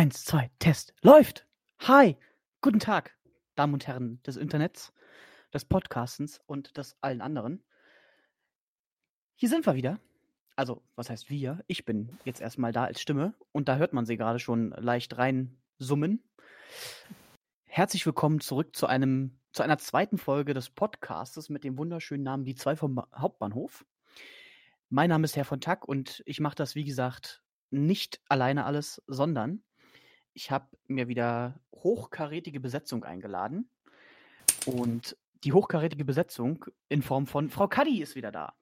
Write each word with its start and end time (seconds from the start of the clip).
Eins, 0.00 0.24
zwei, 0.24 0.50
Test. 0.60 0.94
Läuft. 1.02 1.46
Hi. 1.80 2.16
Guten 2.62 2.78
Tag, 2.78 3.14
Damen 3.54 3.74
und 3.74 3.86
Herren 3.86 4.18
des 4.22 4.38
Internets, 4.38 4.94
des 5.52 5.66
Podcastens 5.66 6.40
und 6.46 6.78
des 6.78 6.96
allen 7.02 7.20
anderen. 7.20 7.62
Hier 9.34 9.50
sind 9.50 9.66
wir 9.66 9.74
wieder. 9.74 10.00
Also, 10.56 10.82
was 10.96 11.10
heißt 11.10 11.28
wir? 11.28 11.62
Ich 11.66 11.84
bin 11.84 12.18
jetzt 12.24 12.40
erstmal 12.40 12.72
da 12.72 12.84
als 12.84 13.02
Stimme 13.02 13.34
und 13.52 13.68
da 13.68 13.76
hört 13.76 13.92
man 13.92 14.06
sie 14.06 14.16
gerade 14.16 14.38
schon 14.38 14.70
leicht 14.70 15.18
rein 15.18 15.58
summen. 15.76 16.24
Herzlich 17.64 18.06
willkommen 18.06 18.40
zurück 18.40 18.74
zu 18.74 18.86
einem 18.86 19.38
zu 19.52 19.62
einer 19.62 19.76
zweiten 19.76 20.16
Folge 20.16 20.54
des 20.54 20.70
Podcastes 20.70 21.50
mit 21.50 21.62
dem 21.62 21.76
wunderschönen 21.76 22.24
Namen 22.24 22.46
Die 22.46 22.54
zwei 22.54 22.74
vom 22.74 23.04
Hauptbahnhof. 23.14 23.84
Mein 24.88 25.10
Name 25.10 25.26
ist 25.26 25.36
Herr 25.36 25.44
von 25.44 25.60
Tack 25.60 25.86
und 25.86 26.22
ich 26.24 26.40
mache 26.40 26.56
das, 26.56 26.74
wie 26.74 26.84
gesagt, 26.84 27.42
nicht 27.68 28.22
alleine 28.30 28.64
alles, 28.64 29.02
sondern 29.06 29.62
ich 30.34 30.50
habe 30.50 30.68
mir 30.86 31.08
wieder 31.08 31.58
hochkarätige 31.74 32.60
Besetzung 32.60 33.04
eingeladen. 33.04 33.68
Und 34.66 35.16
die 35.44 35.52
hochkarätige 35.52 36.04
Besetzung 36.04 36.64
in 36.88 37.02
Form 37.02 37.26
von 37.26 37.50
Frau 37.50 37.68
Kaddi 37.68 38.02
ist 38.02 38.14
wieder 38.14 38.30
da. 38.30 38.54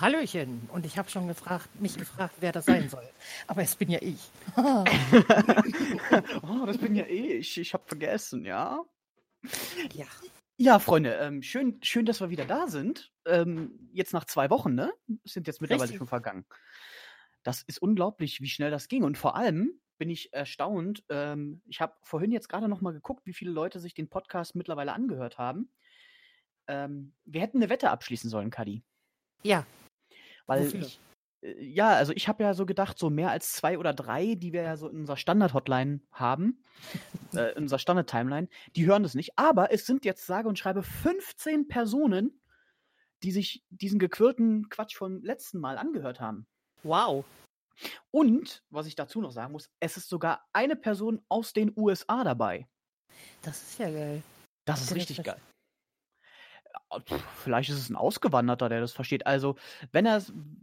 Hallöchen. 0.00 0.68
Und 0.72 0.86
ich 0.86 0.98
habe 0.98 1.08
schon 1.08 1.28
gefragt, 1.28 1.68
mich 1.80 1.96
gefragt, 1.96 2.34
wer 2.40 2.52
das 2.52 2.64
sein 2.64 2.88
soll. 2.88 3.08
Aber 3.46 3.62
es 3.62 3.76
bin 3.76 3.90
ja 3.90 4.00
ich. 4.00 4.28
oh, 4.56 4.84
das 6.66 6.78
bin 6.78 6.96
ja 6.96 7.06
ich. 7.06 7.58
Ich 7.58 7.74
habe 7.74 7.84
vergessen, 7.86 8.44
ja? 8.44 8.82
Ja. 9.92 10.06
Ja, 10.56 10.78
Freunde, 10.78 11.14
ähm, 11.14 11.42
schön, 11.42 11.80
schön, 11.82 12.06
dass 12.06 12.20
wir 12.20 12.30
wieder 12.30 12.44
da 12.44 12.68
sind. 12.68 13.12
Ähm, 13.26 13.88
jetzt 13.92 14.12
nach 14.12 14.24
zwei 14.24 14.50
Wochen, 14.50 14.74
ne? 14.74 14.92
Sind 15.24 15.46
jetzt 15.48 15.60
mittlerweile 15.60 15.84
Richtig. 15.84 15.98
schon 15.98 16.06
vergangen. 16.06 16.44
Das 17.42 17.62
ist 17.62 17.82
unglaublich, 17.82 18.40
wie 18.40 18.48
schnell 18.48 18.70
das 18.70 18.88
ging. 18.88 19.02
Und 19.02 19.18
vor 19.18 19.36
allem 19.36 19.80
bin 19.98 20.10
ich 20.10 20.32
erstaunt. 20.32 21.04
Ähm, 21.08 21.62
ich 21.66 21.80
habe 21.80 21.94
vorhin 22.02 22.32
jetzt 22.32 22.48
gerade 22.48 22.68
noch 22.68 22.80
mal 22.80 22.92
geguckt, 22.92 23.26
wie 23.26 23.32
viele 23.32 23.50
Leute 23.50 23.80
sich 23.80 23.94
den 23.94 24.08
Podcast 24.08 24.54
mittlerweile 24.54 24.92
angehört 24.92 25.38
haben. 25.38 25.70
Ähm, 26.66 27.14
wir 27.24 27.40
hätten 27.40 27.58
eine 27.58 27.68
Wette 27.68 27.90
abschließen 27.90 28.30
sollen, 28.30 28.50
Kadi. 28.50 28.82
Ja. 29.42 29.66
Weil 30.46 30.66
Wofür? 30.66 30.80
ich, 30.80 31.00
äh, 31.42 31.62
ja, 31.64 31.90
also 31.90 32.12
ich 32.12 32.28
habe 32.28 32.42
ja 32.42 32.54
so 32.54 32.66
gedacht, 32.66 32.98
so 32.98 33.10
mehr 33.10 33.30
als 33.30 33.52
zwei 33.52 33.78
oder 33.78 33.92
drei, 33.92 34.34
die 34.34 34.52
wir 34.52 34.62
ja 34.62 34.76
so 34.76 34.88
in 34.88 35.00
unserer 35.00 35.16
Standard-Hotline 35.16 36.00
haben, 36.10 36.62
äh, 37.34 37.52
in 37.52 37.64
unserer 37.64 37.78
Standard-Timeline, 37.78 38.48
die 38.76 38.86
hören 38.86 39.02
das 39.02 39.14
nicht. 39.14 39.38
Aber 39.38 39.72
es 39.72 39.86
sind 39.86 40.04
jetzt 40.04 40.26
sage 40.26 40.48
und 40.48 40.58
schreibe 40.58 40.82
15 40.82 41.68
Personen, 41.68 42.40
die 43.22 43.30
sich 43.30 43.64
diesen 43.70 43.98
gequirlten 43.98 44.68
Quatsch 44.68 44.96
vom 44.96 45.22
letzten 45.22 45.58
Mal 45.58 45.78
angehört 45.78 46.20
haben. 46.20 46.46
Wow. 46.82 47.24
Und, 48.10 48.62
was 48.70 48.86
ich 48.86 48.94
dazu 48.94 49.20
noch 49.20 49.32
sagen 49.32 49.52
muss, 49.52 49.70
es 49.80 49.96
ist 49.96 50.08
sogar 50.08 50.46
eine 50.52 50.76
Person 50.76 51.24
aus 51.28 51.52
den 51.52 51.72
USA 51.76 52.24
dabei. 52.24 52.66
Das 53.42 53.62
ist 53.62 53.78
ja 53.78 53.90
geil. 53.90 54.22
Das 54.64 54.82
ist 54.82 54.94
richtig 54.94 55.22
geil. 55.22 55.40
Vielleicht 57.42 57.70
ist 57.70 57.78
es 57.78 57.90
ein 57.90 57.96
Ausgewanderter, 57.96 58.68
der 58.68 58.80
das 58.80 58.92
versteht. 58.92 59.26
Also, 59.26 59.56
wenn, 59.92 60.06
er, 60.06 60.22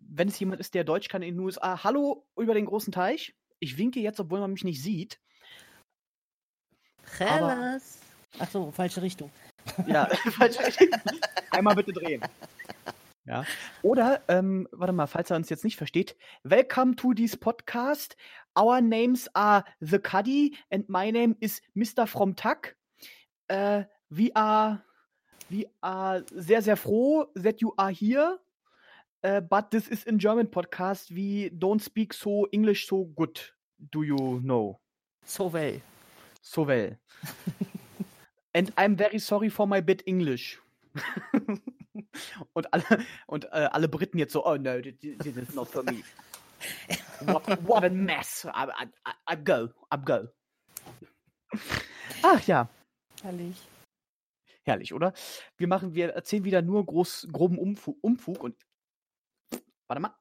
wenn 0.09 0.27
es 0.27 0.39
jemand 0.39 0.59
ist, 0.59 0.73
der 0.73 0.83
Deutsch 0.83 1.07
kann 1.07 1.21
in 1.21 1.35
den 1.35 1.43
USA, 1.43 1.83
hallo 1.83 2.25
über 2.37 2.53
den 2.53 2.65
großen 2.65 2.91
Teich. 2.91 3.35
Ich 3.59 3.77
winke 3.77 3.99
jetzt, 3.99 4.19
obwohl 4.19 4.39
man 4.39 4.51
mich 4.51 4.63
nicht 4.63 4.81
sieht. 4.81 5.19
Hellas. 7.17 7.99
Ach 8.39 8.49
so, 8.49 8.71
falsche 8.71 9.01
Richtung. 9.01 9.31
Ja, 9.87 10.05
falsch. 10.31 10.57
Einmal 11.51 11.75
bitte 11.75 11.93
drehen. 11.93 12.21
Ja. 13.31 13.45
Oder, 13.81 14.21
ähm, 14.27 14.67
warte 14.73 14.91
mal, 14.91 15.07
falls 15.07 15.29
er 15.29 15.37
uns 15.37 15.49
jetzt 15.49 15.63
nicht 15.63 15.77
versteht. 15.77 16.17
Welcome 16.43 16.97
to 16.97 17.13
this 17.13 17.37
podcast. 17.37 18.17
Our 18.59 18.81
names 18.81 19.29
are 19.33 19.63
The 19.79 19.99
Cuddy 19.99 20.57
and 20.69 20.89
my 20.89 21.13
name 21.13 21.37
is 21.39 21.61
Mr. 21.73 22.07
From 22.07 22.35
Tuck. 22.35 22.75
Äh, 23.47 23.85
we 24.09 24.35
are, 24.35 24.83
we 25.49 25.65
are 25.79 26.25
sehr, 26.35 26.61
sehr 26.61 26.75
froh 26.75 27.25
that 27.41 27.61
you 27.61 27.71
are 27.77 27.93
here. 27.93 28.37
Äh, 29.21 29.39
but 29.39 29.71
this 29.71 29.87
is 29.87 30.03
in 30.03 30.19
German 30.19 30.51
podcast. 30.51 31.15
We 31.15 31.51
don't 31.57 31.81
speak 31.81 32.13
so 32.13 32.47
English 32.51 32.85
so 32.85 33.05
good. 33.15 33.39
Do 33.79 34.03
you 34.03 34.41
know? 34.41 34.81
So 35.23 35.53
well. 35.53 35.79
So 36.41 36.67
well. 36.67 36.97
And 38.53 38.73
I'm 38.75 38.97
very 38.97 39.19
sorry 39.19 39.49
for 39.49 39.65
my 39.65 39.79
bit 39.79 40.03
English. 40.05 40.59
und 42.53 42.73
alle, 42.73 42.83
und 43.27 43.45
äh, 43.45 43.69
alle 43.71 43.87
Briten 43.87 44.17
jetzt 44.17 44.33
so, 44.33 44.45
oh 44.45 44.57
no, 44.57 44.79
this, 44.81 45.37
is 45.37 45.53
not 45.53 45.67
for 45.67 45.83
me. 45.83 46.03
What, 47.21 47.47
what 47.67 47.83
a 47.83 47.89
mess. 47.89 48.45
I, 48.45 48.67
I, 48.67 48.85
I, 49.05 49.33
I 49.33 49.43
go, 49.43 49.69
I 49.93 49.97
go. 50.03 50.27
Ach 52.23 52.41
ja, 52.47 52.69
Herrlich. 53.21 53.67
herrlich, 54.63 54.93
oder? 54.93 55.13
Wir 55.57 55.67
machen, 55.67 55.93
wir 55.93 56.09
erzählen 56.13 56.43
wieder 56.43 56.61
nur 56.61 56.85
groß, 56.85 57.27
groben 57.31 57.57
Umfug, 57.57 57.97
Umfug 58.01 58.43
und 58.43 58.55
warte 59.87 60.01
mal. 60.01 60.15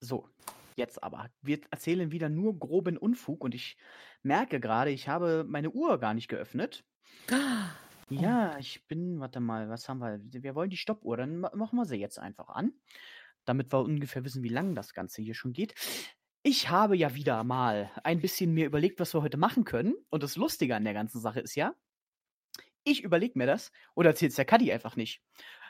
So, 0.00 0.28
jetzt 0.76 1.02
aber. 1.02 1.30
Wir 1.42 1.60
erzählen 1.70 2.10
wieder 2.10 2.28
nur 2.28 2.58
groben 2.58 2.96
Unfug 2.96 3.44
und 3.44 3.54
ich 3.54 3.76
merke 4.22 4.60
gerade, 4.60 4.90
ich 4.90 5.08
habe 5.08 5.44
meine 5.46 5.70
Uhr 5.70 5.98
gar 5.98 6.14
nicht 6.14 6.28
geöffnet. 6.28 6.84
Ja, 8.10 8.58
ich 8.58 8.86
bin, 8.88 9.20
warte 9.20 9.40
mal, 9.40 9.68
was 9.68 9.88
haben 9.88 9.98
wir? 10.00 10.20
Wir 10.22 10.54
wollen 10.54 10.70
die 10.70 10.76
Stoppuhr, 10.76 11.16
dann 11.16 11.38
ma- 11.40 11.54
machen 11.54 11.76
wir 11.76 11.84
sie 11.84 11.96
jetzt 11.96 12.18
einfach 12.18 12.48
an, 12.48 12.72
damit 13.44 13.72
wir 13.72 13.80
ungefähr 13.80 14.24
wissen, 14.24 14.42
wie 14.42 14.48
lang 14.48 14.74
das 14.74 14.94
Ganze 14.94 15.22
hier 15.22 15.34
schon 15.34 15.52
geht. 15.52 15.74
Ich 16.42 16.70
habe 16.70 16.96
ja 16.96 17.14
wieder 17.14 17.44
mal 17.44 17.90
ein 18.02 18.20
bisschen 18.20 18.52
mir 18.52 18.66
überlegt, 18.66 18.98
was 18.98 19.14
wir 19.14 19.22
heute 19.22 19.36
machen 19.36 19.64
können. 19.64 19.94
Und 20.08 20.22
das 20.22 20.36
Lustige 20.36 20.74
an 20.74 20.84
der 20.84 20.94
ganzen 20.94 21.20
Sache 21.20 21.40
ist 21.40 21.54
ja, 21.54 21.74
ich 22.82 23.02
überlege 23.02 23.38
mir 23.38 23.46
das 23.46 23.70
oder 23.94 24.10
erzählt 24.10 24.30
es 24.30 24.36
der 24.36 24.44
Kaddi 24.46 24.72
einfach 24.72 24.96
nicht. 24.96 25.22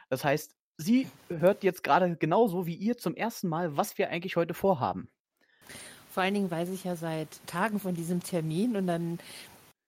Das 0.09 0.25
heißt, 0.25 0.57
sie 0.77 1.09
hört 1.29 1.65
jetzt 1.65 1.83
gerade 1.83 2.17
genauso 2.17 2.67
wie 2.67 2.77
ihr 2.77 2.97
zum 2.97 3.15
ersten 3.17 3.49
Mal, 3.49 3.77
was 3.77 3.99
wir 3.99 4.11
eigentlich 4.11 4.37
heute 4.37 4.55
vorhaben. 4.55 5.09
Vor 6.11 6.23
allen 6.23 6.35
Dingen 6.35 6.51
weiß 6.51 6.71
ich 6.71 6.85
ja 6.85 6.97
seit 6.97 7.45
Tagen 7.47 7.79
von 7.79 7.95
diesem 7.95 8.23
Termin 8.23 8.77
und 8.77 8.87
dann 8.87 9.19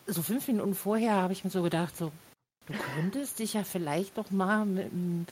so 0.06 0.22
fünf 0.22 0.46
Minuten 0.48 0.75
vorher 0.75 1.14
habe 1.14 1.32
ich 1.32 1.44
mir 1.44 1.50
so 1.50 1.62
gedacht, 1.62 1.96
so, 1.96 2.12
du 2.66 2.72
könntest 2.74 3.38
dich 3.38 3.54
ja 3.54 3.64
vielleicht 3.64 4.18
doch 4.18 4.30
mal 4.30 4.64
mit 4.64 4.90
dem 4.92 5.26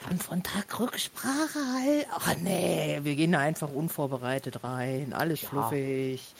Herrn 0.00 0.18
von 0.18 0.42
Tag 0.42 0.78
Rücksprache 0.80 1.58
halten. 1.74 2.10
Ach 2.12 2.34
nee, 2.36 3.00
wir 3.02 3.14
gehen 3.16 3.32
da 3.32 3.38
einfach 3.40 3.70
unvorbereitet 3.72 4.64
rein, 4.64 5.12
alles 5.12 5.42
Ja. 5.42 5.48
fluffig. 5.48 6.34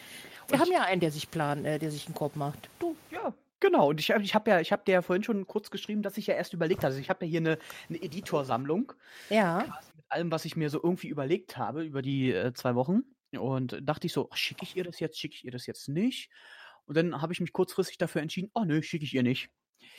Wir 0.49 0.59
haben 0.59 0.73
ja 0.73 0.83
einen, 0.83 1.01
der 1.01 1.11
sich 1.13 1.31
plan, 1.31 1.65
äh, 1.65 1.79
der 1.79 1.91
sich 1.91 2.07
einen 2.07 2.15
Kopf 2.15 2.35
macht. 2.35 2.69
Du. 2.79 2.97
Ja, 3.11 3.33
genau. 3.61 3.89
Und 3.91 4.01
ich, 4.01 4.11
hab- 4.11 4.21
ich 4.21 4.35
habe 4.35 4.51
ja, 4.51 4.61
ich 4.61 4.73
habe 4.73 4.83
dir 4.85 4.93
ja 4.93 5.03
vorhin 5.03 5.23
schon 5.23 5.47
kurz 5.47 5.71
geschrieben, 5.71 6.03
dass 6.03 6.19
ich 6.19 6.27
ja 6.27 6.35
erst 6.35 6.53
überlegt 6.53 6.81
hatte. 6.81 6.89
Also 6.89 6.99
ich 7.01 7.09
habe 7.09 7.25
ja 7.25 7.31
hier 7.31 7.41
eine, 7.41 7.59
eine 7.89 8.03
Editorsammlung 8.03 8.93
Ja. 9.31 9.65
mit 9.95 10.05
allem, 10.09 10.31
was 10.31 10.45
ich 10.45 10.57
mir 10.57 10.69
so 10.69 10.81
irgendwie 10.83 11.09
überlegt 11.09 11.57
habe 11.57 11.85
über 11.85 12.03
die 12.03 12.33
äh, 12.33 12.53
zwei 12.53 12.75
Wochen. 12.75 13.03
Und 13.39 13.79
dachte 13.83 14.07
ich 14.07 14.13
so, 14.13 14.29
schicke 14.35 14.65
ich 14.65 14.77
ihr 14.77 14.85
das 14.85 15.01
jetzt, 15.01 15.19
schicke 15.19 15.37
ich 15.37 15.45
ihr 15.45 15.53
das 15.53 15.65
jetzt 15.67 15.89
nicht? 15.89 16.29
Und 16.85 16.97
dann 16.97 17.23
habe 17.23 17.33
ich 17.33 17.41
mich 17.41 17.53
kurzfristig 17.53 17.97
dafür 17.97 18.21
entschieden, 18.21 18.51
oh 18.53 18.65
nö, 18.65 18.83
schicke 18.83 19.05
ich 19.05 19.15
ihr 19.15 19.23
nicht. 19.23 19.49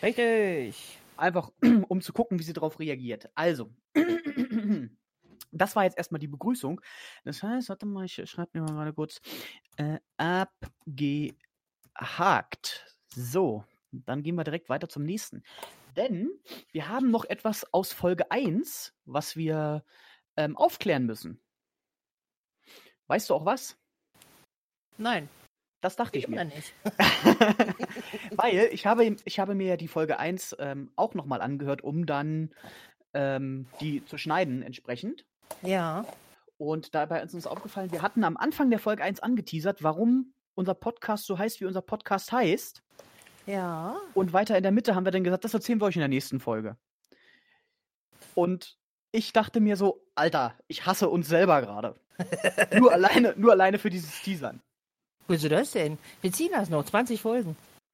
Richtig. 0.02 1.00
Einfach, 1.18 1.52
um 1.88 2.02
zu 2.02 2.14
gucken, 2.14 2.40
wie 2.40 2.44
sie 2.44 2.54
darauf 2.54 2.80
reagiert. 2.80 3.30
Also, 3.36 3.72
das 5.52 5.76
war 5.76 5.84
jetzt 5.84 5.98
erstmal 5.98 6.20
die 6.20 6.28
Begrüßung. 6.28 6.82
Das 7.24 7.44
heißt, 7.44 7.70
warte 7.70 7.86
mal, 7.86 8.06
ich 8.06 8.22
schreibe 8.30 8.60
mir 8.60 8.62
mal 8.66 8.74
gerade 8.74 8.94
kurz. 8.94 9.22
Äh, 9.78 10.00
abgehakt. 10.18 11.38
So, 13.16 13.64
dann 13.92 14.24
gehen 14.24 14.36
wir 14.36 14.44
direkt 14.44 14.70
weiter 14.70 14.90
zum 14.90 15.04
nächsten. 15.04 15.44
Denn 15.96 16.32
wir 16.72 16.90
haben 16.90 17.12
noch 17.12 17.26
etwas 17.26 17.72
aus 17.72 17.94
Folge 17.94 18.32
1, 18.32 18.96
was 19.06 19.36
wir 19.36 19.84
ähm, 20.38 20.58
aufklären 20.58 21.06
müssen. 21.06 21.40
Weißt 23.08 23.30
du 23.30 23.36
auch 23.36 23.46
was? 23.46 23.78
Nein. 24.98 25.30
Das 25.84 25.98
dachte 25.98 26.18
ich, 26.18 26.24
Ich 26.24 26.30
mir. 26.30 26.46
nicht. 26.46 26.74
Weil 28.38 28.70
ich 28.72 28.86
habe, 28.86 29.18
ich 29.26 29.40
habe 29.40 29.54
mir 29.54 29.68
ja 29.68 29.76
die 29.76 29.90
Folge 29.90 30.18
1 30.18 30.56
ähm, 30.60 30.92
auch 30.96 31.14
nochmal 31.14 31.42
angehört, 31.42 31.84
um 31.84 32.06
dann 32.06 32.52
ähm, 33.14 33.68
die 33.82 34.04
zu 34.06 34.18
schneiden 34.18 34.64
entsprechend. 34.64 35.26
Ja. 35.62 36.06
Und 36.58 36.96
dabei 36.96 37.22
ist 37.22 37.34
uns 37.34 37.46
aufgefallen, 37.46 37.92
wir 37.92 38.02
hatten 38.02 38.24
am 38.24 38.38
Anfang 38.38 38.70
der 38.70 38.80
Folge 38.80 39.04
1 39.04 39.20
angeteasert, 39.20 39.84
warum 39.84 40.34
unser 40.56 40.74
Podcast 40.74 41.26
so 41.26 41.38
heißt, 41.38 41.60
wie 41.60 41.66
unser 41.66 41.82
Podcast 41.82 42.32
heißt. 42.32 42.82
Ja. 43.46 43.98
Und 44.14 44.32
weiter 44.32 44.56
in 44.56 44.64
der 44.64 44.72
Mitte 44.72 44.96
haben 44.96 45.04
wir 45.04 45.12
dann 45.12 45.26
gesagt, 45.26 45.44
das 45.44 45.54
erzählen 45.54 45.82
wir 45.82 45.86
euch 45.88 45.98
in 45.98 46.02
der 46.02 46.08
nächsten 46.08 46.40
Folge. 46.40 46.78
Und 48.36 48.78
ich 49.12 49.34
dachte 49.34 49.60
mir 49.60 49.76
so, 49.76 50.02
Alter, 50.16 50.56
ich 50.70 50.86
hasse 50.86 51.10
uns 51.10 51.28
selber 51.28 51.62
gerade. 51.62 52.00
nur 52.80 52.94
alleine, 52.94 53.34
nur 53.36 53.52
alleine 53.52 53.80
für 53.80 53.90
dieses 53.90 54.22
Teasern. 54.22 54.62
Wieso 55.28 55.50
das 55.50 55.72
denn? 55.72 55.98
Wir 56.22 56.32
ziehen 56.32 56.52
das 56.52 56.70
noch. 56.70 56.86
20 56.86 57.22
Folgen. 57.22 57.56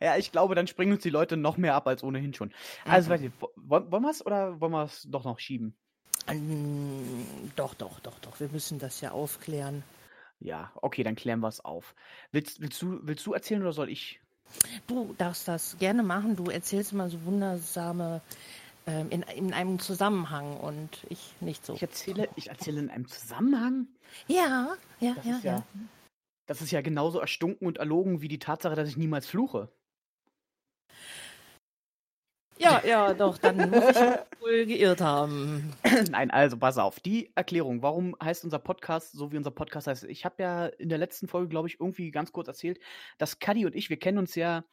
ja, 0.00 0.16
ich 0.16 0.32
glaube, 0.32 0.54
dann 0.54 0.66
springen 0.66 0.92
uns 0.92 1.02
die 1.02 1.10
Leute 1.10 1.36
noch 1.36 1.56
mehr 1.56 1.74
ab 1.74 1.86
als 1.86 2.02
ohnehin 2.02 2.34
schon. 2.34 2.52
Also, 2.84 3.12
Mhm. 3.12 3.32
wollen, 3.56 3.90
wollen 3.90 4.02
wir 4.02 4.10
es 4.10 4.24
oder 4.24 4.60
wollen 4.60 4.72
wir 4.72 4.84
es 4.84 5.02
doch 5.08 5.24
noch 5.24 5.38
schieben? 5.38 5.76
Ähm, 6.28 7.26
doch, 7.54 7.74
doch, 7.74 8.00
doch, 8.00 8.18
doch. 8.20 8.40
Wir 8.40 8.48
müssen 8.48 8.78
das 8.78 9.00
ja 9.00 9.12
aufklären. 9.12 9.82
Ja, 10.40 10.70
okay, 10.82 11.02
dann 11.02 11.14
klären 11.16 11.40
wir 11.40 11.48
es 11.48 11.64
auf. 11.64 11.94
Willst, 12.32 12.60
willst, 12.60 12.82
du, 12.82 12.98
willst 13.02 13.24
du 13.26 13.32
erzählen 13.32 13.62
oder 13.62 13.72
soll 13.72 13.88
ich? 13.88 14.20
Du 14.86 15.14
darfst 15.18 15.48
das 15.48 15.76
gerne 15.78 16.02
machen. 16.02 16.36
Du 16.36 16.50
erzählst 16.50 16.92
immer 16.92 17.08
so 17.08 17.24
wundersame 17.24 18.20
in, 18.86 19.22
in 19.22 19.52
einem 19.52 19.78
Zusammenhang 19.78 20.56
und 20.58 21.04
ich 21.08 21.34
nicht 21.40 21.66
so. 21.66 21.74
Ich 21.74 21.82
erzähle, 21.82 22.28
ich 22.36 22.48
erzähle 22.48 22.80
in 22.80 22.90
einem 22.90 23.08
Zusammenhang. 23.08 23.88
Ja, 24.28 24.76
ja, 25.00 25.14
Das 25.14 25.24
ja, 25.24 25.32
ja, 25.32 25.40
ja. 25.42 25.66
das 26.46 26.62
ist 26.62 26.70
ja 26.70 26.80
genauso 26.80 27.18
erstunken 27.18 27.66
und 27.66 27.78
erlogen 27.78 28.20
wie 28.20 28.28
die 28.28 28.38
Tatsache, 28.38 28.76
dass 28.76 28.88
ich 28.88 28.96
niemals 28.96 29.26
fluche. 29.26 29.68
Ja, 32.58 32.82
ja, 32.86 33.12
doch, 33.12 33.36
dann 33.36 33.70
muss 33.70 33.84
ich 33.84 33.96
wohl 34.40 34.64
geirrt 34.66 35.00
haben. 35.00 35.74
Nein, 36.10 36.30
also 36.30 36.56
pass 36.56 36.78
auf. 36.78 37.00
Die 37.00 37.30
Erklärung, 37.34 37.82
warum 37.82 38.16
heißt 38.22 38.44
unser 38.44 38.58
Podcast 38.58 39.12
so, 39.12 39.30
wie 39.30 39.36
unser 39.36 39.50
Podcast 39.50 39.86
heißt. 39.88 40.04
Ich 40.04 40.24
habe 40.24 40.42
ja 40.42 40.66
in 40.66 40.88
der 40.88 40.98
letzten 40.98 41.28
Folge, 41.28 41.48
glaube 41.48 41.68
ich, 41.68 41.80
irgendwie 41.80 42.10
ganz 42.10 42.32
kurz 42.32 42.48
erzählt, 42.48 42.78
dass 43.18 43.40
Cuddy 43.40 43.66
und 43.66 43.74
ich, 43.74 43.90
wir 43.90 43.98
kennen 43.98 44.18
uns 44.18 44.34
ja 44.36 44.64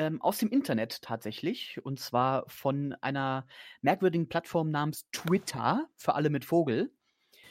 ähm, 0.00 0.22
aus 0.22 0.38
dem 0.38 0.48
Internet 0.48 1.02
tatsächlich. 1.02 1.78
Und 1.84 2.00
zwar 2.00 2.48
von 2.48 2.94
einer 3.02 3.46
merkwürdigen 3.82 4.30
Plattform 4.30 4.70
namens 4.70 5.06
Twitter, 5.12 5.90
für 5.94 6.14
alle 6.14 6.30
mit 6.30 6.46
Vogel. 6.46 6.90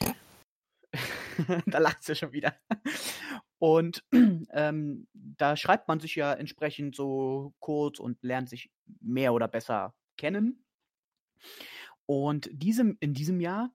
da 1.68 1.78
lacht 1.78 2.02
sie 2.02 2.16
schon 2.16 2.32
wieder. 2.32 2.56
Und 3.60 4.04
ähm, 4.12 5.08
da 5.14 5.56
schreibt 5.56 5.88
man 5.88 6.00
sich 6.00 6.16
ja 6.16 6.34
entsprechend 6.34 6.96
so 6.96 7.54
kurz 7.60 8.00
und 8.00 8.18
lernt 8.24 8.50
sich 8.50 8.72
mehr 9.00 9.34
oder 9.34 9.48
besser 9.48 9.94
kennen. 10.18 10.66
Und 12.08 12.50
diesem, 12.52 12.98
in 13.00 13.14
diesem 13.14 13.40
Jahr 13.42 13.72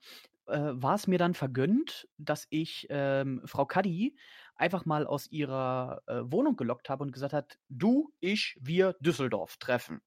äh, 0.46 0.58
war 0.58 0.96
es 0.96 1.06
mir 1.06 1.18
dann 1.18 1.34
vergönnt, 1.34 2.08
dass 2.18 2.48
ich 2.50 2.88
ähm, 2.90 3.40
Frau 3.44 3.66
Kaddi 3.66 4.16
einfach 4.56 4.84
mal 4.84 5.06
aus 5.06 5.30
ihrer 5.30 6.02
äh, 6.06 6.20
Wohnung 6.24 6.56
gelockt 6.56 6.88
habe 6.88 7.04
und 7.04 7.12
gesagt 7.12 7.32
hat, 7.32 7.58
du, 7.68 8.12
ich, 8.20 8.56
wir 8.60 8.94
Düsseldorf 9.00 9.56
treffen. 9.56 10.00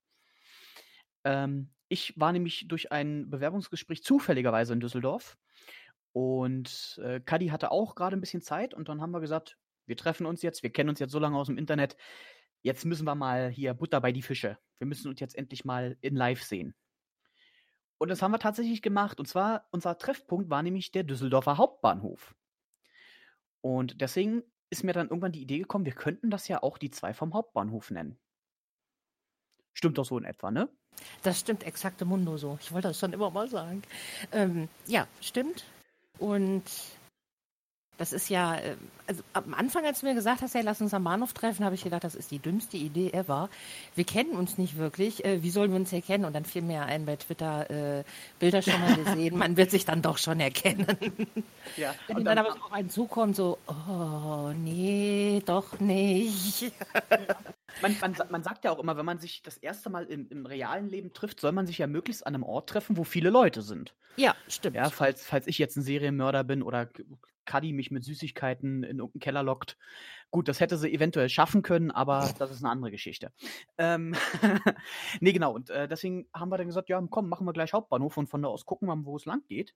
Ähm, 1.24 1.70
ich 1.90 2.14
war 2.20 2.32
nämlich 2.32 2.68
durch 2.68 2.92
ein 2.92 3.30
Bewerbungsgespräch 3.30 4.04
zufälligerweise 4.04 4.74
in 4.74 4.80
Düsseldorf 4.80 5.38
und 6.12 7.00
äh, 7.04 7.20
Kaddi 7.20 7.48
hatte 7.48 7.72
auch 7.72 7.96
gerade 7.96 8.16
ein 8.18 8.22
bisschen 8.22 8.42
Zeit 8.42 8.74
und 8.74 8.90
dann 8.90 9.02
haben 9.02 9.12
wir 9.12 9.20
gesagt, 9.20 9.58
wir 9.86 9.96
treffen 9.96 10.26
uns 10.26 10.42
jetzt, 10.42 10.64
wir 10.64 10.72
kennen 10.72 10.90
uns 10.90 11.00
jetzt 11.00 11.12
so 11.12 11.20
lange 11.20 11.38
aus 11.38 11.48
dem 11.48 11.58
Internet, 11.58 11.96
jetzt 12.62 12.86
müssen 12.86 13.06
wir 13.06 13.16
mal 13.16 13.50
hier 13.50 13.74
Butter 13.74 14.02
bei 14.02 14.12
die 14.12 14.22
Fische. 14.22 14.58
Wir 14.80 14.88
müssen 14.88 15.10
uns 15.10 15.20
jetzt 15.20 15.36
endlich 15.36 15.66
mal 15.66 15.98
in 16.02 16.16
live 16.16 16.44
sehen. 16.44 16.76
Und 17.98 18.10
das 18.10 18.22
haben 18.22 18.32
wir 18.32 18.40
tatsächlich 18.40 18.82
gemacht. 18.82 19.20
Und 19.20 19.28
zwar, 19.28 19.66
unser 19.72 19.98
Treffpunkt 19.98 20.50
war 20.50 20.62
nämlich 20.62 20.92
der 20.92 21.04
Düsseldorfer 21.04 21.58
Hauptbahnhof. 21.58 22.36
Und 23.68 24.00
deswegen 24.00 24.44
ist 24.70 24.86
mir 24.86 24.94
dann 24.94 25.10
irgendwann 25.10 25.34
die 25.34 25.42
Idee 25.42 25.60
gekommen, 25.60 25.84
wir 25.84 25.92
könnten 25.92 26.30
das 26.30 26.48
ja 26.48 26.64
auch 26.64 26.78
die 26.78 26.90
zwei 26.90 27.14
vom 27.14 27.34
Hauptbahnhof 27.34 27.92
nennen. 27.92 28.18
Stimmt 29.74 29.98
doch 29.98 30.06
so 30.06 30.18
in 30.18 30.24
etwa, 30.24 30.52
ne? 30.52 30.70
Das 31.22 31.42
stimmt 31.42 31.64
exakte 31.64 32.06
Mundo 32.06 32.38
so. 32.38 32.58
Ich 32.62 32.72
wollte 32.72 32.88
das 32.88 32.98
schon 32.98 33.12
immer 33.12 33.30
mal 33.30 33.50
sagen. 33.50 33.82
Ähm, 34.32 34.70
ja, 34.86 35.06
stimmt. 35.20 35.66
Und 36.18 36.64
das 37.98 38.14
ist 38.14 38.30
ja, 38.30 38.56
äh, 38.56 38.76
also 39.08 39.24
am 39.34 39.54
Anfang, 39.54 39.86
als 39.86 40.02
du 40.02 40.06
mir 40.06 40.14
gesagt 40.14 40.42
hast, 40.42 40.54
hey, 40.54 40.62
lass 40.62 40.82
uns 40.82 40.94
am 40.94 41.04
Bahnhof 41.04 41.34
treffen, 41.34 41.66
habe 41.66 41.76
ich 41.76 41.84
gedacht, 41.84 42.04
das 42.04 42.16
ist 42.16 42.32
die 42.32 42.40
dümmste 42.40 42.78
Idee 42.78 43.12
ever. 43.12 43.50
Wir 43.96 44.04
kennen 44.04 44.32
uns 44.32 44.58
nicht 44.58 44.78
wirklich. 44.78 45.26
Äh, 45.26 45.42
wie 45.44 45.50
sollen 45.50 45.72
wir 45.72 45.78
uns 45.78 45.92
erkennen? 45.92 46.26
Und 46.26 46.34
dann 46.34 46.46
fiel 46.46 46.62
mir 46.62 46.84
ein 46.84 47.06
bei 47.06 47.16
Twitter 47.16 47.70
äh, 47.70 48.04
Bilder 48.40 48.62
schon 48.62 48.80
mal 48.80 48.96
gesehen. 48.96 49.38
Man 49.38 49.58
wird 49.58 49.72
sich 49.72 49.86
dann 49.86 50.02
doch 50.02 50.18
schon 50.18 50.40
erkennen. 50.40 50.98
Ja. 51.76 51.94
Wenn 52.08 52.24
dann 52.24 52.38
aber 52.38 52.54
so 52.54 52.60
auf 52.60 52.72
einen 52.72 52.90
zukommt, 52.90 53.36
so, 53.36 53.58
oh, 53.68 54.52
nee, 54.56 55.42
doch 55.46 55.80
nicht. 55.80 56.72
man, 57.82 57.96
man, 58.00 58.16
man 58.30 58.44
sagt 58.44 58.64
ja 58.64 58.72
auch 58.72 58.80
immer, 58.80 58.98
wenn 58.98 59.06
man 59.06 59.20
sich 59.20 59.42
das 59.42 59.58
erste 59.58 59.90
Mal 59.90 60.06
im, 60.06 60.28
im 60.30 60.46
realen 60.46 60.90
Leben 60.90 61.14
trifft, 61.14 61.40
soll 61.40 61.52
man 61.52 61.68
sich 61.68 61.78
ja 61.78 61.88
möglichst 61.88 62.26
an 62.26 62.36
einem 62.36 62.44
Ort 62.44 62.70
treffen, 62.70 62.98
wo 62.98 63.04
viele 63.04 63.30
Leute 63.30 63.62
sind. 63.62 63.96
Ja, 64.16 64.36
stimmt. 64.48 64.76
Ja, 64.76 64.90
falls, 64.90 65.24
falls 65.26 65.48
ich 65.48 65.58
jetzt 65.58 65.78
ein 65.78 65.84
Serienmörder 65.84 66.44
bin 66.44 66.64
oder 66.64 66.90
Cuddy 67.48 67.74
mich 67.74 67.90
mit 67.92 68.04
Süßigkeiten 68.04 68.84
in 68.84 69.00
irgendeinen 69.00 69.22
Keller 69.22 69.44
lockt. 69.44 69.78
Gut, 70.30 70.48
das 70.48 70.60
hätte 70.60 70.78
sie 70.78 70.94
eventuell 70.94 71.30
schaffen 71.30 71.62
können, 71.64 71.90
aber 71.90 72.34
das 72.38 72.52
ist 72.52 72.64
eine 72.64 72.72
andere 72.72 72.92
Geschichte. 72.92 73.32
Ähm, 73.78 74.16
nee, 75.22 75.32
genau. 75.32 75.54
Und 75.54 75.70
äh, 75.70 75.88
deswegen 75.88 76.28
haben 76.34 76.50
wir 76.50 76.58
dann 76.58 76.68
gesagt, 76.68 76.90
ja, 76.90 77.02
komm, 77.10 77.30
machen 77.30 77.48
wir 77.48 77.54
gleich 77.54 77.74
Hauptbahnhof 77.74 78.18
und 78.18 78.28
von 78.28 78.42
da 78.42 78.50
aus 78.50 78.66
gucken 78.66 78.88
wir, 78.88 79.06
wo 79.06 79.16
es 79.16 79.26
lang 79.26 79.44
geht. 79.48 79.74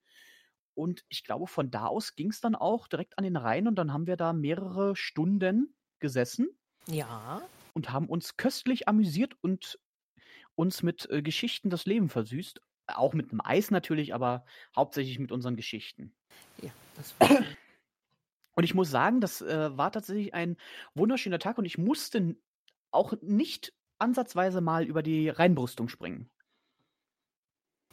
Und 0.74 1.04
ich 1.10 1.24
glaube, 1.24 1.48
von 1.48 1.72
da 1.72 1.86
aus 1.86 2.16
ging 2.16 2.30
es 2.30 2.42
dann 2.42 2.56
auch 2.56 2.88
direkt 2.88 3.18
an 3.18 3.24
den 3.24 3.38
Rhein 3.38 3.68
und 3.68 3.76
dann 3.76 3.94
haben 3.94 4.08
wir 4.08 4.18
da 4.18 4.34
mehrere 4.34 4.96
Stunden 4.96 5.74
gesessen 6.00 6.50
Ja. 6.88 7.42
Und 7.74 7.92
haben 7.92 8.08
uns 8.08 8.38
köstlich 8.38 8.88
amüsiert 8.88 9.36
und 9.42 9.80
uns 10.56 10.84
mit 10.84 11.10
äh, 11.10 11.22
Geschichten 11.22 11.70
das 11.70 11.86
Leben 11.86 12.10
versüßt. 12.10 12.62
Auch 12.88 13.14
mit 13.14 13.32
einem 13.32 13.42
Eis 13.44 13.72
natürlich, 13.72 14.14
aber 14.14 14.46
hauptsächlich 14.76 15.20
mit 15.20 15.32
unseren 15.32 15.56
Geschichten. 15.56 16.14
Ja, 16.62 16.72
das 16.96 17.20
war. 17.20 17.44
Und 18.54 18.66
ich 18.66 18.74
muss 18.74 18.92
sagen, 18.92 19.22
das 19.22 19.42
äh, 19.42 19.78
war 19.78 19.92
tatsächlich 19.92 20.34
ein 20.34 20.58
wunderschöner 20.94 21.40
Tag 21.40 21.58
und 21.58 21.66
ich 21.66 21.78
musste 21.78 22.36
auch 22.92 23.14
nicht 23.22 23.74
ansatzweise 23.98 24.62
mal 24.62 24.84
über 24.84 25.04
die 25.04 25.30
Rheinbrüstung 25.30 25.88
springen. 25.88 26.30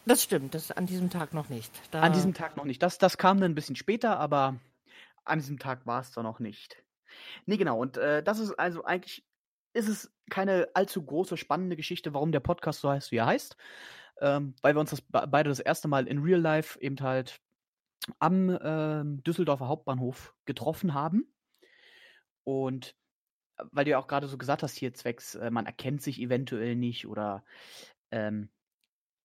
Das 0.04 0.22
stimmt, 0.22 0.54
das 0.54 0.70
an 0.72 0.86
diesem 0.86 1.10
Tag 1.10 1.34
noch 1.34 1.48
nicht. 1.48 1.70
Da, 1.90 2.00
An 2.00 2.14
diesem 2.14 2.32
Tag 2.32 2.56
noch 2.56 2.64
nicht. 2.64 2.82
Das, 2.82 2.98
das 2.98 3.18
kam 3.18 3.40
dann 3.40 3.52
ein 3.52 3.54
bisschen 3.54 3.76
später, 3.76 4.18
aber 4.18 4.58
an 5.24 5.38
diesem 5.38 5.58
Tag 5.58 5.86
war 5.86 6.00
es 6.00 6.10
da 6.12 6.22
noch 6.22 6.40
nicht. 6.40 6.82
Nee, 7.46 7.58
genau. 7.58 7.78
Und 7.78 7.98
äh, 7.98 8.22
das 8.22 8.38
ist 8.38 8.52
also 8.58 8.84
eigentlich, 8.84 9.24
ist 9.72 9.88
es 9.88 10.12
keine 10.30 10.68
allzu 10.74 11.04
große, 11.04 11.36
spannende 11.36 11.76
Geschichte, 11.76 12.14
warum 12.14 12.32
der 12.32 12.40
Podcast 12.40 12.80
so 12.80 12.90
heißt, 12.90 13.12
wie 13.12 13.16
er 13.16 13.26
heißt. 13.26 13.56
Ähm, 14.20 14.54
weil 14.62 14.74
wir 14.74 14.80
uns 14.80 14.90
das 14.90 15.00
be- 15.00 15.26
beide 15.28 15.48
das 15.48 15.60
erste 15.60 15.86
Mal 15.86 16.08
in 16.08 16.18
Real 16.18 16.40
Life 16.40 16.80
eben 16.80 17.00
halt 17.00 17.40
am 18.18 18.58
ähm, 18.62 19.22
Düsseldorfer 19.22 19.68
Hauptbahnhof 19.68 20.34
getroffen 20.44 20.94
haben. 20.94 21.32
Und 22.44 22.96
äh, 23.58 23.64
weil 23.70 23.84
du 23.84 23.92
ja 23.92 23.98
auch 23.98 24.08
gerade 24.08 24.26
so 24.26 24.36
gesagt 24.36 24.62
hast, 24.62 24.76
hier 24.76 24.92
zwecks, 24.92 25.36
äh, 25.36 25.50
man 25.50 25.66
erkennt 25.66 26.02
sich 26.02 26.20
eventuell 26.20 26.74
nicht 26.74 27.06
oder 27.06 27.44
ähm, 28.10 28.50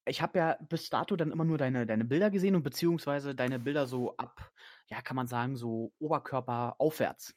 ich 0.05 0.21
habe 0.21 0.37
ja 0.37 0.57
bis 0.69 0.89
dato 0.89 1.15
dann 1.15 1.31
immer 1.31 1.45
nur 1.45 1.57
deine, 1.57 1.85
deine 1.85 2.03
Bilder 2.03 2.29
gesehen 2.29 2.55
und 2.55 2.63
beziehungsweise 2.63 3.33
deine 3.33 3.57
Bilder 3.57 3.87
so 3.87 4.17
ab, 4.17 4.51
ja, 4.89 5.01
kann 5.01 5.15
man 5.15 5.27
sagen, 5.27 5.55
so 5.55 5.93
Oberkörper 5.97 6.75
aufwärts. 6.77 7.33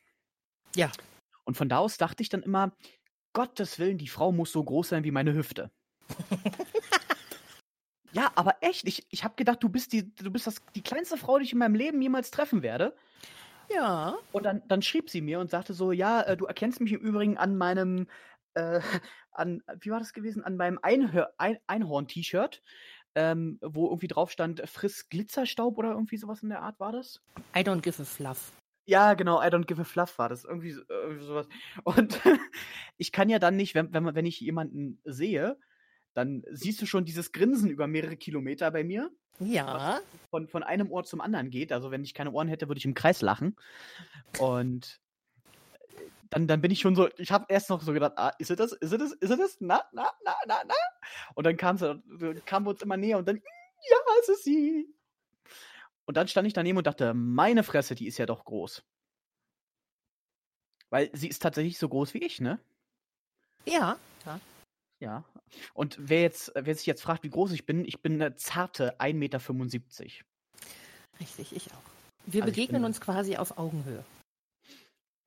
Ja. 0.74 0.90
Und 1.46 1.56
von 1.56 1.70
da 1.70 1.78
aus 1.78 1.96
dachte 1.96 2.22
ich 2.22 2.28
dann 2.28 2.42
immer, 2.42 2.76
Gottes 3.32 3.78
Willen, 3.78 3.96
die 3.96 4.08
Frau 4.08 4.32
muss 4.32 4.52
so 4.52 4.62
groß 4.62 4.90
sein 4.90 5.04
wie 5.04 5.10
meine 5.10 5.32
Hüfte. 5.32 5.70
Ja, 8.16 8.32
aber 8.34 8.56
echt, 8.62 8.88
ich, 8.88 9.06
ich 9.10 9.24
habe 9.24 9.34
gedacht, 9.36 9.62
du 9.62 9.68
bist, 9.68 9.92
die, 9.92 10.14
du 10.14 10.30
bist 10.30 10.46
das, 10.46 10.62
die 10.74 10.82
kleinste 10.82 11.18
Frau, 11.18 11.38
die 11.38 11.44
ich 11.44 11.52
in 11.52 11.58
meinem 11.58 11.74
Leben 11.74 12.00
jemals 12.00 12.30
treffen 12.30 12.62
werde. 12.62 12.96
Ja. 13.68 14.16
Und 14.32 14.44
dann, 14.44 14.62
dann 14.68 14.80
schrieb 14.80 15.10
sie 15.10 15.20
mir 15.20 15.38
und 15.38 15.50
sagte 15.50 15.74
so, 15.74 15.92
ja, 15.92 16.22
äh, 16.22 16.34
du 16.34 16.46
erkennst 16.46 16.80
mich 16.80 16.92
im 16.92 17.00
Übrigen 17.00 17.36
an 17.36 17.58
meinem, 17.58 18.06
äh, 18.54 18.80
an, 19.32 19.62
wie 19.80 19.90
war 19.90 19.98
das 19.98 20.14
gewesen, 20.14 20.42
an 20.44 20.56
meinem 20.56 20.78
Einhör, 20.80 21.34
Ein 21.36 21.58
Einhorn-T-Shirt, 21.66 22.62
ähm, 23.16 23.58
wo 23.60 23.88
irgendwie 23.88 24.08
drauf 24.08 24.30
stand, 24.30 24.66
friss 24.66 25.10
Glitzerstaub 25.10 25.76
oder 25.76 25.90
irgendwie 25.90 26.16
sowas 26.16 26.42
in 26.42 26.48
der 26.48 26.62
Art 26.62 26.80
war 26.80 26.92
das? 26.92 27.20
I 27.54 27.60
don't 27.60 27.82
give 27.82 28.00
a 28.00 28.04
fluff. 28.06 28.52
Ja, 28.86 29.14
genau, 29.14 29.40
I 29.42 29.46
don't 29.46 29.66
give 29.66 29.80
a 29.80 29.84
fluff 29.84 30.16
war 30.18 30.28
das. 30.28 30.44
Irgendwie, 30.44 30.76
irgendwie 30.88 31.24
sowas. 31.24 31.48
Und 31.84 32.20
ich 32.96 33.12
kann 33.12 33.28
ja 33.28 33.38
dann 33.38 33.56
nicht, 33.56 33.74
wenn, 33.74 33.92
wenn, 33.92 34.14
wenn 34.14 34.26
ich 34.26 34.40
jemanden 34.40 35.00
sehe, 35.04 35.58
dann 36.14 36.44
siehst 36.50 36.80
du 36.80 36.86
schon 36.86 37.04
dieses 37.04 37.32
Grinsen 37.32 37.68
über 37.68 37.86
mehrere 37.88 38.16
Kilometer 38.16 38.70
bei 38.70 38.84
mir, 38.84 39.10
Ja. 39.40 40.00
von, 40.30 40.48
von 40.48 40.62
einem 40.62 40.90
Ohr 40.90 41.04
zum 41.04 41.20
anderen 41.20 41.50
geht. 41.50 41.72
Also 41.72 41.90
wenn 41.90 42.04
ich 42.04 42.14
keine 42.14 42.30
Ohren 42.32 42.48
hätte, 42.48 42.68
würde 42.68 42.78
ich 42.78 42.84
im 42.86 42.94
Kreis 42.94 43.20
lachen. 43.22 43.56
Und 44.38 45.00
dann, 46.30 46.46
dann 46.46 46.60
bin 46.60 46.70
ich 46.70 46.80
schon 46.80 46.96
so, 46.96 47.08
ich 47.18 47.32
habe 47.32 47.46
erst 47.48 47.68
noch 47.70 47.82
so 47.82 47.92
gedacht, 47.92 48.14
ah, 48.16 48.32
ist 48.38 48.50
es 48.50 48.56
das, 48.56 48.72
ist 48.72 48.92
es 48.92 48.98
das, 48.98 49.12
ist 49.12 49.30
es 49.30 49.36
das, 49.38 49.56
na, 49.60 49.82
na, 49.92 50.10
na, 50.24 50.34
na, 50.46 50.62
na. 50.66 50.74
Und 51.34 51.44
dann 51.44 51.56
kam 51.56 51.76
sie, 51.76 52.00
kamen 52.46 52.66
wir 52.66 52.70
uns 52.70 52.82
immer 52.82 52.96
näher 52.96 53.18
und 53.18 53.28
dann, 53.28 53.36
ja, 53.36 53.96
es 54.22 54.28
ist 54.30 54.44
sie. 54.44 54.88
Und 56.06 56.16
dann 56.16 56.28
stand 56.28 56.46
ich 56.46 56.54
daneben 56.54 56.78
und 56.78 56.86
dachte, 56.86 57.14
meine 57.14 57.62
Fresse, 57.62 57.94
die 57.94 58.06
ist 58.06 58.18
ja 58.18 58.26
doch 58.26 58.44
groß. 58.44 58.82
Weil 60.90 61.10
sie 61.12 61.28
ist 61.28 61.42
tatsächlich 61.42 61.78
so 61.78 61.88
groß 61.88 62.14
wie 62.14 62.24
ich, 62.24 62.40
ne? 62.40 62.60
Ja. 63.66 63.98
ja. 64.24 64.40
Ja. 64.98 65.24
Und 65.74 65.96
wer 65.98 66.22
jetzt, 66.22 66.52
wer 66.54 66.74
sich 66.74 66.86
jetzt 66.86 67.02
fragt, 67.02 67.22
wie 67.22 67.30
groß 67.30 67.52
ich 67.52 67.66
bin, 67.66 67.84
ich 67.84 68.00
bin 68.00 68.14
eine 68.14 68.34
zarte 68.36 68.98
1,75 69.00 69.12
Meter. 69.14 69.40
Richtig, 71.20 71.54
ich 71.54 71.72
auch. 71.72 71.82
Wir 72.24 72.42
Also 72.42 72.54
begegnen 72.54 72.84
uns 72.84 73.00
quasi 73.00 73.36
auf 73.36 73.58
Augenhöhe. 73.58 74.04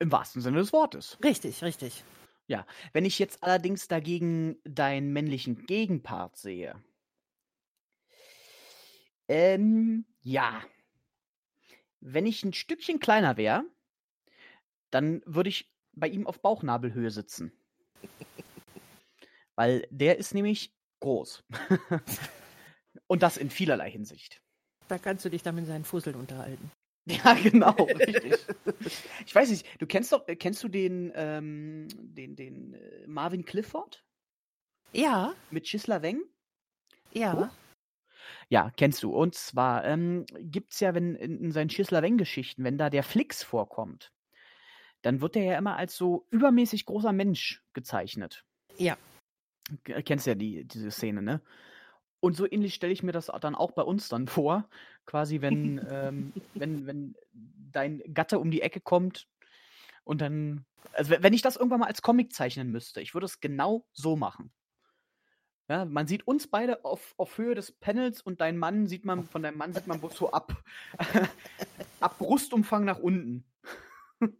Im 0.00 0.10
wahrsten 0.10 0.42
Sinne 0.42 0.58
des 0.58 0.72
Wortes. 0.72 1.18
Richtig, 1.22 1.62
richtig. 1.62 2.02
Wenn 2.92 3.04
ich 3.04 3.18
jetzt 3.18 3.42
allerdings 3.42 3.86
dagegen 3.88 4.56
deinen 4.64 5.12
männlichen 5.12 5.66
Gegenpart 5.66 6.36
sehe. 6.36 6.82
Ähm, 9.28 10.04
ja. 10.22 10.62
Wenn 12.00 12.26
ich 12.26 12.44
ein 12.44 12.52
Stückchen 12.52 12.98
kleiner 12.98 13.36
wäre, 13.36 13.64
dann 14.90 15.22
würde 15.26 15.50
ich 15.50 15.70
bei 15.92 16.08
ihm 16.08 16.26
auf 16.26 16.40
Bauchnabelhöhe 16.40 17.10
sitzen. 17.10 17.52
Weil 19.56 19.86
der 19.90 20.18
ist 20.18 20.34
nämlich 20.34 20.74
groß. 21.00 21.44
Und 23.06 23.22
das 23.22 23.36
in 23.36 23.50
vielerlei 23.50 23.90
Hinsicht. 23.90 24.40
Da 24.88 24.98
kannst 24.98 25.24
du 25.24 25.28
dich 25.28 25.42
dann 25.42 25.54
mit 25.54 25.66
seinen 25.66 25.84
Fusseln 25.84 26.16
unterhalten. 26.16 26.70
Ja, 27.06 27.32
genau, 27.32 27.72
richtig. 27.72 28.38
Ich 29.26 29.34
weiß 29.34 29.50
nicht, 29.50 29.66
du 29.80 29.86
kennst 29.86 30.12
doch, 30.12 30.28
äh, 30.28 30.36
kennst 30.36 30.62
du 30.62 30.68
den, 30.68 31.10
ähm, 31.14 31.88
den, 31.90 32.36
den 32.36 32.74
äh, 32.74 33.06
Marvin 33.06 33.44
Clifford 33.44 34.04
Ja, 34.92 35.34
mit 35.50 35.64
Chisla 35.64 36.02
Weng? 36.02 36.22
ja. 37.12 37.50
Ja, 38.48 38.70
kennst 38.76 39.02
du. 39.02 39.12
Und 39.12 39.34
zwar 39.34 39.84
ähm, 39.84 40.24
gibt 40.38 40.72
es 40.72 40.80
ja, 40.80 40.94
wenn 40.94 41.14
in, 41.14 41.38
in 41.44 41.52
seinen 41.52 41.68
Chisla 41.68 42.02
Weng-Geschichten, 42.02 42.64
wenn 42.64 42.78
da 42.78 42.90
der 42.90 43.02
Flix 43.02 43.42
vorkommt, 43.42 44.12
dann 45.02 45.20
wird 45.20 45.36
er 45.36 45.44
ja 45.44 45.58
immer 45.58 45.76
als 45.76 45.96
so 45.96 46.26
übermäßig 46.30 46.84
großer 46.86 47.12
Mensch 47.12 47.62
gezeichnet. 47.72 48.44
Ja. 48.76 48.96
K- 49.84 50.02
Kennst 50.02 50.26
ja 50.26 50.34
die, 50.34 50.64
diese 50.64 50.90
Szene, 50.90 51.22
ne? 51.22 51.40
Und 52.20 52.36
so 52.36 52.46
ähnlich 52.50 52.74
stelle 52.74 52.92
ich 52.92 53.02
mir 53.02 53.12
das 53.12 53.30
dann 53.40 53.54
auch 53.54 53.72
bei 53.72 53.82
uns 53.82 54.08
dann 54.08 54.26
vor. 54.28 54.68
Quasi, 55.06 55.40
wenn, 55.40 55.80
ähm, 55.90 56.32
wenn, 56.54 56.86
wenn 56.86 57.14
dein 57.72 58.02
Gatte 58.12 58.38
um 58.38 58.50
die 58.50 58.62
Ecke 58.62 58.80
kommt 58.80 59.28
und 60.04 60.20
dann. 60.20 60.64
Also, 60.92 61.12
we- 61.12 61.22
wenn 61.22 61.32
ich 61.32 61.42
das 61.42 61.56
irgendwann 61.56 61.80
mal 61.80 61.86
als 61.86 62.02
Comic 62.02 62.32
zeichnen 62.32 62.70
müsste, 62.70 63.00
ich 63.00 63.14
würde 63.14 63.24
es 63.26 63.40
genau 63.40 63.86
so 63.92 64.16
machen. 64.16 64.52
Ja, 65.70 65.84
man 65.84 66.08
sieht 66.08 66.26
uns 66.26 66.48
beide 66.48 66.84
auf, 66.84 67.14
auf 67.16 67.38
Höhe 67.38 67.54
des 67.54 67.70
Panels 67.70 68.20
und 68.22 68.40
deinen 68.40 68.58
Mann 68.58 68.88
sieht 68.88 69.04
man, 69.04 69.28
von 69.28 69.40
deinem 69.40 69.56
Mann 69.56 69.72
sieht 69.72 69.86
man 69.86 70.00
bloß 70.00 70.16
so 70.16 70.32
ab. 70.32 70.64
ab 72.00 72.18
Brustumfang 72.18 72.84
nach 72.84 72.98
unten. 72.98 73.44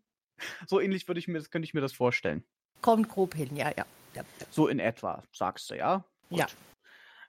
so 0.67 0.81
ähnlich 0.81 1.07
würde 1.07 1.21
ich 1.21 1.29
mir 1.29 1.39
das, 1.39 1.51
könnte 1.53 1.67
ich 1.67 1.73
mir 1.73 1.83
das 1.83 1.93
vorstellen. 1.93 2.43
Kommt 2.83 3.09
grob 3.09 3.35
hin, 3.35 3.55
ja, 3.55 3.69
ja. 3.69 3.85
ja. 4.15 4.25
So 4.51 4.67
in 4.67 4.81
etwa, 4.81 5.23
sagst 5.31 5.71
du, 5.71 5.77
ja? 5.77 6.05
Ja. 6.31 6.49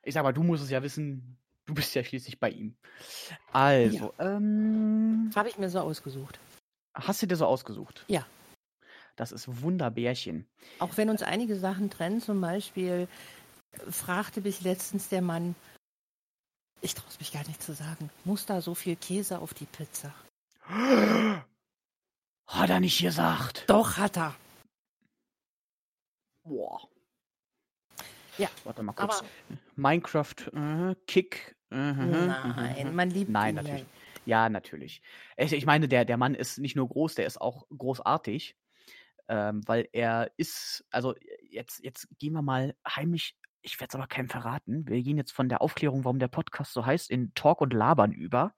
Ich 0.02 0.16
sag 0.16 0.24
mal, 0.24 0.34
du 0.34 0.42
musst 0.42 0.64
es 0.64 0.72
ja 0.72 0.82
wissen, 0.82 1.38
du 1.68 1.76
bist 1.76 1.94
ja 1.94 2.04
schließlich 2.04 2.40
bei 2.40 2.50
ihm. 2.50 2.76
Also, 3.52 4.16
ähm, 4.18 5.26
Das 5.28 5.36
habe 5.36 5.50
ich 5.50 5.60
mir 5.60 5.70
so 5.70 5.80
ausgesucht. 5.80 6.40
hast 6.96 7.22
du 7.22 7.28
dir 7.28 7.36
so 7.36 7.46
ausgesucht? 7.46 8.04
Ja. 8.08 8.26
Das 9.16 9.32
ist 9.32 9.62
Wunderbärchen. 9.62 10.48
Auch 10.80 10.98
wenn 10.98 11.12
uns 11.12 11.22
einige 11.22 11.56
Sachen 11.56 11.92
trennen, 11.92 12.22
zum 12.22 12.42
Beispiel 12.42 13.08
fragte 13.90 14.42
mich 14.42 14.62
letztens 14.62 15.10
der 15.10 15.22
Mann, 15.22 15.56
ich 16.82 16.94
traue 16.94 17.10
es 17.10 17.20
mich 17.20 17.32
gar 17.32 17.46
nicht 17.48 17.62
zu 17.62 17.74
sagen, 17.74 18.10
muss 18.26 18.46
da 18.46 18.62
so 18.62 18.76
viel 18.76 18.96
Käse 18.96 19.40
auf 19.40 19.54
die 19.54 19.66
Pizza? 19.66 20.14
Hat 22.48 22.70
er 22.70 22.80
nicht 22.80 23.00
gesagt. 23.02 23.64
Doch, 23.68 23.98
hat 23.98 24.18
er. 24.18 24.36
Boah. 26.44 26.82
Ja, 28.38 28.50
Warte 28.64 28.84
mal 28.84 28.94
kurz. 28.94 29.20
Aber 29.20 29.28
Minecraft, 29.76 30.36
äh, 30.54 30.96
Kick. 31.08 31.56
äh, 31.70 31.76
nein, 31.76 32.88
mhm. 32.90 32.96
man 32.96 33.10
liebt 33.10 33.32
Nein, 33.32 33.56
ihn 33.56 33.58
ja. 33.58 33.62
natürlich. 33.64 33.86
Ja, 34.26 34.50
natürlich. 34.50 35.02
Ich, 35.38 35.54
ich 35.54 35.66
meine, 35.66 35.88
der, 35.88 36.06
der 36.06 36.18
Mann 36.18 36.36
ist 36.36 36.58
nicht 36.58 36.76
nur 36.76 36.90
groß, 36.90 37.16
der 37.16 37.26
ist 37.26 37.40
auch 37.40 37.66
großartig. 37.70 38.56
Ähm, 39.28 39.62
weil 39.66 39.88
er 39.94 40.32
ist, 40.38 40.84
also 40.90 41.16
jetzt, 41.50 41.84
jetzt 41.84 42.08
gehen 42.20 42.34
wir 42.34 42.42
mal 42.42 42.76
heimlich, 42.86 43.38
ich 43.62 43.80
werde 43.80 43.92
es 43.92 43.96
aber 43.96 44.08
keinem 44.08 44.30
verraten. 44.30 44.88
Wir 44.88 45.02
gehen 45.02 45.18
jetzt 45.18 45.32
von 45.32 45.50
der 45.50 45.62
Aufklärung, 45.62 46.04
warum 46.04 46.20
der 46.20 46.28
Podcast 46.28 46.74
so 46.74 46.86
heißt, 46.86 47.10
in 47.10 47.34
Talk 47.34 47.62
und 47.62 47.74
Labern 47.74 48.12
über. 48.12 48.54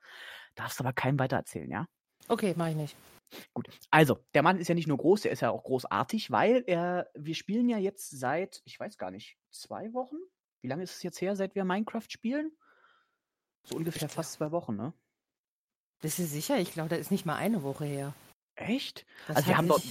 Darfst 0.55 0.79
aber 0.79 0.93
keinem 0.93 1.19
weiter 1.19 1.37
erzählen, 1.37 1.69
ja? 1.69 1.87
Okay, 2.27 2.53
mache 2.55 2.71
ich 2.71 2.75
nicht. 2.75 2.95
Gut. 3.53 3.67
Also, 3.89 4.19
der 4.33 4.43
Mann 4.43 4.59
ist 4.59 4.67
ja 4.67 4.75
nicht 4.75 4.87
nur 4.87 4.97
groß, 4.97 5.21
der 5.21 5.31
ist 5.31 5.41
ja 5.41 5.49
auch 5.49 5.63
großartig, 5.63 6.31
weil 6.31 6.63
er, 6.67 7.09
wir 7.15 7.35
spielen 7.35 7.69
ja 7.69 7.77
jetzt 7.77 8.09
seit, 8.11 8.61
ich 8.65 8.79
weiß 8.79 8.97
gar 8.97 9.11
nicht, 9.11 9.37
zwei 9.49 9.93
Wochen? 9.93 10.17
Wie 10.61 10.67
lange 10.67 10.83
ist 10.83 10.95
es 10.95 11.03
jetzt 11.03 11.19
her, 11.19 11.35
seit 11.35 11.55
wir 11.55 11.65
Minecraft 11.65 12.07
spielen? 12.09 12.51
So 13.63 13.75
ungefähr 13.75 14.07
Ich 14.07 14.13
fast 14.13 14.33
zwei 14.33 14.51
Wochen, 14.51 14.75
ne? 14.75 14.93
Bist 16.01 16.19
du 16.19 16.23
sicher? 16.23 16.59
Ich 16.59 16.73
glaube, 16.73 16.89
da 16.89 16.95
ist 16.95 17.11
nicht 17.11 17.25
mal 17.25 17.35
eine 17.35 17.63
Woche 17.63 17.85
her. 17.85 18.13
Echt? 18.55 19.05
Das 19.27 19.37
Also 19.37 19.49
wir 19.49 19.57
haben 19.57 19.67
doch, 19.67 19.81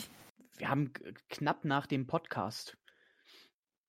wir 0.59 0.69
haben 0.69 0.93
knapp 1.29 1.65
nach 1.65 1.87
dem 1.87 2.07
Podcast, 2.07 2.77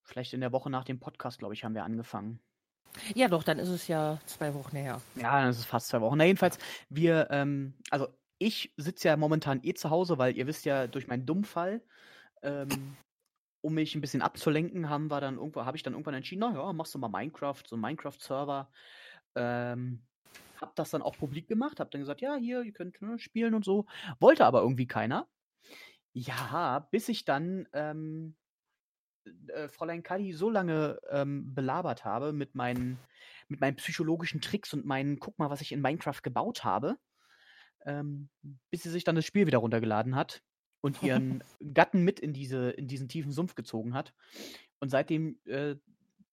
vielleicht 0.04 0.32
in 0.32 0.40
der 0.40 0.52
Woche 0.52 0.70
nach 0.70 0.84
dem 0.84 1.00
Podcast, 1.00 1.38
glaube 1.38 1.54
ich, 1.54 1.64
haben 1.64 1.74
wir 1.74 1.84
angefangen. 1.84 2.40
Ja, 3.14 3.28
doch, 3.28 3.42
dann 3.42 3.58
ist 3.58 3.70
es 3.70 3.88
ja 3.88 4.20
zwei 4.26 4.54
Wochen 4.54 4.76
her. 4.76 5.00
Ja, 5.16 5.44
das 5.44 5.58
ist 5.58 5.66
fast 5.66 5.88
zwei 5.88 6.00
Wochen. 6.00 6.16
Na, 6.16 6.24
jedenfalls, 6.24 6.58
wir, 6.88 7.28
ähm, 7.30 7.74
also 7.90 8.08
ich 8.38 8.72
sitze 8.76 9.08
ja 9.08 9.16
momentan 9.16 9.60
eh 9.62 9.74
zu 9.74 9.90
Hause, 9.90 10.18
weil 10.18 10.36
ihr 10.36 10.46
wisst 10.46 10.64
ja, 10.64 10.86
durch 10.86 11.08
meinen 11.08 11.26
Dummfall, 11.26 11.82
ähm, 12.42 12.96
um 13.62 13.74
mich 13.74 13.94
ein 13.94 14.00
bisschen 14.00 14.22
abzulenken, 14.22 14.90
haben 14.90 15.10
wir 15.10 15.20
dann 15.20 15.38
irgendwo, 15.38 15.64
habe 15.64 15.76
ich 15.76 15.82
dann 15.82 15.94
irgendwann 15.94 16.14
entschieden, 16.14 16.40
na 16.40 16.54
ja, 16.54 16.72
machst 16.72 16.94
du 16.94 16.98
mal 16.98 17.08
Minecraft, 17.08 17.62
so 17.66 17.76
einen 17.76 17.82
Minecraft-Server. 17.82 18.70
Ähm, 19.36 20.02
hab 20.60 20.76
das 20.76 20.90
dann 20.90 21.02
auch 21.02 21.16
publik 21.16 21.48
gemacht, 21.48 21.80
hab 21.80 21.90
dann 21.90 22.00
gesagt, 22.00 22.20
ja, 22.20 22.36
hier, 22.36 22.62
ihr 22.62 22.72
könnt 22.72 23.00
ne, 23.02 23.18
spielen 23.18 23.54
und 23.54 23.64
so. 23.64 23.86
Wollte 24.20 24.44
aber 24.44 24.60
irgendwie 24.60 24.86
keiner. 24.86 25.26
Ja, 26.12 26.86
bis 26.90 27.08
ich 27.08 27.24
dann 27.24 27.66
ähm, 27.72 28.36
äh, 29.48 29.68
Fräulein 29.68 30.02
Kadi 30.02 30.32
so 30.32 30.50
lange 30.50 30.98
ähm, 31.10 31.54
belabert 31.54 32.04
habe 32.04 32.32
mit 32.32 32.54
meinen, 32.54 32.98
mit 33.48 33.60
meinen 33.60 33.76
psychologischen 33.76 34.40
Tricks 34.40 34.72
und 34.74 34.84
meinen, 34.84 35.18
guck 35.18 35.38
mal, 35.38 35.50
was 35.50 35.60
ich 35.60 35.72
in 35.72 35.80
Minecraft 35.80 36.22
gebaut 36.22 36.64
habe, 36.64 36.98
ähm, 37.86 38.28
bis 38.70 38.82
sie 38.82 38.90
sich 38.90 39.04
dann 39.04 39.16
das 39.16 39.24
Spiel 39.24 39.46
wieder 39.46 39.58
runtergeladen 39.58 40.16
hat 40.16 40.42
und 40.80 41.02
ihren 41.02 41.42
Gatten 41.74 42.02
mit 42.02 42.20
in, 42.20 42.32
diese, 42.32 42.70
in 42.70 42.88
diesen 42.88 43.08
tiefen 43.08 43.32
Sumpf 43.32 43.54
gezogen 43.54 43.94
hat. 43.94 44.14
Und 44.80 44.90
seitdem 44.90 45.38
äh, 45.46 45.76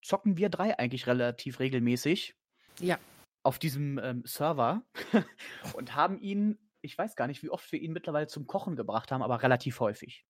zocken 0.01 0.38
wir 0.38 0.50
drei 0.50 0.77
eigentlich 0.77 1.07
relativ 1.07 1.60
regelmäßig 1.60 2.36
Ja. 2.79 3.00
auf 3.43 3.60
diesem 3.60 3.98
ähm, 4.00 4.24
Server 4.25 4.83
und 5.74 5.95
haben 5.95 6.19
ihn, 6.19 6.57
ich 6.81 6.98
weiß 6.98 7.15
gar 7.15 7.27
nicht, 7.27 7.43
wie 7.43 7.50
oft 7.50 7.71
wir 7.71 7.79
ihn 7.79 7.93
mittlerweile 7.93 8.27
zum 8.27 8.48
Kochen 8.48 8.75
gebracht 8.75 9.12
haben, 9.12 9.21
aber 9.21 9.43
relativ 9.43 9.79
häufig. 9.79 10.25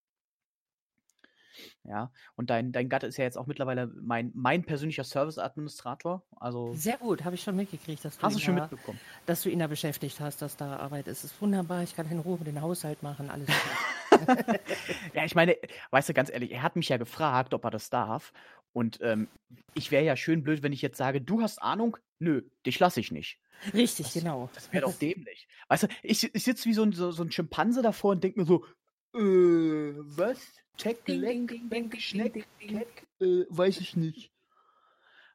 Ja, 1.84 2.12
und 2.36 2.50
dein, 2.50 2.72
dein 2.72 2.90
Gatte 2.90 3.08
ist 3.08 3.18
ja 3.18 3.24
jetzt 3.26 3.38
auch 3.38 3.48
mittlerweile 3.48 3.88
mein, 3.88 4.32
mein 4.34 4.64
persönlicher 4.64 5.04
Service-Administrator. 5.04 6.24
Also 6.38 6.74
Sehr 6.74 6.98
gut, 6.98 7.24
habe 7.24 7.36
ich 7.36 7.44
schon 7.44 7.56
mitgekriegt, 7.56 8.04
dass 8.06 8.18
du, 8.18 8.24
hast 8.24 8.36
du 8.36 8.40
ihn 8.40 8.44
schon 8.44 8.56
da, 8.56 8.62
mitbekommen. 8.64 9.00
dass 9.26 9.42
du 9.44 9.50
ihn 9.50 9.60
da 9.60 9.68
beschäftigt 9.68 10.20
hast, 10.20 10.42
dass 10.42 10.58
da 10.58 10.78
Arbeit 10.78 11.08
ist. 11.08 11.24
Es 11.24 11.32
ist 11.32 11.42
wunderbar, 11.42 11.84
ich 11.84 11.96
kann 11.96 12.10
in 12.10 12.20
Ruhe 12.20 12.38
den 12.40 12.62
Haushalt 12.62 13.04
machen, 13.04 13.30
alles 13.30 13.48
ja, 15.14 15.26
ich 15.26 15.36
meine, 15.36 15.58
weißt 15.92 16.10
du, 16.10 16.14
ganz 16.14 16.30
ehrlich, 16.32 16.52
er 16.52 16.64
hat 16.64 16.76
mich 16.76 16.90
ja 16.90 16.98
gefragt, 16.98 17.54
ob 17.54 17.64
er 17.64 17.72
das 17.72 17.90
darf. 17.90 18.34
Und 18.74 19.00
ähm, 19.02 19.28
ich 19.74 19.92
wäre 19.92 20.04
ja 20.04 20.16
schön 20.16 20.44
blöd, 20.44 20.64
wenn 20.64 20.74
ich 20.74 20.82
jetzt 20.82 20.98
sage, 20.98 21.22
du 21.22 21.42
hast 21.42 21.62
Ahnung, 21.62 21.98
nö, 22.20 22.44
dich 22.66 22.80
lasse 22.80 23.00
ich 23.00 23.12
nicht. 23.12 23.40
Richtig, 23.74 24.08
Das, 24.08 24.14
genau. 24.14 24.50
das 24.54 24.72
wäre 24.72 24.86
doch 24.86 24.98
dämlich. 24.98 25.48
Weißt 25.68 25.84
du, 25.84 25.88
ich, 26.04 26.34
ich 26.34 26.44
sitze 26.44 26.66
wie 26.70 26.74
so 26.74 26.84
ein, 26.84 26.94
so, 26.94 27.12
so 27.12 27.24
ein 27.24 27.32
Schimpanse 27.32 27.82
davor 27.82 28.12
und 28.12 28.24
denke 28.24 28.40
mir 28.40 28.46
so, 28.46 28.66
äh, 29.14 29.94
was? 29.98 30.40
Check, 30.78 31.06
Ding, 31.06 31.22
leck, 31.22 31.48
ding, 31.48 31.70
ding, 31.70 32.00
Schneck, 32.00 32.48
äh, 33.20 33.46
weiß 33.50 33.80
ich 33.80 33.96
nicht. 33.96 34.32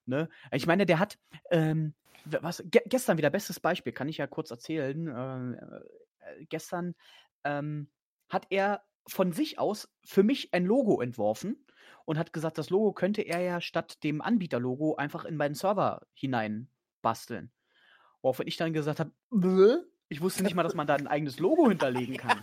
Ne? 0.07 0.29
Ich 0.51 0.67
meine, 0.67 0.87
der 0.87 0.99
hat, 0.99 1.19
ähm, 1.51 1.95
was, 2.25 2.63
ge 2.67 2.83
gestern 2.87 3.19
wieder, 3.19 3.31
bestes 3.31 3.61
Beispiel, 3.61 3.93
kann 3.93 4.09
ich 4.09 4.17
ja 4.17 4.27
kurz 4.27 4.51
erzählen. 4.51 5.07
ähm, 5.09 5.59
Äh, 6.27 6.47
gestern 6.49 6.95
ähm, 7.45 7.89
hat 8.29 8.47
er 8.51 8.85
von 9.09 9.33
sich 9.33 9.59
aus 9.59 9.89
für 10.05 10.23
mich 10.23 10.53
ein 10.53 10.65
Logo 10.65 11.01
entworfen 11.01 11.65
und 12.05 12.19
hat 12.19 12.33
gesagt, 12.33 12.59
das 12.59 12.71
Logo 12.71 12.93
könnte 12.93 13.23
er 13.23 13.41
ja 13.41 13.61
statt 13.61 14.03
dem 14.03 14.21
Anbieterlogo 14.21 14.97
einfach 14.97 15.25
in 15.25 15.37
meinen 15.37 15.55
Server 15.55 16.07
hinein 16.15 16.69
basteln. 17.03 17.53
Woraufhin 18.23 18.49
ich 18.49 18.57
dann 18.57 18.73
gesagt 18.73 18.99
habe, 18.99 19.13
"Bäh? 19.31 19.77
ich 20.09 20.21
wusste 20.21 20.43
nicht 20.43 20.55
mal, 20.55 20.63
dass 20.65 20.75
man 20.75 20.87
da 20.87 20.95
ein 20.95 21.07
eigenes 21.07 21.39
Logo 21.39 21.69
hinterlegen 21.69 22.17
kann. 22.17 22.36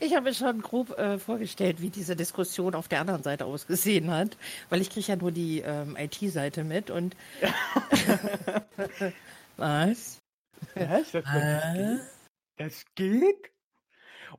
Ich 0.00 0.14
habe 0.14 0.28
mir 0.28 0.34
schon 0.34 0.62
grob 0.62 0.96
äh, 0.96 1.18
vorgestellt, 1.18 1.82
wie 1.82 1.90
diese 1.90 2.14
Diskussion 2.14 2.76
auf 2.76 2.86
der 2.86 3.00
anderen 3.00 3.24
Seite 3.24 3.46
ausgesehen 3.46 4.10
hat, 4.10 4.36
weil 4.70 4.80
ich 4.80 4.90
kriege 4.90 5.08
ja 5.08 5.16
nur 5.16 5.32
die 5.32 5.60
ähm, 5.60 5.96
IT-Seite 5.96 6.62
mit 6.62 6.90
und 6.90 7.16
was? 9.56 10.18
Was? 10.74 11.12
Das, 11.12 11.24
Äh? 11.24 11.98
das 12.58 12.84
geht? 12.94 13.50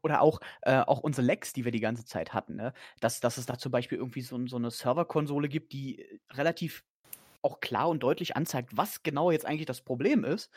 Oder 0.01 0.21
auch, 0.21 0.39
äh, 0.61 0.79
auch 0.79 0.99
unsere 0.99 1.27
Lecks, 1.27 1.51
die 1.51 1.65
wir 1.65 1.71
die 1.71 1.79
ganze 1.81 2.05
Zeit 2.05 2.33
hatten, 2.33 2.55
ne? 2.55 2.73
dass, 3.01 3.19
dass 3.19 3.37
es 3.37 3.45
da 3.45 3.57
zum 3.57 3.71
Beispiel 3.71 3.97
irgendwie 3.97 4.21
so, 4.21 4.45
so 4.47 4.55
eine 4.55 4.71
Serverkonsole 4.71 5.49
gibt, 5.49 5.73
die 5.73 5.99
äh, 5.99 6.19
relativ 6.31 6.85
auch 7.41 7.59
klar 7.59 7.89
und 7.89 8.03
deutlich 8.03 8.37
anzeigt, 8.37 8.77
was 8.77 9.03
genau 9.03 9.31
jetzt 9.31 9.45
eigentlich 9.45 9.65
das 9.65 9.81
Problem 9.81 10.23
ist. 10.23 10.51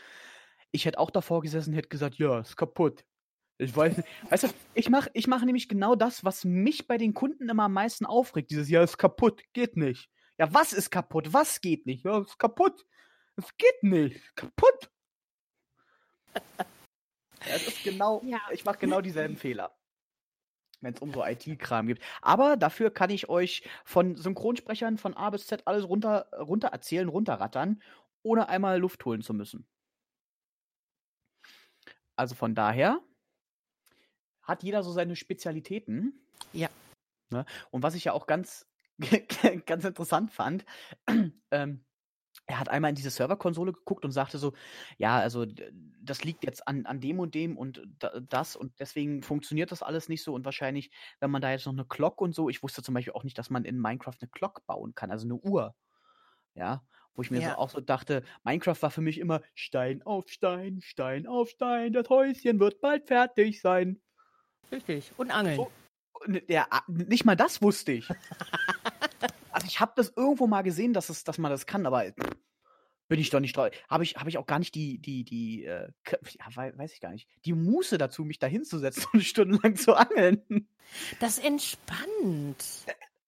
Ich 0.71 0.85
hätte 0.85 0.99
auch 0.99 1.11
davor 1.11 1.42
gesessen 1.42 1.71
und 1.71 1.76
hätte 1.76 1.88
gesagt, 1.88 2.16
ja, 2.16 2.40
ist 2.40 2.56
kaputt. 2.56 3.04
Ich 3.62 3.76
weiß 3.76 3.97
nicht. 3.97 4.09
Weißt 4.28 4.42
du, 4.42 4.49
ich 4.75 4.88
mache 4.90 5.09
ich 5.14 5.28
mach 5.28 5.45
nämlich 5.45 5.69
genau 5.69 5.95
das, 5.95 6.25
was 6.25 6.45
mich 6.45 6.88
bei 6.88 6.99
den 6.99 7.14
Kunden 7.14 7.49
immer 7.49 7.64
am 7.64 7.73
meisten 7.73 8.04
aufregt. 8.07 8.50
Dieses, 8.50 8.69
ja, 8.69 8.83
ist 8.83 8.99
kaputt, 8.99 9.42
geht 9.52 9.76
nicht. 9.76 10.11
Ja, 10.37 10.52
was 10.52 10.73
ist 10.73 10.90
kaputt? 10.90 11.33
Was 11.33 11.61
geht 11.61 11.87
nicht? 11.87 12.04
Ja, 12.04 12.21
ist 12.21 12.38
kaputt. 12.38 12.85
Es 13.37 13.57
geht 13.57 13.83
nicht. 13.83 14.35
Kaputt. 14.37 14.90
Ja, 17.45 17.57
es 17.57 17.66
ist 17.66 17.83
genau, 17.83 18.23
Ja. 18.25 18.38
ich 18.52 18.64
mache 18.64 18.78
genau 18.78 19.00
dieselben 19.00 19.37
Fehler. 19.37 19.76
Wenn 20.81 20.95
es 20.95 21.00
um 21.00 21.12
so 21.12 21.25
IT-Kram 21.25 21.88
gibt. 21.88 22.00
Aber 22.21 22.57
dafür 22.57 22.92
kann 22.92 23.11
ich 23.11 23.28
euch 23.28 23.69
von 23.85 24.14
Synchronsprechern 24.14 24.97
von 24.97 25.14
A 25.14 25.28
bis 25.31 25.49
Z 25.49 25.66
alles 25.66 25.88
runter, 25.88 26.28
runter 26.38 26.69
erzählen, 26.69 27.09
runterrattern, 27.09 27.83
ohne 28.23 28.49
einmal 28.49 28.78
Luft 28.78 29.04
holen 29.04 29.23
zu 29.23 29.35
müssen. 29.35 29.66
Also 32.14 32.37
von 32.37 32.54
daher 32.54 33.00
hat 34.42 34.62
jeder 34.62 34.82
so 34.82 34.92
seine 34.92 35.16
Spezialitäten. 35.16 36.26
Ja. 36.52 36.68
Ne? 37.30 37.44
Und 37.70 37.82
was 37.82 37.94
ich 37.94 38.04
ja 38.04 38.12
auch 38.12 38.26
ganz, 38.26 38.66
ganz 39.66 39.84
interessant 39.84 40.30
fand, 40.30 40.64
ähm, 41.50 41.84
er 42.46 42.58
hat 42.58 42.68
einmal 42.68 42.90
in 42.90 42.94
diese 42.94 43.11
Serverkonsole 43.11 43.72
geguckt 43.72 44.04
und 44.04 44.11
sagte 44.11 44.38
so, 44.38 44.52
ja, 44.99 45.18
also 45.18 45.46
das 46.00 46.25
liegt 46.25 46.44
jetzt 46.44 46.66
an, 46.66 46.87
an 46.87 47.00
dem 47.00 47.20
und 47.20 47.34
dem 47.34 47.56
und 47.56 47.82
da, 47.99 48.20
das 48.20 48.56
und 48.56 48.78
deswegen 48.80 49.22
funktioniert 49.22 49.70
das 49.70 49.82
alles 49.82 50.08
nicht 50.08 50.22
so 50.22 50.34
und 50.34 50.44
wahrscheinlich, 50.44 50.90
wenn 51.20 51.30
man 51.30 51.42
da 51.42 51.50
jetzt 51.50 51.66
noch 51.66 51.72
eine 51.72 51.84
Clock 51.84 52.20
und 52.20 52.34
so, 52.34 52.49
ich 52.49 52.62
wusste 52.62 52.82
zum 52.82 52.94
Beispiel 52.94 53.12
auch 53.12 53.25
nicht, 53.25 53.38
dass 53.38 53.50
man 53.50 53.64
in 53.64 53.80
Minecraft 53.80 54.16
eine 54.20 54.30
Clock 54.30 54.66
bauen 54.66 54.94
kann, 54.94 55.11
also 55.11 55.26
eine 55.26 55.37
Uhr. 55.37 55.75
Ja, 56.54 56.82
wo 57.14 57.22
ich 57.22 57.30
mir 57.30 57.40
so 57.40 57.49
Ja. 57.49 57.58
auch 57.58 57.70
so 57.70 57.80
dachte, 57.80 58.25
Minecraft 58.44 58.80
war 58.80 58.90
für 58.90 59.00
mich 59.00 59.18
immer 59.18 59.42
Stein 59.54 60.02
auf 60.02 60.28
Stein, 60.28 60.80
Stein 60.82 61.26
auf 61.26 61.50
Stein, 61.50 61.92
das 61.92 62.08
Häuschen 62.08 62.61
wird 62.61 62.80
bald 62.80 63.06
fertig 63.06 63.61
sein. 63.61 64.00
Richtig. 64.71 65.12
Und 65.16 65.31
Angeln. 65.31 65.57
So, 65.57 65.71
N- 66.26 66.42
Ja, 66.49 66.66
a- 66.71 66.83
nicht 66.88 67.25
mal 67.25 67.37
das 67.37 67.62
wusste 67.62 67.92
ich. 67.92 68.09
also 69.51 69.66
ich 69.66 69.81
habe 69.81 69.92
das 69.96 70.12
irgendwo 70.16 70.46
mal 70.46 70.62
gesehen, 70.62 70.92
dass, 70.92 71.09
es, 71.09 71.25
dass 71.25 71.38
man 71.38 71.51
das 71.51 71.66
kann, 71.66 71.87
aber 71.87 72.05
pff, 72.05 72.31
bin 73.09 73.20
ich 73.20 73.31
doch 73.31 73.40
nicht 73.40 73.57
drauf. 73.57 73.70
Habe 73.90 74.05
ich, 74.05 74.16
hab 74.16 74.27
ich 74.29 74.38
auch 74.38 74.46
gar 74.46 74.59
nicht 74.59 74.75
die, 74.75 74.98
die, 74.98 75.25
die, 75.25 75.64
äh, 75.64 75.88
ja, 76.11 76.46
wei- 76.55 76.77
weiß 76.77 76.94
ich 76.94 77.01
gar 77.01 77.11
nicht, 77.11 77.29
die 77.44 77.53
Muße 77.53 77.98
dazu, 77.98 78.25
mich 78.25 78.38
da 78.38 78.46
hinzusetzen 78.46 79.05
und 79.12 79.22
stundenlang 79.25 79.77
zu 79.77 79.94
angeln. 79.94 80.68
Das 81.20 81.38
entspannt. 81.38 82.64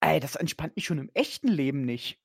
Ey, 0.01 0.21
das 0.21 0.37
entspannt 0.37 0.77
mich 0.77 0.85
schon 0.87 0.99
im 0.99 1.11
echten 1.15 1.49
Leben 1.49 1.85
nicht. 1.85 2.19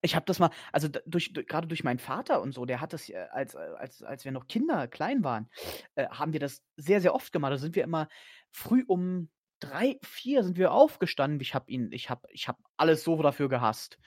Ich 0.00 0.14
habe 0.14 0.24
das 0.26 0.38
mal, 0.38 0.50
also 0.72 0.86
durch, 1.06 1.32
durch, 1.32 1.46
gerade 1.48 1.66
durch 1.66 1.82
meinen 1.82 1.98
Vater 1.98 2.40
und 2.40 2.52
so, 2.52 2.64
der 2.64 2.80
hat 2.80 2.92
das, 2.92 3.08
äh, 3.08 3.26
als, 3.32 3.54
äh, 3.54 3.58
als, 3.58 4.00
als 4.04 4.24
wir 4.24 4.30
noch 4.30 4.46
Kinder 4.46 4.86
klein 4.86 5.24
waren, 5.24 5.50
äh, 5.96 6.06
haben 6.08 6.32
wir 6.32 6.38
das 6.38 6.62
sehr, 6.76 7.00
sehr 7.00 7.14
oft 7.16 7.32
gemacht. 7.32 7.52
Da 7.52 7.58
sind 7.58 7.74
wir 7.74 7.82
immer 7.82 8.08
früh 8.52 8.84
um 8.86 9.30
drei, 9.60 9.98
vier 10.02 10.44
sind 10.44 10.56
wir 10.56 10.72
aufgestanden. 10.72 11.40
Ich 11.40 11.54
habe 11.54 11.70
ihn, 11.70 11.90
ich 11.92 12.10
habe, 12.10 12.28
ich 12.30 12.48
habe 12.48 12.58
alles 12.76 13.04
so 13.04 13.20
dafür 13.22 13.48
gehasst, 13.48 13.98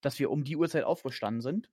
dass 0.00 0.18
wir 0.18 0.30
um 0.30 0.44
die 0.44 0.56
Uhrzeit 0.56 0.84
aufgestanden 0.84 1.40
sind 1.40 1.70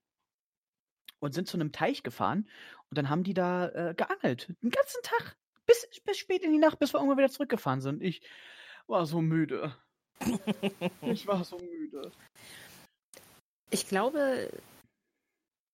und 1.20 1.34
sind 1.34 1.48
zu 1.48 1.56
einem 1.56 1.72
Teich 1.72 2.02
gefahren 2.02 2.48
und 2.90 2.98
dann 2.98 3.08
haben 3.08 3.22
die 3.22 3.34
da 3.34 3.68
äh, 3.68 3.94
geangelt. 3.94 4.54
Den 4.62 4.70
ganzen 4.70 5.02
Tag. 5.02 5.36
Bis, 5.66 5.88
bis 6.04 6.18
spät 6.18 6.42
in 6.42 6.52
die 6.52 6.58
Nacht, 6.58 6.78
bis 6.80 6.92
wir 6.92 6.98
irgendwann 6.98 7.18
wieder 7.18 7.30
zurückgefahren 7.30 7.80
sind. 7.80 8.02
Ich 8.02 8.20
war 8.86 9.06
so 9.06 9.20
müde. 9.20 9.76
ich 11.02 11.26
war 11.26 11.44
so 11.44 11.58
müde. 11.58 12.10
Ich 13.70 13.88
glaube, 13.88 14.50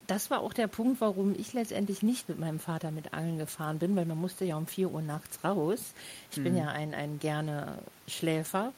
das 0.09 0.29
war 0.31 0.41
auch 0.41 0.53
der 0.53 0.67
Punkt, 0.67 1.01
warum 1.01 1.33
ich 1.37 1.53
letztendlich 1.53 2.01
nicht 2.03 2.27
mit 2.29 2.39
meinem 2.39 2.59
Vater 2.59 2.91
mit 2.91 3.13
Angeln 3.13 3.37
gefahren 3.37 3.79
bin, 3.79 3.95
weil 3.95 4.05
man 4.05 4.17
musste 4.19 4.45
ja 4.45 4.57
um 4.57 4.67
4 4.67 4.91
Uhr 4.91 5.01
nachts 5.01 5.43
raus. 5.43 5.93
Ich 6.31 6.41
bin 6.43 6.53
Mhm. 6.53 6.59
ja 6.59 6.67
ein, 6.69 6.93
ein 6.93 7.19
gerne 7.19 7.79
Schläfer. 8.07 8.73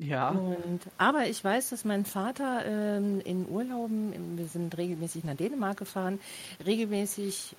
Ja. 0.00 0.30
Und, 0.30 0.80
aber 0.96 1.26
ich 1.26 1.42
weiß, 1.42 1.70
dass 1.70 1.84
mein 1.84 2.04
Vater 2.04 2.64
ähm, 2.66 3.20
in 3.24 3.48
Urlauben, 3.48 4.36
wir 4.38 4.46
sind 4.46 4.76
regelmäßig 4.78 5.24
nach 5.24 5.34
Dänemark 5.34 5.78
gefahren, 5.78 6.20
regelmäßig 6.64 7.56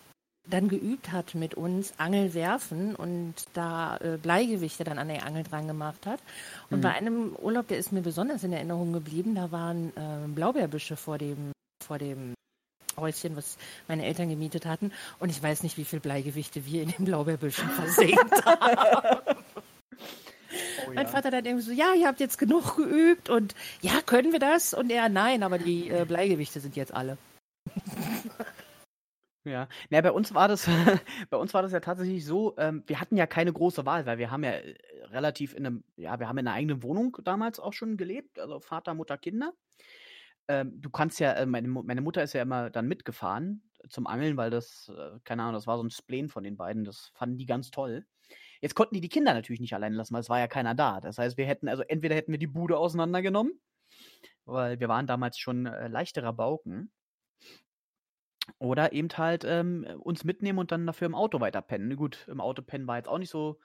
dann 0.49 0.67
geübt 0.69 1.11
hat 1.11 1.35
mit 1.35 1.53
uns 1.55 1.93
Angel 1.97 2.33
werfen 2.33 2.95
und 2.95 3.33
da 3.53 3.97
äh, 3.97 4.17
Bleigewichte 4.17 4.83
dann 4.83 4.97
an 4.97 5.09
der 5.09 5.25
Angel 5.25 5.43
dran 5.43 5.67
gemacht 5.67 6.05
hat. 6.05 6.19
Und 6.69 6.77
Mhm. 6.77 6.81
bei 6.81 6.91
einem 6.93 7.35
Urlaub, 7.35 7.67
der 7.67 7.77
ist 7.77 7.91
mir 7.91 8.01
besonders 8.01 8.43
in 8.43 8.53
Erinnerung 8.53 8.93
geblieben, 8.93 9.35
da 9.35 9.51
waren 9.51 9.89
äh, 9.97 10.27
Blaubeerbüsche 10.27 10.95
vor 10.95 11.17
dem, 11.17 11.51
vor 11.83 11.97
dem 11.99 12.33
Häuschen, 12.99 13.35
was 13.35 13.57
meine 13.87 14.05
Eltern 14.05 14.29
gemietet 14.29 14.65
hatten. 14.65 14.91
Und 15.19 15.29
ich 15.29 15.41
weiß 15.41 15.63
nicht, 15.63 15.77
wie 15.77 15.85
viel 15.85 15.99
Bleigewichte 15.99 16.65
wir 16.65 16.83
in 16.83 16.89
den 16.89 17.05
Blaubeerbüschen 17.05 17.69
versenkt 17.69 18.45
haben. 18.45 19.37
Oh, 20.87 20.91
Mein 20.93 21.05
ja. 21.05 21.11
Vater 21.11 21.31
dann 21.31 21.45
irgendwie 21.45 21.65
so, 21.65 21.71
ja, 21.71 21.93
ihr 21.93 22.07
habt 22.07 22.19
jetzt 22.19 22.37
genug 22.37 22.75
geübt 22.75 23.29
und 23.29 23.55
ja, 23.81 24.01
können 24.05 24.31
wir 24.31 24.39
das? 24.39 24.73
Und 24.73 24.89
er, 24.91 25.09
nein, 25.09 25.43
aber 25.43 25.59
die 25.59 25.89
äh, 25.89 26.05
Bleigewichte 26.05 26.59
sind 26.59 26.75
jetzt 26.75 26.93
alle. 26.93 27.17
Ja, 29.45 29.69
na, 29.89 30.01
bei 30.01 30.11
uns 30.11 30.33
war 30.33 30.47
das, 30.47 30.67
bei 31.29 31.37
uns 31.37 31.53
war 31.53 31.61
das 31.61 31.71
ja 31.71 31.79
tatsächlich 31.79 32.25
so, 32.25 32.55
ähm, 32.57 32.83
wir 32.87 32.99
hatten 32.99 33.15
ja 33.15 33.25
keine 33.25 33.53
große 33.53 33.85
Wahl, 33.85 34.05
weil 34.05 34.17
wir 34.17 34.31
haben 34.31 34.43
ja 34.43 34.51
äh, 34.51 34.75
relativ 35.11 35.53
in 35.53 35.65
einem, 35.65 35.83
ja, 35.95 36.19
wir 36.19 36.27
haben 36.27 36.37
in 36.37 36.47
einer 36.47 36.55
eigenen 36.55 36.83
Wohnung 36.83 37.17
damals 37.23 37.59
auch 37.59 37.73
schon 37.73 37.95
gelebt, 37.97 38.37
also 38.37 38.59
Vater, 38.59 38.93
Mutter, 38.93 39.17
Kinder. 39.17 39.53
Ähm, 40.49 40.81
du 40.81 40.89
kannst 40.89 41.19
ja, 41.19 41.33
äh, 41.33 41.45
meine, 41.45 41.67
meine 41.67 42.01
Mutter 42.01 42.23
ist 42.23 42.33
ja 42.33 42.41
immer 42.41 42.71
dann 42.71 42.87
mitgefahren 42.87 43.61
zum 43.87 44.07
Angeln, 44.07 44.35
weil 44.35 44.49
das, 44.49 44.91
äh, 44.95 45.19
keine 45.23 45.43
Ahnung, 45.43 45.53
das 45.53 45.67
war 45.67 45.77
so 45.77 45.83
ein 45.83 45.91
Spleen 45.91 46.27
von 46.27 46.43
den 46.43 46.57
beiden, 46.57 46.83
das 46.83 47.11
fanden 47.13 47.37
die 47.37 47.45
ganz 47.45 47.69
toll. 47.69 48.05
Jetzt 48.59 48.73
konnten 48.75 48.95
die 48.95 49.01
die 49.01 49.09
Kinder 49.09 49.33
natürlich 49.35 49.61
nicht 49.61 49.75
allein 49.75 49.93
lassen, 49.93 50.13
weil 50.13 50.21
es 50.21 50.29
war 50.29 50.39
ja 50.39 50.47
keiner 50.47 50.73
da. 50.73 51.01
Das 51.01 51.19
heißt, 51.19 51.37
wir 51.37 51.45
hätten, 51.45 51.69
also 51.69 51.83
entweder 51.83 52.15
hätten 52.15 52.31
wir 52.31 52.39
die 52.39 52.47
Bude 52.47 52.77
auseinandergenommen, 52.77 53.61
weil 54.45 54.79
wir 54.79 54.89
waren 54.89 55.07
damals 55.07 55.37
schon 55.37 55.67
äh, 55.67 55.87
leichterer 55.87 56.33
Bauken. 56.33 56.91
Oder 58.57 58.93
eben 58.93 59.09
halt 59.09 59.43
ähm, 59.45 59.85
uns 59.99 60.23
mitnehmen 60.23 60.57
und 60.57 60.71
dann 60.71 60.87
dafür 60.87 61.05
im 61.05 61.13
Auto 61.13 61.39
weiter 61.39 61.61
pennen. 61.61 61.95
Gut, 61.95 62.27
im 62.27 62.41
Auto 62.41 62.63
pennen 62.63 62.87
war 62.87 62.97
jetzt 62.97 63.07
auch 63.07 63.19
nicht 63.19 63.29
so 63.29 63.59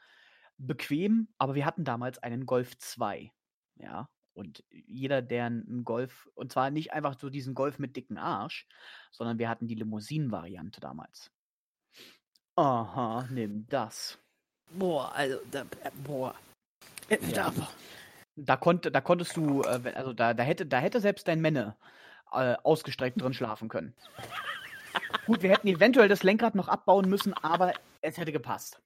bequem, 0.59 1.29
aber 1.39 1.55
wir 1.55 1.65
hatten 1.65 1.85
damals 1.85 2.19
einen 2.23 2.45
Golf 2.45 2.77
2. 2.79 3.33
Ja. 3.77 4.11
Und 4.35 4.65
jeder, 4.71 5.23
der 5.23 5.47
einen 5.47 5.85
Golf, 5.85 6.29
und 6.35 6.53
zwar 6.53 6.71
nicht 6.71 6.93
einfach 6.93 7.19
so 7.19 7.31
diesen 7.31 7.55
Golf 7.55 7.79
mit 7.79 7.97
dicken 7.97 8.19
Arsch, 8.19 8.67
sondern 9.13 9.39
wir 9.39 9.49
hatten 9.49 9.69
die 9.69 9.77
Limousinen-Variante 9.77 10.81
damals. 10.81 11.31
Aha, 12.57 13.27
nimm 13.31 13.67
das. 13.69 14.19
Boah, 14.71 15.13
also, 15.15 15.39
da, 15.51 15.63
äh, 15.63 15.91
boah. 16.05 16.35
Ja. 17.35 17.53
da- 18.37 18.57
konnte, 18.57 18.91
da 18.91 19.01
konntest 19.01 19.37
du, 19.37 19.63
äh, 19.63 19.93
also 19.95 20.13
da, 20.13 20.35
da, 20.35 20.43
hätte, 20.43 20.67
da 20.67 20.79
hätte 20.79 21.01
selbst 21.01 21.29
dein 21.29 21.41
Männer 21.41 21.77
äh, 22.33 22.57
ausgestreckt 22.63 23.21
drin 23.21 23.35
schlafen 23.35 23.69
können. 23.69 23.95
Gut, 25.27 25.43
wir 25.43 25.51
hätten 25.51 25.69
eventuell 25.69 26.09
das 26.09 26.23
Lenkrad 26.23 26.55
noch 26.55 26.69
abbauen 26.69 27.09
müssen, 27.09 27.35
aber 27.35 27.73
es 28.05 28.19
hätte 28.19 28.33
gepasst. 28.33 28.81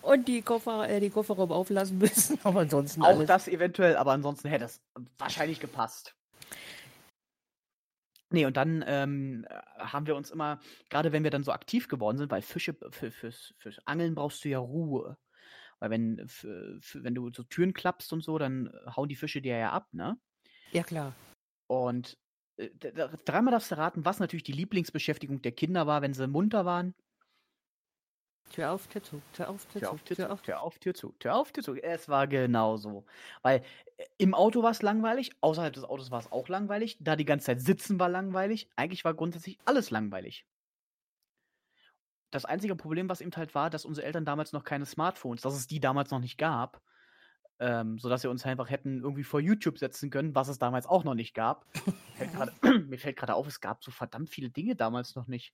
Und 0.00 0.28
die 0.28 0.42
Koffer, 0.42 0.88
äh, 0.88 1.00
die 1.00 1.10
Kofferraum 1.10 1.50
auflassen 1.50 1.98
müssen, 1.98 2.38
aber 2.44 2.60
ansonsten 2.60 3.02
Auch 3.02 3.08
alles. 3.08 3.26
das 3.26 3.48
eventuell, 3.48 3.96
aber 3.96 4.12
ansonsten 4.12 4.48
hätte 4.48 4.64
es 4.64 4.80
wahrscheinlich 5.18 5.60
gepasst. 5.60 6.14
Nee, 8.32 8.46
und 8.46 8.56
dann 8.56 8.84
ähm, 8.86 9.44
haben 9.76 10.06
wir 10.06 10.14
uns 10.14 10.30
immer, 10.30 10.60
gerade 10.88 11.10
wenn 11.10 11.24
wir 11.24 11.32
dann 11.32 11.42
so 11.42 11.50
aktiv 11.50 11.88
geworden 11.88 12.16
sind, 12.16 12.30
weil 12.30 12.42
Fische, 12.42 12.76
für, 12.90 13.10
fürs, 13.10 13.54
fürs 13.58 13.84
Angeln 13.86 14.14
brauchst 14.14 14.44
du 14.44 14.48
ja 14.48 14.60
Ruhe. 14.60 15.18
Weil 15.80 15.90
wenn, 15.90 16.28
für, 16.28 16.78
für, 16.80 17.02
wenn 17.02 17.16
du 17.16 17.32
so 17.32 17.42
Türen 17.42 17.74
klappst 17.74 18.12
und 18.12 18.22
so, 18.22 18.38
dann 18.38 18.72
hauen 18.94 19.08
die 19.08 19.16
Fische 19.16 19.42
dir 19.42 19.56
ja 19.56 19.72
ab, 19.72 19.88
ne? 19.92 20.16
Ja, 20.70 20.84
klar. 20.84 21.12
Und 21.66 22.16
äh, 22.56 22.68
dreimal 23.24 23.50
darfst 23.50 23.72
du 23.72 23.78
raten, 23.78 24.04
was 24.04 24.20
natürlich 24.20 24.44
die 24.44 24.52
Lieblingsbeschäftigung 24.52 25.42
der 25.42 25.52
Kinder 25.52 25.88
war, 25.88 26.02
wenn 26.02 26.14
sie 26.14 26.28
munter 26.28 26.64
waren. 26.64 26.94
Tür 28.50 28.70
auf, 28.72 28.86
Tür 28.88 29.02
zu, 29.02 29.22
Tür 29.32 29.48
auf, 29.48 29.64
Tür, 29.66 29.80
Tür 29.80 29.88
zu, 29.88 29.90
auf, 29.94 30.02
Tür, 30.02 30.16
Tür 30.16 30.26
zu, 30.26 30.32
auf. 30.32 30.42
Tür 30.42 30.60
auf, 30.62 30.78
Tür 30.78 30.94
zu, 30.94 31.12
Tür 31.18 31.34
auf, 31.36 31.52
Tür 31.52 31.62
zu. 31.64 31.74
Es 31.76 32.08
war 32.08 32.26
genau 32.26 32.76
so. 32.76 33.04
Weil 33.42 33.62
äh, 33.96 34.04
im 34.18 34.34
Auto 34.34 34.62
war 34.62 34.70
es 34.72 34.82
langweilig, 34.82 35.30
außerhalb 35.40 35.72
des 35.72 35.84
Autos 35.84 36.10
war 36.10 36.18
es 36.20 36.30
auch 36.30 36.48
langweilig, 36.48 36.96
da 37.00 37.16
die 37.16 37.24
ganze 37.24 37.46
Zeit 37.46 37.60
sitzen 37.62 37.98
war 37.98 38.08
langweilig, 38.08 38.68
eigentlich 38.76 39.04
war 39.04 39.14
grundsätzlich 39.14 39.58
alles 39.64 39.90
langweilig. 39.90 40.44
Das 42.32 42.44
einzige 42.44 42.76
Problem, 42.76 43.08
was 43.08 43.20
eben 43.20 43.32
halt 43.36 43.54
war, 43.54 43.70
dass 43.70 43.84
unsere 43.84 44.06
Eltern 44.06 44.24
damals 44.24 44.52
noch 44.52 44.62
keine 44.64 44.86
Smartphones, 44.86 45.42
dass 45.42 45.54
es 45.54 45.66
die 45.66 45.80
damals 45.80 46.10
noch 46.12 46.20
nicht 46.20 46.38
gab, 46.38 46.80
ähm, 47.58 47.98
sodass 47.98 48.22
wir 48.22 48.30
uns 48.30 48.46
einfach 48.46 48.70
hätten 48.70 49.00
irgendwie 49.02 49.24
vor 49.24 49.40
YouTube 49.40 49.78
setzen 49.78 50.10
können, 50.10 50.34
was 50.34 50.48
es 50.48 50.58
damals 50.58 50.86
auch 50.86 51.02
noch 51.02 51.14
nicht 51.14 51.34
gab. 51.34 51.66
Fällt 52.14 52.32
grade, 52.32 52.52
mir 52.88 52.98
fällt 52.98 53.16
gerade 53.16 53.34
auf, 53.34 53.46
es 53.48 53.60
gab 53.60 53.82
so 53.82 53.90
verdammt 53.90 54.30
viele 54.30 54.48
Dinge 54.50 54.76
damals 54.76 55.16
noch 55.16 55.26
nicht. 55.26 55.52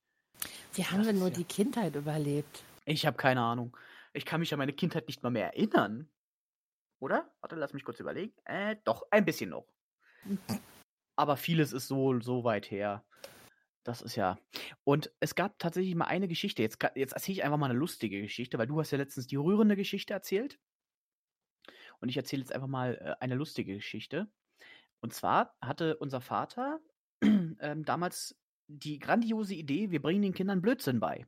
Wie 0.73 0.85
haben 0.85 0.99
Das 0.99 1.07
wir 1.07 1.13
nur 1.13 1.29
ja- 1.29 1.33
die 1.35 1.43
Kindheit 1.45 1.95
überlebt? 1.95 2.63
Ich 2.87 3.05
habe 3.05 3.17
keine 3.17 3.41
Ahnung. 3.41 3.75
Ich 4.13 4.25
kann 4.25 4.39
mich 4.39 4.53
an 4.53 4.59
meine 4.59 4.71
Kindheit 4.71 5.07
nicht 5.07 5.21
mal 5.21 5.29
mehr 5.29 5.47
erinnern. 5.47 6.09
Oder? 6.99 7.29
Warte, 7.41 7.57
lass 7.57 7.73
mich 7.73 7.83
kurz 7.83 7.99
überlegen. 7.99 8.33
Äh, 8.45 8.77
doch, 8.85 9.03
ein 9.11 9.25
bisschen 9.25 9.49
noch. 9.49 9.67
Aber 11.17 11.35
vieles 11.35 11.73
ist 11.73 11.87
so, 11.87 12.19
so 12.21 12.45
weit 12.45 12.71
her. 12.71 13.03
Das 13.83 14.01
ist 14.01 14.15
ja. 14.15 14.39
Und 14.85 15.11
es 15.19 15.35
gab 15.35 15.59
tatsächlich 15.59 15.95
mal 15.95 16.05
eine 16.05 16.29
Geschichte. 16.29 16.61
Jetzt, 16.61 16.79
jetzt 16.95 17.13
erzähle 17.13 17.37
ich 17.37 17.43
einfach 17.43 17.57
mal 17.57 17.69
eine 17.69 17.77
lustige 17.77 18.21
Geschichte, 18.21 18.57
weil 18.57 18.67
du 18.67 18.79
hast 18.79 18.91
ja 18.91 18.97
letztens 18.97 19.27
die 19.27 19.35
rührende 19.35 19.75
Geschichte 19.75 20.13
erzählt. 20.13 20.57
Und 21.99 22.07
ich 22.07 22.15
erzähle 22.15 22.41
jetzt 22.41 22.53
einfach 22.53 22.67
mal 22.67 22.95
äh, 22.95 23.15
eine 23.21 23.35
lustige 23.35 23.75
Geschichte. 23.75 24.31
Und 25.01 25.13
zwar 25.13 25.57
hatte 25.61 25.97
unser 25.97 26.21
Vater 26.21 26.79
ähm, 27.21 27.83
damals 27.83 28.39
die 28.67 28.99
grandiose 28.99 29.55
Idee, 29.55 29.91
wir 29.91 30.01
bringen 30.01 30.21
den 30.21 30.33
Kindern 30.33 30.61
Blödsinn 30.61 31.01
bei. 31.01 31.27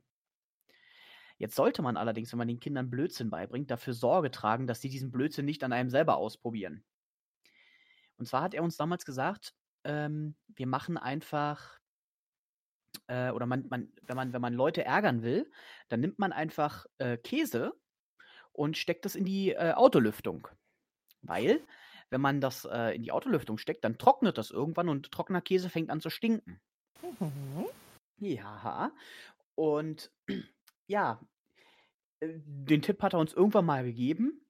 Jetzt 1.40 1.56
sollte 1.56 1.80
man 1.80 1.96
allerdings, 1.96 2.30
wenn 2.32 2.38
man 2.38 2.48
den 2.48 2.60
Kindern 2.60 2.90
Blödsinn 2.90 3.30
beibringt, 3.30 3.70
dafür 3.70 3.94
Sorge 3.94 4.30
tragen, 4.30 4.66
dass 4.66 4.82
sie 4.82 4.90
diesen 4.90 5.10
Blödsinn 5.10 5.46
nicht 5.46 5.64
an 5.64 5.72
einem 5.72 5.88
selber 5.88 6.18
ausprobieren. 6.18 6.84
Und 8.18 8.26
zwar 8.26 8.42
hat 8.42 8.52
er 8.52 8.62
uns 8.62 8.76
damals 8.76 9.06
gesagt, 9.06 9.54
ähm, 9.84 10.36
wir 10.48 10.66
machen 10.66 10.98
einfach, 10.98 11.80
äh, 13.06 13.30
oder 13.30 13.46
man, 13.46 13.66
man, 13.70 13.90
wenn 14.02 14.16
man, 14.16 14.34
wenn 14.34 14.42
man 14.42 14.52
Leute 14.52 14.84
ärgern 14.84 15.22
will, 15.22 15.50
dann 15.88 16.00
nimmt 16.00 16.18
man 16.18 16.34
einfach 16.34 16.84
äh, 16.98 17.16
Käse 17.16 17.72
und 18.52 18.76
steckt 18.76 19.06
das 19.06 19.14
in 19.14 19.24
die 19.24 19.52
äh, 19.52 19.72
Autolüftung. 19.72 20.46
Weil, 21.22 21.66
wenn 22.10 22.20
man 22.20 22.42
das 22.42 22.66
äh, 22.66 22.94
in 22.94 23.02
die 23.02 23.12
Autolüftung 23.12 23.56
steckt, 23.56 23.84
dann 23.84 23.96
trocknet 23.96 24.36
das 24.36 24.50
irgendwann 24.50 24.90
und 24.90 25.10
trockener 25.10 25.40
Käse 25.40 25.70
fängt 25.70 25.88
an 25.88 26.02
zu 26.02 26.10
stinken. 26.10 26.60
Mhm. 27.00 27.64
Ja, 28.18 28.92
und 29.54 30.10
ja, 30.90 31.20
äh, 32.20 32.28
den 32.44 32.82
Tipp 32.82 33.02
hat 33.02 33.14
er 33.14 33.20
uns 33.20 33.32
irgendwann 33.32 33.64
mal 33.64 33.84
gegeben. 33.84 34.44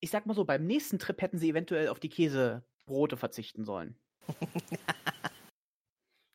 Ich 0.00 0.10
sag 0.10 0.26
mal 0.26 0.34
so, 0.34 0.44
beim 0.44 0.66
nächsten 0.66 0.98
Trip 0.98 1.20
hätten 1.22 1.38
sie 1.38 1.50
eventuell 1.50 1.88
auf 1.88 2.00
die 2.00 2.08
Käsebrote 2.08 3.16
verzichten 3.16 3.64
sollen. 3.64 3.96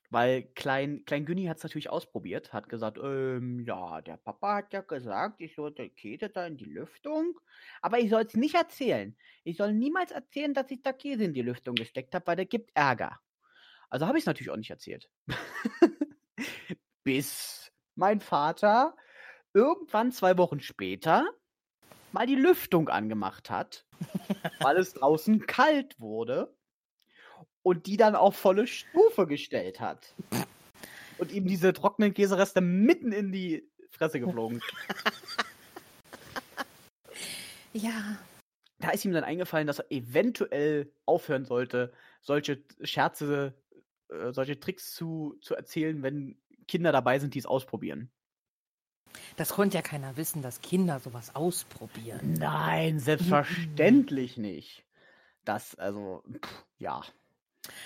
Weil 0.09 0.43
Klein, 0.53 1.03
Klein 1.05 1.25
Günni 1.25 1.45
hat 1.45 1.57
es 1.57 1.63
natürlich 1.63 1.89
ausprobiert, 1.89 2.53
hat 2.53 2.69
gesagt, 2.69 2.99
ähm, 3.01 3.59
ja, 3.61 3.99
der 4.01 4.17
Papa 4.17 4.57
hat 4.57 4.71
ja 4.71 4.81
gesagt, 4.81 5.41
ich 5.41 5.55
sollte 5.55 5.89
Käse 5.89 6.29
da 6.29 6.45
in 6.45 6.55
die 6.55 6.65
Lüftung, 6.65 7.39
aber 7.81 7.97
ich 7.99 8.11
soll 8.11 8.21
es 8.21 8.35
nicht 8.35 8.53
erzählen. 8.53 9.17
Ich 9.43 9.57
soll 9.57 9.73
niemals 9.73 10.11
erzählen, 10.11 10.53
dass 10.53 10.69
ich 10.69 10.83
da 10.83 10.93
Käse 10.93 11.23
in 11.23 11.33
die 11.33 11.41
Lüftung 11.41 11.73
gesteckt 11.73 12.13
habe, 12.13 12.27
weil 12.27 12.35
der 12.35 12.45
gibt 12.45 12.69
Ärger. 12.75 13.19
Also 13.89 14.05
habe 14.05 14.19
ich 14.19 14.23
es 14.23 14.27
natürlich 14.27 14.51
auch 14.51 14.57
nicht 14.57 14.69
erzählt. 14.69 15.09
Bis 17.03 17.71
mein 17.95 18.19
Vater 18.19 18.95
irgendwann 19.53 20.11
zwei 20.11 20.37
Wochen 20.37 20.59
später 20.59 21.29
mal 22.11 22.27
die 22.27 22.35
Lüftung 22.35 22.89
angemacht 22.89 23.49
hat, 23.49 23.85
weil 24.59 24.77
es 24.77 24.93
draußen 24.93 25.45
kalt 25.47 25.99
wurde 25.99 26.55
und 27.63 27.87
die 27.87 27.97
dann 27.97 28.15
auf 28.15 28.35
volle 28.35 28.67
Stufe 28.67 29.27
gestellt 29.27 29.79
hat. 29.79 30.15
Und 31.17 31.31
ihm 31.31 31.47
diese 31.47 31.73
trockenen 31.73 32.13
Käsereste 32.13 32.61
mitten 32.61 33.11
in 33.11 33.31
die 33.31 33.69
Fresse 33.91 34.19
geflogen. 34.19 34.61
Ja, 37.73 38.17
Da 38.79 38.91
ist 38.91 39.05
ihm 39.05 39.13
dann 39.13 39.23
eingefallen, 39.23 39.67
dass 39.67 39.79
er 39.79 39.91
eventuell 39.91 40.93
aufhören 41.05 41.45
sollte, 41.45 41.93
solche 42.21 42.63
Scherze, 42.83 43.55
äh, 44.09 44.31
solche 44.33 44.59
Tricks 44.59 44.93
zu, 44.93 45.37
zu 45.41 45.55
erzählen, 45.55 46.03
wenn 46.03 46.37
Kinder 46.67 46.91
dabei 46.91 47.19
sind, 47.19 47.33
die 47.33 47.39
es 47.39 47.47
ausprobieren. 47.47 48.11
Das 49.35 49.49
konnte 49.49 49.75
ja 49.75 49.81
keiner 49.81 50.17
wissen, 50.17 50.41
dass 50.41 50.61
Kinder 50.61 50.99
sowas 50.99 51.35
ausprobieren. 51.35 52.33
Nein, 52.33 52.99
selbstverständlich 52.99 54.37
nicht. 54.37 54.83
Das, 55.45 55.75
also, 55.75 56.23
pff, 56.31 56.65
ja. 56.77 57.01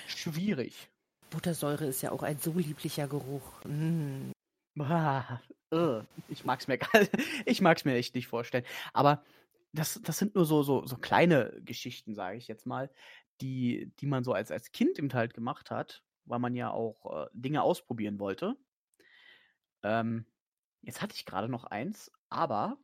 Schwierig. 0.07 0.89
Buttersäure 1.29 1.85
ist 1.85 2.01
ja 2.01 2.11
auch 2.11 2.23
ein 2.23 2.39
so 2.39 2.53
lieblicher 2.53 3.07
Geruch. 3.07 3.63
Mm. 3.65 4.31
Ah, 4.79 5.39
äh, 5.71 6.01
ich 6.29 6.45
mag's 6.45 6.67
mir 6.67 6.77
gar, 6.77 6.89
ich 7.45 7.61
mag's 7.61 7.85
mir 7.85 7.95
echt 7.95 8.15
nicht 8.15 8.27
vorstellen. 8.27 8.65
Aber 8.93 9.23
das, 9.73 9.99
das 10.03 10.17
sind 10.17 10.35
nur 10.35 10.45
so, 10.45 10.63
so, 10.63 10.85
so 10.85 10.97
kleine 10.97 11.53
Geschichten, 11.63 12.15
sage 12.15 12.37
ich 12.37 12.47
jetzt 12.47 12.65
mal, 12.65 12.89
die, 13.41 13.91
die 13.99 14.05
man 14.05 14.23
so 14.23 14.33
als, 14.33 14.51
als 14.51 14.71
Kind 14.71 14.97
eben 14.97 15.13
halt 15.13 15.33
gemacht 15.33 15.71
hat, 15.71 16.03
weil 16.25 16.39
man 16.39 16.55
ja 16.55 16.71
auch 16.71 17.25
äh, 17.25 17.29
Dinge 17.33 17.61
ausprobieren 17.61 18.19
wollte. 18.19 18.55
Ähm, 19.83 20.25
jetzt 20.81 21.01
hatte 21.01 21.15
ich 21.15 21.25
gerade 21.25 21.49
noch 21.49 21.65
eins, 21.65 22.11
aber 22.29 22.77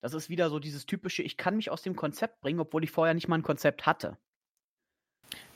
das 0.00 0.14
ist 0.14 0.28
wieder 0.28 0.48
so 0.50 0.58
dieses 0.58 0.86
typische, 0.86 1.22
ich 1.22 1.36
kann 1.36 1.56
mich 1.56 1.70
aus 1.70 1.82
dem 1.82 1.96
Konzept 1.96 2.40
bringen, 2.40 2.60
obwohl 2.60 2.84
ich 2.84 2.90
vorher 2.90 3.14
nicht 3.14 3.28
mal 3.28 3.38
ein 3.38 3.42
Konzept 3.42 3.86
hatte. 3.86 4.16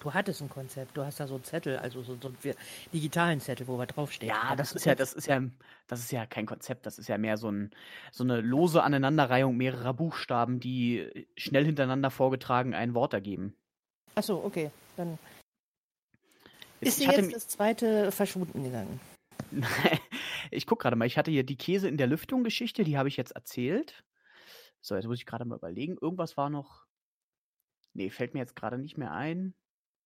Du 0.01 0.12
hattest 0.12 0.43
ein 0.43 0.51
Konzept, 0.51 0.97
du 0.97 1.05
hast 1.05 1.21
da 1.21 1.27
so 1.27 1.35
einen 1.35 1.45
Zettel, 1.45 1.79
also 1.79 2.03
so, 2.03 2.19
so 2.21 2.29
einen 2.29 2.57
digitalen 2.93 3.41
Zettel, 3.41 3.67
wo 3.69 3.79
was 3.79 3.87
draufsteht. 3.87 4.29
Ja, 4.29 4.55
das 4.57 4.73
ist 4.73 4.85
ja, 4.85 4.95
das 4.95 5.15
ist 5.15 5.27
ja, 5.29 5.41
das 5.87 6.01
ist 6.01 6.11
ja 6.11 6.27
kein 6.27 6.45
Konzept, 6.45 6.85
das 6.85 6.99
ist 6.99 7.09
ja 7.09 7.17
mehr 7.17 7.38
so, 7.38 7.51
ein, 7.51 7.71
so 8.11 8.23
eine 8.25 8.41
lose 8.41 8.83
Aneinanderreihung 8.83 9.57
mehrerer 9.57 9.95
Buchstaben, 9.95 10.61
die 10.61 11.27
schnell 11.37 11.65
hintereinander 11.65 12.11
vorgetragen 12.11 12.75
ein 12.75 12.95
Wort 12.95 13.15
ergeben. 13.15 13.57
Achso, 14.15 14.45
okay. 14.45 14.71
Dann 14.97 15.19
ist 16.81 17.01
dir 17.01 17.12
jetzt 17.12 17.35
das 17.35 17.49
zweite 17.49 18.12
verschwunden 18.12 18.65
gegangen. 18.65 19.01
mi- 19.53 19.65
ich 20.53 20.67
guck 20.67 20.81
gerade 20.81 20.97
mal, 20.97 21.07
ich 21.07 21.19
hatte 21.19 21.31
hier 21.31 21.45
die 21.45 21.57
Käse 21.57 21.88
in 21.88 21.97
der 21.97 22.07
Lüftung 22.07 22.45
Geschichte, 22.45 22.85
die 22.85 22.97
habe 22.99 23.09
ich 23.09 23.17
jetzt 23.17 23.33
erzählt. 23.33 24.05
So, 24.81 24.95
jetzt 24.97 25.07
muss 25.07 25.19
ich 25.19 25.27
gerade 25.27 25.45
mal 25.45 25.57
überlegen. 25.57 25.97
Irgendwas 26.01 26.37
war 26.37 26.51
noch. 26.51 26.85
Nee, 27.95 28.11
fällt 28.11 28.35
mir 28.35 28.41
jetzt 28.41 28.57
gerade 28.57 28.79
nicht 28.79 28.99
mehr 28.99 29.12
ein. 29.12 29.55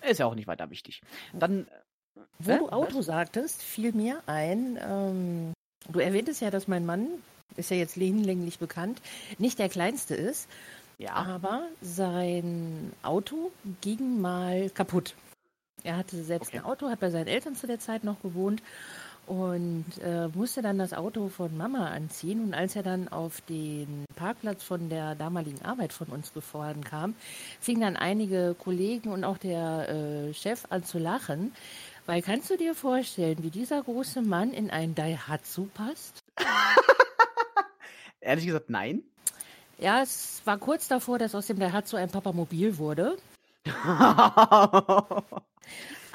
Ist 0.02 0.18
ja 0.18 0.26
auch 0.26 0.34
nicht 0.34 0.46
weiter 0.46 0.70
wichtig. 0.70 1.02
Dann. 1.32 1.66
äh, 1.68 2.20
Wo 2.38 2.52
hä? 2.52 2.58
du 2.58 2.68
Auto 2.68 2.98
Was? 2.98 3.06
sagtest, 3.06 3.62
fiel 3.62 3.92
mir 3.92 4.22
ein, 4.26 4.78
ähm, 4.80 5.52
du 5.90 5.98
erwähntest 6.00 6.40
ja, 6.40 6.50
dass 6.50 6.68
mein 6.68 6.84
Mann, 6.84 7.08
ist 7.56 7.70
ja 7.70 7.76
jetzt 7.76 7.94
hinlänglich 7.94 8.58
bekannt, 8.58 9.00
nicht 9.38 9.58
der 9.58 9.68
kleinste 9.68 10.14
ist, 10.14 10.48
Ja. 10.98 11.12
aber 11.14 11.68
sein 11.80 12.92
Auto 13.02 13.52
ging 13.80 14.20
mal 14.20 14.68
kaputt. 14.70 15.14
Er 15.84 15.96
hatte 15.96 16.22
selbst 16.24 16.48
Okay. 16.48 16.58
ein 16.58 16.64
Auto, 16.64 16.88
hat 16.88 17.00
bei 17.00 17.10
seinen 17.10 17.28
Eltern 17.28 17.54
zu 17.54 17.66
der 17.66 17.78
Zeit 17.78 18.02
noch 18.04 18.20
gewohnt 18.20 18.62
und 19.26 19.84
äh, 20.02 20.28
musste 20.28 20.62
dann 20.62 20.78
das 20.78 20.92
Auto 20.92 21.28
von 21.28 21.56
Mama 21.56 21.88
anziehen. 21.88 22.42
Und 22.42 22.54
als 22.54 22.76
er 22.76 22.82
dann 22.82 23.08
auf 23.08 23.40
den 23.42 24.04
Parkplatz 24.14 24.62
von 24.62 24.88
der 24.88 25.14
damaligen 25.14 25.64
Arbeit 25.64 25.92
von 25.92 26.08
uns 26.08 26.32
gefahren 26.32 26.84
kam, 26.84 27.14
fingen 27.60 27.80
dann 27.80 27.96
einige 27.96 28.54
Kollegen 28.58 29.10
und 29.10 29.24
auch 29.24 29.38
der 29.38 29.88
äh, 29.88 30.34
Chef 30.34 30.64
an 30.70 30.84
zu 30.84 30.98
lachen. 30.98 31.52
Weil 32.06 32.22
kannst 32.22 32.50
du 32.50 32.56
dir 32.56 32.74
vorstellen, 32.74 33.38
wie 33.42 33.50
dieser 33.50 33.82
große 33.82 34.22
Mann 34.22 34.52
in 34.52 34.70
ein 34.70 34.94
Daihatsu 34.94 35.66
passt? 35.74 36.20
Ehrlich 38.20 38.46
gesagt, 38.46 38.70
nein. 38.70 39.02
Ja, 39.78 40.02
es 40.02 40.40
war 40.44 40.58
kurz 40.58 40.88
davor, 40.88 41.18
dass 41.18 41.34
aus 41.34 41.48
dem 41.48 41.58
Daihatsu 41.58 41.96
ein 41.96 42.10
Papamobil 42.10 42.78
wurde. 42.78 43.16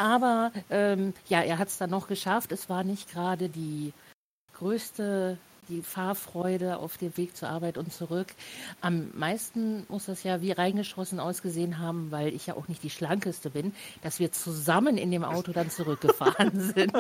Aber 0.02 0.52
ähm, 0.72 1.14
ja, 1.28 1.44
er 1.44 1.60
hat 1.60 1.68
es 1.68 1.78
dann 1.78 1.92
noch 1.92 2.08
geschafft. 2.08 2.52
Es 2.52 2.70
war 2.70 2.84
nicht 2.84 3.12
gerade 3.12 3.50
die 3.50 3.94
größte 4.56 5.38
die 5.70 5.84
Fahrfreude 5.84 6.78
auf 6.78 6.98
dem 6.98 7.16
Weg 7.18 7.38
zur 7.38 7.50
Arbeit 7.50 7.78
und 7.78 7.94
zurück. 7.94 8.28
Am 8.82 9.12
meisten 9.14 9.86
muss 9.90 10.08
das 10.08 10.24
ja 10.24 10.42
wie 10.42 10.52
reingeschossen 10.52 11.20
ausgesehen 11.20 11.78
haben, 11.78 12.10
weil 12.10 12.34
ich 12.34 12.48
ja 12.48 12.56
auch 12.56 12.68
nicht 12.68 12.82
die 12.82 12.90
schlankeste 12.90 13.52
bin, 13.52 13.76
dass 14.02 14.20
wir 14.20 14.32
zusammen 14.32 14.98
in 14.98 15.12
dem 15.12 15.24
Auto 15.24 15.52
dann 15.52 15.70
zurückgefahren 15.70 16.60
sind. 16.74 16.94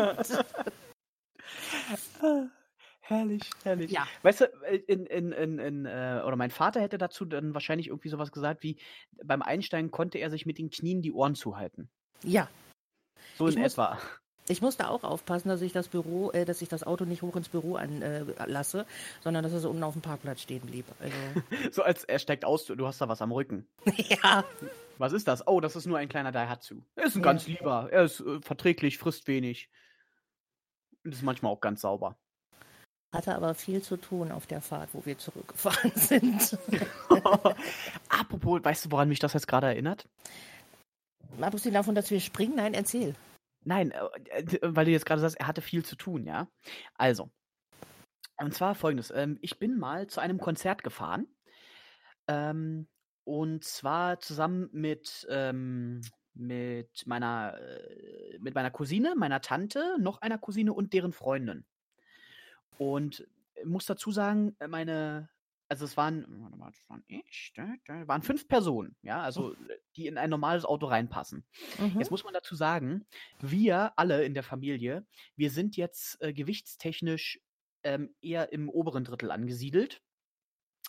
Herrlich, 3.00 3.50
herrlich. 3.64 3.92
Ja. 3.92 4.08
Weißt 4.22 4.42
du, 4.42 4.46
äh, 4.64 4.78
in, 4.88 5.08
in, 5.08 5.32
in, 5.32 5.58
in, 5.58 5.86
äh, 5.88 6.22
oder 6.24 6.36
mein 6.36 6.52
Vater 6.52 6.82
hätte 6.82 7.00
dazu 7.00 7.26
dann 7.26 7.56
wahrscheinlich 7.56 7.88
irgendwie 7.88 8.10
sowas 8.10 8.32
gesagt 8.32 8.62
wie, 8.62 8.78
beim 9.24 9.42
Einsteigen 9.42 9.90
konnte 9.90 10.20
er 10.20 10.30
sich 10.30 10.46
mit 10.46 10.60
den 10.60 10.70
Knien 10.70 11.02
die 11.02 11.12
Ohren 11.12 11.34
zuhalten. 11.34 11.90
Ja, 12.24 12.48
So 13.42 13.48
Ich 13.50 13.56
in 13.56 13.62
muss- 13.64 13.74
etwa. 13.74 13.98
ich 14.48 14.62
musste 14.62 14.90
auch 14.90 15.04
aufpassen, 15.04 15.50
dass 15.50 15.62
ich 15.62 15.74
das 15.74 15.88
Büro, 15.88 16.32
äh, 16.32 16.46
dass 16.46 16.62
ich 16.62 16.70
das 16.70 16.84
Auto 16.84 17.06
nicht 17.06 17.22
hoch 17.22 17.36
ins 17.36 17.50
Büro 17.50 17.76
anlasse, 17.76 18.82
äh, 18.82 18.86
sondern 19.24 19.44
dass 19.44 19.54
es 19.54 19.66
unten 19.66 19.84
auf 19.84 19.94
dem 19.94 20.02
Parkplatz 20.02 20.42
stehen 20.42 20.62
blieb. 20.62 20.86
Also, 21.00 21.16
So 21.72 21.84
als 21.84 22.04
er 22.04 22.20
steigt 22.20 22.46
aus, 22.46 22.66
du 22.66 22.88
hast 22.88 23.02
da 23.02 23.08
was 23.10 23.22
am 23.22 23.32
Rücken. 23.32 23.68
ja, 23.96 24.44
Was 24.98 25.14
ist 25.14 25.28
das? 25.28 25.48
Oh, 25.48 25.60
das 25.62 25.76
ist 25.76 25.86
nur 25.88 25.98
ein 25.98 26.10
kleiner 26.10 26.32
Daihatsu. 26.32 26.82
Er 26.96 27.06
ist 27.06 27.16
ein 27.16 27.20
Ja. 27.20 27.26
ganz 27.26 27.48
lieber. 27.48 27.90
Er 27.92 28.04
ist 28.04 28.20
äh, 28.20 28.40
verträglich, 28.42 28.98
frisst 28.98 29.28
wenig. 29.28 29.70
Und 31.04 31.14
ist 31.14 31.24
manchmal 31.24 31.52
auch 31.52 31.62
ganz 31.62 31.82
sauber. 31.82 32.16
hatte 33.12 33.34
aber 33.36 33.56
viel 33.56 33.82
zu 33.82 33.98
tun 33.98 34.32
auf 34.32 34.46
der 34.46 34.62
Fahrt, 34.62 34.90
wo 34.94 35.04
wir 35.06 35.18
zurückgefahren 35.18 35.92
sind. 35.96 36.58
Apropos, 38.10 38.64
weißt 38.64 38.86
du, 38.86 38.92
woran 38.92 39.10
mich 39.10 39.18
das 39.20 39.34
jetzt 39.34 39.48
gerade 39.48 39.68
erinnert? 39.68 40.08
Abgesehen 41.40 41.74
davon, 41.74 41.96
dass 41.96 42.12
wir 42.12 42.20
springen, 42.20 42.56
nein, 42.58 42.74
erzähl. 42.74 43.16
Nein, 43.64 43.92
äh, 43.92 44.42
äh, 44.42 44.60
weil 44.64 44.86
du 44.86 44.92
jetzt 44.92 45.06
gerade 45.06 45.22
sagst, 45.22 45.38
er 45.40 45.48
hatte 45.48 45.62
viel 45.62 45.86
zu 45.86 45.96
tun, 45.96 46.26
ja. 46.26 46.48
Also, 46.96 47.32
und 48.38 48.54
zwar 48.54 48.76
folgendes: 48.76 49.12
ähm, 49.12 49.38
Ich 49.42 49.60
bin 49.60 49.78
mal 49.78 50.08
zu 50.08 50.20
einem 50.20 50.40
Konzert 50.40 50.84
gefahren. 50.84 51.28
Ähm, 52.28 52.88
und 53.24 53.64
zwar 53.64 54.20
zusammen 54.20 54.70
mit, 54.72 55.28
ähm, 55.30 56.02
mit, 56.34 57.06
meiner, 57.06 57.58
äh, 57.60 58.40
mit 58.40 58.56
meiner 58.56 58.72
Cousine, 58.72 59.16
meiner 59.16 59.42
Tante, 59.42 59.98
noch 60.00 60.22
einer 60.22 60.38
Cousine 60.38 60.74
und 60.74 60.94
deren 60.94 61.14
Freundin. 61.14 61.66
Und 62.78 63.28
ich 63.56 63.66
muss 63.66 63.86
dazu 63.86 64.12
sagen, 64.12 64.56
äh, 64.60 64.68
meine, 64.68 65.30
also 65.72 65.86
es 65.86 65.96
waren, 65.96 66.26
warte 66.28 66.58
mal, 66.58 66.70
das 66.70 66.90
waren 66.90 67.02
ich, 67.08 67.54
da, 67.56 67.66
da, 67.86 68.06
waren 68.06 68.22
fünf 68.24 68.50
Personen, 68.50 68.94
ja, 69.04 69.22
also 69.22 69.54
äh, 69.54 69.78
die 69.96 70.06
in 70.06 70.18
ein 70.18 70.30
normales 70.30 70.66
Auto 70.66 70.86
reinpassen. 70.88 71.46
Mhm. 71.80 71.98
Jetzt 71.98 72.12
muss 72.12 72.26
man 72.26 72.34
dazu 72.34 72.56
sagen, 72.56 73.06
wir 73.40 73.98
alle 73.98 74.26
in 74.26 74.34
der 74.34 74.44
Familie, 74.44 75.06
wir 75.38 75.50
sind 75.50 75.78
jetzt 75.78 76.22
äh, 76.22 76.34
gewichtstechnisch 76.34 77.40
ähm, 77.84 78.14
eher 78.22 78.52
im 78.52 78.68
oberen 78.68 79.06
Drittel 79.06 79.32
angesiedelt. 79.32 80.02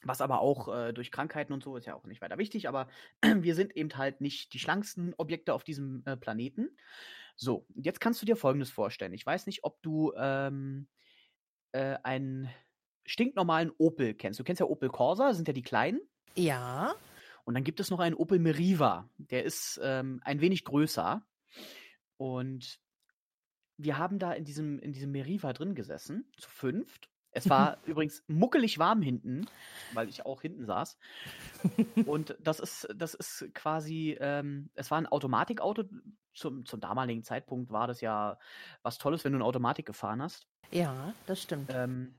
Was 0.03 0.21
aber 0.21 0.41
auch 0.41 0.67
äh, 0.75 0.93
durch 0.93 1.13
Krankheiten 1.13 1.53
und 1.53 1.63
so 1.63 1.77
ist 1.77 1.87
ja 1.87 1.95
auch 1.95 2.07
nicht 2.07 2.21
weiter 2.21 2.39
wichtig, 2.39 2.67
aber 2.67 2.89
wir 3.23 3.55
sind 3.55 3.77
eben 3.77 3.97
halt 3.97 4.21
nicht 4.21 4.53
die 4.53 4.59
schlanksten 4.59 5.15
Objekte 5.17 5.55
auf 5.55 5.63
diesem 5.63 6.03
äh, 6.07 6.17
Planeten. 6.17 6.77
So, 7.37 7.69
jetzt 7.77 8.01
kannst 8.01 8.21
du 8.21 8.27
dir 8.27 8.35
Folgendes 8.35 8.73
vorstellen. 8.73 9.13
Ich 9.13 9.25
weiß 9.25 9.47
nicht, 9.47 9.63
ob 9.63 9.81
du 9.81 10.13
ähm, 10.17 10.89
äh, 11.71 11.99
einen 12.03 12.51
stinknormalen 13.05 13.73
Opel 13.79 14.15
kennst. 14.15 14.39
Du 14.39 14.45
kennst 14.45 14.61
ja 14.61 14.67
Opel 14.67 14.89
Corsa, 14.89 15.33
sind 15.35 15.49
ja 15.49 15.55
die 15.55 15.63
kleinen. 15.63 16.01
Ja, 16.35 16.95
Und 17.45 17.55
dann 17.55 17.65
gibt 17.65 17.81
es 17.81 17.91
noch 17.91 18.01
einen 18.01 18.15
Opel 18.15 18.39
Meriva. 18.39 19.09
Der 19.19 19.45
ist 19.45 19.81
ähm, 19.83 20.21
ein 20.25 20.41
wenig 20.41 20.65
größer. 20.65 21.27
Und 22.17 22.81
wir 23.77 23.99
haben 23.99 24.19
da 24.19 24.33
in 24.33 24.45
diesem, 24.45 24.79
in 24.79 24.93
diesem 24.93 25.11
Meriva 25.11 25.53
drin 25.53 25.75
gesessen, 25.75 26.31
zu 26.37 26.49
fünft. 26.49 27.11
Es 27.33 27.49
war 27.51 27.79
übrigens 27.87 28.23
muckelig 28.29 28.79
warm 28.79 29.03
hinten, 29.03 29.47
weil 29.95 30.09
ich 30.09 30.25
auch 30.25 30.43
hinten 30.43 30.67
saß. 30.67 30.99
Und 32.07 32.37
das 32.41 32.61
ist, 32.61 32.89
das 32.95 33.15
ist 33.15 33.49
quasi, 33.55 34.17
ähm, 34.21 34.71
es 34.75 34.91
war 34.91 34.99
ein 34.99 35.07
Automatikauto. 35.07 35.85
Zum, 36.35 36.65
zum 36.65 36.81
damaligen 36.81 37.25
Zeitpunkt 37.25 37.71
war 37.71 37.87
das 37.87 38.01
ja 38.01 38.39
was 38.83 38.97
Tolles, 38.97 39.23
wenn 39.25 39.33
du 39.33 39.37
eine 39.37 39.45
Automatik 39.45 39.85
gefahren 39.85 40.23
hast. 40.23 40.47
ja, 40.71 41.13
das 41.27 41.43
stimmt. 41.43 41.71
Ähm, 41.75 42.15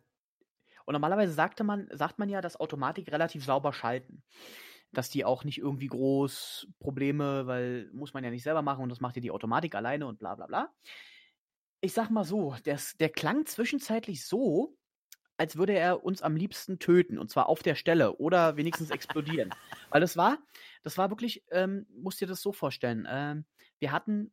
und 0.85 0.93
normalerweise 0.93 1.33
sagte 1.33 1.63
man, 1.63 1.87
sagt 1.91 2.19
man 2.19 2.29
ja, 2.29 2.41
dass 2.41 2.59
Automatik 2.59 3.11
relativ 3.11 3.45
sauber 3.45 3.73
schalten. 3.73 4.23
Dass 4.91 5.09
die 5.09 5.25
auch 5.25 5.43
nicht 5.43 5.57
irgendwie 5.57 5.87
groß 5.87 6.67
Probleme, 6.79 7.47
weil 7.47 7.89
muss 7.93 8.13
man 8.13 8.23
ja 8.23 8.29
nicht 8.29 8.43
selber 8.43 8.61
machen 8.61 8.83
und 8.83 8.89
das 8.89 9.01
macht 9.01 9.15
ja 9.15 9.21
die 9.21 9.31
Automatik 9.31 9.75
alleine 9.75 10.05
und 10.07 10.19
bla 10.19 10.35
bla 10.35 10.45
bla. 10.45 10.73
Ich 11.81 11.93
sag 11.93 12.09
mal 12.09 12.23
so, 12.23 12.55
der, 12.65 12.79
der 12.99 13.09
klang 13.09 13.45
zwischenzeitlich 13.45 14.25
so, 14.25 14.77
als 15.37 15.57
würde 15.57 15.73
er 15.73 16.03
uns 16.03 16.21
am 16.21 16.35
liebsten 16.35 16.79
töten 16.79 17.17
und 17.17 17.29
zwar 17.29 17.49
auf 17.49 17.63
der 17.63 17.75
Stelle 17.75 18.17
oder 18.17 18.55
wenigstens 18.55 18.91
explodieren. 18.91 19.49
Weil 19.89 20.01
das 20.01 20.15
war, 20.15 20.37
das 20.83 20.97
war 20.97 21.09
wirklich, 21.09 21.43
ähm, 21.51 21.87
musst 21.89 22.21
dir 22.21 22.27
das 22.27 22.41
so 22.41 22.53
vorstellen. 22.53 23.07
Ähm, 23.09 23.45
wir 23.79 23.91
hatten 23.91 24.31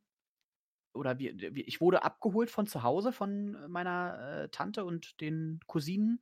oder 0.93 1.19
wir, 1.19 1.39
wir, 1.39 1.67
ich 1.67 1.81
wurde 1.81 2.03
abgeholt 2.03 2.51
von 2.51 2.67
zu 2.67 2.83
Hause 2.83 3.13
von 3.13 3.57
meiner 3.71 4.43
äh, 4.43 4.49
Tante 4.51 4.85
und 4.85 5.21
den 5.21 5.61
Cousinen. 5.67 6.21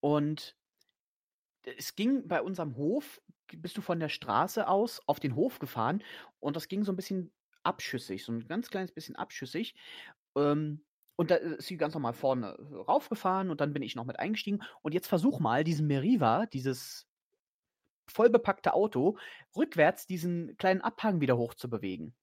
Und 0.00 0.56
es 1.62 1.94
ging 1.94 2.26
bei 2.26 2.42
unserem 2.42 2.76
Hof, 2.76 3.20
bist 3.52 3.76
du 3.76 3.82
von 3.82 4.00
der 4.00 4.08
Straße 4.08 4.66
aus 4.68 5.00
auf 5.06 5.20
den 5.20 5.34
Hof 5.34 5.58
gefahren 5.58 6.02
und 6.38 6.56
das 6.56 6.68
ging 6.68 6.84
so 6.84 6.92
ein 6.92 6.96
bisschen 6.96 7.32
abschüssig, 7.62 8.24
so 8.24 8.32
ein 8.32 8.46
ganz 8.46 8.70
kleines 8.70 8.92
bisschen 8.92 9.16
abschüssig. 9.16 9.74
Ähm, 10.36 10.84
und 11.16 11.30
da 11.30 11.34
ist 11.34 11.66
sie 11.66 11.76
ganz 11.76 11.92
normal 11.92 12.14
vorne 12.14 12.56
raufgefahren 12.88 13.50
und 13.50 13.60
dann 13.60 13.74
bin 13.74 13.82
ich 13.82 13.94
noch 13.94 14.06
mit 14.06 14.18
eingestiegen. 14.18 14.62
Und 14.80 14.94
jetzt 14.94 15.08
versuch 15.08 15.38
mal, 15.38 15.64
diesen 15.64 15.86
Meriva, 15.86 16.46
dieses 16.46 17.06
vollbepackte 18.08 18.72
Auto, 18.72 19.18
rückwärts 19.54 20.06
diesen 20.06 20.56
kleinen 20.56 20.80
Abhang 20.80 21.20
wieder 21.20 21.36
hoch 21.36 21.52
zu 21.52 21.68
bewegen. 21.68 22.14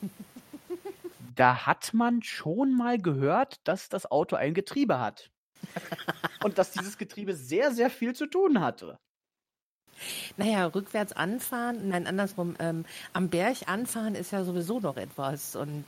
da 1.34 1.66
hat 1.66 1.92
man 1.92 2.22
schon 2.22 2.74
mal 2.74 2.98
gehört, 2.98 3.66
dass 3.68 3.90
das 3.90 4.10
Auto 4.10 4.36
ein 4.36 4.54
Getriebe 4.54 4.98
hat. 4.98 5.30
Und 6.44 6.58
dass 6.58 6.70
dieses 6.70 6.98
Getriebe 6.98 7.34
sehr, 7.34 7.72
sehr 7.72 7.90
viel 7.90 8.14
zu 8.14 8.26
tun 8.26 8.60
hatte. 8.60 8.98
Naja, 10.36 10.66
rückwärts 10.66 11.12
anfahren, 11.12 11.88
nein, 11.88 12.06
andersrum, 12.06 12.56
ähm, 12.58 12.84
am 13.12 13.28
Berg 13.30 13.68
anfahren 13.68 14.14
ist 14.14 14.30
ja 14.30 14.44
sowieso 14.44 14.80
noch 14.80 14.96
etwas. 14.96 15.56
Und 15.56 15.84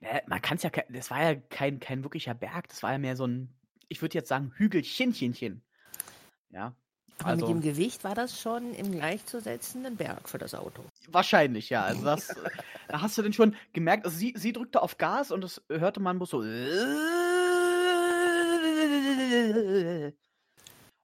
Ja, 0.00 0.20
man 0.26 0.42
kann 0.42 0.56
es 0.56 0.64
ja, 0.64 0.70
das 0.88 1.10
war 1.10 1.22
ja 1.22 1.34
kein, 1.50 1.80
kein 1.80 2.02
wirklicher 2.02 2.34
Berg, 2.34 2.68
das 2.68 2.82
war 2.82 2.92
ja 2.92 2.98
mehr 2.98 3.16
so 3.16 3.26
ein, 3.26 3.48
ich 3.88 4.02
würde 4.02 4.14
jetzt 4.14 4.28
sagen, 4.28 4.52
Hügelchenchenchen. 4.56 5.62
Ja. 6.50 6.74
aber 7.18 7.30
Also, 7.30 7.46
mit 7.46 7.54
dem 7.54 7.62
Gewicht 7.62 8.04
war 8.04 8.14
das 8.14 8.40
schon 8.40 8.74
im 8.74 8.92
gleichzusetzenden 8.92 9.96
Berg 9.96 10.28
für 10.28 10.38
das 10.38 10.54
Auto. 10.54 10.84
wahrscheinlich, 11.08 11.70
ja. 11.70 11.84
Also 11.84 12.04
das, 12.04 12.30
äh, 12.30 12.34
da 12.88 13.00
hast 13.00 13.16
du 13.16 13.22
denn 13.22 13.32
schon 13.32 13.54
gemerkt, 13.72 14.04
also 14.04 14.16
sie, 14.16 14.34
sie 14.36 14.52
drückte 14.52 14.82
auf 14.82 14.98
Gas 14.98 15.30
und 15.30 15.42
das 15.42 15.62
hörte 15.68 16.00
man 16.00 16.18
bloß 16.18 16.30
so. 16.30 16.42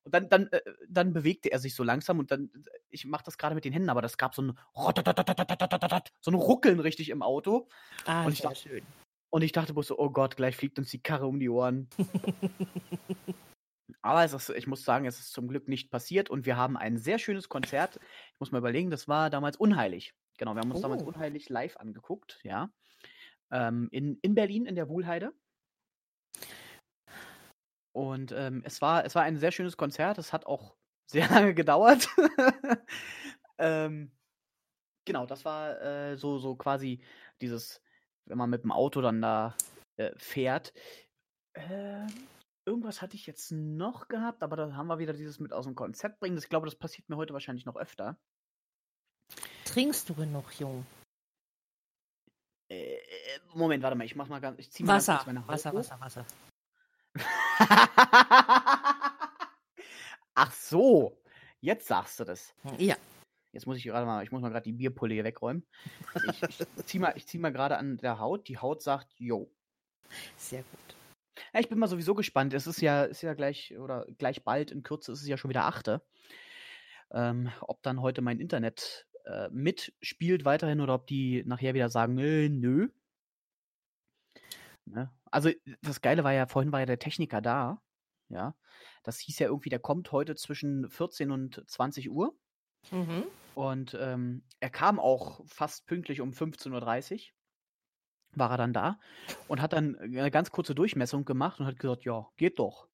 Und 0.05 0.15
dann, 0.15 0.29
dann, 0.31 0.47
äh, 0.53 0.61
dann 0.89 1.13
bewegte 1.13 1.53
er 1.53 1.59
sich 1.59 1.75
so 1.75 1.83
langsam 1.85 2.19
und 2.19 2.31
dann, 2.31 2.51
ich 2.89 3.05
mache 3.05 3.25
das 3.25 3.37
gerade 3.37 3.55
mit 3.55 3.65
den 3.67 3.73
Händen, 3.75 3.91
aber 3.91 4.01
das 4.01 4.17
gab 4.17 4.35
so 4.35 4.41
ein 4.43 4.59
so 4.75 6.31
ein 6.31 6.35
Ruckeln 6.35 6.81
richtig 6.81 7.11
im 7.11 7.23
Auto. 7.23 7.69
Ah, 8.07 8.25
Und 8.25 8.33
ich 8.33 8.39
sehr 8.41 8.51
dachte- 8.51 8.69
schön. 8.69 8.87
Und 9.31 9.43
ich 9.43 9.53
dachte 9.53 9.75
bloß 9.75 9.89
so, 9.89 9.99
oh 9.99 10.09
Gott, 10.09 10.37
gleich 10.37 10.57
fliegt 10.57 10.79
uns 10.79 10.91
die 10.91 11.03
Karre 11.03 11.27
um 11.27 11.39
die 11.39 11.51
Ohren. 11.51 11.91
Aber 14.01 14.25
es 14.25 14.33
ist, 14.33 14.49
ich 14.51 14.67
muss 14.67 14.85
sagen, 14.85 15.05
es 15.05 15.19
ist 15.19 15.33
zum 15.33 15.49
Glück 15.49 15.69
nicht 15.69 15.91
passiert 15.91 16.31
und 16.31 16.47
wir 16.47 16.57
haben 16.57 16.79
ein 16.79 16.97
sehr 16.97 17.19
schönes 17.19 17.51
Konzert. 17.51 17.97
Ich 18.33 18.41
muss 18.41 18.53
mal 18.53 18.59
überlegen, 18.59 18.91
das 18.91 19.09
war 19.09 19.29
damals 19.29 19.59
unheilig. 19.59 20.15
Genau, 20.39 20.55
wir 20.55 20.61
haben 20.61 20.71
uns 20.71 20.81
damals 20.81 21.03
Oh. 21.03 21.07
unheilig 21.09 21.51
live 21.51 21.77
angeguckt, 21.77 22.39
ja. 22.45 22.71
Ähm, 23.51 23.89
in, 23.91 24.19
in 24.23 24.35
Berlin, 24.35 24.65
in 24.65 24.77
der 24.77 24.89
Wuhlheide. 24.89 25.33
Und 27.99 28.31
ähm, 28.31 28.63
es, 28.65 28.81
war, 28.81 29.05
es 29.05 29.17
war 29.17 29.25
ein 29.25 29.39
sehr 29.39 29.51
schönes 29.51 29.77
Konzert. 29.77 30.19
Es 30.19 30.33
hat 30.33 30.47
auch 30.47 30.77
sehr 31.11 31.29
lange 31.29 31.53
gedauert. 31.53 32.09
ähm, 33.59 34.13
genau, 35.05 35.27
das 35.27 35.45
war 35.45 35.83
äh, 35.83 36.17
so, 36.17 36.39
so 36.39 36.55
quasi 36.55 37.03
dieses, 37.41 37.83
wenn 38.27 38.39
man 38.39 38.51
mit 38.51 38.63
dem 38.63 38.71
Auto 38.71 39.01
dann 39.01 39.21
da 39.21 39.57
äh, 39.97 40.13
fährt. 40.17 40.73
Ähm, 41.55 42.07
irgendwas 42.65 43.03
hatte 43.03 43.17
ich 43.17 43.27
jetzt 43.27 43.51
noch 43.51 44.07
gehabt, 44.07 44.45
aber 44.45 44.55
da 44.55 44.73
haben 44.75 44.87
wir 44.87 45.01
wieder 45.01 45.13
dieses 45.13 45.41
mit 45.41 45.53
aus 45.53 45.65
dem 45.65 45.75
Konzept 45.75 46.21
bringen. 46.21 46.39
Ich 46.39 46.49
glaube, 46.49 46.67
das 46.67 46.77
passiert 46.77 47.09
mir 47.09 47.17
heute 47.17 47.33
wahrscheinlich 47.33 47.67
noch 47.67 47.75
öfter. 47.75 48.17
Trinkst 49.65 50.09
du 50.09 50.15
genug, 50.15 50.53
Jung? 50.61 50.87
Äh, 52.69 52.97
Moment, 53.55 53.83
warte 53.83 53.97
mal, 53.97 54.05
ich 54.05 54.15
mach 54.15 54.29
mal 54.29 54.41
ganz, 54.41 54.61
ich 54.61 54.71
zieh 54.71 54.85
mal 54.85 54.93
ganz 54.95 55.09
Wasser, 55.09 55.17
kurz 55.17 55.27
meine 55.27 55.41
Haut 55.41 55.49
Wasser, 55.49 55.73
hoch. 55.73 55.79
Wasser, 55.79 56.01
Wasser. 56.01 56.27
Ach 60.35 60.53
so, 60.53 61.21
jetzt 61.61 61.87
sagst 61.89 62.21
du 62.21 62.25
das. 62.25 62.55
Ja, 62.79 62.97
Jetzt 63.53 63.67
muss 63.67 63.79
ich 63.79 63.85
gerade 63.85 64.07
mal, 64.07 64.23
ich 64.23 64.31
muss 64.31 64.43
mal 64.43 64.51
gerade 64.51 64.65
die 64.65 64.73
Bierpulle 64.73 65.15
hier 65.15 65.25
wegräumen. 65.25 65.67
Ich, 66.29 66.43
ich 66.43 66.59
zieh 66.87 66.99
mal, 66.99 67.13
ich 67.17 67.27
zieh 67.27 67.39
mal 67.39 67.53
gerade 67.53 67.79
an 67.79 67.97
der 67.97 68.19
Haut. 68.19 68.47
Die 68.49 68.59
Haut 68.59 68.83
sagt, 68.83 69.13
yo. 69.19 69.51
sehr 70.37 70.63
gut. 70.63 70.97
Ja, 71.53 71.61
ich 71.61 71.69
bin 71.69 71.79
mal 71.79 71.89
sowieso 71.89 72.15
gespannt. 72.15 72.53
Es 72.53 72.67
ist 72.67 72.81
ja, 72.81 73.05
ist 73.05 73.23
ja 73.23 73.35
gleich 73.35 73.77
oder 73.79 74.07
gleich 74.19 74.45
bald 74.45 74.71
in 74.71 74.83
Kürze 74.83 75.13
ist 75.13 75.23
es 75.23 75.29
ja 75.29 75.39
schon 75.39 75.49
wieder 75.49 75.65
achte. 75.65 76.03
Ähm, 77.11 77.51
ob 77.63 77.83
dann 77.83 78.03
heute 78.03 78.21
mein 78.21 78.39
Internet 78.39 79.07
äh, 79.25 79.49
mitspielt 79.51 80.45
weiterhin 80.45 80.81
oder 80.81 80.95
ob 80.95 81.07
die 81.07 81.43
nachher 81.47 81.75
wieder 81.75 81.89
sagen, 81.89 82.19
äh, 82.19 82.49
nö. 82.49 82.89
Ne? 84.85 85.11
Also 85.31 85.51
das 85.83 86.01
Geile 86.01 86.25
war 86.25 86.33
ja, 86.33 86.47
vorhin 86.47 86.73
war 86.73 86.81
ja 86.81 86.87
der 86.87 86.99
Techniker 86.99 87.41
da. 87.41 87.83
Ja. 88.29 88.55
Das 89.03 89.19
hieß 89.19 89.39
ja 89.39 89.49
irgendwie, 89.49 89.71
der 89.71 89.79
kommt 89.79 90.13
heute 90.13 90.35
zwischen 90.37 90.91
14 90.91 91.31
und 91.31 91.65
20 91.67 92.11
Uhr. 92.11 92.37
Mhm. 92.91 93.25
Und 93.55 93.97
ähm, 93.99 94.45
er 94.61 94.71
kam 94.71 95.01
auch 95.01 95.41
fast 95.47 95.87
pünktlich 95.87 96.21
um 96.21 96.31
15.30 96.31 97.15
Uhr. 97.15 97.21
War 98.33 98.51
er 98.51 98.57
dann 98.59 98.73
da 98.73 99.01
und 99.49 99.63
hat 99.63 99.73
dann 99.73 99.97
eine 99.97 100.31
ganz 100.31 100.51
kurze 100.51 100.75
Durchmessung 100.75 101.25
gemacht 101.25 101.59
und 101.59 101.67
hat 101.67 101.79
gesagt, 101.79 102.05
ja, 102.05 102.29
geht 102.37 102.59
doch. 102.59 102.89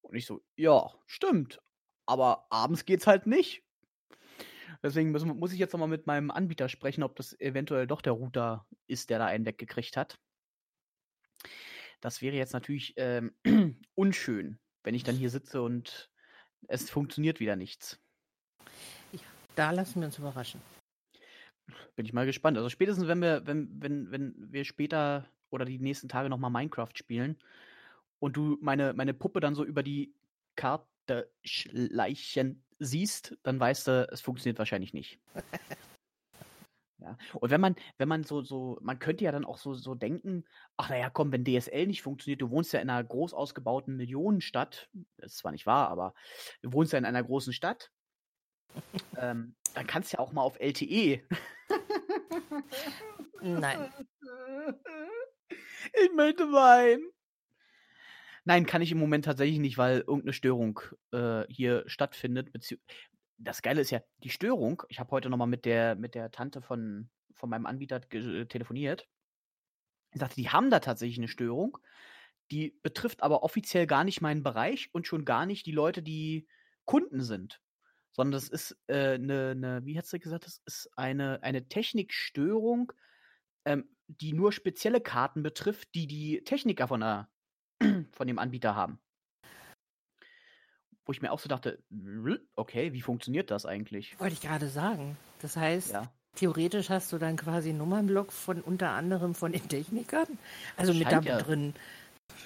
Und 0.00 0.16
ich 0.16 0.26
so, 0.26 0.42
ja, 0.56 0.90
stimmt. 1.06 1.60
Aber 2.06 2.46
abends 2.50 2.84
geht's 2.84 3.06
halt 3.06 3.26
nicht. 3.26 3.62
Deswegen 4.82 5.12
muss, 5.12 5.24
muss 5.24 5.52
ich 5.52 5.58
jetzt 5.58 5.72
nochmal 5.72 5.88
mit 5.88 6.06
meinem 6.06 6.30
Anbieter 6.30 6.68
sprechen, 6.68 7.02
ob 7.02 7.16
das 7.16 7.38
eventuell 7.40 7.86
doch 7.86 8.02
der 8.02 8.12
Router 8.12 8.66
ist, 8.86 9.10
der 9.10 9.18
da 9.18 9.26
einen 9.26 9.46
weggekriegt 9.46 9.96
hat. 9.96 10.18
Das 12.00 12.22
wäre 12.22 12.36
jetzt 12.36 12.52
natürlich 12.52 12.94
ähm, 12.96 13.34
unschön, 13.94 14.58
wenn 14.82 14.94
ich 14.94 15.04
dann 15.04 15.16
hier 15.16 15.30
sitze 15.30 15.62
und 15.62 16.10
es 16.68 16.90
funktioniert 16.90 17.40
wieder 17.40 17.56
nichts. 17.56 17.98
Da 19.54 19.70
lassen 19.70 20.00
wir 20.00 20.06
uns 20.06 20.18
überraschen. 20.18 20.60
Bin 21.96 22.04
ich 22.04 22.12
mal 22.12 22.26
gespannt. 22.26 22.56
Also 22.56 22.68
spätestens, 22.68 23.06
wenn 23.06 23.22
wir, 23.22 23.46
wenn, 23.46 23.70
wenn, 23.80 24.10
wenn 24.10 24.34
wir 24.36 24.64
später 24.64 25.28
oder 25.50 25.64
die 25.64 25.78
nächsten 25.78 26.08
Tage 26.08 26.28
nochmal 26.28 26.50
Minecraft 26.50 26.90
spielen 26.94 27.38
und 28.18 28.36
du 28.36 28.58
meine, 28.60 28.92
meine 28.92 29.14
Puppe 29.14 29.40
dann 29.40 29.54
so 29.54 29.64
über 29.64 29.82
die 29.82 30.12
Karte 30.56 31.30
schleichen 31.44 32.64
siehst, 32.80 33.36
dann 33.42 33.60
weißt 33.60 33.86
du, 33.86 34.08
es 34.10 34.20
funktioniert 34.20 34.58
wahrscheinlich 34.58 34.92
nicht. 34.92 35.20
ja. 37.04 37.18
Und 37.34 37.50
wenn 37.50 37.60
man, 37.60 37.76
wenn 37.98 38.08
man 38.08 38.24
so, 38.24 38.42
so, 38.42 38.78
man 38.80 38.98
könnte 38.98 39.24
ja 39.24 39.32
dann 39.32 39.44
auch 39.44 39.58
so, 39.58 39.74
so 39.74 39.94
denken, 39.94 40.44
ach 40.76 40.88
naja, 40.88 41.10
komm, 41.10 41.32
wenn 41.32 41.44
DSL 41.44 41.86
nicht 41.86 42.02
funktioniert, 42.02 42.40
du 42.40 42.50
wohnst 42.50 42.72
ja 42.72 42.80
in 42.80 42.88
einer 42.88 43.04
groß 43.04 43.34
ausgebauten 43.34 43.96
Millionenstadt, 43.96 44.88
das 45.18 45.32
ist 45.32 45.38
zwar 45.38 45.52
nicht 45.52 45.66
wahr, 45.66 45.88
aber 45.88 46.14
du 46.62 46.72
wohnst 46.72 46.92
ja 46.92 46.98
in 46.98 47.04
einer 47.04 47.22
großen 47.22 47.52
Stadt, 47.52 47.90
ähm, 49.18 49.54
dann 49.74 49.86
kannst 49.86 50.12
du 50.12 50.16
ja 50.16 50.20
auch 50.22 50.32
mal 50.32 50.42
auf 50.42 50.58
LTE. 50.58 51.22
Nein. 53.42 53.92
Ich 55.92 56.12
möchte 56.14 56.44
weinen. 56.44 57.10
Nein, 58.46 58.66
kann 58.66 58.82
ich 58.82 58.92
im 58.92 58.98
Moment 58.98 59.24
tatsächlich 59.24 59.58
nicht, 59.58 59.78
weil 59.78 60.00
irgendeine 60.00 60.32
Störung 60.32 60.80
äh, 61.12 61.44
hier 61.48 61.84
stattfindet. 61.86 62.50
Das 63.36 63.62
Geile 63.62 63.80
ist 63.80 63.90
ja, 63.90 64.00
die 64.18 64.30
Störung, 64.30 64.82
ich 64.88 65.00
habe 65.00 65.10
heute 65.10 65.28
nochmal 65.28 65.48
mit 65.48 65.64
der, 65.64 65.96
mit 65.96 66.14
der 66.14 66.30
Tante 66.30 66.62
von, 66.62 67.10
von 67.34 67.50
meinem 67.50 67.66
Anbieter 67.66 68.00
telefoniert. 68.00 69.08
Sie 70.12 70.18
sagte, 70.18 70.36
die 70.36 70.50
haben 70.50 70.70
da 70.70 70.80
tatsächlich 70.80 71.18
eine 71.18 71.28
Störung. 71.28 71.78
Die 72.50 72.78
betrifft 72.82 73.22
aber 73.22 73.42
offiziell 73.42 73.86
gar 73.86 74.04
nicht 74.04 74.20
meinen 74.20 74.42
Bereich 74.42 74.90
und 74.92 75.06
schon 75.06 75.24
gar 75.24 75.46
nicht 75.46 75.66
die 75.66 75.72
Leute, 75.72 76.02
die 76.02 76.46
Kunden 76.84 77.22
sind 77.22 77.60
sondern 78.14 78.32
das 78.32 78.48
ist 78.48 78.76
äh, 78.86 79.14
eine, 79.14 79.54
ne, 79.54 79.80
wie 79.84 79.98
hat 79.98 80.06
sie 80.06 80.20
gesagt, 80.20 80.46
das 80.46 80.62
ist 80.66 80.88
eine, 80.96 81.42
eine 81.42 81.68
Technikstörung, 81.68 82.92
ähm, 83.64 83.88
die 84.06 84.32
nur 84.32 84.52
spezielle 84.52 85.00
Karten 85.00 85.42
betrifft, 85.42 85.94
die 85.94 86.06
die 86.06 86.44
Techniker 86.44 86.88
von, 86.88 87.00
der, 87.00 87.28
von 88.12 88.26
dem 88.26 88.38
Anbieter 88.38 88.76
haben. 88.76 89.00
Wo 91.06 91.12
ich 91.12 91.20
mir 91.20 91.32
auch 91.32 91.38
so 91.38 91.48
dachte, 91.48 91.82
okay, 92.56 92.92
wie 92.92 93.02
funktioniert 93.02 93.50
das 93.50 93.66
eigentlich? 93.66 94.18
Wollte 94.18 94.34
ich 94.34 94.40
gerade 94.40 94.68
sagen. 94.68 95.16
Das 95.40 95.56
heißt, 95.56 95.92
Ja. 95.92 96.10
theoretisch 96.34 96.88
hast 96.88 97.12
du 97.12 97.18
dann 97.18 97.36
quasi 97.36 97.70
einen 97.70 97.78
Nummernblock 97.78 98.32
von 98.32 98.62
unter 98.62 98.90
anderem 98.90 99.34
von 99.34 99.52
den 99.52 99.68
Technikern. 99.68 100.26
Also 100.76 100.94
mit 100.94 101.06
da 101.06 101.10
Scheint 101.10 101.26
ja. 101.26 101.38
drin. 101.38 101.74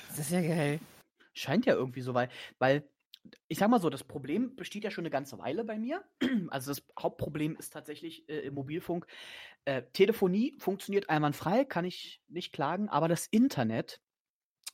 Das 0.09 0.19
ist 0.19 0.31
ja 0.33 0.41
geil. 0.41 0.81
Scheint 1.35 1.67
ja 1.67 1.75
irgendwie 1.75 2.01
so, 2.01 2.15
weil, 2.15 2.29
weil, 2.59 2.89
ich 3.47 3.59
sag 3.59 3.69
mal 3.71 3.81
so, 3.81 3.91
das 3.91 4.03
Problem 4.03 4.57
besteht 4.57 4.83
ja 4.83 4.91
schon 4.91 5.03
eine 5.03 5.11
ganze 5.11 5.39
Weile 5.39 5.65
bei 5.65 5.79
mir. 5.79 6.03
Also 6.51 6.71
das 6.73 6.83
Hauptproblem 6.99 7.57
ist 7.57 7.73
tatsächlich 7.73 8.29
äh, 8.29 8.41
im 8.41 8.55
Mobilfunk. 8.55 9.07
Äh, 9.67 9.83
Telefonie 9.93 10.57
funktioniert 10.59 11.11
einwandfrei, 11.11 11.65
kann 11.65 11.85
ich 11.85 12.23
nicht 12.29 12.53
klagen, 12.53 12.89
aber 12.89 13.07
das 13.07 13.27
Internet 13.27 14.01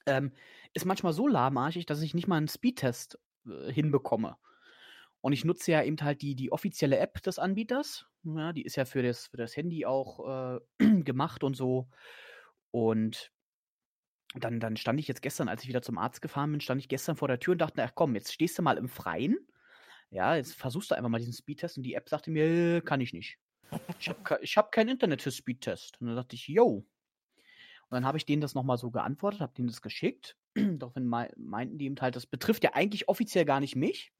ähm, 0.06 0.32
ist 0.72 0.84
manchmal 0.84 1.12
so 1.12 1.26
lahmarschig, 1.26 1.86
dass 1.86 2.00
ich 2.02 2.14
nicht 2.14 2.28
mal 2.28 2.36
einen 2.36 2.48
Speedtest 2.48 3.18
äh, 3.46 3.72
hinbekomme. 3.72 4.36
Und 5.20 5.32
ich 5.32 5.44
nutze 5.44 5.72
ja 5.72 5.82
eben 5.82 5.96
halt 6.02 6.20
die, 6.20 6.34
die 6.34 6.52
offizielle 6.52 6.98
App 6.98 7.22
des 7.22 7.38
Anbieters. 7.38 8.06
Ja, 8.24 8.52
die 8.52 8.62
ist 8.62 8.76
ja 8.76 8.84
für 8.84 9.02
das, 9.02 9.28
für 9.28 9.38
das 9.38 9.56
Handy 9.56 9.86
auch 9.86 10.58
äh, 10.58 10.60
gemacht 11.02 11.42
und 11.44 11.56
so. 11.56 11.88
Und 12.70 13.32
dann, 14.34 14.60
dann 14.60 14.76
stand 14.76 14.98
ich 15.00 15.08
jetzt 15.08 15.22
gestern, 15.22 15.48
als 15.48 15.62
ich 15.62 15.68
wieder 15.68 15.82
zum 15.82 15.96
Arzt 15.96 16.20
gefahren 16.20 16.50
bin, 16.50 16.60
stand 16.60 16.80
ich 16.80 16.88
gestern 16.88 17.16
vor 17.16 17.28
der 17.28 17.38
Tür 17.38 17.52
und 17.52 17.60
dachte, 17.60 17.82
ach 17.82 17.92
komm, 17.94 18.14
jetzt 18.14 18.32
stehst 18.32 18.58
du 18.58 18.62
mal 18.62 18.76
im 18.76 18.88
Freien. 18.88 19.38
Ja, 20.10 20.36
jetzt 20.36 20.54
versuchst 20.54 20.90
du 20.90 20.94
einfach 20.94 21.08
mal 21.08 21.18
diesen 21.18 21.32
Speedtest 21.32 21.76
und 21.76 21.84
die 21.84 21.94
App 21.94 22.08
sagte 22.08 22.30
mir, 22.30 22.44
äh, 22.44 22.80
kann 22.80 23.00
ich 23.00 23.12
nicht. 23.12 23.38
Ich 23.98 24.08
habe 24.08 24.38
ich 24.42 24.56
hab 24.56 24.72
kein 24.72 24.88
Internet 24.88 25.22
für 25.22 25.30
Speedtest. 25.30 26.00
Und 26.00 26.08
dann 26.08 26.16
dachte 26.16 26.36
ich, 26.36 26.46
yo. 26.48 26.86
Dann 27.94 28.06
habe 28.06 28.18
ich 28.18 28.26
denen 28.26 28.42
das 28.42 28.54
nochmal 28.54 28.78
so 28.78 28.90
geantwortet, 28.90 29.40
habe 29.40 29.54
denen 29.54 29.68
das 29.68 29.82
geschickt. 29.82 30.36
Daraufhin 30.54 31.06
mei- 31.06 31.32
meinten 31.36 31.78
die 31.78 31.86
eben 31.86 31.96
halt, 32.00 32.16
das 32.16 32.26
betrifft 32.26 32.64
ja 32.64 32.72
eigentlich 32.74 33.08
offiziell 33.08 33.44
gar 33.44 33.60
nicht 33.60 33.76
mich. 33.76 34.12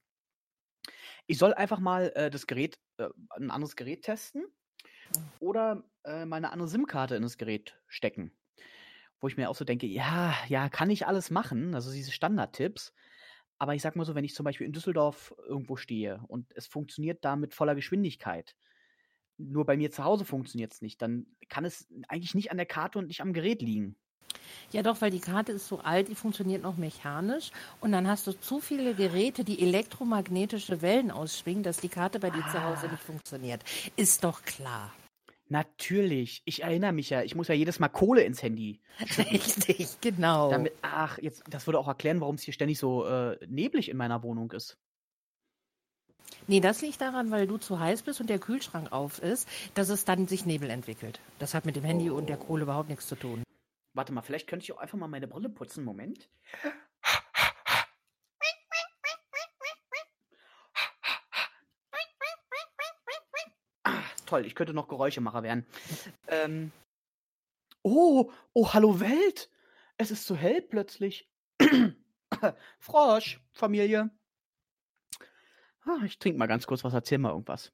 Ich 1.26 1.38
soll 1.38 1.54
einfach 1.54 1.78
mal 1.80 2.12
äh, 2.14 2.30
das 2.30 2.46
Gerät, 2.46 2.78
äh, 2.98 3.08
ein 3.30 3.50
anderes 3.50 3.76
Gerät 3.76 4.02
testen 4.02 4.44
oder 5.40 5.84
äh, 6.04 6.26
meine 6.26 6.52
andere 6.52 6.68
SIM-Karte 6.68 7.16
in 7.16 7.22
das 7.22 7.38
Gerät 7.38 7.80
stecken. 7.88 8.32
Wo 9.20 9.28
ich 9.28 9.36
mir 9.36 9.50
auch 9.50 9.56
so 9.56 9.64
denke, 9.64 9.86
ja, 9.86 10.34
ja, 10.48 10.68
kann 10.68 10.90
ich 10.90 11.06
alles 11.06 11.30
machen, 11.30 11.74
also 11.74 11.92
diese 11.92 12.12
Standardtipps. 12.12 12.94
Aber 13.58 13.74
ich 13.74 13.82
sag 13.82 13.96
mal 13.96 14.04
so, 14.04 14.14
wenn 14.14 14.24
ich 14.24 14.34
zum 14.34 14.44
Beispiel 14.44 14.66
in 14.66 14.72
Düsseldorf 14.74 15.34
irgendwo 15.38 15.76
stehe 15.76 16.22
und 16.28 16.52
es 16.56 16.66
funktioniert 16.66 17.24
da 17.24 17.36
mit 17.36 17.54
voller 17.54 17.74
Geschwindigkeit, 17.74 18.56
nur 19.38 19.64
bei 19.64 19.76
mir 19.76 19.90
zu 19.90 20.04
Hause 20.04 20.24
funktioniert 20.24 20.72
es 20.72 20.82
nicht, 20.82 21.02
dann 21.02 21.26
kann 21.48 21.64
es 21.64 21.88
eigentlich 22.08 22.34
nicht 22.34 22.50
an 22.50 22.56
der 22.56 22.66
Karte 22.66 22.98
und 22.98 23.08
nicht 23.08 23.20
am 23.20 23.32
Gerät 23.32 23.62
liegen. 23.62 23.96
Ja, 24.72 24.82
doch, 24.82 25.00
weil 25.00 25.10
die 25.10 25.20
Karte 25.20 25.52
ist 25.52 25.68
so 25.68 25.78
alt, 25.78 26.08
die 26.08 26.14
funktioniert 26.14 26.62
noch 26.62 26.76
mechanisch. 26.76 27.50
Und 27.80 27.92
dann 27.92 28.08
hast 28.08 28.26
du 28.26 28.32
zu 28.32 28.60
viele 28.60 28.94
Geräte, 28.94 29.44
die 29.44 29.60
elektromagnetische 29.60 30.82
Wellen 30.82 31.10
ausschwingen, 31.10 31.62
dass 31.62 31.78
die 31.78 31.88
Karte 31.88 32.18
bei 32.18 32.30
dir 32.30 32.44
zu 32.50 32.62
Hause 32.62 32.86
Ah. 32.88 32.90
nicht 32.90 33.02
funktioniert. 33.02 33.62
Ist 33.96 34.24
doch 34.24 34.42
klar. 34.42 34.92
Natürlich, 35.48 36.42
ich 36.46 36.62
erinnere 36.62 36.92
mich 36.92 37.10
ja, 37.10 37.22
ich 37.22 37.34
muss 37.34 37.48
ja 37.48 37.54
jedes 37.54 37.78
Mal 37.78 37.88
Kohle 37.88 38.22
ins 38.22 38.42
Handy 38.42 38.80
Richtig, 39.18 40.00
genau. 40.00 40.50
Damit, 40.50 40.72
ach, 40.82 41.18
jetzt, 41.18 41.44
das 41.48 41.66
würde 41.66 41.78
auch 41.78 41.86
erklären, 41.86 42.20
warum 42.20 42.36
es 42.36 42.42
hier 42.42 42.54
ständig 42.54 42.78
so 42.78 43.06
äh, 43.06 43.38
neblig 43.46 43.90
in 43.90 43.96
meiner 43.96 44.22
Wohnung 44.22 44.50
ist. 44.52 44.78
Nee, 46.46 46.60
das 46.60 46.82
liegt 46.82 47.00
daran, 47.00 47.30
weil 47.30 47.46
du 47.46 47.56
zu 47.56 47.80
heiß 47.80 48.02
bist 48.02 48.20
und 48.20 48.28
der 48.28 48.38
Kühlschrank 48.38 48.92
auf 48.92 49.22
ist, 49.22 49.48
dass 49.74 49.88
es 49.88 50.04
dann 50.04 50.28
sich 50.28 50.44
Nebel 50.44 50.68
entwickelt. 50.68 51.20
Das 51.38 51.54
hat 51.54 51.64
mit 51.64 51.74
dem 51.74 51.84
Handy 51.84 52.10
und 52.10 52.28
der 52.28 52.36
Kohle 52.36 52.64
überhaupt 52.64 52.90
nichts 52.90 53.06
zu 53.06 53.16
tun. 53.16 53.42
Warte 53.94 54.12
mal, 54.12 54.22
vielleicht 54.22 54.46
könnte 54.46 54.64
ich 54.64 54.72
auch 54.72 54.78
einfach 54.78 54.98
mal 54.98 55.08
meine 55.08 55.26
Brille 55.26 55.48
putzen. 55.48 55.84
Moment. 55.84 56.28
Ah, 63.84 64.02
toll, 64.26 64.44
ich 64.44 64.54
könnte 64.54 64.74
noch 64.74 64.88
Geräuschemacher 64.88 65.42
werden. 65.42 65.66
Ähm. 66.28 66.72
Oh, 67.82 68.30
oh, 68.52 68.72
hallo 68.72 69.00
Welt! 69.00 69.50
Es 69.96 70.10
ist 70.10 70.26
so 70.26 70.34
hell 70.34 70.60
plötzlich. 70.60 71.30
Frosch, 72.78 73.40
Familie. 73.52 74.10
Ah, 75.86 76.04
ich 76.04 76.18
trinke 76.18 76.38
mal 76.38 76.46
ganz 76.46 76.66
kurz 76.66 76.84
was, 76.84 76.94
erzähl 76.94 77.18
mal 77.18 77.30
irgendwas. 77.30 77.72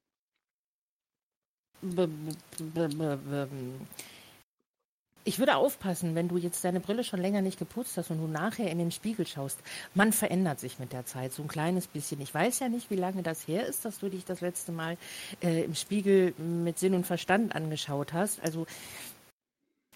Ich 5.23 5.37
würde 5.37 5.55
aufpassen, 5.55 6.15
wenn 6.15 6.27
du 6.27 6.37
jetzt 6.37 6.63
deine 6.63 6.79
Brille 6.79 7.03
schon 7.03 7.21
länger 7.21 7.41
nicht 7.41 7.59
geputzt 7.59 7.95
hast 7.97 8.09
und 8.09 8.19
du 8.19 8.27
nachher 8.27 8.69
in 8.71 8.79
den 8.79 8.91
Spiegel 8.91 9.27
schaust. 9.27 9.59
Man 9.93 10.13
verändert 10.13 10.59
sich 10.59 10.79
mit 10.79 10.93
der 10.93 11.05
Zeit 11.05 11.31
so 11.31 11.43
ein 11.43 11.47
kleines 11.47 11.87
bisschen. 11.87 12.21
Ich 12.21 12.33
weiß 12.33 12.59
ja 12.59 12.69
nicht, 12.69 12.89
wie 12.89 12.95
lange 12.95 13.21
das 13.21 13.47
her 13.47 13.65
ist, 13.67 13.85
dass 13.85 13.99
du 13.99 14.09
dich 14.09 14.25
das 14.25 14.41
letzte 14.41 14.71
Mal 14.71 14.97
äh, 15.41 15.63
im 15.63 15.75
Spiegel 15.75 16.33
mit 16.37 16.79
Sinn 16.79 16.95
und 16.95 17.05
Verstand 17.05 17.55
angeschaut 17.55 18.13
hast. 18.13 18.41
Also 18.41 18.65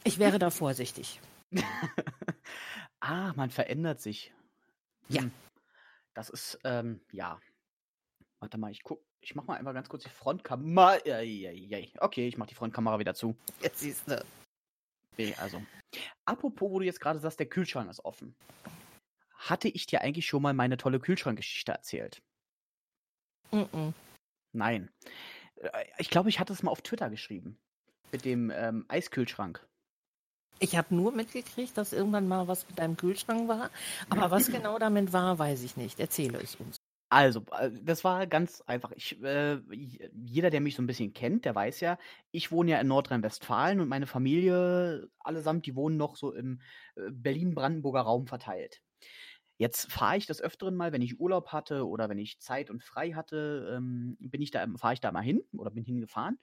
ich 0.03 0.19
wäre 0.19 0.37
da 0.37 0.51
vorsichtig. 0.51 1.19
ah, 2.99 3.33
man 3.35 3.49
verändert 3.49 4.01
sich. 4.01 4.31
Ja. 5.09 5.23
Hm. 5.23 5.31
Das 6.13 6.29
ist, 6.29 6.59
ähm, 6.63 7.01
ja. 7.11 7.39
Warte 8.45 8.59
mal, 8.59 8.69
ich 8.71 8.83
guck, 8.83 9.03
ich 9.21 9.33
mach 9.33 9.45
mal 9.45 9.57
einmal 9.57 9.73
ganz 9.73 9.89
kurz 9.89 10.03
die 10.03 10.09
Frontkamera. 10.11 10.97
Okay, 11.99 12.27
ich 12.27 12.37
mach 12.37 12.45
die 12.45 12.53
Frontkamera 12.53 12.99
wieder 12.99 13.15
zu. 13.15 13.35
Jetzt 13.59 13.79
siehst 13.79 14.07
du. 14.07 14.23
Nee, 15.17 15.33
Also. 15.39 15.63
apropos, 16.25 16.69
wo 16.69 16.77
du 16.77 16.85
jetzt 16.85 16.99
gerade 17.01 17.17
sagst, 17.17 17.39
der 17.39 17.47
Kühlschrank 17.47 17.89
ist 17.89 18.05
offen. 18.05 18.35
Hatte 19.33 19.67
ich 19.67 19.87
dir 19.87 20.01
eigentlich 20.01 20.27
schon 20.27 20.43
mal 20.43 20.53
meine 20.53 20.77
tolle 20.77 20.99
Kühlschrankgeschichte 20.99 21.71
erzählt? 21.71 22.21
Mm 23.49 23.61
-mm. 23.61 23.93
Nein. 24.53 24.91
Äh, 25.55 25.85
Ich 25.97 26.11
glaube, 26.11 26.29
ich 26.29 26.39
hatte 26.39 26.53
es 26.53 26.61
mal 26.61 26.69
auf 26.69 26.83
Twitter 26.83 27.09
geschrieben. 27.09 27.57
Mit 28.11 28.25
dem 28.25 28.51
ähm, 28.51 28.85
Eiskühlschrank. 28.89 29.65
Ich 30.59 30.77
habe 30.77 30.93
nur 30.93 31.11
mitgekriegt, 31.11 31.75
dass 31.79 31.93
irgendwann 31.93 32.27
mal 32.27 32.47
was 32.47 32.69
mit 32.69 32.79
einem 32.79 32.95
Kühlschrank 32.95 33.47
war. 33.47 33.71
Aber 34.11 34.29
was 34.29 34.45
genau 34.51 34.77
damit 34.77 35.13
war, 35.13 35.39
weiß 35.39 35.63
ich 35.63 35.77
nicht. 35.77 35.99
Erzähle 35.99 36.39
es 36.39 36.55
uns. 36.57 36.77
Also, 37.09 37.45
äh, 37.51 37.71
das 37.83 38.03
war 38.03 38.27
ganz 38.27 38.61
einfach. 38.61 38.91
Ich, 38.95 39.21
äh, 39.21 39.59
jeder, 40.13 40.49
der 40.49 40.61
mich 40.61 40.75
so 40.75 40.81
ein 40.81 40.87
bisschen 40.87 41.13
kennt, 41.13 41.45
der 41.45 41.55
weiß 41.55 41.79
ja, 41.81 41.97
ich 42.31 42.51
wohne 42.51 42.71
ja 42.71 42.79
in 42.79 42.87
Nordrhein-Westfalen 42.87 43.79
und 43.79 43.87
meine 43.87 44.07
Familie 44.07 45.07
allesamt, 45.19 45.65
die 45.65 45.75
wohnen 45.75 45.97
noch 45.97 46.15
so 46.15 46.33
im 46.33 46.61
äh, 46.95 47.11
Berlin-Brandenburger 47.11 48.01
Raum 48.01 48.27
verteilt. 48.27 48.81
Jetzt 49.57 49.91
fahre 49.91 50.17
ich 50.17 50.25
des 50.25 50.41
Öfteren 50.41 50.75
mal, 50.75 50.91
wenn 50.91 51.01
ich 51.01 51.19
Urlaub 51.19 51.49
hatte 51.53 51.87
oder 51.87 52.09
wenn 52.09 52.17
ich 52.17 52.39
Zeit 52.41 52.69
und 52.69 52.83
frei 52.83 53.11
hatte, 53.13 53.75
ähm, 53.77 54.17
bin 54.19 54.41
ich 54.41 54.51
da, 54.51 54.65
fahre 54.75 54.95
ich 54.95 54.99
da 54.99 55.11
mal 55.11 55.21
hin 55.21 55.41
oder 55.53 55.71
bin 55.71 55.85
hingefahren 55.85 56.39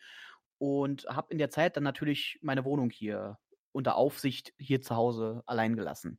und 0.59 1.05
habe 1.09 1.33
in 1.33 1.39
der 1.39 1.51
Zeit 1.51 1.77
dann 1.77 1.85
natürlich 1.85 2.39
meine 2.41 2.65
Wohnung 2.65 2.89
hier 2.89 3.39
unter 3.73 3.97
Aufsicht 3.97 4.55
hier 4.59 4.81
zu 4.81 4.97
Hause 4.97 5.43
allein 5.45 5.77
gelassen. 5.77 6.19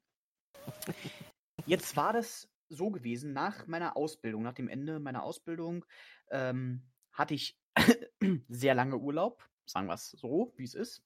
Jetzt 1.65 1.95
war 1.95 2.13
das 2.13 2.49
so 2.73 2.89
gewesen, 2.91 3.33
nach 3.33 3.67
meiner 3.67 3.95
Ausbildung, 3.97 4.43
nach 4.43 4.53
dem 4.53 4.67
Ende 4.67 4.99
meiner 4.99 5.23
Ausbildung, 5.23 5.85
ähm, 6.31 6.83
hatte 7.11 7.33
ich 7.33 7.59
sehr 8.49 8.75
lange 8.75 8.97
Urlaub, 8.97 9.47
sagen 9.65 9.87
wir 9.87 9.93
es 9.93 10.11
so, 10.11 10.53
wie 10.57 10.63
es 10.63 10.73
ist, 10.73 11.03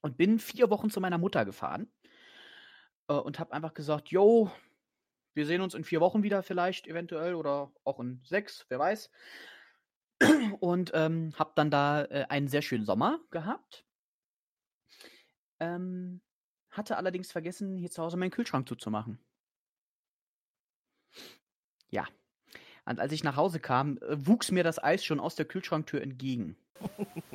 und 0.00 0.16
bin 0.16 0.38
vier 0.38 0.70
Wochen 0.70 0.90
zu 0.90 1.00
meiner 1.00 1.18
Mutter 1.18 1.44
gefahren 1.44 1.90
äh, 3.08 3.14
und 3.14 3.38
habe 3.38 3.52
einfach 3.52 3.74
gesagt, 3.74 4.08
yo, 4.08 4.50
wir 5.34 5.46
sehen 5.46 5.60
uns 5.60 5.74
in 5.74 5.84
vier 5.84 6.00
Wochen 6.00 6.22
wieder 6.22 6.42
vielleicht, 6.42 6.86
eventuell, 6.86 7.34
oder 7.34 7.72
auch 7.82 7.98
in 8.00 8.20
sechs, 8.24 8.66
wer 8.68 8.78
weiß. 8.78 9.10
Und 10.60 10.92
ähm, 10.94 11.34
habe 11.36 11.52
dann 11.56 11.72
da 11.72 12.04
äh, 12.04 12.26
einen 12.28 12.46
sehr 12.46 12.62
schönen 12.62 12.84
Sommer 12.84 13.18
gehabt. 13.32 13.84
Ähm, 15.58 16.20
hatte 16.70 16.96
allerdings 16.96 17.32
vergessen, 17.32 17.76
hier 17.76 17.90
zu 17.90 18.02
Hause 18.02 18.16
meinen 18.16 18.30
Kühlschrank 18.30 18.68
zuzumachen. 18.68 19.18
Ja. 21.90 22.06
Und 22.86 23.00
als 23.00 23.12
ich 23.12 23.24
nach 23.24 23.36
Hause 23.36 23.60
kam, 23.60 23.98
äh, 23.98 24.26
wuchs 24.26 24.50
mir 24.50 24.64
das 24.64 24.82
Eis 24.82 25.04
schon 25.04 25.20
aus 25.20 25.36
der 25.36 25.46
Kühlschranktür 25.46 26.02
entgegen. 26.02 26.56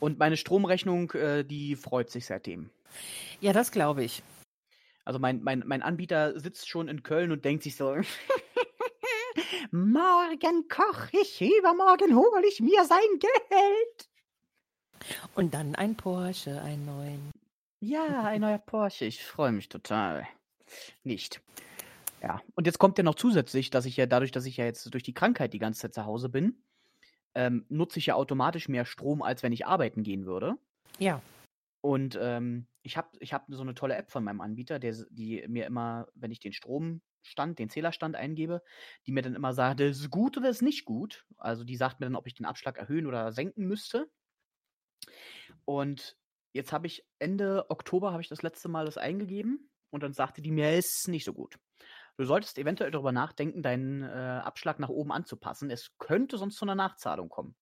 Und 0.00 0.18
meine 0.18 0.36
Stromrechnung, 0.36 1.12
äh, 1.12 1.44
die 1.44 1.76
freut 1.76 2.10
sich 2.10 2.26
seitdem. 2.26 2.70
Ja, 3.40 3.52
das 3.52 3.70
glaube 3.70 4.04
ich. 4.04 4.22
Also 5.04 5.18
mein, 5.18 5.42
mein, 5.42 5.62
mein 5.66 5.82
Anbieter 5.82 6.38
sitzt 6.38 6.68
schon 6.68 6.88
in 6.88 7.02
Köln 7.02 7.32
und 7.32 7.44
denkt 7.44 7.64
sich 7.64 7.76
so, 7.76 7.96
morgen 9.72 10.68
koche 10.68 11.18
ich, 11.20 11.40
übermorgen 11.40 12.14
hole 12.14 12.46
ich 12.46 12.60
mir 12.60 12.84
sein 12.84 12.98
Geld. 13.18 14.08
Und 15.34 15.54
dann 15.54 15.74
ein 15.74 15.96
Porsche, 15.96 16.60
einen 16.62 16.86
neuen. 16.86 17.30
Ja, 17.80 18.24
ein 18.24 18.42
neuer 18.42 18.58
Porsche, 18.58 19.06
ich 19.06 19.24
freue 19.24 19.50
mich 19.50 19.68
total. 19.68 20.28
Nicht. 21.02 21.40
Ja, 22.22 22.40
und 22.54 22.66
jetzt 22.66 22.78
kommt 22.78 22.98
ja 22.98 23.04
noch 23.04 23.16
zusätzlich, 23.16 23.70
dass 23.70 23.84
ich 23.84 23.96
ja 23.96 24.06
dadurch, 24.06 24.30
dass 24.30 24.46
ich 24.46 24.56
ja 24.56 24.64
jetzt 24.64 24.92
durch 24.94 25.02
die 25.02 25.14
Krankheit 25.14 25.52
die 25.52 25.58
ganze 25.58 25.80
Zeit 25.80 25.94
zu 25.94 26.04
Hause 26.04 26.28
bin, 26.28 26.62
ähm, 27.34 27.66
nutze 27.68 27.98
ich 27.98 28.06
ja 28.06 28.14
automatisch 28.14 28.68
mehr 28.68 28.84
Strom, 28.84 29.22
als 29.22 29.42
wenn 29.42 29.52
ich 29.52 29.66
arbeiten 29.66 30.04
gehen 30.04 30.24
würde. 30.24 30.54
Ja. 30.98 31.20
Und 31.80 32.16
ähm, 32.20 32.68
ich 32.82 32.96
habe 32.96 33.08
ich 33.18 33.32
hab 33.32 33.46
so 33.48 33.62
eine 33.62 33.74
tolle 33.74 33.96
App 33.96 34.12
von 34.12 34.22
meinem 34.22 34.40
Anbieter, 34.40 34.78
der, 34.78 34.94
die 35.10 35.44
mir 35.48 35.66
immer, 35.66 36.06
wenn 36.14 36.30
ich 36.30 36.38
den 36.38 36.52
Stromstand, 36.52 37.58
den 37.58 37.70
Zählerstand 37.70 38.14
eingebe, 38.14 38.62
die 39.06 39.12
mir 39.12 39.22
dann 39.22 39.34
immer 39.34 39.52
sagt, 39.52 39.80
das 39.80 39.98
ist 39.98 40.10
gut 40.10 40.36
oder 40.36 40.46
das 40.46 40.58
ist 40.58 40.62
nicht 40.62 40.84
gut. 40.84 41.26
Also 41.38 41.64
die 41.64 41.76
sagt 41.76 41.98
mir 41.98 42.06
dann, 42.06 42.14
ob 42.14 42.28
ich 42.28 42.34
den 42.34 42.46
Abschlag 42.46 42.78
erhöhen 42.78 43.06
oder 43.06 43.32
senken 43.32 43.66
müsste. 43.66 44.08
Und 45.64 46.16
jetzt 46.52 46.72
habe 46.72 46.86
ich 46.86 47.04
Ende 47.18 47.68
Oktober 47.68 48.12
habe 48.12 48.22
ich 48.22 48.28
das 48.28 48.42
letzte 48.42 48.68
Mal 48.68 48.84
das 48.84 48.96
eingegeben 48.96 49.70
und 49.90 50.04
dann 50.04 50.12
sagte 50.12 50.40
die 50.40 50.52
mir, 50.52 50.70
es 50.70 50.98
ist 50.98 51.08
nicht 51.08 51.24
so 51.24 51.32
gut. 51.32 51.58
Du 52.16 52.24
solltest 52.24 52.58
eventuell 52.58 52.90
darüber 52.90 53.12
nachdenken, 53.12 53.62
deinen 53.62 54.02
äh, 54.02 54.06
Abschlag 54.44 54.78
nach 54.78 54.90
oben 54.90 55.12
anzupassen. 55.12 55.70
Es 55.70 55.96
könnte 55.98 56.38
sonst 56.38 56.56
zu 56.56 56.64
einer 56.64 56.74
Nachzahlung 56.74 57.28
kommen. 57.28 57.54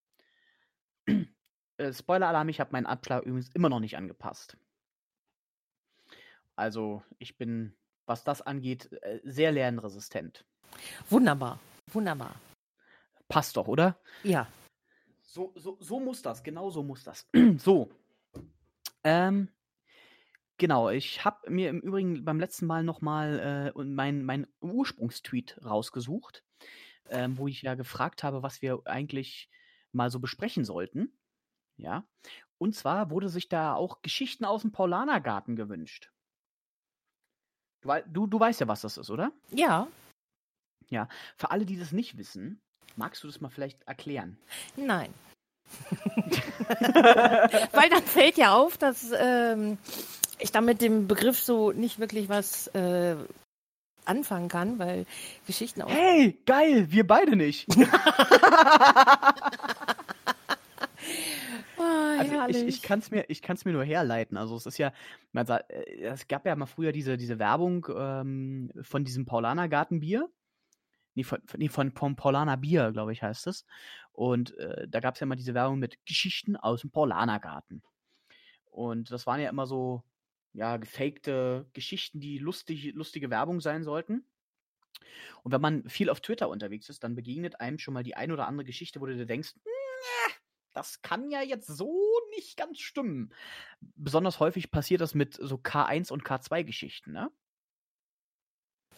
Äh, 1.76 1.94
Spoiler-Alarm, 1.94 2.48
ich 2.50 2.60
habe 2.60 2.72
meinen 2.72 2.86
Abschlag 2.86 3.22
übrigens 3.22 3.48
immer 3.54 3.70
noch 3.70 3.80
nicht 3.80 3.96
angepasst. 3.96 4.58
Also 6.54 7.02
ich 7.18 7.38
bin, 7.38 7.74
was 8.04 8.22
das 8.22 8.42
angeht, 8.42 8.92
äh, 9.02 9.20
sehr 9.24 9.50
lernresistent. 9.50 10.44
Wunderbar. 11.08 11.58
Wunderbar. 11.90 12.34
Passt 13.28 13.56
doch, 13.56 13.66
oder? 13.66 13.98
Ja. 14.24 14.46
So, 15.22 15.52
so, 15.56 15.78
so 15.80 16.00
muss 16.00 16.20
das, 16.20 16.42
genau 16.42 16.70
so 16.70 16.82
muss 16.82 17.04
das. 17.04 17.26
so. 17.56 17.90
Ähm, 19.02 19.48
genau, 20.60 20.90
ich 20.90 21.24
habe 21.24 21.50
mir 21.50 21.70
im 21.70 21.80
Übrigen 21.80 22.24
beim 22.24 22.38
letzten 22.38 22.66
Mal 22.66 22.84
nochmal 22.84 23.72
äh, 23.74 23.84
mein, 23.84 24.24
mein 24.24 24.46
Ursprungstweet 24.60 25.58
rausgesucht, 25.64 26.44
ähm, 27.08 27.36
wo 27.36 27.48
ich 27.48 27.62
ja 27.62 27.74
gefragt 27.74 28.22
habe, 28.22 28.44
was 28.44 28.62
wir 28.62 28.80
eigentlich 28.84 29.50
mal 29.90 30.10
so 30.10 30.20
besprechen 30.20 30.64
sollten. 30.64 31.18
Ja. 31.76 32.06
Und 32.58 32.76
zwar 32.76 33.10
wurde 33.10 33.28
sich 33.28 33.48
da 33.48 33.74
auch 33.74 34.02
Geschichten 34.02 34.44
aus 34.44 34.60
dem 34.62 34.70
Paulanergarten 34.70 35.56
gewünscht. 35.56 36.12
Du, 37.80 37.90
du, 38.06 38.26
du 38.26 38.38
weißt 38.38 38.60
ja, 38.60 38.68
was 38.68 38.82
das 38.82 38.98
ist, 38.98 39.10
oder? 39.10 39.32
Ja. 40.90 41.08
Für 41.36 41.50
alle, 41.50 41.64
die 41.64 41.78
das 41.78 41.92
nicht 41.92 42.18
wissen, 42.18 42.60
magst 42.96 43.24
du 43.24 43.28
das 43.28 43.40
mal 43.40 43.48
vielleicht 43.48 43.82
erklären? 43.84 44.36
Nein. 44.76 45.14
Weil 47.72 47.88
dann 47.88 48.02
fällt 48.02 48.36
ja 48.36 48.54
auf, 48.54 48.76
dass 48.76 49.10
ähm, 49.16 49.78
ich 50.40 50.52
da 50.52 50.60
mit 50.60 50.80
dem 50.80 51.06
Begriff 51.08 51.38
so 51.38 51.72
nicht 51.72 51.98
wirklich 51.98 52.28
was 52.28 52.66
äh, 52.68 53.16
anfangen 54.04 54.48
kann, 54.48 54.78
weil 54.78 55.06
Geschichten 55.46 55.82
aus. 55.82 55.90
Hey, 55.90 56.38
geil, 56.46 56.90
wir 56.90 57.06
beide 57.06 57.36
nicht. 57.36 57.66
Ah, 61.78 62.18
Also 62.18 62.58
ich, 62.58 62.76
ich 62.76 62.82
kann 62.82 62.98
es 62.98 63.10
mir, 63.10 63.24
ich 63.28 63.40
kann's 63.40 63.64
mir 63.64 63.72
nur 63.72 63.84
herleiten. 63.84 64.36
Also 64.36 64.54
es 64.56 64.66
ist 64.66 64.78
ja, 64.78 64.92
man 65.32 65.46
sagt, 65.46 65.70
äh, 65.70 66.02
es 66.02 66.28
gab 66.28 66.44
ja 66.46 66.54
mal 66.54 66.66
früher 66.66 66.92
diese, 66.92 67.16
diese 67.16 67.38
Werbung 67.38 67.86
ähm, 67.96 68.70
von 68.82 69.04
diesem 69.04 69.24
Paulanergartenbier. 69.24 70.28
Nee, 71.14 71.24
von, 71.24 71.40
von, 71.46 71.58
nee, 71.58 71.68
von, 71.68 71.90
vom 71.92 72.16
Paulaner 72.16 72.56
Bier, 72.56 72.92
glaube 72.92 73.12
ich, 73.12 73.22
heißt 73.22 73.46
es. 73.46 73.64
Und 74.12 74.56
äh, 74.58 74.86
da 74.88 75.00
gab 75.00 75.14
es 75.14 75.20
ja 75.20 75.26
mal 75.26 75.36
diese 75.36 75.54
Werbung 75.54 75.78
mit 75.78 76.04
Geschichten 76.06 76.56
aus 76.56 76.82
dem 76.82 76.90
Paulanergarten. 76.90 77.82
Und 78.70 79.10
das 79.10 79.26
waren 79.26 79.40
ja 79.40 79.48
immer 79.48 79.66
so, 79.66 80.02
ja, 80.52 80.76
gefakte 80.76 81.68
Geschichten, 81.72 82.20
die 82.20 82.38
lustig, 82.38 82.92
lustige 82.94 83.30
Werbung 83.30 83.60
sein 83.60 83.84
sollten. 83.84 84.26
Und 85.42 85.52
wenn 85.52 85.60
man 85.60 85.88
viel 85.88 86.10
auf 86.10 86.20
Twitter 86.20 86.48
unterwegs 86.48 86.88
ist, 86.88 87.04
dann 87.04 87.14
begegnet 87.14 87.60
einem 87.60 87.78
schon 87.78 87.94
mal 87.94 88.02
die 88.02 88.16
ein 88.16 88.32
oder 88.32 88.46
andere 88.46 88.64
Geschichte, 88.64 89.00
wo 89.00 89.06
du 89.06 89.16
dir 89.16 89.26
denkst, 89.26 89.54
"Nee, 89.64 89.70
das 90.72 91.02
kann 91.02 91.30
ja 91.30 91.42
jetzt 91.42 91.66
so 91.66 91.92
nicht 92.36 92.56
ganz 92.56 92.80
stimmen. 92.80 93.32
Besonders 93.80 94.40
häufig 94.40 94.70
passiert 94.70 95.00
das 95.00 95.14
mit 95.14 95.34
so 95.40 95.58
K1 95.58 96.10
und 96.12 96.24
K2-Geschichten, 96.24 97.12
ne? 97.12 97.30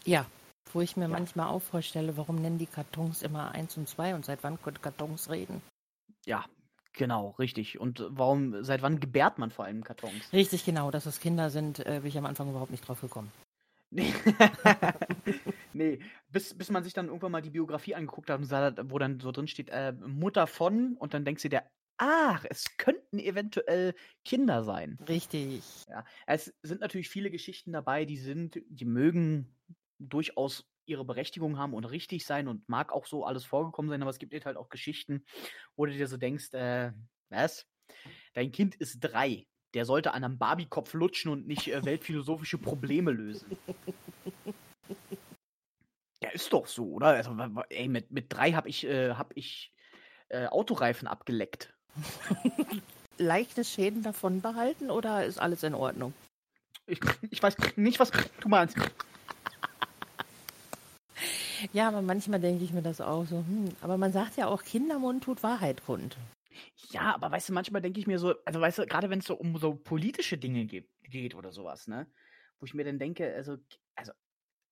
Ja, 0.05 0.27
wo 0.73 0.81
ich 0.81 0.97
mir 0.97 1.09
Ja. 1.09 1.19
manchmal 1.19 1.49
auch 1.49 1.59
vorstelle, 1.61 2.17
warum 2.17 2.37
nennen 2.37 2.57
die 2.59 2.67
Kartons 2.67 3.21
immer 3.23 3.51
eins 3.51 3.77
und 3.77 3.89
zwei 3.89 4.15
und 4.15 4.25
seit 4.25 4.45
wann 4.45 4.63
können 4.63 4.81
Kartons 4.81 5.29
reden? 5.29 5.61
Ja, 6.27 6.45
genau, 6.93 7.31
richtig. 7.39 7.79
Und 7.81 8.05
warum, 8.09 8.63
seit 8.65 8.83
wann 8.83 9.01
gebärt 9.01 9.39
man 9.39 9.51
vor 9.51 9.65
allem 9.65 9.85
Kartons? 9.85 10.33
Richtig 10.33 10.65
genau, 10.65 10.91
dass 10.91 11.07
es 11.07 11.21
Kinder 11.21 11.51
sind, 11.51 11.81
äh, 11.81 12.01
bin 12.01 12.07
ich 12.07 12.19
am 12.19 12.27
Anfang 12.27 12.51
überhaupt 12.51 12.71
nicht 12.71 12.87
drauf 12.87 13.01
gekommen. 13.01 13.31
Nee, 13.91 14.15
nee 15.75 15.99
bis, 16.31 16.57
bis 16.57 16.71
man 16.71 16.83
sich 16.83 16.95
dann 16.95 17.09
irgendwann 17.09 17.33
mal 17.33 17.43
die 17.43 17.51
Biografie 17.51 17.95
angeguckt 17.95 18.31
hat, 18.31 18.39
und 18.39 18.47
sah, 18.47 18.75
wo 18.85 18.99
dann 18.99 19.21
so 19.21 19.33
drin 19.33 19.49
steht, 19.49 19.69
äh, 19.69 19.93
Mutter 19.93 20.47
von, 20.47 20.97
und 20.97 21.13
dann 21.13 21.27
denkst 21.27 21.43
du 21.43 21.51
dir, 21.51 21.63
ach, 21.99 22.45
es 22.49 22.77
könnten 22.79 23.19
eventuell 23.19 23.95
Kinder 24.25 24.65
sein. 24.65 24.99
Richtig. 25.07 25.63
Ja, 25.89 26.05
es 26.27 26.55
sind 26.63 26.81
natürlich 26.81 27.11
viele 27.11 27.31
Geschichten 27.31 27.73
dabei, 27.73 28.07
die 28.07 28.17
sind, 28.17 28.63
die 28.67 28.87
mögen 28.87 29.55
durchaus 29.99 30.72
ihre 30.87 31.05
Berechtigung 31.05 31.59
haben 31.59 31.75
und 31.75 31.85
richtig 31.85 32.27
sein 32.27 32.49
und 32.49 32.69
mag 32.69 32.93
auch 32.93 33.07
so 33.07 33.25
alles 33.25 33.45
vorgekommen 33.45 33.91
sein, 33.91 34.03
aber 34.03 34.11
es 34.11 34.19
gibt 34.19 34.33
halt 34.45 34.57
auch 34.57 34.69
Geschichten, 34.69 35.25
wo 35.77 35.87
du 35.87 35.93
dir 35.93 36.07
so 36.07 36.17
denkst, 36.17 36.53
äh, 36.55 36.93
was? 37.29 37.67
Dein 38.35 38.53
Kind 38.53 38.75
ist 38.77 39.01
drei. 39.01 39.47
Der 39.75 39.85
sollte 39.85 40.13
an 40.13 40.25
einem 40.25 40.39
Barbie-Kopf 40.39 40.93
lutschen 40.95 41.31
und 41.31 41.47
nicht 41.47 41.69
äh, 41.69 41.85
weltphilosophische 41.85 42.59
Probleme 42.59 43.11
lösen. 43.11 43.57
Ja, 46.23 46.31
ist 46.31 46.53
doch 46.53 46.67
so, 46.67 46.93
oder? 46.93 47.09
Also, 47.09 47.37
ey, 47.71 47.89
mit, 47.89 48.11
mit 48.11 48.33
drei 48.33 48.53
habe 48.53 48.69
ich, 48.69 48.85
äh, 48.85 49.15
hab 49.15 49.37
ich 49.37 49.73
äh, 50.29 50.47
Autoreifen 50.47 51.09
abgeleckt. 51.09 51.75
leichte 53.19 53.65
Schäden 53.65 54.03
davon 54.03 54.41
behalten 54.41 54.91
oder 54.91 55.25
ist 55.25 55.39
alles 55.39 55.63
in 55.63 55.75
Ordnung? 55.75 56.13
Ich, 56.87 57.01
ich 57.31 57.43
weiß 57.43 57.57
nicht, 57.77 58.01
was 58.01 58.11
du 58.41 58.49
meinst. 58.49 58.77
Ja, 61.73 61.89
aber 61.89 62.03
manchmal 62.03 62.41
denke 62.41 62.65
ich 62.65 62.73
mir 62.73 62.83
das 62.83 63.01
auch 63.01 63.27
so. 63.27 63.39
Hm, 63.39 63.75
aber 63.81 63.97
man 63.97 64.13
sagt 64.13 64.37
ja 64.37 64.47
auch, 64.49 64.63
Kindermund 64.63 65.25
tut 65.25 65.43
Wahrheit 65.43 65.85
kund. 65.85 66.17
Ja, 66.91 67.15
aber 67.15 67.31
weißt 67.31 67.49
du, 67.49 67.53
manchmal 67.53 67.83
denke 67.83 68.01
ich 68.01 68.07
mir 68.07 68.19
so, 68.19 68.35
also 68.45 68.61
weißt 68.61 68.79
du, 68.79 68.87
gerade 68.87 69.11
wenn 69.11 69.21
es 69.21 69.27
so 69.27 69.35
um 69.35 69.57
so 69.57 69.75
politische 69.75 70.39
Dinge 70.39 70.67
geht, 70.67 70.89
geht 71.03 71.35
oder 71.35 71.53
sowas, 71.53 71.87
ne? 71.87 72.07
Wo 72.59 72.67
ich 72.67 72.75
mir 72.75 72.85
dann 72.85 72.99
denke, 72.99 73.33
also, 73.35 73.57
also 73.95 74.13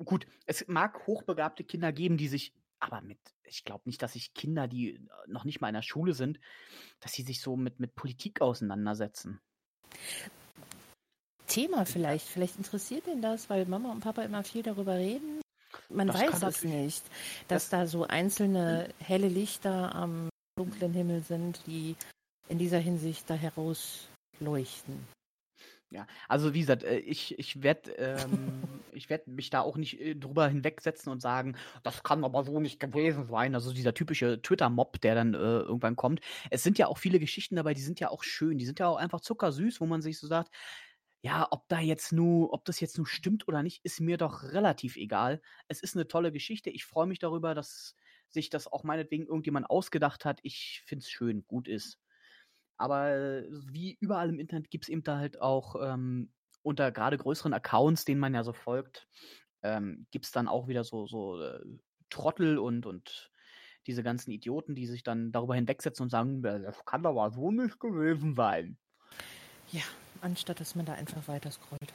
gut, 0.04 0.26
es 0.46 0.66
mag 0.68 1.06
hochbegabte 1.06 1.64
Kinder 1.64 1.92
geben, 1.92 2.16
die 2.16 2.28
sich, 2.28 2.54
aber 2.80 3.00
mit, 3.00 3.18
ich 3.44 3.64
glaube 3.64 3.82
nicht, 3.86 4.02
dass 4.02 4.12
sich 4.12 4.34
Kinder, 4.34 4.68
die 4.68 5.00
noch 5.26 5.44
nicht 5.44 5.60
mal 5.60 5.68
in 5.68 5.74
der 5.74 5.82
Schule 5.82 6.14
sind, 6.14 6.38
dass 7.00 7.12
sie 7.12 7.22
sich 7.22 7.40
so 7.40 7.56
mit, 7.56 7.80
mit 7.80 7.94
Politik 7.94 8.40
auseinandersetzen. 8.40 9.40
Thema 11.46 11.84
vielleicht, 11.84 12.28
vielleicht 12.28 12.56
interessiert 12.56 13.06
ihn 13.08 13.22
das, 13.22 13.50
weil 13.50 13.66
Mama 13.66 13.90
und 13.90 14.00
Papa 14.00 14.22
immer 14.22 14.44
viel 14.44 14.62
darüber 14.62 14.94
reden. 14.94 15.40
Man 15.88 16.08
Das 16.08 16.20
weiß 16.20 16.42
es 16.42 16.64
nicht, 16.64 17.02
dass 17.48 17.68
das- 17.68 17.70
da 17.70 17.86
so 17.86 18.06
einzelne 18.06 18.88
helle 18.98 19.28
Lichter 19.28 19.94
am 19.94 20.28
dunklen 20.58 20.92
Himmel 20.92 21.22
sind, 21.22 21.60
die 21.66 21.96
in 22.48 22.58
dieser 22.58 22.78
Hinsicht 22.78 23.28
da 23.30 23.34
herausleuchten. 23.34 25.06
Ja, 25.92 26.06
also 26.28 26.54
wie 26.54 26.60
gesagt, 26.60 26.84
äh, 26.84 26.98
ich, 26.98 27.36
ich 27.38 27.62
werde 27.64 27.90
ähm, 27.92 28.62
ich 28.92 29.10
werd 29.10 29.26
mich 29.26 29.50
da 29.50 29.60
auch 29.60 29.76
nicht 29.76 30.00
äh, 30.00 30.14
drüber 30.14 30.46
hinwegsetzen 30.48 31.10
und 31.10 31.20
sagen, 31.20 31.56
das 31.82 32.02
kann 32.04 32.22
aber 32.24 32.44
so 32.44 32.60
nicht 32.60 32.78
gewesen 32.78 33.26
sein. 33.26 33.54
Also 33.56 33.72
dieser 33.72 33.92
typische 33.94 34.40
Twitter-Mob, 34.40 35.00
der 35.00 35.16
dann 35.16 35.34
äh, 35.34 35.38
irgendwann 35.38 35.96
kommt. 35.96 36.20
Es 36.50 36.62
sind 36.62 36.78
ja 36.78 36.86
auch 36.86 36.98
viele 36.98 37.18
Geschichten 37.18 37.56
dabei, 37.56 37.74
die 37.74 37.82
sind 37.82 37.98
ja 37.98 38.10
auch 38.10 38.22
schön, 38.22 38.58
die 38.58 38.66
sind 38.66 38.78
ja 38.78 38.86
auch 38.86 38.96
einfach 38.98 39.20
zuckersüß, 39.20 39.80
wo 39.80 39.86
man 39.86 40.00
sich 40.00 40.18
so 40.18 40.28
sagt, 40.28 40.50
ja, 41.22 41.46
ob 41.50 41.68
da 41.68 41.80
jetzt 41.80 42.12
nur, 42.12 42.52
ob 42.52 42.64
das 42.64 42.80
jetzt 42.80 42.96
nur 42.96 43.06
stimmt 43.06 43.46
oder 43.46 43.62
nicht, 43.62 43.84
ist 43.84 44.00
mir 44.00 44.16
doch 44.16 44.42
relativ 44.42 44.96
egal. 44.96 45.42
Es 45.68 45.80
ist 45.80 45.94
eine 45.94 46.08
tolle 46.08 46.32
Geschichte. 46.32 46.70
Ich 46.70 46.86
freue 46.86 47.06
mich 47.06 47.18
darüber, 47.18 47.54
dass 47.54 47.94
sich 48.28 48.48
das 48.48 48.66
auch 48.66 48.84
meinetwegen 48.84 49.26
irgendjemand 49.26 49.68
ausgedacht 49.68 50.24
hat. 50.24 50.40
Ich 50.42 50.82
finde 50.86 51.02
es 51.02 51.10
schön, 51.10 51.44
gut 51.46 51.68
ist. 51.68 51.98
Aber 52.78 53.10
äh, 53.10 53.46
wie 53.50 53.98
überall 54.00 54.30
im 54.30 54.38
Internet 54.38 54.70
gibt 54.70 54.84
es 54.84 54.88
eben 54.88 55.02
da 55.02 55.18
halt 55.18 55.40
auch 55.42 55.76
ähm, 55.82 56.32
unter 56.62 56.90
gerade 56.92 57.18
größeren 57.18 57.52
Accounts, 57.52 58.06
denen 58.06 58.20
man 58.20 58.32
ja 58.32 58.42
so 58.42 58.54
folgt, 58.54 59.06
ähm, 59.62 60.06
gibt 60.10 60.24
es 60.24 60.32
dann 60.32 60.48
auch 60.48 60.68
wieder 60.68 60.84
so, 60.84 61.06
so 61.06 61.42
äh, 61.42 61.60
Trottel 62.08 62.58
und, 62.58 62.86
und 62.86 63.30
diese 63.86 64.02
ganzen 64.02 64.30
Idioten, 64.30 64.74
die 64.74 64.86
sich 64.86 65.02
dann 65.02 65.32
darüber 65.32 65.54
hinwegsetzen 65.54 66.04
und 66.04 66.10
sagen, 66.10 66.42
"Ja, 66.42 66.58
das 66.58 66.84
kann 66.86 67.04
aber 67.04 67.30
so 67.30 67.50
nicht 67.50 67.78
gewesen 67.78 68.34
sein. 68.34 68.78
Ja, 69.72 69.82
anstatt 70.22 70.60
dass 70.60 70.74
man 70.74 70.86
da 70.86 70.94
einfach 70.94 71.28
weiter 71.28 71.50
scrollt. 71.50 71.92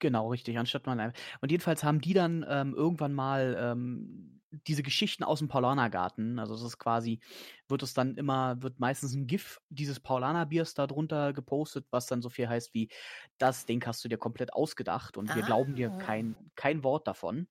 Genau, 0.00 0.28
richtig, 0.30 0.58
anstatt 0.58 0.86
man 0.86 1.00
einfach. 1.00 1.18
Und 1.40 1.50
jedenfalls 1.50 1.82
haben 1.84 2.00
die 2.00 2.12
dann 2.14 2.44
ähm, 2.48 2.74
irgendwann 2.74 3.14
mal 3.14 3.56
ähm, 3.58 4.42
diese 4.66 4.82
Geschichten 4.82 5.24
aus 5.24 5.38
dem 5.38 5.48
Paulanergarten, 5.48 6.38
also 6.38 6.52
das 6.54 6.62
ist 6.62 6.78
quasi, 6.78 7.20
wird 7.68 7.82
es 7.82 7.94
dann 7.94 8.16
immer, 8.16 8.60
wird 8.62 8.78
meistens 8.80 9.14
ein 9.14 9.26
GIF 9.26 9.60
dieses 9.70 10.00
Paulanerbiers 10.00 10.74
da 10.74 10.86
drunter 10.86 11.32
gepostet, 11.32 11.86
was 11.90 12.06
dann 12.06 12.22
so 12.22 12.28
viel 12.28 12.48
heißt 12.48 12.74
wie, 12.74 12.90
das 13.38 13.66
Ding 13.66 13.84
hast 13.86 14.04
du 14.04 14.08
dir 14.08 14.18
komplett 14.18 14.52
ausgedacht 14.52 15.16
und 15.16 15.34
wir 15.34 15.42
glauben 15.42 15.74
dir 15.74 15.90
Ah. 15.90 15.90
kein, 15.90 16.36
kein 16.54 16.84
Wort 16.84 17.06
davon. 17.08 17.48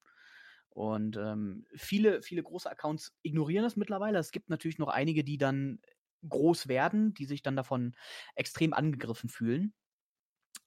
Und 0.70 1.18
ähm, 1.18 1.66
viele, 1.76 2.22
viele 2.24 2.42
große 2.44 2.70
Accounts 2.70 3.16
ignorieren 3.22 3.64
das 3.64 3.76
mittlerweile. 3.76 4.18
Es 4.20 4.32
gibt 4.32 4.50
natürlich 4.50 4.80
noch 4.80 4.88
einige, 4.90 5.24
die 5.24 5.38
dann 5.38 5.80
groß 6.28 6.68
werden, 6.68 7.14
die 7.14 7.26
sich 7.26 7.42
dann 7.44 7.56
davon 7.56 7.96
extrem 8.36 8.74
angegriffen 8.74 9.30
fühlen. 9.30 9.74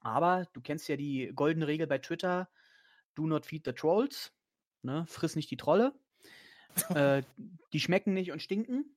Aber 0.07 0.46
du 0.52 0.61
kennst 0.61 0.88
ja 0.88 0.96
die 0.96 1.32
goldene 1.34 1.66
Regel 1.66 1.88
bei 1.88 1.98
Twitter: 1.98 2.48
Do 3.16 3.26
not 3.26 3.44
feed 3.44 3.64
the 3.64 3.72
trolls. 3.72 4.32
Ne? 4.82 5.04
Friss 5.09 5.34
nicht 5.34 5.50
die 5.50 5.57
Trolle. 5.57 5.94
äh, 6.94 7.22
die 7.72 7.80
schmecken 7.80 8.14
nicht 8.14 8.30
und 8.30 8.40
stinken. 8.40 8.96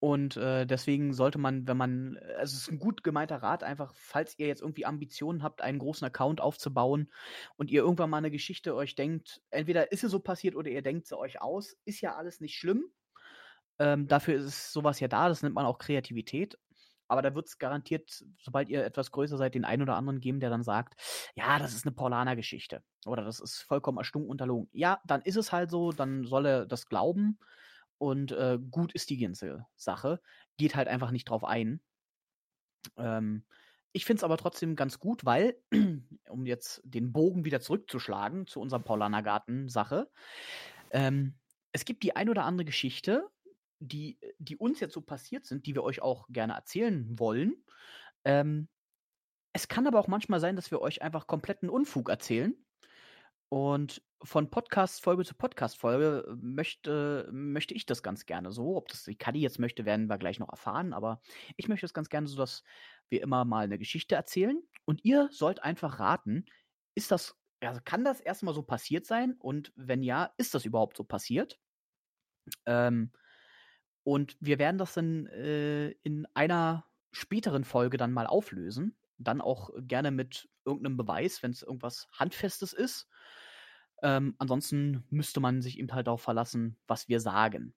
Und 0.00 0.36
äh, 0.36 0.66
deswegen 0.66 1.14
sollte 1.14 1.38
man, 1.38 1.66
wenn 1.66 1.76
man, 1.78 2.18
also 2.36 2.56
es 2.56 2.62
ist 2.62 2.70
ein 2.70 2.78
gut 2.78 3.02
gemeinter 3.02 3.36
Rat, 3.36 3.62
einfach, 3.62 3.94
falls 3.94 4.38
ihr 4.38 4.48
jetzt 4.48 4.60
irgendwie 4.60 4.84
Ambitionen 4.84 5.42
habt, 5.42 5.62
einen 5.62 5.78
großen 5.78 6.04
Account 6.04 6.40
aufzubauen 6.40 7.10
und 7.56 7.70
ihr 7.70 7.82
irgendwann 7.82 8.10
mal 8.10 8.18
eine 8.18 8.32
Geschichte 8.32 8.74
euch 8.74 8.96
denkt, 8.96 9.40
entweder 9.50 9.92
ist 9.92 10.00
sie 10.00 10.08
so 10.08 10.18
passiert 10.18 10.56
oder 10.56 10.70
ihr 10.70 10.82
denkt 10.82 11.06
sie 11.06 11.16
euch 11.16 11.40
aus, 11.40 11.76
ist 11.84 12.00
ja 12.00 12.16
alles 12.16 12.40
nicht 12.40 12.56
schlimm. 12.56 12.84
Ähm, 13.78 14.08
dafür 14.08 14.34
ist 14.34 14.72
sowas 14.72 15.00
ja 15.00 15.08
da, 15.08 15.28
das 15.28 15.42
nennt 15.42 15.54
man 15.54 15.66
auch 15.66 15.78
Kreativität. 15.78 16.58
Aber 17.08 17.22
da 17.22 17.34
wird 17.34 17.46
es 17.46 17.58
garantiert, 17.58 18.24
sobald 18.38 18.68
ihr 18.68 18.84
etwas 18.84 19.10
größer 19.10 19.36
seid, 19.36 19.54
den 19.54 19.64
einen 19.64 19.82
oder 19.82 19.96
anderen 19.96 20.20
geben, 20.20 20.40
der 20.40 20.50
dann 20.50 20.62
sagt, 20.62 20.94
ja, 21.34 21.58
das 21.58 21.74
ist 21.74 21.86
eine 21.86 21.94
Paulaner-Geschichte. 21.94 22.82
Oder 23.06 23.24
das 23.24 23.40
ist 23.40 23.62
vollkommen 23.62 23.98
erstunken 23.98 24.30
unterlogen. 24.30 24.68
Ja, 24.72 25.00
dann 25.04 25.22
ist 25.22 25.36
es 25.36 25.52
halt 25.52 25.70
so, 25.70 25.92
dann 25.92 26.24
soll 26.24 26.46
er 26.46 26.66
das 26.66 26.86
glauben. 26.86 27.38
Und 27.98 28.32
äh, 28.32 28.58
gut 28.70 28.92
ist 28.92 29.10
die 29.10 29.18
ganze 29.18 29.66
Sache. 29.76 30.20
Geht 30.56 30.74
halt 30.74 30.88
einfach 30.88 31.10
nicht 31.10 31.28
drauf 31.28 31.44
ein. 31.44 31.80
Ähm, 32.96 33.44
ich 33.92 34.06
finde 34.06 34.20
es 34.20 34.24
aber 34.24 34.38
trotzdem 34.38 34.74
ganz 34.74 34.98
gut, 34.98 35.24
weil, 35.24 35.56
um 36.28 36.46
jetzt 36.46 36.80
den 36.84 37.12
Bogen 37.12 37.44
wieder 37.44 37.60
zurückzuschlagen 37.60 38.46
zu 38.46 38.60
unserer 38.60 38.80
Paulanergarten-Sache, 38.80 40.10
ähm, 40.90 41.34
es 41.72 41.84
gibt 41.84 42.02
die 42.02 42.16
ein 42.16 42.28
oder 42.28 42.44
andere 42.44 42.64
Geschichte, 42.64 43.28
die, 43.82 44.18
die 44.38 44.56
uns 44.56 44.80
jetzt 44.80 44.94
so 44.94 45.00
passiert 45.00 45.46
sind, 45.46 45.66
die 45.66 45.74
wir 45.74 45.82
euch 45.82 46.02
auch 46.02 46.26
gerne 46.28 46.54
erzählen 46.54 47.18
wollen. 47.18 47.64
Ähm, 48.24 48.68
es 49.52 49.68
kann 49.68 49.86
aber 49.86 49.98
auch 49.98 50.08
manchmal 50.08 50.40
sein, 50.40 50.56
dass 50.56 50.70
wir 50.70 50.80
euch 50.80 51.02
einfach 51.02 51.26
kompletten 51.26 51.68
Unfug 51.68 52.08
erzählen. 52.08 52.54
Und 53.48 54.02
von 54.22 54.48
Podcast-Folge 54.48 55.24
zu 55.24 55.34
Podcast-Folge 55.34 56.24
äh, 56.26 56.34
möchte, 56.40 57.28
möchte 57.32 57.74
ich 57.74 57.84
das 57.84 58.02
ganz 58.02 58.24
gerne 58.24 58.50
so. 58.50 58.76
Ob 58.76 58.88
das 58.88 59.04
die 59.04 59.16
Kadi 59.16 59.40
jetzt 59.40 59.58
möchte, 59.58 59.84
werden 59.84 60.06
wir 60.06 60.16
gleich 60.16 60.38
noch 60.38 60.48
erfahren. 60.48 60.94
Aber 60.94 61.20
ich 61.56 61.68
möchte 61.68 61.84
das 61.84 61.92
ganz 61.92 62.08
gerne 62.08 62.28
so, 62.28 62.36
dass 62.36 62.62
wir 63.10 63.20
immer 63.20 63.44
mal 63.44 63.64
eine 63.64 63.78
Geschichte 63.78 64.14
erzählen. 64.14 64.62
Und 64.86 65.04
ihr 65.04 65.28
sollt 65.32 65.62
einfach 65.62 65.98
raten, 65.98 66.46
ist 66.94 67.10
das, 67.10 67.36
also 67.60 67.80
kann 67.84 68.04
das 68.04 68.20
erstmal 68.20 68.54
so 68.54 68.62
passiert 68.62 69.04
sein? 69.04 69.34
Und 69.38 69.72
wenn 69.76 70.02
ja, 70.02 70.32
ist 70.38 70.54
das 70.54 70.64
überhaupt 70.64 70.96
so 70.96 71.04
passiert? 71.04 71.60
Ähm, 72.64 73.12
und 74.04 74.36
wir 74.40 74.58
werden 74.58 74.78
das 74.78 74.94
dann 74.94 75.26
äh, 75.26 75.90
in 76.02 76.26
einer 76.34 76.84
späteren 77.12 77.64
Folge 77.64 77.96
dann 77.96 78.12
mal 78.12 78.26
auflösen. 78.26 78.96
Dann 79.18 79.40
auch 79.40 79.70
gerne 79.76 80.10
mit 80.10 80.48
irgendeinem 80.64 80.96
Beweis, 80.96 81.42
wenn 81.42 81.52
es 81.52 81.62
irgendwas 81.62 82.08
Handfestes 82.12 82.72
ist. 82.72 83.08
Ähm, 84.02 84.34
ansonsten 84.38 85.04
müsste 85.10 85.40
man 85.40 85.62
sich 85.62 85.78
eben 85.78 85.92
halt 85.92 86.08
darauf 86.08 86.22
verlassen, 86.22 86.76
was 86.88 87.08
wir 87.08 87.20
sagen. 87.20 87.74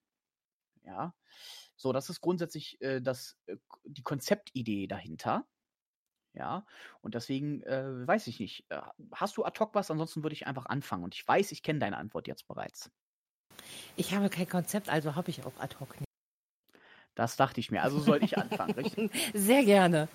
Ja. 0.84 1.14
So, 1.76 1.92
das 1.94 2.10
ist 2.10 2.22
grundsätzlich 2.22 2.82
äh, 2.82 3.02
das, 3.02 3.38
äh, 3.46 3.58
die 3.84 4.04
Konzeptidee 4.04 4.88
dahinter. 4.88 5.46
Ja, 6.34 6.66
und 7.02 7.16
deswegen 7.16 7.64
äh, 7.64 8.08
weiß 8.08 8.28
ich 8.28 8.40
nicht. 8.40 8.66
Äh, 8.70 8.82
hast 9.14 9.38
du 9.38 9.46
ad 9.46 9.58
hoc 9.60 9.74
was? 9.74 9.92
Ansonsten 9.92 10.24
würde 10.24 10.34
ich 10.34 10.48
einfach 10.48 10.66
anfangen. 10.66 11.04
Und 11.04 11.16
ich 11.16 11.26
weiß, 11.26 11.52
ich 11.52 11.64
kenne 11.64 11.80
deine 11.80 11.98
Antwort 11.98 12.28
jetzt 12.28 12.48
bereits. 12.48 12.92
Ich 13.96 14.14
habe 14.14 14.30
kein 14.30 14.50
Konzept, 14.50 14.90
also 14.90 15.16
habe 15.16 15.30
ich 15.30 15.46
auch 15.46 15.58
ad 15.60 15.76
hoc. 15.80 16.05
Das 17.16 17.38
dachte 17.38 17.60
ich 17.60 17.72
mir. 17.72 17.82
Also 17.82 18.00
soll 18.00 18.24
ich 18.24 18.38
anfangen, 18.38 18.74
richtig? 18.74 19.12
Sehr 19.34 19.64
gerne. 19.64 20.08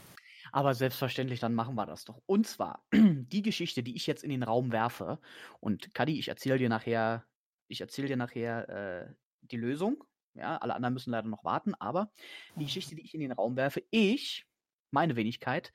Aber 0.52 0.74
selbstverständlich, 0.74 1.40
dann 1.40 1.54
machen 1.54 1.74
wir 1.74 1.86
das 1.86 2.04
doch. 2.04 2.20
Und 2.26 2.46
zwar 2.46 2.84
die 2.92 3.42
Geschichte, 3.42 3.82
die 3.82 3.96
ich 3.96 4.06
jetzt 4.06 4.24
in 4.24 4.30
den 4.30 4.42
Raum 4.42 4.72
werfe. 4.72 5.18
Und 5.60 5.94
Kadi, 5.94 6.18
ich 6.18 6.28
erzähle 6.28 6.58
dir 6.58 6.68
nachher, 6.68 7.24
ich 7.68 7.80
erzähle 7.80 8.08
dir 8.08 8.16
nachher 8.16 8.68
äh, 8.68 9.14
die 9.42 9.56
Lösung. 9.56 10.04
Ja, 10.34 10.58
alle 10.58 10.74
anderen 10.74 10.94
müssen 10.94 11.10
leider 11.10 11.28
noch 11.28 11.44
warten. 11.44 11.74
Aber 11.74 12.12
die 12.56 12.64
Geschichte, 12.64 12.94
die 12.94 13.02
ich 13.02 13.14
in 13.14 13.20
den 13.20 13.32
Raum 13.32 13.56
werfe, 13.56 13.82
ich, 13.90 14.46
meine 14.90 15.16
Wenigkeit, 15.16 15.72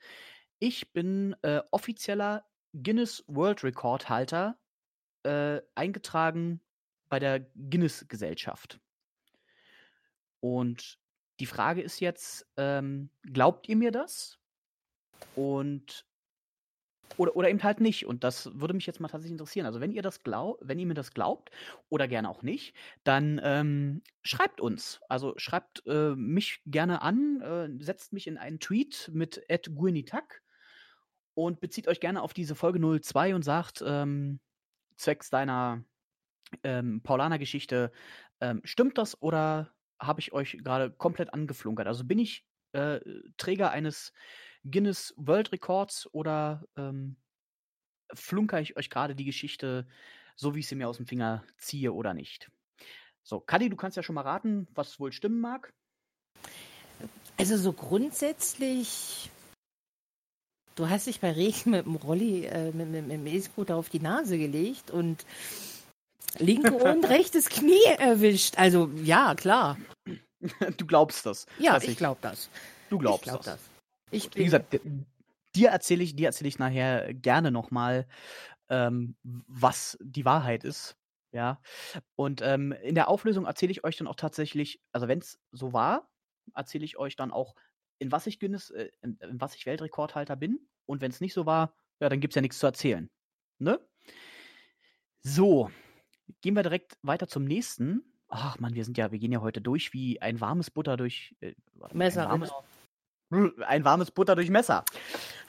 ich 0.58 0.92
bin 0.92 1.34
äh, 1.42 1.60
offizieller 1.70 2.46
Guinness 2.72 3.24
World 3.26 3.64
Record 3.64 4.08
Halter, 4.08 4.58
äh, 5.24 5.60
eingetragen 5.74 6.60
bei 7.08 7.18
der 7.18 7.40
Guinness 7.54 8.06
Gesellschaft. 8.08 8.80
Und 10.40 10.98
die 11.40 11.46
Frage 11.46 11.82
ist 11.82 12.00
jetzt, 12.00 12.46
ähm, 12.56 13.10
glaubt 13.22 13.68
ihr 13.68 13.76
mir 13.76 13.92
das? 13.92 14.38
Und 15.34 16.06
oder, 17.16 17.36
oder 17.36 17.48
eben 17.48 17.62
halt 17.62 17.80
nicht. 17.80 18.06
Und 18.06 18.24
das 18.24 18.50
würde 18.58 18.74
mich 18.74 18.86
jetzt 18.86 19.00
mal 19.00 19.08
tatsächlich 19.08 19.32
interessieren. 19.32 19.66
Also 19.66 19.80
wenn 19.80 19.92
ihr 19.92 20.02
das 20.02 20.22
glaubt, 20.22 20.60
wenn 20.66 20.78
ihr 20.78 20.86
mir 20.86 20.94
das 20.94 21.14
glaubt 21.14 21.50
oder 21.88 22.08
gerne 22.08 22.28
auch 22.28 22.42
nicht, 22.42 22.74
dann 23.04 23.40
ähm, 23.42 24.02
schreibt 24.22 24.60
uns. 24.60 25.00
Also 25.08 25.34
schreibt 25.36 25.86
äh, 25.86 26.14
mich 26.14 26.60
gerne 26.66 27.02
an, 27.02 27.40
äh, 27.40 27.84
setzt 27.84 28.12
mich 28.12 28.26
in 28.26 28.38
einen 28.38 28.60
Tweet 28.60 29.10
mit 29.14 29.42
@guinitak 29.74 30.42
und 31.34 31.60
bezieht 31.60 31.88
euch 31.88 32.00
gerne 32.00 32.22
auf 32.22 32.34
diese 32.34 32.54
Folge 32.54 32.80
02 32.80 33.34
und 33.34 33.42
sagt, 33.42 33.82
ähm, 33.86 34.40
zwecks 34.96 35.30
deiner 35.30 35.84
ähm, 36.62 37.02
Paulaner-Geschichte, 37.02 37.92
ähm, 38.40 38.60
stimmt 38.64 38.98
das 38.98 39.20
oder 39.22 39.75
habe 39.98 40.20
ich 40.20 40.32
euch 40.32 40.58
gerade 40.62 40.90
komplett 40.90 41.32
angeflunkert? 41.32 41.86
Also 41.86 42.04
bin 42.04 42.18
ich 42.18 42.44
äh, 42.72 43.00
Träger 43.36 43.70
eines 43.70 44.12
Guinness 44.64 45.14
World 45.16 45.52
Records 45.52 46.08
oder 46.12 46.64
ähm, 46.76 47.16
flunker 48.12 48.60
ich 48.60 48.76
euch 48.76 48.90
gerade 48.90 49.14
die 49.14 49.24
Geschichte, 49.24 49.86
so 50.36 50.54
wie 50.54 50.60
ich 50.60 50.68
sie 50.68 50.74
mir 50.74 50.88
aus 50.88 50.98
dem 50.98 51.06
Finger 51.06 51.44
ziehe 51.58 51.92
oder 51.92 52.14
nicht? 52.14 52.50
So, 53.22 53.40
Kadi, 53.40 53.68
du 53.68 53.76
kannst 53.76 53.96
ja 53.96 54.02
schon 54.02 54.14
mal 54.14 54.22
raten, 54.22 54.68
was 54.74 55.00
wohl 55.00 55.12
stimmen 55.12 55.40
mag. 55.40 55.72
Also 57.38 57.56
so 57.56 57.72
grundsätzlich, 57.72 59.30
du 60.74 60.88
hast 60.88 61.06
dich 61.06 61.20
bei 61.20 61.32
Regen 61.32 61.70
mit 61.70 61.86
dem 61.86 61.96
Rolli, 61.96 62.46
äh, 62.46 62.72
mit, 62.72 62.88
mit, 62.88 63.06
mit 63.06 63.18
dem 63.18 63.26
E-Scooter 63.26 63.76
auf 63.76 63.88
die 63.88 64.00
Nase 64.00 64.38
gelegt 64.38 64.90
und 64.90 65.26
linke 66.38 66.74
und 66.74 67.04
rechtes 67.04 67.48
Knie 67.48 67.84
erwischt. 67.98 68.58
Also 68.58 68.90
ja, 69.02 69.34
klar. 69.34 69.78
Du 70.76 70.86
glaubst 70.86 71.26
das. 71.26 71.46
Ja, 71.58 71.80
ich 71.80 71.96
glaube 71.96 72.18
das. 72.20 72.50
Du 72.90 72.98
glaubst 72.98 73.26
ich 73.26 73.30
glaub 73.30 73.42
das. 73.42 73.54
das. 73.54 73.70
Ich 74.10 74.34
Wie 74.34 74.44
gesagt, 74.44 74.78
dir 75.54 75.70
erzähle 75.70 76.04
ich, 76.04 76.14
dir 76.14 76.26
erzähle 76.26 76.48
ich 76.48 76.58
nachher 76.58 77.12
gerne 77.14 77.50
nochmal, 77.50 78.06
ähm, 78.68 79.16
was 79.22 79.98
die 80.00 80.24
Wahrheit 80.24 80.64
ist. 80.64 80.96
Ja. 81.32 81.60
Und 82.14 82.42
ähm, 82.42 82.72
in 82.72 82.94
der 82.94 83.08
Auflösung 83.08 83.46
erzähle 83.46 83.72
ich 83.72 83.84
euch 83.84 83.96
dann 83.96 84.06
auch 84.06 84.14
tatsächlich, 84.14 84.80
also 84.92 85.08
wenn 85.08 85.18
es 85.18 85.38
so 85.52 85.72
war, 85.72 86.08
erzähle 86.54 86.84
ich 86.84 86.98
euch 86.98 87.16
dann 87.16 87.32
auch, 87.32 87.54
in 87.98 88.12
was 88.12 88.26
ich 88.26 88.38
Guinness, 88.38 88.70
äh, 88.70 88.90
in, 89.02 89.18
in 89.18 89.40
was 89.40 89.54
ich 89.54 89.66
Weltrekordhalter 89.66 90.36
bin. 90.36 90.60
Und 90.86 91.00
wenn 91.00 91.10
es 91.10 91.20
nicht 91.20 91.34
so 91.34 91.46
war, 91.46 91.74
ja, 92.00 92.08
dann 92.08 92.20
gibt 92.20 92.32
es 92.32 92.36
ja 92.36 92.42
nichts 92.42 92.58
zu 92.58 92.66
erzählen. 92.66 93.10
Ne? 93.58 93.80
So, 95.22 95.70
gehen 96.40 96.54
wir 96.54 96.62
direkt 96.62 96.98
weiter 97.02 97.28
zum 97.28 97.44
nächsten. 97.44 98.02
Ach 98.28 98.58
man, 98.58 98.74
wir 98.74 98.84
sind 98.84 98.98
ja, 98.98 99.12
wir 99.12 99.18
gehen 99.18 99.32
ja 99.32 99.40
heute 99.40 99.60
durch 99.60 99.92
wie 99.92 100.20
ein 100.20 100.40
warmes 100.40 100.70
Butter 100.70 100.96
durch 100.96 101.36
äh, 101.40 101.54
Messer, 101.92 102.24
ein 102.24 102.40
warmes, 102.40 102.52
genau. 103.30 103.50
ein 103.66 103.84
warmes 103.84 104.10
Butter 104.10 104.34
durch 104.34 104.50
Messer. 104.50 104.84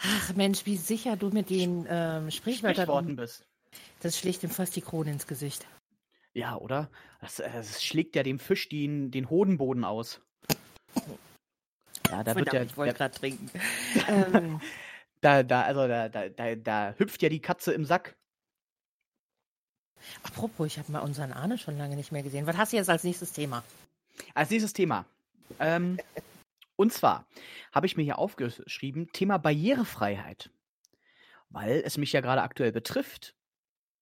Ach 0.01 0.35
Mensch, 0.35 0.65
wie 0.65 0.77
sicher 0.77 1.17
du 1.17 1.29
mit 1.29 1.49
den 1.49 1.85
ähm, 1.89 2.29
Sprichwörtern 2.29 2.75
Sprichworten 2.75 3.15
bist. 3.15 3.45
Das 4.01 4.17
schlägt 4.17 4.43
ihm 4.43 4.49
fast 4.49 4.75
die 4.75 4.81
Krone 4.81 5.11
ins 5.11 5.27
Gesicht. 5.27 5.65
Ja, 6.33 6.55
oder? 6.55 6.89
Das, 7.19 7.39
äh, 7.39 7.49
das 7.51 7.83
schlägt 7.83 8.15
ja 8.15 8.23
dem 8.23 8.39
Fisch 8.39 8.69
den, 8.69 9.09
den 9.09 9.29
Hodenboden 9.29 9.83
aus. 9.83 10.21
Ja, 12.09 12.23
da 12.23 12.35
wird 12.35 12.53
ja, 12.53 12.61
ich 12.61 12.77
wollte 12.77 12.93
gerade 12.93 13.17
trinken. 13.17 13.49
ähm, 14.07 14.61
da, 15.21 15.43
da, 15.43 15.63
also 15.63 15.87
da, 15.87 16.09
da, 16.09 16.29
da, 16.29 16.55
da 16.55 16.93
hüpft 16.97 17.21
ja 17.21 17.29
die 17.29 17.41
Katze 17.41 17.73
im 17.73 17.85
Sack. 17.85 18.15
Apropos, 20.23 20.67
ich 20.67 20.79
habe 20.79 20.91
mal 20.91 20.99
unseren 20.99 21.33
Arne 21.33 21.57
schon 21.57 21.77
lange 21.77 21.95
nicht 21.95 22.11
mehr 22.11 22.23
gesehen. 22.23 22.47
Was 22.47 22.57
hast 22.57 22.73
du 22.73 22.77
jetzt 22.77 22.89
als 22.89 23.03
nächstes 23.03 23.33
Thema? 23.33 23.63
Als 24.33 24.49
nächstes 24.49 24.73
Thema. 24.73 25.05
Ähm, 25.59 25.97
und 26.75 26.93
zwar 26.93 27.25
habe 27.71 27.85
ich 27.85 27.97
mir 27.97 28.03
hier 28.03 28.19
aufgeschrieben, 28.19 29.11
Thema 29.11 29.37
Barrierefreiheit. 29.37 30.49
Weil 31.49 31.81
es 31.85 31.97
mich 31.97 32.11
ja 32.13 32.21
gerade 32.21 32.41
aktuell 32.41 32.71
betrifft. 32.71 33.35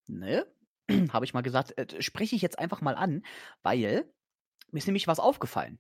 Ne? 0.08 0.46
habe 1.12 1.26
ich 1.26 1.34
mal 1.34 1.42
gesagt, 1.42 1.78
äh, 1.78 2.02
spreche 2.02 2.36
ich 2.36 2.42
jetzt 2.42 2.60
einfach 2.60 2.82
mal 2.82 2.96
an, 2.96 3.24
weil 3.64 4.06
mir 4.72 4.78
ist 4.80 4.88
nämlich 4.88 5.08
was 5.08 5.20
aufgefallen. 5.20 5.80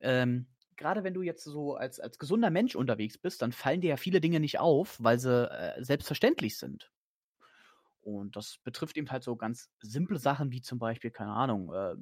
Ähm, 0.00 0.46
Gerade 0.76 1.04
wenn 1.04 1.12
du 1.12 1.20
jetzt 1.20 1.44
so 1.44 1.74
als, 1.74 2.00
als 2.00 2.18
gesunder 2.18 2.48
Mensch 2.48 2.74
unterwegs 2.74 3.18
bist, 3.18 3.42
dann 3.42 3.52
fallen 3.52 3.82
dir 3.82 3.90
ja 3.90 3.96
viele 3.98 4.20
Dinge 4.20 4.40
nicht 4.40 4.58
auf, 4.60 4.96
weil 4.98 5.18
sie 5.18 5.50
äh, 5.50 5.84
selbstverständlich 5.84 6.56
sind. 6.56 6.90
Und 8.16 8.36
das 8.36 8.58
betrifft 8.64 8.96
eben 8.96 9.10
halt 9.10 9.24
so 9.24 9.36
ganz 9.36 9.70
simple 9.80 10.18
Sachen 10.18 10.52
wie 10.52 10.60
zum 10.62 10.78
Beispiel, 10.78 11.10
keine 11.10 11.32
Ahnung, 11.32 11.72
äh, 11.72 11.94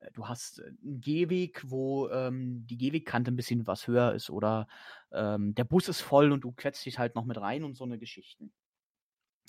äh, 0.00 0.10
du 0.12 0.28
hast 0.28 0.60
äh, 0.60 0.66
einen 0.66 1.00
Gehweg, 1.00 1.62
wo 1.70 2.08
ähm, 2.10 2.66
die 2.66 2.78
Gehwegkante 2.78 3.30
ein 3.32 3.36
bisschen 3.36 3.66
was 3.66 3.86
höher 3.86 4.12
ist 4.14 4.30
oder 4.30 4.68
ähm, 5.12 5.54
der 5.54 5.64
Bus 5.64 5.88
ist 5.88 6.00
voll 6.00 6.32
und 6.32 6.42
du 6.42 6.52
quetzt 6.52 6.84
dich 6.86 6.98
halt 6.98 7.14
noch 7.14 7.24
mit 7.24 7.40
rein 7.40 7.64
und 7.64 7.74
so 7.76 7.84
eine 7.84 7.98
Geschichten. 7.98 8.52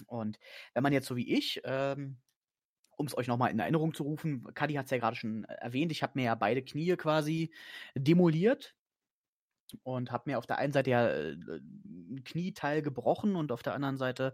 Und 0.08 0.40
wenn 0.74 0.84
man 0.84 0.94
jetzt 0.94 1.08
so 1.08 1.16
wie 1.16 1.34
ich, 1.34 1.62
ähm, 1.64 2.18
um 2.98 3.08
es 3.08 3.18
euch 3.18 3.28
nochmal 3.28 3.52
in 3.52 3.60
Erinnerung 3.60 3.94
zu 3.94 4.04
rufen, 4.04 4.46
Kadi 4.54 4.76
hat 4.76 4.86
es 4.86 4.92
ja 4.92 4.98
gerade 4.98 5.16
schon 5.16 5.46
äh, 5.46 5.56
erwähnt, 5.56 5.92
ich 5.92 6.04
habe 6.04 6.14
mir 6.16 6.26
ja 6.26 6.36
beide 6.36 6.64
Knie 6.64 6.96
quasi 6.98 7.54
demoliert 7.96 8.76
und 9.84 10.12
habe 10.12 10.30
mir 10.30 10.38
auf 10.38 10.46
der 10.46 10.58
einen 10.58 10.74
Seite 10.74 10.90
ja 10.92 11.08
äh, 11.08 11.34
ein 11.34 12.24
Knieteil 12.24 12.82
gebrochen 12.82 13.36
und 13.36 13.52
auf 13.52 13.64
der 13.64 13.74
anderen 13.74 13.98
Seite 13.98 14.34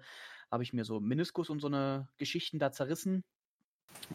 habe 0.52 0.64
ich 0.64 0.74
mir 0.74 0.84
so 0.84 0.99
Meniskus 0.99 1.49
und 1.49 1.60
so 1.60 1.68
eine 1.68 2.10
Geschichten 2.18 2.60
da 2.60 2.72
zerrissen. 2.72 3.24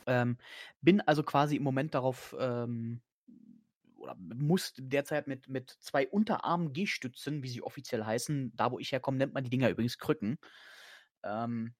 Ähm, 0.07 0.39
bin 0.81 1.01
also 1.01 1.23
quasi 1.23 1.57
im 1.57 1.63
Moment 1.63 1.95
darauf 1.95 2.37
ähm, 2.39 3.01
oder 3.97 4.15
muss 4.17 4.73
derzeit 4.77 5.27
mit, 5.27 5.49
mit 5.49 5.71
zwei 5.81 6.07
Unterarm-Gehstützen, 6.07 7.43
wie 7.43 7.49
sie 7.49 7.63
offiziell 7.63 8.05
heißen, 8.05 8.53
da 8.55 8.71
wo 8.71 8.79
ich 8.79 8.93
herkomme, 8.93 9.19
nennt 9.19 9.35
man 9.35 9.43
die 9.43 9.51
Dinger 9.51 9.69
übrigens 9.69 9.99
Krücken. 9.99 10.39
Ähm, 11.25 11.75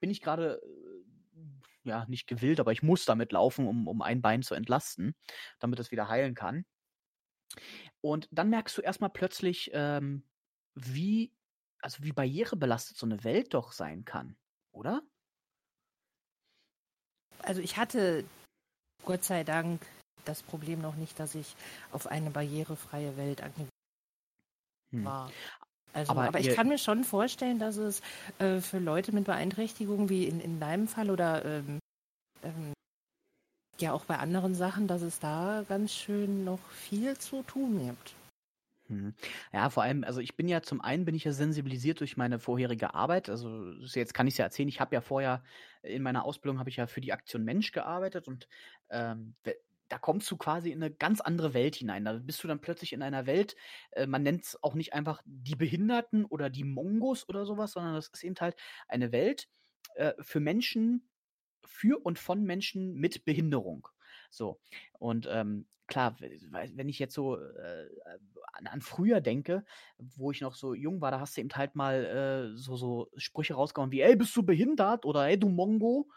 bin 0.00 0.10
ich 0.10 0.20
gerade, 0.20 0.60
äh, 0.62 1.88
ja, 1.88 2.04
nicht 2.08 2.26
gewillt, 2.26 2.60
aber 2.60 2.72
ich 2.72 2.82
muss 2.82 3.04
damit 3.04 3.32
laufen, 3.32 3.66
um, 3.66 3.88
um 3.88 4.02
ein 4.02 4.20
Bein 4.20 4.42
zu 4.42 4.54
entlasten, 4.54 5.14
damit 5.60 5.80
es 5.80 5.90
wieder 5.90 6.08
heilen 6.08 6.34
kann. 6.34 6.64
Und 8.00 8.28
dann 8.30 8.50
merkst 8.50 8.76
du 8.76 8.82
erstmal 8.82 9.10
plötzlich, 9.10 9.70
ähm, 9.72 10.24
wie, 10.74 11.32
also 11.82 12.02
wie 12.02 12.12
barrierebelastet 12.12 12.96
so 12.96 13.06
eine 13.06 13.22
Welt 13.24 13.54
doch 13.54 13.72
sein 13.72 14.04
kann, 14.04 14.36
oder? 14.72 15.02
Also 17.42 17.60
ich 17.60 17.76
hatte 17.76 18.24
Gott 19.04 19.24
sei 19.24 19.44
Dank 19.44 19.84
das 20.24 20.42
Problem 20.42 20.80
noch 20.80 20.94
nicht, 20.94 21.18
dass 21.18 21.34
ich 21.34 21.56
auf 21.90 22.06
eine 22.06 22.30
barrierefreie 22.30 23.16
Welt 23.16 23.42
angewiesen 23.42 23.68
Hm. 24.92 25.04
war. 25.04 25.32
Also, 25.94 26.12
Aber 26.12 26.28
aber, 26.28 26.40
ich 26.40 26.50
kann 26.50 26.68
mir 26.68 26.78
schon 26.78 27.04
vorstellen, 27.04 27.58
dass 27.58 27.76
es 27.76 28.00
äh, 28.38 28.60
für 28.60 28.78
Leute 28.78 29.12
mit 29.12 29.24
Beeinträchtigungen 29.24 30.08
wie 30.08 30.26
in, 30.26 30.40
in 30.40 30.58
deinem 30.58 30.88
Fall 30.88 31.10
oder 31.10 31.44
ähm, 31.44 31.78
ähm, 32.42 32.72
ja 33.78 33.92
auch 33.92 34.04
bei 34.06 34.18
anderen 34.18 34.54
Sachen, 34.54 34.86
dass 34.86 35.02
es 35.02 35.18
da 35.18 35.64
ganz 35.68 35.92
schön 35.92 36.44
noch 36.44 36.60
viel 36.70 37.18
zu 37.18 37.42
tun 37.42 37.86
gibt. 37.86 38.14
Hm. 38.92 39.14
Ja, 39.52 39.70
vor 39.70 39.82
allem, 39.82 40.04
also 40.04 40.20
ich 40.20 40.36
bin 40.36 40.48
ja 40.48 40.60
zum 40.60 40.82
einen 40.82 41.06
bin 41.06 41.14
ich 41.14 41.24
ja 41.24 41.32
sensibilisiert 41.32 42.00
durch 42.00 42.18
meine 42.18 42.38
vorherige 42.38 42.94
Arbeit. 42.94 43.30
Also 43.30 43.72
jetzt 43.94 44.12
kann 44.12 44.26
ich 44.26 44.34
es 44.34 44.38
ja 44.38 44.44
erzählen. 44.44 44.68
Ich 44.68 44.80
habe 44.80 44.94
ja 44.94 45.00
vorher 45.00 45.42
in 45.82 46.02
meiner 46.02 46.24
Ausbildung 46.24 46.58
habe 46.58 46.68
ich 46.68 46.76
ja 46.76 46.86
für 46.86 47.00
die 47.00 47.12
Aktion 47.12 47.42
Mensch 47.42 47.72
gearbeitet 47.72 48.28
und 48.28 48.48
ähm, 48.90 49.34
da 49.88 49.98
kommst 49.98 50.30
du 50.30 50.36
quasi 50.36 50.70
in 50.70 50.82
eine 50.82 50.92
ganz 50.94 51.20
andere 51.22 51.54
Welt 51.54 51.74
hinein. 51.76 52.04
Da 52.04 52.12
bist 52.14 52.42
du 52.44 52.48
dann 52.48 52.60
plötzlich 52.60 52.92
in 52.92 53.02
einer 53.02 53.26
Welt. 53.26 53.56
Äh, 53.92 54.06
man 54.06 54.22
nennt 54.22 54.44
es 54.44 54.62
auch 54.62 54.74
nicht 54.74 54.92
einfach 54.92 55.22
die 55.24 55.56
Behinderten 55.56 56.24
oder 56.26 56.50
die 56.50 56.64
Mongos 56.64 57.28
oder 57.28 57.46
sowas, 57.46 57.72
sondern 57.72 57.94
das 57.94 58.08
ist 58.08 58.24
eben 58.24 58.36
halt 58.40 58.56
eine 58.88 59.10
Welt 59.12 59.48
äh, 59.94 60.12
für 60.20 60.40
Menschen, 60.40 61.08
für 61.64 61.98
und 62.04 62.18
von 62.18 62.42
Menschen 62.44 62.94
mit 62.94 63.24
Behinderung. 63.24 63.88
So 64.30 64.60
und 64.98 65.28
ähm, 65.30 65.66
klar, 65.92 66.20
we- 66.20 66.30
we- 66.50 66.72
wenn 66.76 66.88
ich 66.88 66.98
jetzt 66.98 67.14
so 67.14 67.38
äh, 67.38 67.88
an, 68.54 68.66
an 68.66 68.80
früher 68.82 69.20
denke, 69.20 69.64
wo 69.98 70.30
ich 70.32 70.40
noch 70.40 70.54
so 70.54 70.74
jung 70.74 71.00
war, 71.00 71.10
da 71.10 71.20
hast 71.20 71.36
du 71.36 71.40
eben 71.42 71.50
halt 71.54 71.74
mal 71.76 72.52
äh, 72.54 72.56
so, 72.56 72.76
so 72.76 73.10
Sprüche 73.16 73.54
rausgehauen 73.54 73.92
wie, 73.92 74.00
ey, 74.02 74.16
bist 74.16 74.36
du 74.36 74.42
behindert? 74.44 75.04
Oder 75.06 75.26
ey, 75.28 75.38
du 75.38 75.48
Mongo, 75.48 76.10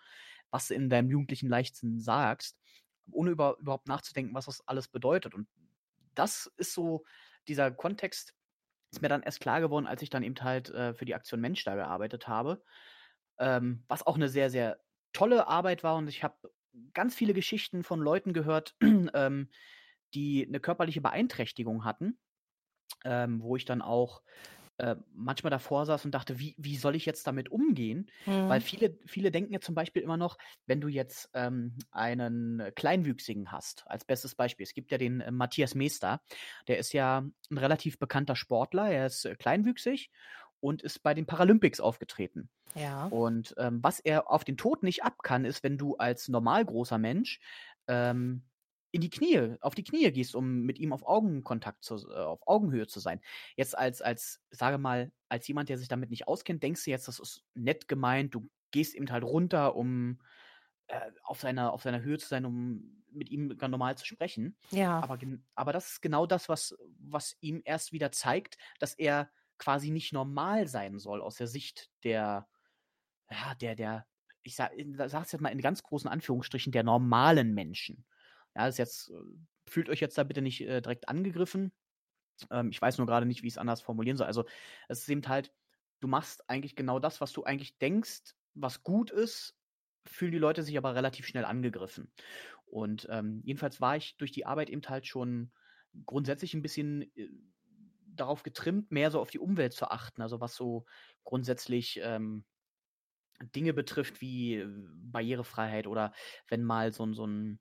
was 0.51 0.67
du 0.69 0.75
in 0.75 0.89
deinem 0.89 1.09
jugendlichen 1.09 1.49
Leichtsinn 1.49 1.99
sagst, 1.99 2.57
ohne 3.11 3.31
über, 3.31 3.57
überhaupt 3.59 3.87
nachzudenken, 3.87 4.33
was 4.35 4.45
das 4.45 4.67
alles 4.67 4.87
bedeutet. 4.87 5.33
Und 5.35 5.47
das 6.15 6.51
ist 6.57 6.73
so, 6.73 7.05
dieser 7.47 7.71
Kontext 7.71 8.35
ist 8.91 9.01
mir 9.01 9.09
dann 9.09 9.23
erst 9.23 9.41
klar 9.41 9.61
geworden, 9.61 9.87
als 9.87 10.01
ich 10.01 10.09
dann 10.09 10.23
eben 10.23 10.35
halt 10.43 10.69
äh, 10.69 10.93
für 10.93 11.05
die 11.05 11.15
Aktion 11.15 11.41
Mensch 11.41 11.63
da 11.65 11.75
gearbeitet 11.75 12.27
habe, 12.27 12.63
ähm, 13.39 13.83
was 13.87 14.05
auch 14.05 14.15
eine 14.15 14.29
sehr, 14.29 14.49
sehr 14.49 14.79
tolle 15.13 15.47
Arbeit 15.47 15.83
war 15.83 15.95
und 15.97 16.07
ich 16.07 16.23
habe 16.23 16.37
ganz 16.93 17.15
viele 17.15 17.33
Geschichten 17.33 17.83
von 17.83 17.99
Leuten 17.99 18.33
gehört, 18.33 18.75
ähm, 18.81 19.49
die 20.13 20.45
eine 20.47 20.59
körperliche 20.59 21.01
Beeinträchtigung 21.01 21.83
hatten, 21.85 22.17
ähm, 23.03 23.41
wo 23.41 23.55
ich 23.55 23.65
dann 23.65 23.81
auch 23.81 24.21
äh, 24.77 24.95
manchmal 25.13 25.51
davor 25.51 25.85
saß 25.85 26.03
und 26.03 26.11
dachte, 26.11 26.37
wie, 26.39 26.53
wie 26.57 26.75
soll 26.75 26.95
ich 26.95 27.05
jetzt 27.05 27.25
damit 27.27 27.49
umgehen? 27.49 28.11
Weil 28.49 28.59
viele, 28.59 28.97
viele 29.05 29.31
denken 29.31 29.53
ja 29.53 29.61
zum 29.61 29.73
Beispiel 29.73 30.01
immer 30.01 30.17
noch, 30.17 30.37
wenn 30.65 30.81
du 30.81 30.89
jetzt 30.89 31.29
ähm, 31.33 31.77
einen 31.91 32.61
Kleinwüchsigen 32.75 33.51
hast, 33.53 33.85
als 33.87 34.03
bestes 34.03 34.35
Beispiel. 34.35 34.65
Es 34.65 34.73
gibt 34.73 34.91
ja 34.91 34.97
den 34.97 35.21
äh, 35.21 35.31
Matthias 35.31 35.75
Meester, 35.75 36.21
der 36.67 36.77
ist 36.77 36.91
ja 36.93 37.19
ein 37.49 37.57
relativ 37.57 37.99
bekannter 37.99 38.35
Sportler, 38.35 38.89
er 38.89 39.05
ist 39.05 39.25
äh, 39.25 39.35
kleinwüchsig 39.35 40.09
und 40.65 40.81
ist 40.81 41.03
bei 41.03 41.13
den 41.13 41.27
Paralympics 41.27 41.79
aufgetreten. 41.79 42.49
Ja. 42.73 43.05
Und 43.07 43.53
ähm, 43.59 43.83
was 43.83 43.99
er 43.99 44.31
auf 44.31 44.43
den 44.43 44.57
Tod 44.57 44.81
nicht 44.81 45.03
ab 45.03 45.21
kann, 45.21 45.45
ist, 45.45 45.63
wenn 45.63 45.77
du 45.77 45.95
als 45.97 46.27
normal 46.27 46.65
großer 46.65 46.97
Mensch 46.97 47.39
ähm, 47.87 48.41
in 48.89 49.01
die 49.01 49.11
Knie, 49.11 49.57
auf 49.61 49.75
die 49.75 49.83
Knie 49.83 50.11
gehst, 50.11 50.35
um 50.35 50.61
mit 50.61 50.79
ihm 50.79 50.91
auf 50.91 51.05
Augenkontakt 51.05 51.83
zu, 51.83 51.97
äh, 52.09 52.15
auf 52.15 52.47
Augenhöhe 52.47 52.87
zu 52.87 52.99
sein. 52.99 53.21
Jetzt 53.55 53.77
als, 53.77 54.01
als, 54.01 54.41
sage 54.49 54.79
mal, 54.79 55.11
als 55.29 55.47
jemand, 55.47 55.69
der 55.69 55.77
sich 55.77 55.87
damit 55.87 56.09
nicht 56.09 56.27
auskennt, 56.27 56.63
denkst 56.63 56.83
du 56.83 56.89
jetzt, 56.89 57.07
das 57.07 57.19
ist 57.19 57.43
nett 57.53 57.87
gemeint, 57.87 58.33
du 58.33 58.49
gehst 58.71 58.95
eben 58.95 59.11
halt 59.11 59.23
runter, 59.23 59.75
um 59.75 60.19
äh, 60.87 60.99
auf 61.21 61.41
seiner, 61.41 61.73
auf 61.73 61.83
seiner 61.83 62.01
Höhe 62.01 62.17
zu 62.17 62.27
sein, 62.27 62.43
um 62.43 63.03
mit 63.11 63.29
ihm 63.29 63.55
ganz 63.55 63.69
normal 63.69 63.97
zu 63.97 64.05
sprechen. 64.05 64.57
Ja. 64.71 64.99
Aber, 64.99 65.19
aber 65.53 65.73
das 65.73 65.91
ist 65.91 66.01
genau 66.01 66.25
das, 66.25 66.49
was, 66.49 66.75
was 66.97 67.37
ihm 67.39 67.61
erst 67.65 67.91
wieder 67.91 68.11
zeigt, 68.11 68.57
dass 68.79 68.95
er 68.95 69.29
quasi 69.57 69.91
nicht 69.91 70.13
normal 70.13 70.67
sein 70.67 70.99
soll 70.99 71.21
aus 71.21 71.35
der 71.35 71.47
Sicht 71.47 71.89
der, 72.03 72.47
ja, 73.29 73.55
der, 73.55 73.75
der, 73.75 74.05
ich 74.43 74.55
sag, 74.55 74.71
sag's 75.07 75.31
jetzt 75.31 75.41
mal 75.41 75.49
in 75.49 75.61
ganz 75.61 75.83
großen 75.83 76.09
Anführungsstrichen, 76.09 76.71
der 76.71 76.83
normalen 76.83 77.53
Menschen. 77.53 78.05
Ja, 78.55 78.67
ist 78.67 78.77
jetzt, 78.77 79.09
äh, 79.09 79.21
fühlt 79.67 79.89
euch 79.89 79.99
jetzt 79.99 80.17
da 80.17 80.23
bitte 80.23 80.41
nicht 80.41 80.61
äh, 80.61 80.81
direkt 80.81 81.09
angegriffen. 81.09 81.71
Ähm, 82.51 82.69
ich 82.69 82.81
weiß 82.81 82.97
nur 82.97 83.07
gerade 83.07 83.25
nicht, 83.25 83.43
wie 83.43 83.47
ich 83.47 83.53
es 83.53 83.57
anders 83.57 83.81
formulieren 83.81 84.17
soll. 84.17 84.27
Also, 84.27 84.45
es 84.87 84.99
ist 85.01 85.09
eben 85.09 85.27
halt, 85.27 85.51
du 85.99 86.07
machst 86.07 86.49
eigentlich 86.49 86.75
genau 86.75 86.99
das, 86.99 87.21
was 87.21 87.31
du 87.31 87.43
eigentlich 87.43 87.77
denkst, 87.77 88.35
was 88.53 88.83
gut 88.83 89.11
ist, 89.11 89.57
fühlen 90.05 90.31
die 90.31 90.37
Leute 90.37 90.63
sich 90.63 90.77
aber 90.77 90.95
relativ 90.95 91.25
schnell 91.25 91.45
angegriffen. 91.45 92.11
Und 92.65 93.07
ähm, 93.09 93.41
jedenfalls 93.43 93.81
war 93.81 93.97
ich 93.97 94.17
durch 94.17 94.31
die 94.31 94.45
Arbeit 94.45 94.69
eben 94.69 94.81
halt 94.87 95.07
schon 95.07 95.51
grundsätzlich 96.05 96.53
ein 96.53 96.61
bisschen 96.61 97.03
äh, 97.15 97.29
darauf 98.15 98.43
getrimmt, 98.43 98.91
mehr 98.91 99.11
so 99.11 99.19
auf 99.19 99.31
die 99.31 99.39
Umwelt 99.39 99.73
zu 99.73 99.89
achten. 99.91 100.21
Also 100.21 100.41
was 100.41 100.55
so 100.55 100.85
grundsätzlich 101.23 101.99
ähm, 102.03 102.45
Dinge 103.55 103.73
betrifft 103.73 104.21
wie 104.21 104.55
äh, 104.55 104.67
Barrierefreiheit 104.67 105.87
oder 105.87 106.13
wenn 106.47 106.63
mal 106.63 106.93
so, 106.93 107.05
ein- 107.05 107.13
so 107.13 107.25
ein 107.27 107.59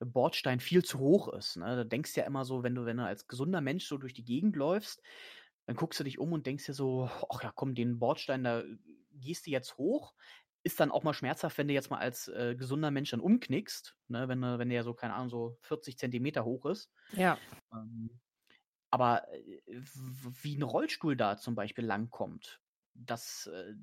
Bordstein 0.00 0.58
viel 0.60 0.84
zu 0.84 0.98
hoch 0.98 1.28
ist. 1.32 1.56
Ne? 1.56 1.76
Da 1.76 1.84
denkst 1.84 2.14
du 2.14 2.20
ja 2.20 2.26
immer 2.26 2.44
so, 2.44 2.62
wenn 2.64 2.74
du, 2.74 2.84
wenn 2.86 2.96
du 2.96 3.04
als 3.04 3.28
gesunder 3.28 3.60
Mensch 3.60 3.86
so 3.86 3.98
durch 3.98 4.14
die 4.14 4.24
Gegend 4.24 4.56
läufst, 4.56 5.00
dann 5.66 5.76
guckst 5.76 6.00
du 6.00 6.04
dich 6.04 6.18
um 6.18 6.32
und 6.32 6.46
denkst 6.46 6.66
dir 6.66 6.74
so, 6.74 7.08
ach 7.30 7.42
ja, 7.42 7.52
komm, 7.54 7.74
den 7.76 8.00
Bordstein, 8.00 8.42
da 8.42 8.64
gehst 9.12 9.46
du 9.46 9.50
jetzt 9.52 9.78
hoch. 9.78 10.14
Ist 10.64 10.80
dann 10.80 10.90
auch 10.90 11.04
mal 11.04 11.14
schmerzhaft, 11.14 11.56
wenn 11.58 11.68
du 11.68 11.74
jetzt 11.74 11.90
mal 11.90 11.98
als 11.98 12.26
äh, 12.28 12.56
gesunder 12.56 12.90
Mensch 12.90 13.10
dann 13.10 13.20
umknickst, 13.20 13.96
ne? 14.08 14.28
wenn, 14.28 14.40
du- 14.40 14.58
wenn 14.58 14.70
der 14.70 14.82
so, 14.84 14.94
keine 14.94 15.14
Ahnung, 15.14 15.28
so 15.30 15.56
40 15.62 15.98
Zentimeter 15.98 16.44
hoch 16.44 16.66
ist. 16.66 16.90
Ja. 17.12 17.42
Ähm, 17.72 18.20
aber 18.92 19.26
äh, 19.32 19.60
wie 20.42 20.56
ein 20.56 20.62
Rollstuhl 20.62 21.16
da 21.16 21.38
zum 21.38 21.56
Beispiel 21.56 21.84
langkommt, 21.84 22.60
das, 22.94 23.46
äh, 23.46 23.74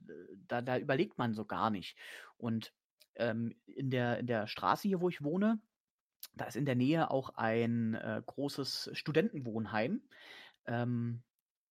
da, 0.48 0.62
da 0.62 0.78
überlegt 0.78 1.18
man 1.18 1.34
so 1.34 1.46
gar 1.46 1.72
nicht. 1.72 1.98
Und 2.38 2.74
ähm, 3.16 3.56
in, 3.66 3.90
der, 3.90 4.20
in 4.20 4.28
der 4.28 4.48
Straße 4.48 4.88
hier, 4.88 5.02
wo 5.02 5.10
ich 5.10 5.24
wohne, 5.24 5.60
da 6.36 6.46
ist 6.46 6.56
in 6.56 6.66
der 6.66 6.76
Nähe 6.76 7.12
auch 7.12 7.32
ein 7.32 7.96
äh, 7.96 8.22
großes 8.26 8.92
Studentenwohnheim, 8.94 10.04
ähm, 10.68 11.24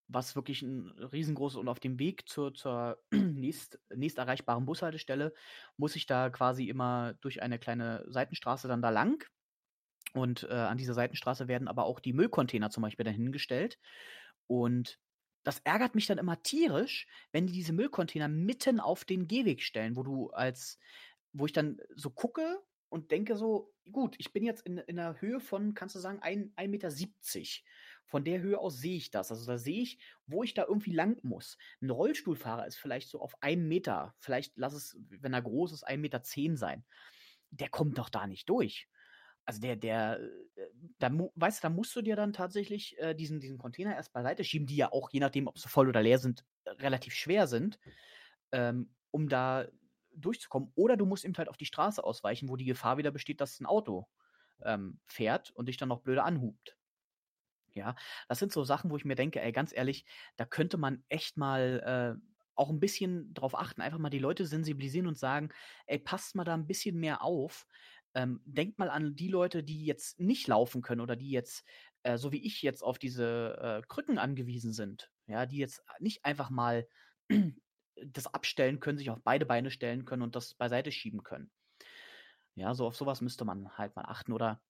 was 0.09 0.34
wirklich 0.34 0.62
ein 0.62 0.89
riesengroßes 0.99 1.59
und 1.59 1.68
auf 1.68 1.80
dem 1.80 1.99
Weg 2.01 2.28
zur, 2.28 2.55
zur 2.55 2.99
nächst, 3.12 3.78
nächst 3.95 4.18
erreichbaren 4.18 4.66
Bushaltestelle 4.66 5.32
muss 5.76 5.97
ich 5.97 6.07
da 6.07 6.30
quasi 6.30 6.68
immer 6.68 7.14
durch 7.20 7.43
eine 7.43 7.61
kleine 7.61 8.05
Seitenstraße 8.09 8.66
dann 8.68 8.82
da 8.82 8.91
lang. 8.91 9.24
Und 10.15 10.45
äh, 10.45 10.55
an 10.55 10.79
dieser 10.79 10.95
Seitenstraße 10.95 11.49
werden 11.49 11.69
aber 11.69 11.85
auch 11.85 12.01
die 12.01 12.13
Müllcontainer 12.13 12.71
zum 12.71 12.83
Beispiel 12.83 13.05
dann 13.05 13.15
hingestellt. 13.15 13.79
Und 14.47 14.99
das 15.45 15.61
ärgert 15.61 15.95
mich 15.95 16.07
dann 16.07 16.19
immer 16.19 16.43
tierisch, 16.43 17.07
wenn 17.33 17.47
die 17.47 17.53
diese 17.53 17.73
Müllcontainer 17.73 18.29
mitten 18.29 18.81
auf 18.81 19.05
den 19.05 19.29
Gehweg 19.29 19.63
stellen, 19.63 19.97
wo 19.97 20.03
du 20.03 20.31
als, 20.31 20.79
wo 21.33 21.47
ich 21.47 21.53
dann 21.53 21.79
so 21.95 22.11
gucke 22.11 22.63
und 22.89 23.11
denke 23.11 23.37
so, 23.37 23.73
gut, 23.93 24.15
ich 24.19 24.33
bin 24.33 24.45
jetzt 24.45 24.63
in, 24.67 24.79
in 24.79 24.99
einer 24.99 25.21
Höhe 25.21 25.41
von, 25.41 25.75
kannst 25.75 25.95
du 25.95 26.01
sagen, 26.01 26.21
1,70 26.21 26.69
Meter. 26.69 26.91
Von 28.07 28.25
der 28.25 28.41
Höhe 28.41 28.59
aus 28.59 28.79
sehe 28.79 28.97
ich 28.97 29.11
das. 29.11 29.31
Also 29.31 29.47
da 29.47 29.59
sehe 29.59 29.83
ich, 29.83 29.99
wo 30.27 30.43
ich 30.43 30.55
da 30.55 30.65
irgendwie 30.67 30.93
lang 30.95 31.19
muss. 31.23 31.59
Ein 31.83 31.91
Rollstuhlfahrer 31.91 32.67
ist 32.67 32.77
vielleicht 32.77 33.09
so 33.09 33.21
auf 33.21 33.43
einem 33.43 33.69
Meter, 33.69 34.15
vielleicht 34.19 34.55
lass 34.57 34.73
es, 34.73 34.97
wenn 35.09 35.35
er 35.35 35.43
groß 35.43 35.73
ist, 35.73 35.87
1,10 35.87 35.99
Meter 35.99 36.57
sein. 36.57 36.85
Der 37.51 37.69
kommt 37.69 37.99
doch 37.99 38.09
da 38.09 38.27
nicht 38.27 38.49
durch. 38.49 38.89
Also 39.49 39.63
der, 39.63 39.77
der, 39.77 40.21
äh, 40.21 40.67
da, 40.99 41.11
weißt 41.11 41.59
du, 41.65 41.69
da 41.69 41.71
musst 41.71 41.97
du 41.97 42.03
dir 42.03 42.17
dann 42.17 42.35
tatsächlich 42.35 42.99
äh, 42.99 43.15
diesen, 43.15 43.41
diesen 43.41 43.57
Container 43.57 43.95
erst 43.97 44.13
beiseite 44.13 44.45
schieben, 44.45 44.67
die 44.67 44.77
ja 44.77 44.93
auch, 44.93 45.09
je 45.11 45.21
nachdem, 45.21 45.47
ob 45.47 45.59
sie 45.59 45.69
voll 45.71 45.89
oder 45.89 46.03
leer 46.03 46.19
sind, 46.19 46.45
äh, 46.65 46.71
relativ 46.73 47.15
schwer 47.15 47.47
sind, 47.47 47.79
ähm, 48.53 48.95
um 49.11 49.31
da 49.31 49.67
durchzukommen. 50.15 50.71
Oder 50.75 50.99
du 50.99 51.07
musst 51.07 51.25
eben 51.25 51.35
halt 51.39 51.49
auf 51.49 51.57
die 51.57 51.65
Straße 51.65 52.05
ausweichen, 52.05 52.51
wo 52.51 52.57
die 52.57 52.67
Gefahr 52.67 52.99
wieder 52.99 53.11
besteht, 53.11 53.41
dass 53.41 53.59
ein 53.59 53.67
Auto 53.67 54.07
ähm, 54.63 55.01
fährt 55.07 55.51
und 55.53 55.67
dich 55.69 55.79
dann 55.79 55.89
noch 55.89 56.03
blöde 56.03 56.25
anhupt. 56.25 56.77
Ja, 57.73 57.95
das 58.29 58.39
sind 58.39 58.53
so 58.53 58.65
Sachen, 58.65 58.91
wo 58.91 58.97
ich 58.97 59.05
mir 59.05 59.15
denke, 59.15 59.41
ey, 59.41 59.53
ganz 59.53 59.73
ehrlich, 59.73 60.05
da 60.37 60.45
könnte 60.45 60.79
man 60.79 61.05
echt 61.09 61.37
mal 61.37 62.19
äh, 62.21 62.29
auch 62.55 62.71
ein 62.71 62.81
bisschen 62.81 63.33
drauf 63.35 63.55
achten, 63.57 63.81
einfach 63.81 63.99
mal 63.99 64.11
die 64.11 64.19
Leute 64.19 64.47
sensibilisieren 64.47 65.07
und 65.07 65.17
sagen, 65.19 65.51
ey, 65.87 65.99
passt 65.99 66.35
mal 66.35 66.45
da 66.45 66.55
ein 66.55 66.67
bisschen 66.67 66.99
mehr 66.99 67.23
auf. 67.23 67.67
Ähm, 68.15 68.41
denkt 68.45 68.79
mal 68.79 68.91
an 68.91 69.17
die 69.17 69.29
Leute, 69.29 69.63
die 69.63 69.85
jetzt 69.85 70.19
nicht 70.19 70.47
laufen 70.47 70.83
können 70.83 71.01
oder 71.01 71.17
die 71.17 71.31
jetzt, 71.31 71.65
äh, 72.03 72.17
so 72.17 72.33
wie 72.33 72.45
ich 72.45 72.63
jetzt, 72.63 72.83
auf 72.83 72.99
diese 72.99 73.59
äh, 73.61 73.87
Krücken 73.87 74.19
angewiesen 74.19 74.73
sind. 74.73 75.11
Ja, 75.27 75.47
die 75.47 75.59
jetzt 75.59 75.83
nicht 76.01 76.25
einfach 76.25 76.51
mal 76.51 76.87
das 78.07 78.33
abstellen 78.33 78.81
können, 78.81 78.99
sich 78.99 79.11
auf 79.11 79.21
beide 79.23 79.47
Beine 79.47 79.71
stellen 79.71 80.05
können 80.05 80.23
und 80.23 80.37
das 80.37 80.55
beiseite 80.55 80.93
schieben 80.93 81.23
können. 81.23 81.51
Ja, 82.55 82.75
so 82.75 82.87
auf 82.87 82.97
sowas 82.97 83.21
müsste 83.21 83.45
man 83.45 83.77
halt 83.77 83.95
mal 83.95 84.05
achten. 84.05 84.33
Oder 84.33 84.61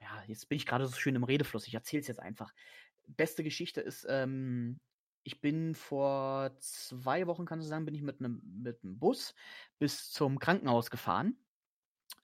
ja, 0.00 0.22
jetzt 0.26 0.48
bin 0.48 0.56
ich 0.56 0.66
gerade 0.66 0.86
so 0.86 0.96
schön 0.96 1.14
im 1.14 1.24
Redefluss. 1.24 1.66
Ich 1.66 1.74
erzähle 1.74 2.00
es 2.00 2.08
jetzt 2.08 2.20
einfach. 2.20 2.52
Beste 3.06 3.42
Geschichte 3.42 3.80
ist, 3.80 4.06
ähm, 4.08 4.80
ich 5.22 5.40
bin 5.40 5.74
vor 5.74 6.56
zwei 6.58 7.26
Wochen, 7.26 7.44
kannst 7.44 7.66
du 7.66 7.68
sagen, 7.68 7.84
bin 7.84 7.94
ich 7.94 8.02
mit 8.02 8.20
einem 8.20 8.42
mit 8.62 8.82
einem 8.82 8.98
Bus 8.98 9.34
bis 9.78 10.10
zum 10.10 10.38
Krankenhaus 10.38 10.90
gefahren, 10.90 11.38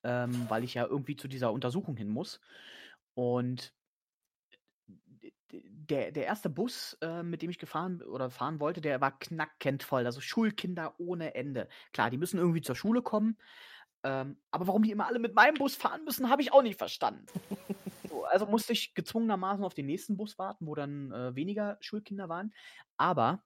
ähm, 0.05 0.47
weil 0.49 0.65
ich 0.65 0.75
ja 0.75 0.87
irgendwie 0.87 1.17
zu 1.17 1.29
dieser 1.29 1.53
Untersuchung 1.53 1.97
hin 1.97 2.09
muss. 2.09 2.41
Und 3.15 3.73
der, 5.51 6.13
der 6.13 6.27
erste 6.27 6.51
Bus, 6.51 6.97
äh, 7.01 7.23
mit 7.23 7.43
dem 7.43 7.51
ich 7.51 7.59
gefahren 7.59 8.03
oder 8.03 8.31
fahren 8.31 8.61
wollte, 8.61 8.81
der 8.81 9.01
war 9.01 9.19
knackend 9.19 9.83
voll. 9.83 10.07
Also 10.07 10.21
Schulkinder 10.21 10.95
ohne 10.99 11.35
Ende. 11.35 11.69
Klar, 11.93 12.11
die 12.11 12.19
müssen 12.19 12.39
irgendwie 12.39 12.63
zur 12.63 12.77
Schule 12.77 13.03
kommen. 13.03 13.39
Ähm, 14.03 14.37
aber 14.51 14.67
warum 14.67 14.83
die 14.83 14.91
immer 14.91 15.07
alle 15.07 15.19
mit 15.19 15.35
meinem 15.35 15.55
Bus 15.55 15.77
fahren 15.77 16.05
müssen, 16.05 16.29
habe 16.29 16.43
ich 16.43 16.53
auch 16.53 16.63
nicht 16.63 16.79
verstanden. 16.79 17.27
So, 18.09 18.25
also 18.25 18.47
musste 18.47 18.73
ich 18.73 18.95
gezwungenermaßen 18.95 19.65
auf 19.65 19.75
den 19.75 19.87
nächsten 19.87 20.17
Bus 20.17 20.39
warten, 20.39 20.67
wo 20.67 20.75
dann 20.75 21.11
äh, 21.13 21.35
weniger 21.35 21.79
Schulkinder 21.81 22.29
waren. 22.29 22.53
Aber 22.97 23.43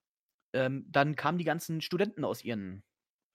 ähm, 0.52 0.84
dann 0.88 1.16
kamen 1.16 1.38
die 1.38 1.44
ganzen 1.44 1.80
Studenten 1.80 2.24
aus 2.24 2.42
ihren 2.44 2.82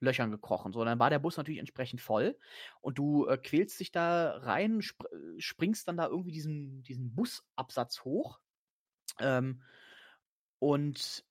Löchern 0.03 0.31
gekrochen. 0.31 0.73
So, 0.73 0.83
dann 0.83 0.99
war 0.99 1.09
der 1.09 1.19
Bus 1.19 1.37
natürlich 1.37 1.59
entsprechend 1.59 2.01
voll 2.01 2.37
und 2.81 2.97
du 2.97 3.25
äh, 3.27 3.37
quälst 3.37 3.79
dich 3.79 3.91
da 3.91 4.37
rein, 4.37 4.79
sp 4.83 5.01
äh, 5.09 5.39
springst 5.39 5.87
dann 5.87 5.97
da 5.97 6.07
irgendwie 6.07 6.31
diesen, 6.31 6.83
diesen 6.83 7.15
Busabsatz 7.15 8.03
hoch. 8.03 8.39
Ähm, 9.19 9.63
und 10.59 11.25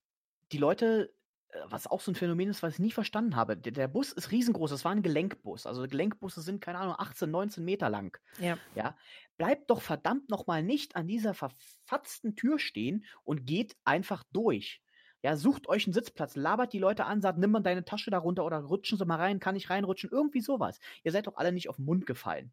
die 0.51 0.57
Leute, 0.57 1.13
äh, 1.49 1.59
was 1.65 1.87
auch 1.87 2.01
so 2.01 2.11
ein 2.11 2.15
Phänomen 2.15 2.49
ist, 2.49 2.63
was 2.63 2.73
ich 2.73 2.79
nie 2.79 2.91
verstanden 2.91 3.35
habe, 3.35 3.55
der, 3.57 3.71
der 3.71 3.87
Bus 3.87 4.11
ist 4.11 4.31
riesengroß, 4.31 4.71
das 4.71 4.85
war 4.85 4.91
ein 4.91 5.03
Gelenkbus. 5.03 5.65
Also 5.65 5.87
Gelenkbusse 5.87 6.41
sind, 6.41 6.61
keine 6.61 6.79
Ahnung, 6.79 6.95
18, 6.97 7.29
19 7.29 7.63
Meter 7.63 7.89
lang. 7.89 8.17
Ja. 8.39 8.57
Ja, 8.75 8.97
bleibt 9.37 9.69
doch 9.69 9.81
verdammt 9.81 10.29
nochmal 10.29 10.63
nicht 10.63 10.95
an 10.95 11.07
dieser 11.07 11.33
verfatzten 11.33 12.35
Tür 12.35 12.59
stehen 12.59 13.05
und 13.23 13.45
geht 13.45 13.77
einfach 13.85 14.23
durch. 14.31 14.81
Ja, 15.23 15.37
sucht 15.37 15.69
euch 15.69 15.85
einen 15.85 15.93
Sitzplatz, 15.93 16.35
labert 16.35 16.73
die 16.73 16.79
Leute 16.79 17.05
an, 17.05 17.21
sagt, 17.21 17.39
nimm 17.39 17.51
mal 17.51 17.61
deine 17.61 17.85
Tasche 17.85 18.11
da 18.11 18.17
runter 18.17 18.43
oder 18.45 18.59
rutschen 18.59 18.97
sie 18.97 19.05
mal 19.05 19.15
rein, 19.15 19.39
kann 19.39 19.55
ich 19.55 19.69
reinrutschen, 19.69 20.09
irgendwie 20.11 20.41
sowas. 20.41 20.79
Ihr 21.03 21.13
seid 21.13 21.27
doch 21.27 21.37
alle 21.37 21.53
nicht 21.53 21.69
auf 21.69 21.77
den 21.77 21.85
Mund 21.85 22.05
gefallen. 22.05 22.51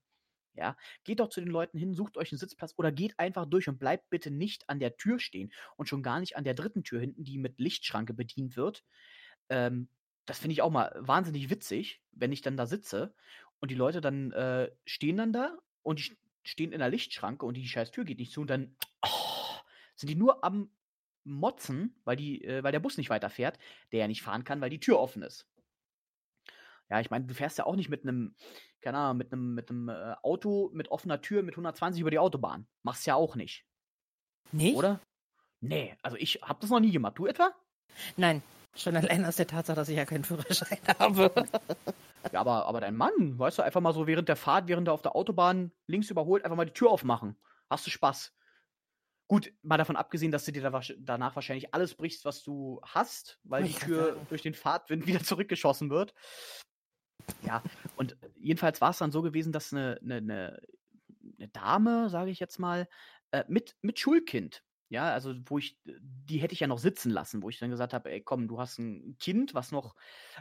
Ja, 0.55 0.77
geht 1.05 1.19
doch 1.19 1.29
zu 1.29 1.41
den 1.41 1.51
Leuten 1.51 1.79
hin, 1.79 1.95
sucht 1.95 2.17
euch 2.17 2.31
einen 2.31 2.39
Sitzplatz 2.39 2.75
oder 2.77 2.93
geht 2.93 3.19
einfach 3.19 3.47
durch 3.47 3.69
und 3.69 3.79
bleibt 3.79 4.09
bitte 4.11 4.31
nicht 4.31 4.69
an 4.69 4.79
der 4.79 4.97
Tür 4.97 5.19
stehen 5.19 5.53
und 5.77 5.89
schon 5.89 6.03
gar 6.03 6.21
nicht 6.21 6.37
an 6.37 6.45
der 6.45 6.55
dritten 6.55 6.85
Tür 6.85 7.01
hinten, 7.01 7.25
die 7.25 7.39
mit 7.39 7.59
Lichtschranke 7.59 8.15
bedient 8.15 8.57
wird. 8.57 8.85
Ähm, 9.49 9.89
das 10.27 10.39
finde 10.39 10.53
ich 10.53 10.63
auch 10.63 10.71
mal 10.71 10.95
wahnsinnig 10.97 11.51
witzig, 11.51 12.03
wenn 12.13 12.31
ich 12.31 12.41
dann 12.41 12.57
da 12.57 12.67
sitze 12.67 13.15
und 13.59 13.71
die 13.73 13.77
Leute 13.77 14.01
dann 14.01 14.31
äh, 14.33 14.71
stehen 14.85 15.17
dann 15.17 15.33
da 15.33 15.59
und 15.83 15.99
die 15.99 16.17
stehen 16.45 16.73
in 16.73 16.79
der 16.79 16.89
Lichtschranke 16.89 17.45
und 17.45 17.57
die 17.57 17.67
scheiß 17.67 17.91
Tür 17.91 18.05
geht 18.05 18.19
nicht 18.19 18.33
zu 18.33 18.43
und 18.43 18.51
dann 18.51 18.77
oh, 19.03 19.59
sind 19.97 20.09
die 20.09 20.15
nur 20.15 20.45
am 20.45 20.71
Motzen, 21.31 21.95
weil, 22.05 22.17
die, 22.17 22.45
äh, 22.45 22.63
weil 22.63 22.73
der 22.73 22.81
Bus 22.81 22.97
nicht 22.97 23.11
weiterfährt, 23.11 23.59
der 23.93 24.01
ja 24.01 24.09
nicht 24.09 24.23
fahren 24.23 24.45
kann, 24.45 24.61
weil 24.61 24.71
die 24.71 24.81
Tür 24.81 24.99
offen 24.99 25.23
ist. 25.23 25.49
Ja, 26.89 27.01
ich 27.01 27.11
meine, 27.11 27.25
du 27.27 27.35
fährst 27.35 27.59
ja 27.59 27.67
auch 27.67 27.77
nicht 27.77 27.89
mit 27.89 28.03
einem, 28.03 28.35
keine 28.81 28.99
Ahnung, 28.99 29.19
mit 29.19 29.33
einem 29.33 29.55
mit 29.55 29.71
einem 29.71 29.89
äh, 29.89 30.15
Auto 30.23 30.71
mit 30.75 30.91
offener 30.91 31.21
Tür 31.21 31.43
mit 31.43 31.55
120 31.55 32.01
über 32.01 32.11
die 32.11 32.19
Autobahn. 32.19 32.67
Machst 32.83 33.07
ja 33.07 33.15
auch 33.15 33.37
nicht, 33.37 33.65
Nicht? 34.51 34.77
oder? 34.77 35.01
Nee, 35.61 35.97
also 36.03 36.17
ich 36.17 36.41
habe 36.43 36.59
das 36.61 36.71
noch 36.71 36.81
nie 36.81 36.91
gemacht. 36.91 37.19
Du 37.19 37.27
etwa? 37.27 37.53
Nein. 38.17 38.43
Schon 38.75 38.97
allein 38.97 39.25
aus 39.25 39.37
der 39.37 39.49
Tatsache, 39.49 39.77
dass 39.77 39.89
ich 39.89 39.97
ja 39.97 40.05
keinen 40.05 40.25
Führerschein 40.25 40.79
habe. 40.99 41.33
Ja, 42.33 42.41
aber, 42.41 42.67
aber 42.67 42.81
dein 42.81 42.97
Mann, 42.97 43.39
weißt 43.39 43.59
du, 43.59 43.63
einfach 43.63 43.81
mal 43.81 43.93
so 43.93 44.07
während 44.07 44.29
der 44.29 44.37
Fahrt, 44.37 44.69
während 44.69 44.89
er 44.89 44.95
auf 44.95 45.03
der 45.03 45.17
Autobahn 45.17 45.73
links 45.87 46.09
überholt, 46.11 46.45
einfach 46.45 46.57
mal 46.57 46.67
die 46.67 46.73
Tür 46.73 46.91
aufmachen. 46.91 47.37
Hast 47.69 47.87
du 47.87 47.91
Spaß. 47.91 48.33
Gut, 49.31 49.53
mal 49.63 49.77
davon 49.79 49.95
abgesehen, 49.95 50.33
dass 50.33 50.45
du 50.45 50.51
dir 50.51 50.61
da 50.69 50.81
danach 50.99 51.37
wahrscheinlich 51.37 51.73
alles 51.73 51.95
brichst, 51.95 52.25
was 52.25 52.43
du 52.43 52.81
hast, 52.85 53.39
weil 53.45 53.63
die 53.63 53.77
Tür 53.77 54.21
durch 54.27 54.43
den 54.43 54.55
Fahrtwind 54.55 55.07
wieder 55.07 55.23
zurückgeschossen 55.23 55.89
wird. 55.89 56.15
Ja, 57.43 57.65
und 57.95 58.19
jedenfalls 58.37 58.81
war 58.81 58.91
es 58.91 58.99
dann 58.99 59.13
so 59.13 59.23
gewesen, 59.23 59.53
dass 59.53 59.73
eine, 59.73 59.99
eine, 60.03 60.17
eine 60.17 60.61
'ne 61.39 61.49
Dame, 61.49 62.11
sage 62.11 62.31
ich 62.31 62.39
jetzt 62.41 62.59
mal, 62.59 62.89
äh, 63.31 63.45
mit 63.49 63.77
mit 63.83 63.99
Schulkind. 63.99 64.63
Ja, 64.91 65.13
also 65.13 65.35
wo 65.47 65.59
ich 65.59 65.79
die 65.85 66.39
hätte 66.39 66.53
ich 66.55 66.61
ja 66.61 66.67
noch 66.67 66.79
sitzen 66.79 67.11
lassen, 67.11 67.43
wo 67.43 67.49
ich 67.49 67.59
dann 67.59 67.71
gesagt 67.71 67.95
habe: 67.95 68.11
„Ey, 68.11 68.23
komm, 68.23 68.49
du 68.49 68.59
hast 68.61 68.79
ein 68.79 69.17
Kind, 69.19 69.55
was 69.55 69.73
noch 69.73 69.95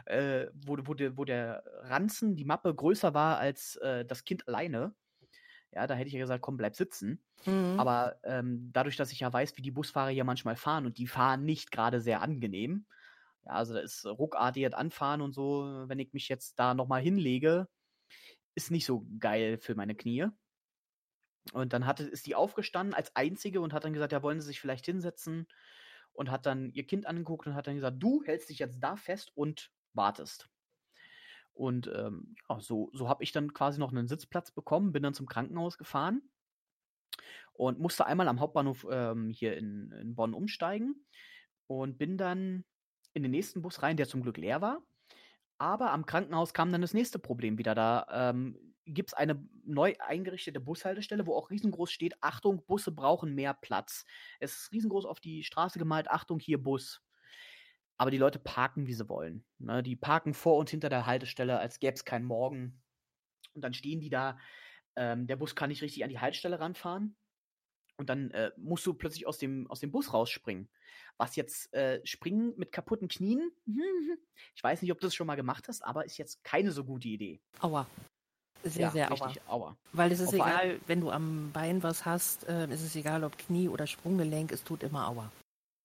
äh, 0.06 0.48
wo 0.54 0.76
wo 0.86 0.94
der 0.94 1.16
wo 1.16 1.24
der 1.24 1.64
Ranzen, 1.82 2.36
die 2.36 2.44
Mappe 2.44 2.74
größer 2.74 3.14
war 3.14 3.38
als, 3.38 3.76
äh, 3.76 4.04
das 4.04 4.24
Kind 4.24 4.46
alleine.“ 4.48 4.94
Ja, 5.72 5.86
da 5.86 5.94
hätte 5.94 6.08
ich 6.08 6.14
ja 6.14 6.20
gesagt: 6.20 6.42
„Komm, 6.42 6.56
bleib 6.56 6.76
sitzen.“ 6.76 7.22
Mhm. 7.46 7.76
Aber, 7.76 8.18
ähm, 8.24 8.70
dadurch, 8.72 8.96
dass 8.96 9.12
ich 9.12 9.20
ja 9.20 9.32
weiß, 9.32 9.56
wie 9.56 9.62
die 9.62 9.70
Busfahrer 9.70 10.10
hier 10.10 10.24
manchmal 10.24 10.56
fahren 10.56 10.86
und 10.86 10.98
die 10.98 11.06
fahren 11.06 11.44
nicht 11.44 11.70
gerade 11.72 12.00
sehr 12.00 12.20
angenehm. 12.22 12.86
Ja, 13.44 13.52
also 13.52 13.74
da 13.74 13.80
ist 13.80 14.04
ruckartiges 14.06 14.74
Anfahren 14.74 15.22
und 15.22 15.32
so, 15.34 15.84
wenn 15.88 15.98
ich 16.00 16.12
mich 16.12 16.28
jetzt 16.28 16.58
da 16.58 16.74
noch 16.74 16.88
mal 16.88 17.02
hinlege, 17.02 17.68
ist 18.54 18.70
nicht 18.72 18.86
so 18.86 19.06
geil 19.20 19.58
für 19.58 19.74
meine 19.76 19.94
Knie. 19.96 20.28
Und 21.52 21.72
dann 21.72 21.86
hatte 21.86 22.04
ist 22.04 22.26
die 22.26 22.34
aufgestanden 22.34 22.92
als 22.94 23.14
Einzige 23.16 23.60
und 23.60 23.72
hat 23.72 23.84
dann 23.84 23.92
gesagt: 23.92 24.12
„Ja, 24.12 24.22
wollen 24.22 24.40
Sie 24.40 24.46
sich 24.48 24.60
vielleicht 24.60 24.84
hinsetzen?“ 24.86 25.46
Und 26.12 26.30
hat 26.30 26.46
dann 26.46 26.70
ihr 26.72 26.86
Kind 26.86 27.06
angeguckt 27.06 27.46
und 27.46 27.54
hat 27.54 27.66
dann 27.68 27.76
gesagt: 27.76 28.02
„Du 28.02 28.22
hältst 28.24 28.50
dich 28.50 28.58
jetzt 28.58 28.80
da 28.80 28.96
fest 28.96 29.30
und 29.36 29.72
wartest.“ 29.94 30.48
Und, 31.60 31.90
ähm, 31.94 32.36
so 32.60 32.90
so 32.94 33.08
habe 33.08 33.22
ich 33.24 33.32
dann 33.32 33.52
quasi 33.54 33.78
noch 33.80 33.92
einen 33.92 34.08
Sitzplatz 34.08 34.50
bekommen, 34.52 34.92
bin 34.92 35.02
dann 35.02 35.14
zum 35.14 35.26
Krankenhaus 35.26 35.78
gefahren 35.78 36.22
und 37.52 37.78
musste 37.78 38.06
einmal 38.06 38.28
am 38.28 38.40
Hauptbahnhof, 38.40 38.86
ähm, 38.90 39.30
hier 39.30 39.56
in 39.56 39.92
in 39.92 40.14
Bonn 40.14 40.34
umsteigen 40.34 41.04
und 41.66 41.98
bin 41.98 42.16
dann 42.18 42.64
in 43.14 43.22
den 43.22 43.32
nächsten 43.32 43.62
Bus 43.62 43.82
rein, 43.82 43.96
der 43.96 44.08
zum 44.08 44.22
Glück 44.22 44.36
leer 44.36 44.60
war. 44.60 44.82
Aber 45.58 45.92
am 45.92 46.06
Krankenhaus 46.06 46.54
kam 46.54 46.72
dann 46.72 46.82
das 46.82 46.94
nächste 46.94 47.18
Problem 47.18 47.58
wieder. 47.58 47.74
Da, 47.74 48.06
ähm, 48.12 48.74
gibt's 48.86 49.14
eine 49.14 49.44
neu 49.64 49.94
eingerichtete 50.00 50.60
Bushaltestelle, 50.60 51.26
wo 51.26 51.34
auch 51.36 51.50
riesengroß 51.50 51.92
steht: 51.92 52.14
„Achtung, 52.22 52.64
Busse 52.66 52.92
brauchen 52.92 53.34
mehr 53.34 53.54
Platz.“ 53.54 54.04
Es 54.40 54.56
ist 54.64 54.72
riesengroß 54.72 55.06
auf 55.06 55.20
die 55.20 55.44
Straße 55.44 55.78
gemalt: 55.78 56.10
„Achtung, 56.10 56.40
hier 56.40 56.62
Bus.“ 56.62 57.02
Aber 58.00 58.10
die 58.10 58.16
Leute 58.16 58.38
parken, 58.38 58.86
wie 58.86 58.94
sie 58.94 59.10
wollen, 59.10 59.44
ne? 59.58 59.82
Die 59.82 59.94
parken 59.94 60.32
vor 60.32 60.56
und 60.56 60.70
hinter 60.70 60.88
der 60.88 61.04
Haltestelle, 61.04 61.58
als 61.58 61.80
gäb's 61.80 62.06
keinen 62.06 62.24
Morgen. 62.24 62.80
Und 63.52 63.60
dann 63.62 63.74
stehen 63.74 64.00
die 64.00 64.08
da, 64.08 64.38
ähm, 64.96 65.26
der 65.26 65.36
Bus 65.36 65.54
kann 65.54 65.68
nicht 65.68 65.82
richtig 65.82 66.02
an 66.02 66.08
die 66.08 66.18
Haltestelle 66.18 66.58
ranfahren. 66.58 67.14
Und 67.98 68.08
dann, 68.08 68.30
äh, 68.30 68.52
musst 68.56 68.86
du 68.86 68.94
plötzlich 68.94 69.26
aus 69.26 69.36
dem 69.36 69.66
aus 69.70 69.80
dem 69.80 69.92
Bus 69.92 70.14
rausspringen. 70.14 70.70
Was 71.18 71.36
jetzt, 71.36 71.74
äh, 71.74 72.00
Springen 72.06 72.54
mit 72.56 72.72
kaputten 72.72 73.08
Knien, 73.08 73.52
ich 74.56 74.64
weiß 74.64 74.80
nicht, 74.80 74.92
ob 74.92 74.98
du 75.00 75.06
das 75.06 75.14
schon 75.14 75.26
mal 75.26 75.36
gemacht 75.36 75.68
hast, 75.68 75.84
aber 75.84 76.06
ist 76.06 76.16
jetzt 76.16 76.42
keine 76.42 76.72
so 76.72 76.84
gute 76.84 77.08
Idee. 77.08 77.38
Aua. 77.60 77.86
Sehr, 78.62 78.86
Ja, 78.86 78.90
sehr 78.92 79.12
aua. 79.12 79.26
richtig, 79.26 79.42
aua. 79.46 79.76
Weil 79.92 80.10
es 80.10 80.20
ist 80.20 80.28
allem- 80.32 80.40
egal, 80.40 80.80
wenn 80.86 81.02
du 81.02 81.10
am 81.10 81.50
Bein 81.52 81.82
was 81.82 82.06
hast, 82.06 82.48
äh, 82.48 82.64
ist 82.72 82.80
es 82.82 82.96
egal, 82.96 83.24
ob 83.24 83.36
Knie 83.36 83.68
oder 83.68 83.86
Sprunggelenk, 83.86 84.52
es 84.52 84.64
tut 84.64 84.82
immer 84.82 85.06
Aua. 85.06 85.30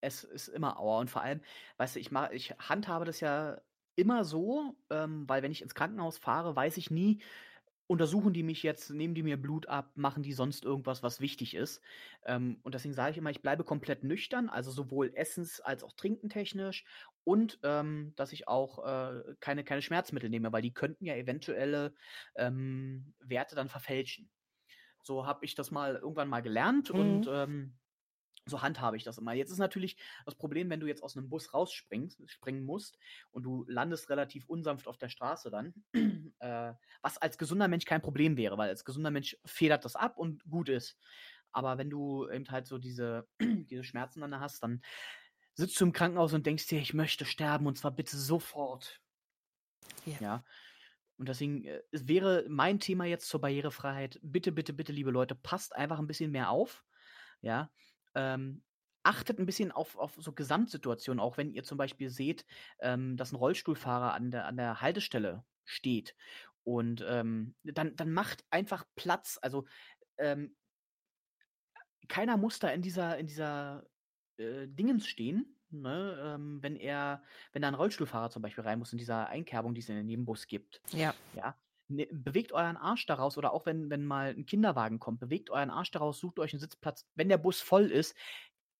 Es 0.06 0.24
ist 0.24 0.47
immer 0.47 0.80
Aua 0.80 0.99
und 0.99 1.10
vor 1.10 1.22
allem, 1.22 1.41
weißt 1.78 1.95
du, 1.95 1.99
ich 1.99 2.12
mache 2.12 2.34
ich 2.36 2.51
handhabe 2.60 3.06
das 3.06 3.20
ja 3.20 3.62
immer 3.95 4.26
so, 4.26 4.76
ähm, 4.89 5.28
weil 5.30 5.41
wenn 5.43 5.51
ich 5.51 5.62
ins 5.62 5.76
Krankenhaus 5.76 6.18
fahre, 6.18 6.56
weiß 6.56 6.78
ich 6.78 6.91
nie, 6.91 7.22
untersuchen 7.88 8.34
die 8.34 8.41
mich 8.43 8.64
jetzt, 8.64 8.89
nehmen 8.89 9.14
die 9.14 9.22
mir 9.24 9.38
Blut 9.41 9.68
ab, 9.68 9.91
machen 9.95 10.24
die 10.24 10.34
sonst 10.34 10.66
irgendwas, 10.66 11.03
was 11.03 11.22
wichtig 11.22 11.53
ist. 11.56 11.82
Ähm, 12.26 12.60
und 12.64 12.74
deswegen 12.74 12.95
sage 12.95 13.12
ich 13.12 13.18
immer, 13.20 13.30
ich 13.30 13.43
bleibe 13.43 13.64
komplett 13.64 14.03
nüchtern, 14.03 14.49
also 14.49 14.72
sowohl 14.72 15.10
essens- 15.16 15.62
als 15.62 15.84
auch 15.84 15.93
trinkentechnisch 15.93 16.86
und 17.24 17.60
ähm, 17.64 18.14
dass 18.16 18.34
ich 18.34 18.47
auch 18.47 18.84
äh, 18.86 19.36
keine, 19.39 19.64
keine 19.64 19.84
Schmerzmittel 19.84 20.30
nehme, 20.32 20.51
weil 20.51 20.64
die 20.64 20.74
könnten 20.74 21.06
ja 21.06 21.16
eventuelle 21.16 21.93
ähm, 22.36 23.14
Werte 23.20 23.56
dann 23.56 23.70
verfälschen. 23.70 24.32
So 25.03 25.26
habe 25.28 25.45
ich 25.45 25.56
das 25.56 25.72
mal 25.72 25.95
irgendwann 25.95 26.30
mal 26.30 26.41
gelernt 26.41 26.89
Mhm. 26.93 27.26
und 27.30 27.30
ähm, 27.32 27.78
so 28.46 28.62
handhabe 28.62 28.98
ich 28.98 29.04
das 29.04 29.18
immer. 29.18 29.34
Jetzt 29.34 29.52
ist 29.52 29.58
natürlich 29.58 29.98
das 30.26 30.36
Problem, 30.36 30.70
wenn 30.70 30.80
du 30.80 30.88
jetzt 30.88 31.04
aus 31.04 31.18
einem 31.18 31.30
Bus 31.30 31.54
rausspringst, 31.54 32.30
springen 32.30 32.64
musst 32.64 32.98
und 33.32 33.43
du 33.43 33.66
landest 33.68 34.10
relativ 34.10 34.46
unsanft 34.48 34.88
auf 34.88 34.98
der 34.98 35.10
Straße 35.10 35.50
dann, 35.50 35.74
äh, 36.39 36.74
was 37.02 37.18
als 37.18 37.38
gesunder 37.38 37.68
Mensch 37.68 37.86
kein 37.86 38.02
Problem 38.02 38.38
wäre, 38.38 38.58
weil 38.58 38.70
als 38.70 38.86
gesunder 38.86 39.12
Mensch 39.12 39.38
federt 39.46 39.86
das 39.86 39.96
ab 39.96 40.18
und 40.18 40.43
gut 40.50 40.70
ist. 40.70 40.98
Aber 41.52 41.78
wenn 41.78 41.89
du 41.89 42.30
eben 42.30 42.50
halt 42.52 42.68
so 42.68 42.78
diese, 42.78 43.28
diese 43.41 43.84
Schmerzen 43.84 44.22
dann 44.22 44.39
hast, 44.39 44.62
dann 44.62 44.82
sitzt 45.54 45.80
du 45.80 45.86
im 45.86 45.93
Krankenhaus 45.93 46.34
und 46.34 46.46
denkst 46.46 46.68
dir, 46.68 46.80
ich 46.80 46.93
möchte 46.93 47.26
sterben 47.26 47.66
und 47.66 47.78
zwar 47.78 47.91
bitte 47.91 48.18
sofort. 48.18 49.02
Ja. 50.06 50.18
Ja. 50.20 50.46
Und 51.18 51.30
deswegen, 51.30 51.64
äh, 51.64 51.82
es 51.91 52.08
wäre 52.08 52.46
mein 52.50 52.80
Thema 52.80 53.06
jetzt 53.06 53.28
zur 53.30 53.41
Barrierefreiheit. 53.41 54.20
Bitte, 54.22 54.52
bitte, 54.52 54.74
bitte, 54.74 54.91
liebe 54.91 55.12
Leute, 55.12 55.34
passt 55.34 55.76
einfach 55.76 56.00
ein 56.00 56.08
bisschen 56.08 56.32
mehr 56.32 56.50
auf. 56.50 56.84
Ja. 57.41 57.72
Ähm, 58.16 58.63
achtet 59.03 59.39
ein 59.39 59.45
bisschen 59.45 59.72
auf, 59.72 59.95
auf 59.97 60.16
so 60.18 60.34
Gesamtsituationen, 60.34 61.20
auch 61.20 61.38
wenn 61.38 61.51
ihr 61.51 61.63
zum 61.63 61.78
Beispiel 61.78 62.09
seht, 62.09 62.45
ähm, 62.80 63.18
dass 63.18 63.32
ein 63.32 63.38
Rollstuhlfahrer 63.38 64.13
an 64.13 64.32
der, 64.32 64.45
an 64.47 64.57
der 64.57 64.82
Haltestelle 64.82 65.45
steht. 65.63 66.16
Und 66.63 67.05
ähm, 67.07 67.55
dann, 67.63 67.95
dann 67.95 68.11
macht 68.11 68.43
einfach 68.49 68.84
Platz. 68.95 69.38
Also 69.41 69.66
ähm, 70.18 70.55
keiner 72.07 72.38
muss 72.38 72.59
da 72.59 72.70
in 72.70 72.82
dieser, 72.82 73.18
in 73.18 73.28
dieser 73.28 73.86
äh, 74.38 74.68
Dingens 74.68 75.07
stehen, 75.07 75.55
ne? 75.70 76.36
ähm, 76.36 76.61
wenn 76.63 76.76
er, 76.76 77.22
wenn 77.51 77.61
da 77.61 77.68
ein 77.68 77.76
Rollstuhlfahrer 77.76 78.32
zum 78.32 78.41
Beispiel 78.41 78.63
rein 78.63 78.80
muss, 78.80 78.91
in 78.91 78.97
dieser 78.97 79.28
Einkerbung, 79.28 79.76
die 79.76 79.82
es 79.82 79.89
in 79.89 79.95
den 79.95 80.07
Nebenbus 80.07 80.47
gibt. 80.47 80.82
Ja. 80.91 81.13
Ja. 81.36 81.55
Ne, 81.88 82.08
bewegt 82.12 82.52
euren 82.52 82.78
Arsch 82.78 83.06
daraus 83.06 83.38
oder 83.38 83.54
auch 83.54 83.66
wenn, 83.68 83.90
wenn 83.92 84.06
mal 84.06 84.30
ein 84.30 84.46
Kinderwagen 84.48 85.00
kommt, 85.00 85.20
bewegt 85.20 85.52
euren 85.52 85.70
Arsch 85.70 85.92
daraus, 85.92 86.20
sucht 86.20 86.40
euch 86.40 86.54
einen 86.54 86.60
Sitzplatz. 86.60 87.06
Wenn 87.14 87.30
der 87.30 87.38
Bus 87.38 87.62
voll 87.62 87.92
ist, 87.92 88.16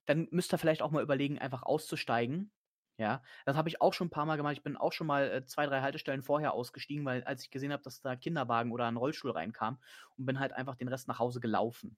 dann 0.06 0.28
müsst 0.32 0.54
ihr 0.54 0.58
vielleicht 0.58 0.82
auch 0.82 0.92
mal 0.92 1.04
überlegen, 1.04 1.38
einfach 1.40 1.64
auszusteigen. 1.64 2.52
Ja, 2.98 3.22
das 3.46 3.58
habe 3.58 3.68
ich 3.68 3.82
auch 3.82 3.94
schon 3.94 4.08
ein 4.08 4.12
paar 4.12 4.26
Mal 4.26 4.38
gemacht. 4.38 4.54
Ich 4.54 4.64
bin 4.64 4.78
auch 4.78 4.94
schon 4.94 5.08
mal 5.08 5.30
äh, 5.30 5.46
zwei, 5.46 5.66
drei 5.66 5.82
Haltestellen 5.82 6.24
vorher 6.24 6.54
ausgestiegen, 6.54 7.06
weil 7.06 7.24
als 7.26 7.44
ich 7.44 7.52
gesehen 7.52 7.74
habe, 7.74 7.84
dass 7.84 8.02
da 8.02 8.16
Kinderwagen 8.16 8.72
oder 8.72 8.86
ein 8.86 8.96
Rollstuhl 8.96 9.32
reinkam 9.32 9.80
und 10.18 10.26
bin 10.26 10.40
halt 10.40 10.54
einfach 10.54 10.76
den 10.76 10.88
Rest 10.88 11.08
nach 11.08 11.20
Hause 11.20 11.42
gelaufen. 11.42 11.98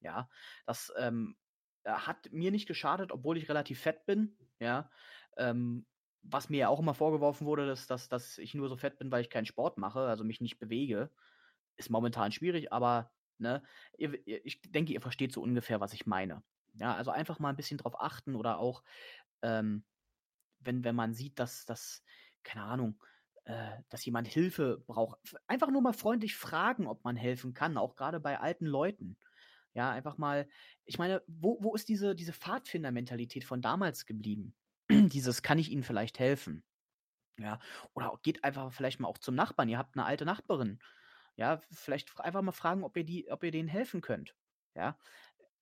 Ja, 0.00 0.28
das 0.64 0.92
ähm, 0.96 1.36
äh, 1.82 1.90
hat 1.90 2.30
mir 2.30 2.52
nicht 2.52 2.68
geschadet, 2.68 3.10
obwohl 3.10 3.36
ich 3.36 3.48
relativ 3.48 3.80
fett 3.80 4.06
bin. 4.06 4.36
Ja, 4.60 4.90
ähm, 5.36 5.86
was 6.30 6.48
mir 6.48 6.58
ja 6.58 6.68
auch 6.68 6.80
immer 6.80 6.94
vorgeworfen 6.94 7.46
wurde, 7.46 7.66
dass, 7.66 7.86
dass, 7.86 8.08
dass 8.08 8.38
ich 8.38 8.54
nur 8.54 8.68
so 8.68 8.76
fett 8.76 8.98
bin, 8.98 9.10
weil 9.10 9.22
ich 9.22 9.30
keinen 9.30 9.46
Sport 9.46 9.78
mache, 9.78 10.00
also 10.00 10.24
mich 10.24 10.40
nicht 10.40 10.58
bewege. 10.58 11.10
Ist 11.76 11.90
momentan 11.90 12.32
schwierig, 12.32 12.72
aber 12.72 13.12
ne, 13.38 13.62
ihr, 13.98 14.26
ich 14.26 14.60
denke, 14.62 14.92
ihr 14.92 15.00
versteht 15.00 15.32
so 15.32 15.42
ungefähr, 15.42 15.80
was 15.80 15.92
ich 15.92 16.06
meine. 16.06 16.42
Ja, 16.74 16.94
also 16.94 17.10
einfach 17.10 17.38
mal 17.38 17.50
ein 17.50 17.56
bisschen 17.56 17.78
drauf 17.78 18.00
achten 18.00 18.34
oder 18.34 18.58
auch, 18.58 18.82
ähm, 19.42 19.84
wenn, 20.60 20.84
wenn 20.84 20.96
man 20.96 21.14
sieht, 21.14 21.38
dass, 21.38 21.64
dass 21.64 22.02
keine 22.42 22.64
Ahnung, 22.64 23.02
äh, 23.44 23.82
dass 23.88 24.04
jemand 24.04 24.28
Hilfe 24.28 24.82
braucht, 24.86 25.18
einfach 25.46 25.70
nur 25.70 25.82
mal 25.82 25.92
freundlich 25.92 26.36
fragen, 26.36 26.86
ob 26.86 27.04
man 27.04 27.16
helfen 27.16 27.54
kann, 27.54 27.76
auch 27.78 27.96
gerade 27.96 28.20
bei 28.20 28.40
alten 28.40 28.66
Leuten. 28.66 29.18
Ja, 29.74 29.90
einfach 29.90 30.16
mal, 30.16 30.48
ich 30.84 30.98
meine, 30.98 31.22
wo, 31.26 31.58
wo 31.60 31.74
ist 31.74 31.88
diese, 31.88 32.14
diese 32.14 32.32
Pfadfinder-Mentalität 32.32 33.44
von 33.44 33.60
damals 33.60 34.06
geblieben? 34.06 34.54
Dieses, 34.90 35.42
kann 35.42 35.58
ich 35.58 35.70
Ihnen 35.70 35.82
vielleicht 35.82 36.18
helfen? 36.18 36.64
Ja, 37.38 37.60
oder 37.94 38.18
geht 38.22 38.44
einfach 38.44 38.72
vielleicht 38.72 39.00
mal 39.00 39.08
auch 39.08 39.18
zum 39.18 39.34
Nachbarn. 39.34 39.68
Ihr 39.68 39.78
habt 39.78 39.96
eine 39.96 40.06
alte 40.06 40.24
Nachbarin. 40.26 40.80
Ja, 41.36 41.60
vielleicht 41.72 42.18
einfach 42.20 42.42
mal 42.42 42.52
fragen, 42.52 42.84
ob 42.84 42.96
ihr 42.96 43.04
die, 43.04 43.30
ob 43.30 43.44
ihr 43.44 43.50
denen 43.52 43.68
helfen 43.68 44.00
könnt. 44.02 44.36
Ja, 44.74 44.98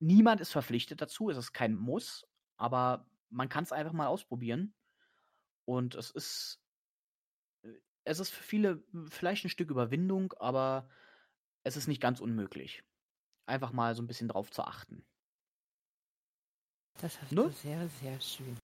niemand 0.00 0.40
ist 0.40 0.52
verpflichtet 0.52 1.02
dazu. 1.02 1.30
Es 1.30 1.38
ist 1.38 1.52
kein 1.52 1.76
Muss, 1.76 2.26
aber 2.58 3.08
man 3.30 3.48
kann 3.48 3.64
es 3.64 3.72
einfach 3.72 3.92
mal 3.94 4.08
ausprobieren. 4.08 4.74
Und 5.66 5.94
es 5.96 6.10
ist, 6.10 6.62
äh, 7.62 7.72
es 8.04 8.20
ist 8.20 8.30
für 8.30 8.42
viele 8.42 8.84
vielleicht 9.08 9.44
ein 9.44 9.48
Stück 9.50 9.70
Überwindung, 9.70 10.32
aber 10.34 10.88
es 11.64 11.76
ist 11.76 11.88
nicht 11.88 12.02
ganz 12.02 12.20
unmöglich. 12.20 12.84
Einfach 13.46 13.72
mal 13.72 13.94
so 13.94 14.02
ein 14.02 14.06
bisschen 14.08 14.28
drauf 14.28 14.50
zu 14.50 14.64
achten. 14.64 15.06
Das 17.00 17.22
hast 17.22 17.36
Ne? 17.36 17.44
du 17.44 17.50
sehr, 17.50 17.88
sehr 17.88 18.20
schön. 18.20 18.58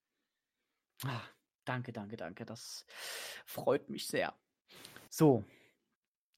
Ah, 1.04 1.22
danke, 1.64 1.92
danke, 1.92 2.16
danke. 2.16 2.44
Das 2.44 2.84
freut 3.46 3.88
mich 3.90 4.06
sehr. 4.06 4.34
So, 5.08 5.44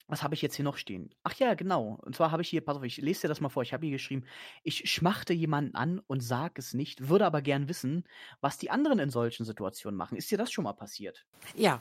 was 0.08 0.22
habe 0.22 0.34
ich 0.34 0.42
jetzt 0.42 0.56
hier 0.56 0.64
noch 0.64 0.76
stehen? 0.76 1.14
Ach 1.22 1.34
ja, 1.34 1.54
genau. 1.54 1.98
Und 2.02 2.14
zwar 2.16 2.30
habe 2.30 2.42
ich 2.42 2.48
hier, 2.48 2.60
pass 2.64 2.76
auf, 2.76 2.82
ich 2.82 2.98
lese 2.98 3.22
dir 3.22 3.28
das 3.28 3.40
mal 3.40 3.48
vor. 3.48 3.62
Ich 3.62 3.72
habe 3.72 3.86
hier 3.86 3.94
geschrieben, 3.94 4.24
ich 4.62 4.90
schmachte 4.90 5.32
jemanden 5.32 5.74
an 5.74 5.98
und 6.00 6.20
sag 6.20 6.58
es 6.58 6.74
nicht, 6.74 7.08
würde 7.08 7.26
aber 7.26 7.42
gern 7.42 7.68
wissen, 7.68 8.04
was 8.40 8.58
die 8.58 8.70
anderen 8.70 8.98
in 8.98 9.10
solchen 9.10 9.44
Situationen 9.44 9.96
machen. 9.96 10.16
Ist 10.16 10.30
dir 10.30 10.38
das 10.38 10.52
schon 10.52 10.64
mal 10.64 10.72
passiert? 10.74 11.24
Ja, 11.54 11.80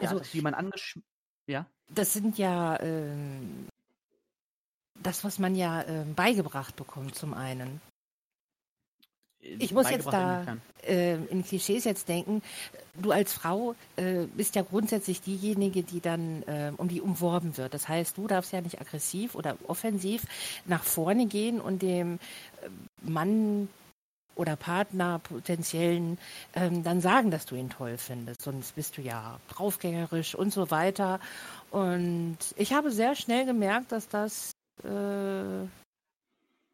Ja, 0.00 0.08
Also- 0.10 0.18
dass 0.18 0.32
jemand 0.32 0.56
angesch... 0.56 0.98
Ja? 1.46 1.66
das 1.88 2.12
sind 2.12 2.36
ja 2.36 2.78
ähm, 2.80 3.66
das, 5.02 5.24
was 5.24 5.38
man 5.38 5.54
ja 5.54 5.82
ähm, 5.84 6.14
beigebracht 6.14 6.76
bekommt 6.76 7.14
zum 7.14 7.32
einen. 7.32 7.80
Ich 9.40 9.72
muss 9.72 9.90
jetzt 9.90 10.06
da 10.06 10.56
äh, 10.86 11.14
in 11.14 11.44
Klischees 11.44 11.84
jetzt 11.84 12.08
denken. 12.08 12.42
Du 12.94 13.12
als 13.12 13.32
Frau 13.32 13.74
äh, 13.96 14.26
bist 14.36 14.56
ja 14.56 14.62
grundsätzlich 14.62 15.20
diejenige, 15.20 15.82
die 15.82 16.00
dann 16.00 16.42
äh, 16.44 16.72
um 16.76 16.88
die 16.88 17.00
umworben 17.00 17.56
wird. 17.56 17.74
Das 17.74 17.88
heißt, 17.88 18.16
du 18.16 18.26
darfst 18.26 18.52
ja 18.52 18.60
nicht 18.60 18.80
aggressiv 18.80 19.34
oder 19.34 19.56
offensiv 19.66 20.22
nach 20.66 20.82
vorne 20.82 21.26
gehen 21.26 21.60
und 21.60 21.82
dem 21.82 22.14
äh, 22.62 22.68
Mann 23.02 23.68
oder 24.34 24.56
Partner 24.56 25.18
potenziellen 25.18 26.16
ähm, 26.54 26.84
dann 26.84 27.00
sagen, 27.00 27.30
dass 27.30 27.44
du 27.44 27.56
ihn 27.56 27.70
toll 27.70 27.98
findest. 27.98 28.42
Sonst 28.42 28.76
bist 28.76 28.96
du 28.96 29.02
ja 29.02 29.40
draufgängerisch 29.48 30.34
und 30.34 30.52
so 30.52 30.70
weiter. 30.70 31.18
Und 31.70 32.38
ich 32.56 32.72
habe 32.72 32.90
sehr 32.90 33.16
schnell 33.16 33.46
gemerkt, 33.46 33.92
dass 33.92 34.08
das 34.08 34.52
äh, 34.84 35.66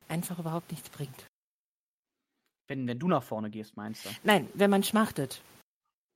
einfach 0.09 0.39
überhaupt 0.39 0.71
nichts 0.71 0.91
bringt. 0.91 1.25
Wenn, 2.67 2.87
wenn 2.87 2.99
du 2.99 3.09
nach 3.09 3.23
vorne 3.23 3.51
gehst, 3.51 3.77
meinst 3.77 4.05
du? 4.05 4.11
Nein, 4.23 4.49
wenn 4.55 4.71
man 4.71 4.83
schmachtet. 4.83 5.43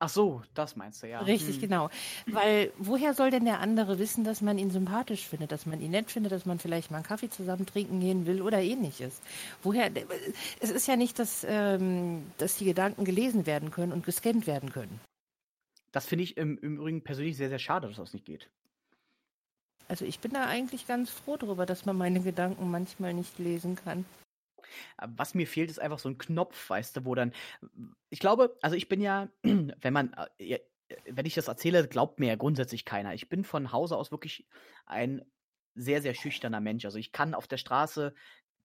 Ach 0.00 0.08
so, 0.08 0.42
das 0.54 0.76
meinst 0.76 1.02
du, 1.02 1.08
ja. 1.08 1.20
Richtig, 1.20 1.56
hm. 1.56 1.60
genau. 1.62 1.90
Weil 2.26 2.72
woher 2.78 3.14
soll 3.14 3.30
denn 3.30 3.44
der 3.44 3.58
andere 3.58 3.98
wissen, 3.98 4.22
dass 4.22 4.40
man 4.40 4.56
ihn 4.56 4.70
sympathisch 4.70 5.26
findet, 5.26 5.50
dass 5.50 5.66
man 5.66 5.80
ihn 5.80 5.90
nett 5.90 6.10
findet, 6.10 6.30
dass 6.30 6.46
man 6.46 6.60
vielleicht 6.60 6.92
mal 6.92 6.98
einen 6.98 7.06
Kaffee 7.06 7.28
zusammen 7.28 7.66
trinken 7.66 7.98
gehen 7.98 8.24
will 8.24 8.40
oder 8.40 8.62
ähnliches? 8.62 9.20
Woher? 9.62 9.90
Es 10.60 10.70
ist 10.70 10.86
ja 10.86 10.94
nicht, 10.94 11.18
dass, 11.18 11.44
ähm, 11.48 12.30
dass 12.38 12.56
die 12.56 12.64
Gedanken 12.64 13.04
gelesen 13.04 13.44
werden 13.44 13.72
können 13.72 13.92
und 13.92 14.04
gescannt 14.04 14.46
werden 14.46 14.70
können. 14.70 15.00
Das 15.90 16.06
finde 16.06 16.24
ich 16.24 16.36
im, 16.36 16.58
im 16.58 16.76
Übrigen 16.76 17.02
persönlich 17.02 17.36
sehr, 17.36 17.48
sehr 17.48 17.58
schade, 17.58 17.88
dass 17.88 17.96
das 17.96 18.12
nicht 18.12 18.24
geht. 18.24 18.48
Also 19.88 20.04
ich 20.04 20.20
bin 20.20 20.32
da 20.32 20.46
eigentlich 20.46 20.86
ganz 20.86 21.10
froh 21.10 21.36
darüber, 21.36 21.66
dass 21.66 21.86
man 21.86 21.96
meine 21.96 22.20
Gedanken 22.20 22.70
manchmal 22.70 23.14
nicht 23.14 23.38
lesen 23.38 23.74
kann. 23.74 24.04
Was 25.04 25.34
mir 25.34 25.46
fehlt, 25.46 25.70
ist 25.70 25.80
einfach 25.80 25.98
so 25.98 26.08
ein 26.08 26.18
Knopf, 26.18 26.70
weißt 26.70 26.96
du, 26.96 27.04
wo 27.04 27.14
dann. 27.14 27.32
Ich 28.10 28.18
glaube, 28.18 28.56
also 28.62 28.76
ich 28.76 28.88
bin 28.88 29.00
ja, 29.00 29.28
wenn 29.42 29.92
man, 29.92 30.14
äh, 30.38 30.58
wenn 31.04 31.26
ich 31.26 31.34
das 31.34 31.48
erzähle, 31.48 31.86
glaubt 31.86 32.18
mir 32.20 32.28
ja 32.28 32.36
grundsätzlich 32.36 32.84
keiner. 32.84 33.14
Ich 33.14 33.28
bin 33.28 33.44
von 33.44 33.72
Hause 33.72 33.96
aus 33.96 34.10
wirklich 34.10 34.46
ein 34.86 35.22
sehr, 35.74 36.02
sehr 36.02 36.14
schüchterner 36.14 36.60
Mensch. 36.60 36.84
Also 36.84 36.98
ich 36.98 37.12
kann 37.12 37.34
auf 37.34 37.46
der 37.46 37.58
Straße 37.58 38.14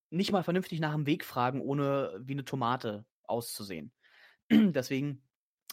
nicht 0.09 0.31
mal 0.31 0.43
vernünftig 0.43 0.79
nach 0.79 0.93
dem 0.93 1.05
Weg 1.05 1.25
fragen, 1.25 1.61
ohne 1.61 2.19
wie 2.23 2.33
eine 2.33 2.45
Tomate 2.45 3.05
auszusehen. 3.23 3.91
Deswegen 4.51 5.23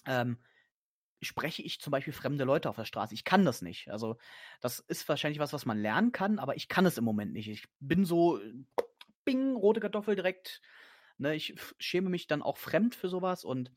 ähm, 0.06 0.38
spreche 1.22 1.62
ich 1.62 1.80
zum 1.80 1.90
Beispiel 1.90 2.12
fremde 2.12 2.44
Leute 2.44 2.68
auf 2.68 2.76
der 2.76 2.84
Straße. 2.84 3.14
Ich 3.14 3.24
kann 3.24 3.44
das 3.44 3.62
nicht. 3.62 3.90
Also 3.90 4.16
das 4.60 4.78
ist 4.80 5.08
wahrscheinlich 5.08 5.38
was, 5.38 5.52
was 5.52 5.66
man 5.66 5.78
lernen 5.78 6.12
kann, 6.12 6.38
aber 6.38 6.56
ich 6.56 6.68
kann 6.68 6.86
es 6.86 6.98
im 6.98 7.04
Moment 7.04 7.32
nicht. 7.32 7.48
Ich 7.48 7.68
bin 7.78 8.04
so 8.04 8.40
bing, 9.24 9.56
rote 9.56 9.80
Kartoffel 9.80 10.14
direkt. 10.14 10.60
Ne, 11.18 11.34
ich 11.34 11.54
schäme 11.78 12.08
mich 12.08 12.26
dann 12.26 12.42
auch 12.42 12.56
fremd 12.56 12.94
für 12.94 13.08
sowas 13.08 13.44
und 13.44 13.70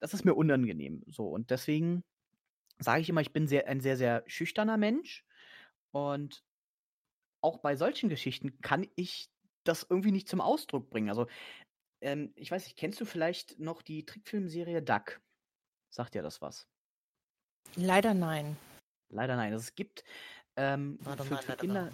das 0.00 0.12
ist 0.12 0.24
mir 0.24 0.34
unangenehm. 0.34 1.04
So, 1.06 1.28
und 1.28 1.50
deswegen 1.50 2.04
sage 2.78 3.00
ich 3.00 3.08
immer, 3.08 3.20
ich 3.20 3.32
bin 3.32 3.46
sehr, 3.46 3.68
ein 3.68 3.80
sehr, 3.80 3.96
sehr 3.96 4.24
schüchterner 4.26 4.76
Mensch. 4.76 5.24
Und 5.92 6.44
auch 7.40 7.58
bei 7.58 7.76
solchen 7.76 8.08
Geschichten 8.08 8.60
kann 8.60 8.86
ich 8.96 9.30
das 9.64 9.86
irgendwie 9.88 10.12
nicht 10.12 10.28
zum 10.28 10.40
Ausdruck 10.40 10.90
bringen. 10.90 11.08
Also, 11.08 11.26
ähm, 12.00 12.32
ich 12.36 12.50
weiß 12.50 12.64
nicht, 12.64 12.76
kennst 12.76 13.00
du 13.00 13.04
vielleicht 13.04 13.58
noch 13.58 13.82
die 13.82 14.04
Trickfilmserie 14.04 14.82
Duck? 14.82 15.20
Sagt 15.90 16.14
dir 16.14 16.22
das 16.22 16.42
was? 16.42 16.66
Leider 17.76 18.14
nein. 18.14 18.56
Leider 19.08 19.36
nein. 19.36 19.52
Also, 19.52 19.62
es 19.62 19.74
gibt 19.74 20.04
ähm, 20.56 20.98
für, 21.00 21.38
für 21.38 21.56
Kinder, 21.56 21.92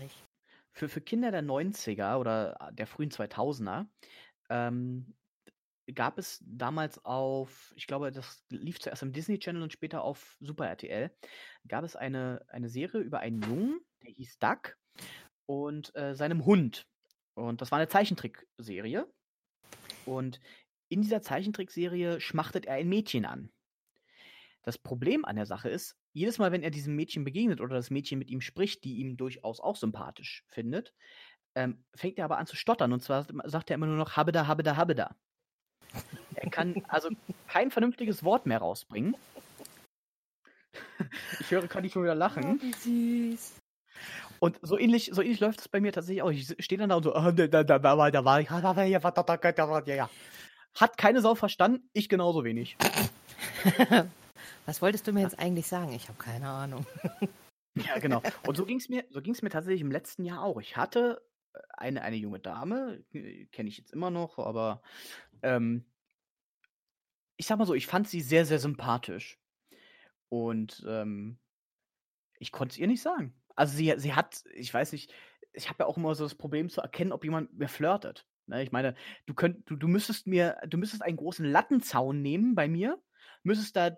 für, 0.72 0.88
für 0.88 1.00
Kinder 1.00 1.30
der 1.30 1.42
90er 1.42 2.16
oder 2.16 2.56
äh, 2.60 2.72
der 2.74 2.86
frühen 2.86 3.10
2000er 3.10 3.86
ähm, 4.50 5.14
gab 5.94 6.18
es 6.18 6.42
damals 6.46 7.04
auf, 7.04 7.72
ich 7.76 7.86
glaube, 7.86 8.12
das 8.12 8.44
lief 8.50 8.80
zuerst 8.80 9.02
im 9.02 9.12
Disney 9.12 9.38
Channel 9.38 9.62
und 9.62 9.72
später 9.72 10.02
auf 10.02 10.36
Super 10.40 10.66
RTL, 10.66 11.10
gab 11.66 11.84
es 11.84 11.96
eine, 11.96 12.44
eine 12.48 12.68
Serie 12.68 13.00
über 13.00 13.20
einen 13.20 13.42
Jungen, 13.42 13.80
der 14.02 14.12
hieß 14.12 14.38
Duck 14.38 14.76
und 15.46 15.94
äh, 15.96 16.14
seinem 16.14 16.44
Hund. 16.44 16.86
Und 17.34 17.60
das 17.60 17.70
war 17.70 17.78
eine 17.78 17.88
Zeichentrickserie. 17.88 19.06
Und 20.06 20.40
in 20.88 21.02
dieser 21.02 21.22
Zeichentrickserie 21.22 22.20
schmachtet 22.20 22.66
er 22.66 22.74
ein 22.74 22.88
Mädchen 22.88 23.24
an. 23.24 23.50
Das 24.62 24.76
Problem 24.76 25.24
an 25.24 25.36
der 25.36 25.46
Sache 25.46 25.68
ist, 25.68 25.96
jedes 26.12 26.38
Mal, 26.38 26.52
wenn 26.52 26.62
er 26.62 26.70
diesem 26.70 26.94
Mädchen 26.94 27.24
begegnet 27.24 27.60
oder 27.60 27.76
das 27.76 27.90
Mädchen 27.90 28.18
mit 28.18 28.30
ihm 28.30 28.40
spricht, 28.40 28.84
die 28.84 28.96
ihm 28.96 29.16
durchaus 29.16 29.60
auch 29.60 29.76
sympathisch 29.76 30.44
findet, 30.48 30.92
ähm, 31.54 31.84
fängt 31.94 32.18
er 32.18 32.26
aber 32.26 32.38
an 32.38 32.46
zu 32.46 32.56
stottern. 32.56 32.92
Und 32.92 33.02
zwar 33.02 33.26
sagt 33.44 33.70
er 33.70 33.74
immer 33.74 33.86
nur 33.86 33.96
noch 33.96 34.16
Habeda, 34.16 34.46
Habeda, 34.46 34.76
Habeda. 34.76 35.16
Er 36.34 36.50
kann 36.50 36.82
also 36.88 37.08
kein 37.48 37.70
vernünftiges 37.70 38.22
Wort 38.22 38.46
mehr 38.46 38.58
rausbringen. 38.58 39.16
ich 41.40 41.50
höre, 41.50 41.66
kann 41.66 41.84
ich 41.84 41.92
schon 41.92 42.02
wieder 42.02 42.14
lachen. 42.14 42.44
Oh, 42.44 42.62
wie 42.62 43.32
süß. 43.32 43.56
Und 44.38 44.58
so 44.62 44.78
ähnlich, 44.78 45.10
so 45.12 45.20
ähnlich 45.20 45.40
läuft 45.40 45.60
es 45.60 45.68
bei 45.68 45.80
mir 45.80 45.92
tatsächlich 45.92 46.22
auch. 46.22 46.30
Ich 46.30 46.54
stehe 46.60 46.78
dann 46.78 46.88
da 46.88 46.96
und 46.96 47.02
so, 47.02 47.12
da, 47.12 47.32
da, 47.32 47.46
da, 47.48 47.62
da, 47.62 47.78
da 47.78 48.24
war 48.24 48.40
ich, 48.40 48.48
ja, 49.86 49.94
ja. 49.94 50.10
Hat 50.74 50.96
keine 50.96 51.20
Sau 51.20 51.34
verstanden, 51.34 51.88
ich 51.92 52.08
genauso 52.08 52.44
wenig. 52.44 52.76
Was 54.70 54.80
wolltest 54.80 55.04
du 55.08 55.12
mir 55.12 55.22
jetzt 55.22 55.40
eigentlich 55.40 55.66
sagen? 55.66 55.92
Ich 55.94 56.06
habe 56.06 56.16
keine 56.16 56.48
Ahnung. 56.48 56.86
ja, 57.74 57.98
genau. 57.98 58.22
Und 58.46 58.56
so 58.56 58.64
ging 58.64 58.78
es 58.78 58.88
mir, 58.88 59.04
so 59.10 59.20
mir 59.20 59.50
tatsächlich 59.50 59.80
im 59.80 59.90
letzten 59.90 60.24
Jahr 60.24 60.44
auch. 60.44 60.60
Ich 60.60 60.76
hatte 60.76 61.20
äh, 61.52 61.58
eine, 61.72 62.02
eine 62.02 62.14
junge 62.14 62.38
Dame, 62.38 63.02
äh, 63.12 63.46
kenne 63.46 63.68
ich 63.68 63.78
jetzt 63.78 63.92
immer 63.92 64.10
noch, 64.10 64.38
aber 64.38 64.80
ähm, 65.42 65.84
ich 67.36 67.48
sag 67.48 67.58
mal 67.58 67.66
so, 67.66 67.74
ich 67.74 67.88
fand 67.88 68.08
sie 68.08 68.20
sehr, 68.20 68.46
sehr 68.46 68.60
sympathisch. 68.60 69.40
Und 70.28 70.84
ähm, 70.86 71.40
ich 72.38 72.52
konnte 72.52 72.74
es 72.74 72.78
ihr 72.78 72.86
nicht 72.86 73.02
sagen. 73.02 73.34
Also 73.56 73.76
sie, 73.76 73.92
sie 73.96 74.14
hat, 74.14 74.44
ich 74.54 74.72
weiß 74.72 74.92
nicht, 74.92 75.12
ich 75.52 75.68
habe 75.68 75.82
ja 75.82 75.86
auch 75.86 75.96
immer 75.96 76.14
so 76.14 76.22
das 76.22 76.36
Problem 76.36 76.70
zu 76.70 76.80
erkennen, 76.80 77.10
ob 77.10 77.24
jemand 77.24 77.52
mir 77.58 77.66
flirtet. 77.66 78.24
Ne? 78.46 78.62
Ich 78.62 78.70
meine, 78.70 78.94
du 79.26 79.34
könnt, 79.34 79.68
du, 79.68 79.74
du 79.74 79.88
müsstest 79.88 80.28
mir, 80.28 80.58
du 80.68 80.78
müsstest 80.78 81.02
einen 81.02 81.16
großen 81.16 81.44
Lattenzaun 81.44 82.22
nehmen 82.22 82.54
bei 82.54 82.68
mir, 82.68 83.02
müsstest 83.42 83.74
da 83.74 83.90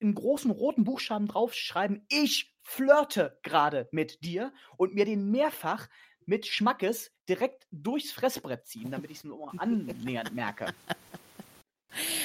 in 0.00 0.14
großen 0.14 0.50
roten 0.50 0.84
Buchstaben 0.84 1.28
draufschreiben, 1.28 2.04
ich 2.08 2.54
flirte 2.62 3.38
gerade 3.42 3.88
mit 3.92 4.24
dir 4.24 4.52
und 4.76 4.94
mir 4.94 5.04
den 5.04 5.30
mehrfach 5.30 5.88
mit 6.26 6.46
Schmackes 6.46 7.12
direkt 7.28 7.66
durchs 7.70 8.12
Fressbrett 8.12 8.66
ziehen, 8.66 8.90
damit 8.90 9.10
ich 9.10 9.18
es 9.18 9.24
nur 9.24 9.52
annähernd 9.60 10.34
merke. 10.34 10.72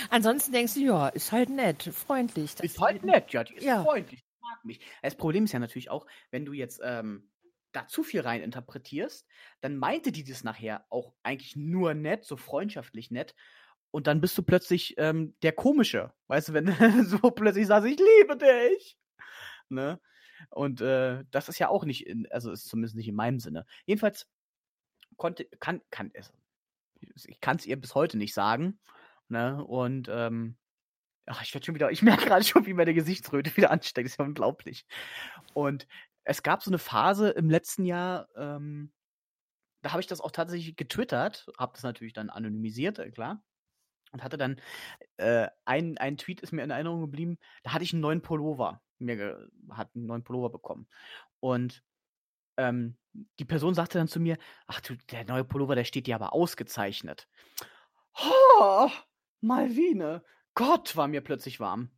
Ansonsten 0.09 0.51
denkst 0.51 0.75
du, 0.75 0.81
ja, 0.81 1.07
ist 1.09 1.31
halt 1.31 1.49
nett, 1.49 1.83
freundlich. 1.83 2.59
ist 2.59 2.79
halt 2.79 3.03
nett, 3.03 3.31
ja, 3.31 3.43
die 3.43 3.55
ist 3.55 3.63
ja. 3.63 3.83
freundlich, 3.83 4.23
mag 4.41 4.63
mich. 4.63 4.79
Das 5.01 5.15
Problem 5.15 5.45
ist 5.45 5.53
ja 5.53 5.59
natürlich 5.59 5.89
auch, 5.89 6.05
wenn 6.29 6.45
du 6.45 6.53
jetzt 6.53 6.81
ähm, 6.83 7.29
da 7.71 7.87
zu 7.87 8.03
viel 8.03 8.21
rein 8.21 8.41
interpretierst, 8.41 9.27
dann 9.61 9.77
meinte 9.77 10.11
die 10.11 10.23
das 10.23 10.43
nachher 10.43 10.85
auch 10.89 11.13
eigentlich 11.23 11.55
nur 11.55 11.93
nett, 11.93 12.25
so 12.25 12.37
freundschaftlich 12.37 13.11
nett 13.11 13.35
und 13.95 14.07
dann 14.07 14.19
bist 14.19 14.37
du 14.37 14.43
plötzlich 14.43 14.95
ähm, 14.97 15.37
der 15.41 15.53
Komische. 15.53 16.11
Weißt 16.27 16.49
du, 16.49 16.53
wenn 16.53 16.67
so 17.05 17.17
plötzlich 17.31 17.65
sagst, 17.65 17.87
ich 17.87 17.97
liebe 17.97 18.35
dich. 18.35 18.97
Ne? 19.69 20.01
Und 20.49 20.81
äh, 20.81 21.23
das 21.31 21.47
ist 21.47 21.59
ja 21.59 21.69
auch 21.69 21.85
nicht, 21.85 22.05
in, 22.05 22.29
also 22.29 22.51
ist 22.51 22.67
zumindest 22.67 22.97
nicht 22.97 23.07
in 23.07 23.15
meinem 23.15 23.39
Sinne. 23.39 23.65
Jedenfalls 23.85 24.27
konnte, 25.15 25.45
kann, 25.61 25.81
kann 25.91 26.11
es, 26.13 26.33
ich 27.25 27.39
kann 27.39 27.55
es 27.55 27.65
ihr 27.65 27.79
bis 27.79 27.95
heute 27.95 28.17
nicht 28.17 28.33
sagen. 28.33 28.81
Ne? 29.29 29.63
Und 29.63 30.09
ähm, 30.11 30.57
ach, 31.25 31.41
ich 31.41 31.53
werde 31.53 31.65
schon 31.65 31.75
wieder, 31.75 31.89
ich 31.89 32.01
merke 32.01 32.25
gerade 32.25 32.43
schon, 32.43 32.65
wie 32.65 32.73
meine 32.73 32.93
Gesichtsröte 32.93 33.55
wieder 33.55 33.71
ansteigt. 33.71 34.07
Das 34.07 34.15
ist 34.15 34.19
ja 34.19 34.25
unglaublich. 34.25 34.85
Und 35.53 35.87
es 36.25 36.43
gab 36.43 36.61
so 36.61 36.69
eine 36.69 36.79
Phase 36.79 37.29
im 37.29 37.49
letzten 37.49 37.85
Jahr, 37.85 38.27
ähm, 38.35 38.91
da 39.83 39.93
habe 39.93 40.01
ich 40.01 40.07
das 40.07 40.19
auch 40.19 40.31
tatsächlich 40.31 40.75
getwittert, 40.75 41.47
habe 41.57 41.71
das 41.75 41.83
natürlich 41.83 42.11
dann 42.11 42.29
anonymisiert, 42.29 42.99
äh, 42.99 43.09
klar 43.09 43.41
und 44.11 44.23
hatte 44.23 44.37
dann 44.37 44.61
äh, 45.17 45.47
ein, 45.65 45.97
ein 45.97 46.17
Tweet 46.17 46.41
ist 46.41 46.51
mir 46.51 46.63
in 46.63 46.69
Erinnerung 46.69 47.01
geblieben, 47.01 47.37
da 47.63 47.73
hatte 47.73 47.83
ich 47.83 47.93
einen 47.93 48.01
neuen 48.01 48.21
Pullover, 48.21 48.81
mir 48.99 49.49
hat 49.71 49.89
einen 49.95 50.05
neuen 50.05 50.23
Pullover 50.23 50.49
bekommen. 50.49 50.87
Und 51.39 51.83
ähm, 52.57 52.95
die 53.39 53.45
Person 53.45 53.73
sagte 53.73 53.97
dann 53.97 54.07
zu 54.07 54.19
mir, 54.19 54.37
ach 54.67 54.81
du, 54.81 54.95
der 55.11 55.25
neue 55.25 55.43
Pullover, 55.43 55.75
der 55.75 55.83
steht 55.83 56.07
dir 56.07 56.15
aber 56.15 56.33
ausgezeichnet. 56.33 57.27
Oh, 58.21 58.89
Malvine, 59.41 60.23
Gott, 60.53 60.95
war 60.95 61.07
mir 61.07 61.21
plötzlich 61.21 61.59
warm. 61.59 61.89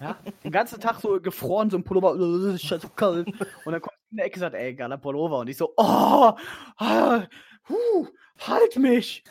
ja, 0.00 0.18
den 0.44 0.52
ganzen 0.52 0.80
Tag 0.80 1.00
so 1.00 1.20
gefroren, 1.20 1.70
so 1.70 1.76
ein 1.76 1.84
Pullover, 1.84 2.16
so 2.58 2.88
kalt. 2.90 3.26
Und 3.26 3.72
dann 3.72 3.80
kommt 3.80 3.96
in 4.10 4.16
der 4.16 4.26
Ecke 4.26 4.36
und 4.36 4.40
sagt, 4.40 4.54
ey, 4.54 4.74
geiler 4.74 4.98
Pullover. 4.98 5.38
Und 5.38 5.48
ich 5.48 5.56
so, 5.56 5.72
oh, 5.76 6.32
ah, 6.76 7.26
huh, 7.68 8.08
halt 8.46 8.76
mich! 8.76 9.24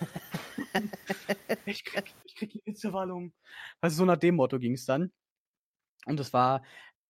ich 1.65 1.85
krieg, 1.85 2.13
krieg 2.35 2.51
eine 2.53 2.61
Hitzewallung. 2.65 3.33
Also 3.81 3.97
so 3.97 4.05
nach 4.05 4.17
dem 4.17 4.35
Motto 4.35 4.59
ging 4.59 4.73
es 4.73 4.85
dann. 4.85 5.11
Und 6.05 6.19
es 6.19 6.33
war, 6.33 6.63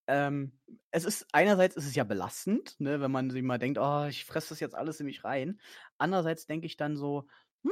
ähm, 0.06 0.52
es 0.90 1.04
ist, 1.04 1.26
einerseits 1.32 1.76
ist 1.76 1.86
es 1.86 1.94
ja 1.94 2.04
belastend, 2.04 2.78
ne, 2.80 3.00
wenn 3.00 3.10
man 3.10 3.30
sich 3.30 3.42
mal 3.42 3.58
denkt, 3.58 3.78
oh, 3.78 4.06
ich 4.06 4.24
fresse 4.24 4.50
das 4.50 4.60
jetzt 4.60 4.74
alles 4.74 5.00
in 5.00 5.06
mich 5.06 5.24
rein. 5.24 5.60
Andererseits 5.98 6.46
denke 6.46 6.66
ich 6.66 6.76
dann 6.76 6.96
so, 6.96 7.28
hm, 7.62 7.70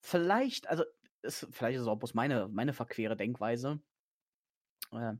vielleicht, 0.00 0.68
also 0.68 0.84
ist, 1.22 1.48
vielleicht 1.50 1.76
ist 1.76 1.82
es 1.82 1.88
auch 1.88 1.96
bloß 1.96 2.14
meine, 2.14 2.48
meine 2.48 2.72
verquere 2.72 3.16
Denkweise. 3.16 3.80
Äh, 4.92 5.14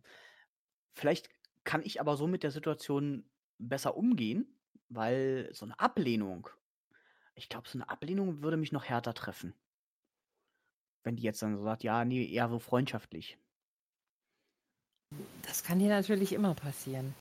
vielleicht 0.92 1.28
kann 1.64 1.82
ich 1.82 2.00
aber 2.00 2.16
so 2.16 2.26
mit 2.26 2.42
der 2.42 2.50
Situation 2.50 3.28
besser 3.58 3.96
umgehen, 3.96 4.58
weil 4.88 5.50
so 5.52 5.66
eine 5.66 5.78
Ablehnung, 5.78 6.48
ich 7.40 7.48
glaube, 7.48 7.68
so 7.68 7.78
eine 7.78 7.88
Ablehnung 7.88 8.42
würde 8.42 8.58
mich 8.58 8.70
noch 8.70 8.84
härter 8.84 9.14
treffen. 9.14 9.54
Wenn 11.02 11.16
die 11.16 11.22
jetzt 11.22 11.40
dann 11.40 11.56
so 11.56 11.62
sagt, 11.62 11.82
ja, 11.82 12.04
nee, 12.04 12.30
eher 12.30 12.48
so 12.50 12.58
freundschaftlich. 12.58 13.38
Das 15.42 15.64
kann 15.64 15.78
dir 15.78 15.88
natürlich 15.88 16.32
immer 16.34 16.54
passieren. 16.54 17.14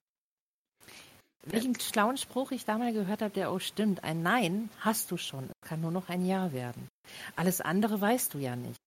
Welchen 1.46 1.80
schlauen 1.80 2.18
Spruch 2.18 2.52
ich 2.52 2.66
damals 2.66 2.94
gehört 2.94 3.22
habe, 3.22 3.34
der 3.34 3.50
auch 3.50 3.60
stimmt. 3.60 4.04
Ein 4.04 4.22
Nein 4.22 4.70
hast 4.82 5.10
du 5.10 5.18
schon. 5.18 5.50
Es 5.62 5.70
kann 5.70 5.80
nur 5.80 5.92
noch 5.92 6.10
ein 6.10 6.26
Ja 6.26 6.52
werden. 6.52 6.90
Alles 7.38 7.62
andere 7.62 8.02
weißt 8.02 8.34
du 8.34 8.40
ja 8.40 8.58
nicht. 8.58 8.78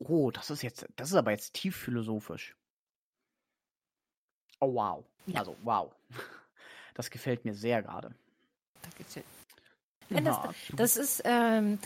Oh, 0.00 0.32
das 0.32 0.50
ist 0.50 0.62
jetzt, 0.62 0.88
das 0.96 1.10
ist 1.10 1.14
aber 1.14 1.30
jetzt 1.30 1.54
tief 1.54 1.76
philosophisch. 1.76 2.56
Oh, 4.58 4.74
wow. 4.74 5.04
Ja. 5.26 5.38
Also, 5.38 5.56
wow. 5.62 5.94
Das 6.94 7.08
gefällt 7.08 7.44
mir 7.46 7.54
sehr 7.54 7.82
gerade. 7.82 8.14
Ja, 8.82 9.22
das, 10.24 10.36
das 10.74 10.96
ist, 10.96 11.22
ähm, 11.24 11.78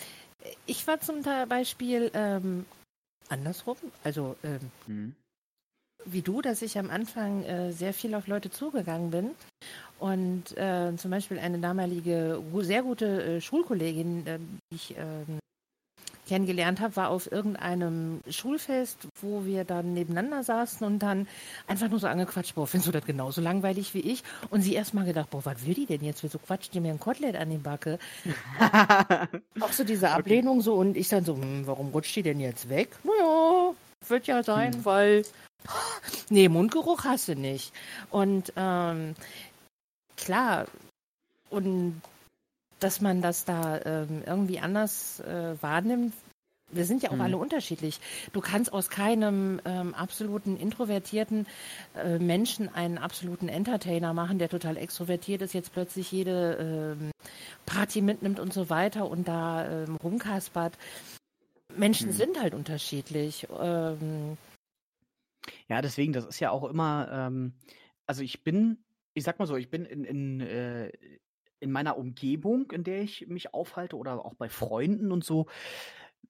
ich 0.66 0.86
war 0.86 1.00
zum 1.00 1.22
Beispiel 1.22 2.10
ähm, 2.14 2.66
andersrum. 3.28 3.76
Also, 4.02 4.36
ähm, 4.42 4.70
mhm 4.86 5.14
wie 6.04 6.22
du, 6.22 6.42
dass 6.42 6.62
ich 6.62 6.78
am 6.78 6.90
Anfang 6.90 7.44
äh, 7.44 7.72
sehr 7.72 7.94
viel 7.94 8.14
auf 8.14 8.26
Leute 8.26 8.50
zugegangen 8.50 9.10
bin. 9.10 9.30
Und 9.98 10.56
äh, 10.56 10.94
zum 10.96 11.10
Beispiel 11.10 11.38
eine 11.38 11.58
damalige 11.58 12.42
sehr 12.60 12.82
gute 12.82 13.36
äh, 13.36 13.40
Schulkollegin, 13.40 14.26
äh, 14.26 14.38
die 14.38 14.74
ich 14.74 14.94
ähm, 14.98 15.38
kennengelernt 16.26 16.80
habe, 16.80 16.96
war 16.96 17.10
auf 17.10 17.30
irgendeinem 17.30 18.20
Schulfest, 18.28 18.98
wo 19.20 19.44
wir 19.44 19.64
dann 19.64 19.94
nebeneinander 19.94 20.42
saßen 20.42 20.86
und 20.86 20.98
dann 21.00 21.28
einfach 21.66 21.88
nur 21.88 21.98
so 21.98 22.06
angequatscht, 22.06 22.54
boah, 22.54 22.66
findest 22.66 22.88
du 22.88 22.92
das 22.92 23.04
genauso 23.04 23.40
langweilig 23.40 23.94
wie 23.94 24.00
ich? 24.00 24.22
Und 24.50 24.62
sie 24.62 24.74
erst 24.74 24.94
mal 24.94 25.04
gedacht, 25.04 25.30
boah, 25.30 25.44
was 25.44 25.66
will 25.66 25.74
die 25.74 25.86
denn 25.86 26.02
jetzt? 26.02 26.22
Wieso 26.22 26.38
quatscht 26.38 26.74
die 26.74 26.80
mir 26.80 26.92
ein 26.92 27.00
Kotelett 27.00 27.36
an 27.36 27.50
die 27.50 27.58
Backe? 27.58 27.98
Auch 29.60 29.72
so 29.72 29.84
diese 29.84 30.10
Ablehnung 30.10 30.60
so 30.60 30.74
und 30.74 30.96
ich 30.96 31.08
dann 31.08 31.24
so, 31.24 31.34
hm, 31.36 31.66
warum 31.66 31.88
rutscht 31.90 32.16
die 32.16 32.22
denn 32.22 32.40
jetzt 32.40 32.68
weg? 32.68 32.90
Naja, 33.04 33.74
wird 34.08 34.26
ja 34.26 34.42
sein, 34.42 34.74
hm. 34.74 34.84
weil 34.84 35.24
Nee, 36.28 36.48
Mundgeruch 36.48 37.04
hast 37.04 37.28
du 37.28 37.34
nicht. 37.34 37.72
Und 38.10 38.52
ähm, 38.56 39.14
klar, 40.16 40.66
und 41.50 42.02
dass 42.84 43.00
man 43.00 43.22
das 43.22 43.46
da 43.46 43.80
ähm, 43.84 44.22
irgendwie 44.26 44.60
anders 44.60 45.20
äh, 45.20 45.56
wahrnimmt, 45.60 46.12
wir 46.70 46.84
sind 46.84 47.02
ja 47.02 47.10
auch 47.10 47.14
hm. 47.14 47.20
alle 47.20 47.36
unterschiedlich. 47.38 48.00
Du 48.32 48.40
kannst 48.40 48.72
aus 48.72 48.90
keinem 48.90 49.60
ähm, 49.64 49.94
absoluten 49.94 50.56
introvertierten 50.56 51.46
äh, 51.94 52.18
Menschen 52.18 52.68
einen 52.74 52.98
absoluten 52.98 53.48
Entertainer 53.48 54.12
machen, 54.12 54.38
der 54.38 54.48
total 54.48 54.76
extrovertiert 54.76 55.42
ist, 55.42 55.54
jetzt 55.54 55.72
plötzlich 55.72 56.10
jede 56.12 56.96
ähm, 57.00 57.10
Party 57.64 58.02
mitnimmt 58.02 58.38
und 58.38 58.52
so 58.52 58.70
weiter 58.70 59.08
und 59.08 59.28
da 59.28 59.84
ähm, 59.84 59.96
rumkaspert. 59.96 60.76
Menschen 61.74 62.08
hm. 62.08 62.14
sind 62.14 62.40
halt 62.42 62.54
unterschiedlich. 62.54 63.46
Ähm, 63.58 64.36
ja, 65.68 65.80
deswegen, 65.80 66.12
das 66.12 66.26
ist 66.26 66.40
ja 66.40 66.50
auch 66.50 66.64
immer, 66.64 67.08
ähm, 67.10 67.52
also 68.06 68.22
ich 68.22 68.42
bin, 68.42 68.78
ich 69.14 69.24
sag 69.24 69.38
mal 69.38 69.46
so, 69.46 69.56
ich 69.56 69.70
bin 69.70 69.86
in, 69.86 70.04
in, 70.04 70.40
äh, 70.40 70.90
in 71.64 71.72
meiner 71.72 71.96
Umgebung, 71.96 72.70
in 72.70 72.84
der 72.84 73.02
ich 73.02 73.26
mich 73.26 73.54
aufhalte 73.54 73.96
oder 73.96 74.24
auch 74.24 74.34
bei 74.34 74.48
Freunden 74.48 75.10
und 75.10 75.24
so, 75.24 75.46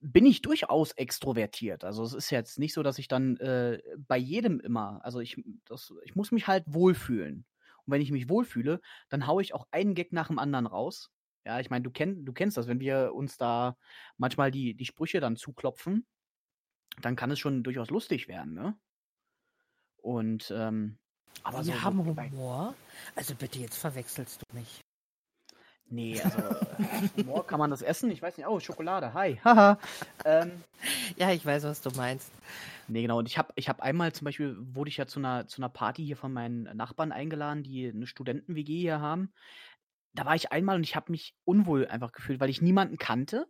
bin 0.01 0.27
ich 0.27 0.43
durchaus 0.43 0.93
extrovertiert. 0.93 1.83
Also 1.85 2.05
es 2.05 2.15
ist 2.15 2.31
jetzt 2.31 2.59
nicht 2.59 2.73
so, 2.73 2.83
dass 2.83 2.99
ich 2.99 3.09
dann 3.09 3.37
äh, 3.39 3.81
bei 3.99 4.17
jedem 4.17 4.61
immer, 4.61 5.05
also 5.05 5.21
ich, 5.21 5.43
das, 5.65 5.93
ich 6.05 6.15
muss 6.15 6.31
mich 6.31 6.47
halt 6.47 6.65
wohlfühlen. 6.67 7.47
Und 7.85 7.93
wenn 7.93 8.01
ich 8.01 8.13
mich 8.13 8.29
wohlfühle, 8.29 8.81
dann 9.09 9.27
haue 9.27 9.43
ich 9.43 9.55
auch 9.55 9.67
einen 9.71 9.95
Gag 9.95 10.13
nach 10.13 10.29
dem 10.29 10.39
anderen 10.39 10.67
raus. 10.67 11.11
Ja, 11.45 11.61
ich 11.61 11.69
meine, 11.69 11.83
du, 11.83 11.91
kenn, 11.91 12.25
du 12.25 12.33
kennst 12.33 12.57
das, 12.57 12.69
wenn 12.69 12.81
wir 12.81 13.13
uns 13.15 13.37
da 13.37 13.77
manchmal 14.17 14.51
die, 14.51 14.75
die 14.75 14.87
Sprüche 14.87 15.21
dann 15.21 15.37
zuklopfen, 15.37 16.07
dann 17.01 17.17
kann 17.17 17.31
es 17.31 17.39
schon 17.39 17.63
durchaus 17.63 17.91
lustig 17.91 18.29
werden, 18.29 18.55
ne? 18.55 18.79
Und 19.97 20.53
ähm, 20.55 20.99
aber 21.43 21.59
wir 21.59 21.75
so, 21.75 21.83
haben 21.83 22.05
Humor. 22.05 22.75
Also 23.17 23.35
bitte, 23.35 23.59
jetzt 23.59 23.79
verwechselst 23.79 24.43
du 24.43 24.57
mich. 24.57 24.81
Nee, 25.91 26.21
also 26.21 26.39
Humor 27.17 27.47
kann 27.47 27.59
man 27.59 27.71
das 27.71 27.83
essen? 27.83 28.11
Ich 28.11 28.23
weiß 28.23 28.37
nicht. 28.37 28.47
Oh, 28.47 28.59
Schokolade, 28.59 29.15
hi. 29.15 29.39
Haha. 29.45 29.79
ähm, 30.25 30.53
ja, 31.17 31.31
ich 31.31 31.45
weiß, 31.45 31.65
was 31.65 31.83
du 31.83 31.91
meinst. 31.91 32.33
Nee, 32.89 33.03
genau. 33.03 33.19
Und 33.19 33.29
ich 33.29 33.39
habe 33.39 33.53
ich 33.57 33.69
hab 33.69 33.81
einmal 33.81 34.13
zum 34.13 34.25
Beispiel, 34.25 34.57
wurde 34.59 34.89
ich 34.89 34.97
ja 34.97 35.07
zu 35.07 35.21
einer, 35.21 35.47
zu 35.47 35.61
einer 35.61 35.69
Party 35.69 36.05
hier 36.05 36.17
von 36.17 36.33
meinen 36.33 36.65
Nachbarn 36.77 37.13
eingeladen, 37.13 37.63
die 37.63 37.89
eine 37.89 38.07
Studenten-WG 38.07 38.79
hier 38.79 39.01
haben. 39.01 39.33
Da 40.15 40.25
war 40.25 40.35
ich 40.35 40.53
einmal 40.53 40.77
und 40.77 40.85
ich 40.85 40.97
habe 40.97 41.11
mich 41.13 41.37
unwohl 41.45 41.87
einfach 41.87 42.13
gefühlt, 42.13 42.41
weil 42.41 42.51
ich 42.51 42.63
niemanden 42.63 42.99
kannte. 42.99 43.47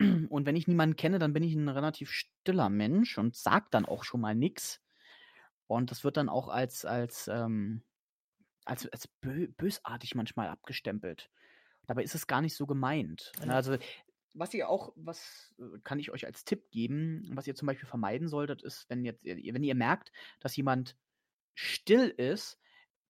Und 0.30 0.46
wenn 0.46 0.56
ich 0.56 0.68
niemanden 0.68 0.96
kenne, 0.96 1.18
dann 1.18 1.32
bin 1.32 1.42
ich 1.42 1.54
ein 1.54 1.68
relativ 1.68 2.10
stiller 2.10 2.70
Mensch 2.70 3.18
und 3.18 3.36
sag 3.36 3.70
dann 3.70 3.84
auch 3.84 4.04
schon 4.04 4.20
mal 4.20 4.34
nichts. 4.34 4.80
Und 5.66 5.90
das 5.90 6.02
wird 6.02 6.16
dann 6.16 6.28
auch 6.28 6.48
als, 6.48 6.84
als, 6.84 7.28
ähm, 7.28 7.82
als, 8.64 8.88
als 8.88 9.06
bö 9.08 9.48
bösartig 9.48 10.14
manchmal 10.14 10.48
abgestempelt. 10.48 11.30
Dabei 11.86 12.02
ist 12.02 12.14
es 12.14 12.26
gar 12.26 12.40
nicht 12.40 12.54
so 12.54 12.66
gemeint. 12.66 13.32
Ne? 13.44 13.54
Also, 13.54 13.76
was 14.34 14.54
ihr 14.54 14.68
auch, 14.68 14.92
was 14.96 15.54
äh, 15.58 15.78
kann 15.82 15.98
ich 15.98 16.10
euch 16.10 16.26
als 16.26 16.44
Tipp 16.44 16.70
geben, 16.70 17.30
was 17.34 17.46
ihr 17.46 17.54
zum 17.54 17.66
Beispiel 17.66 17.88
vermeiden 17.88 18.28
solltet, 18.28 18.62
ist, 18.62 18.88
wenn 18.88 19.04
jetzt, 19.04 19.24
wenn 19.24 19.64
ihr 19.64 19.74
merkt, 19.74 20.12
dass 20.40 20.56
jemand 20.56 20.96
still 21.54 22.08
ist, 22.08 22.58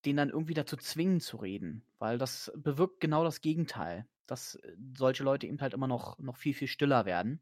den 0.04 0.16
dann 0.16 0.30
irgendwie 0.30 0.54
dazu 0.54 0.76
zwingen 0.76 1.20
zu 1.20 1.36
reden. 1.36 1.84
Weil 1.98 2.18
das 2.18 2.52
bewirkt 2.56 3.00
genau 3.00 3.24
das 3.24 3.40
Gegenteil. 3.40 4.06
Dass 4.26 4.56
äh, 4.56 4.76
solche 4.96 5.24
Leute 5.24 5.46
eben 5.46 5.60
halt 5.60 5.74
immer 5.74 5.88
noch, 5.88 6.18
noch 6.18 6.36
viel, 6.36 6.54
viel 6.54 6.68
stiller 6.68 7.04
werden. 7.04 7.40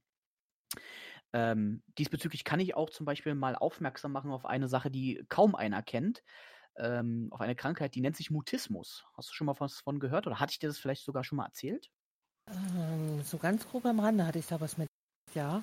Ähm, 1.33 1.83
diesbezüglich 1.99 2.45
kann 2.45 2.61
ich 2.61 2.75
auch 2.75 2.91
zum 2.91 3.07
Beispiel 3.07 3.35
mal 3.35 3.55
aufmerksam 3.55 4.13
machen 4.13 4.33
auf 4.33 4.45
eine 4.45 4.69
Sache, 4.69 4.91
die 4.91 5.25
kaum 5.29 5.55
einer 5.55 5.83
kennt. 5.83 6.23
Ähm, 6.77 7.29
auf 7.31 7.41
eine 7.41 7.57
Krankheit, 7.57 7.95
die 7.95 8.01
nennt 8.01 8.17
sich 8.17 8.31
Mutismus. 8.31 9.05
Hast 9.15 9.31
du 9.31 9.35
schon 9.35 9.47
mal 9.47 9.59
was 9.59 9.81
von 9.81 10.01
gehört 10.01 10.27
oder 10.27 10.41
hatte 10.41 10.53
ich 10.53 10.59
dir 10.59 10.69
das 10.69 10.79
vielleicht 10.79 11.05
sogar 11.05 11.25
schon 11.25 11.37
mal 11.37 11.47
erzählt? 11.47 11.91
Ähm, 12.49 13.23
so 13.23 13.39
ganz 13.39 13.69
grob 13.69 13.85
am 13.85 14.01
Rande 14.01 14.27
hatte 14.27 14.39
ich 14.39 14.47
da 14.47 14.61
was 14.61 14.79
mit. 14.79 14.89
Ja. 15.35 15.63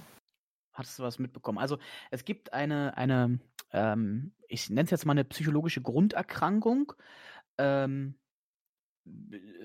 Hattest 0.73 0.99
du 0.99 1.03
was 1.03 1.19
mitbekommen? 1.19 1.57
Also 1.57 1.79
es 2.11 2.23
gibt 2.23 2.53
eine, 2.53 2.95
eine 2.97 3.39
ähm, 3.71 4.33
ich 4.47 4.69
nenne 4.69 4.83
es 4.83 4.91
jetzt 4.91 5.05
mal 5.05 5.13
eine 5.13 5.25
psychologische 5.25 5.81
Grunderkrankung. 5.81 6.93
Ähm, 7.57 8.15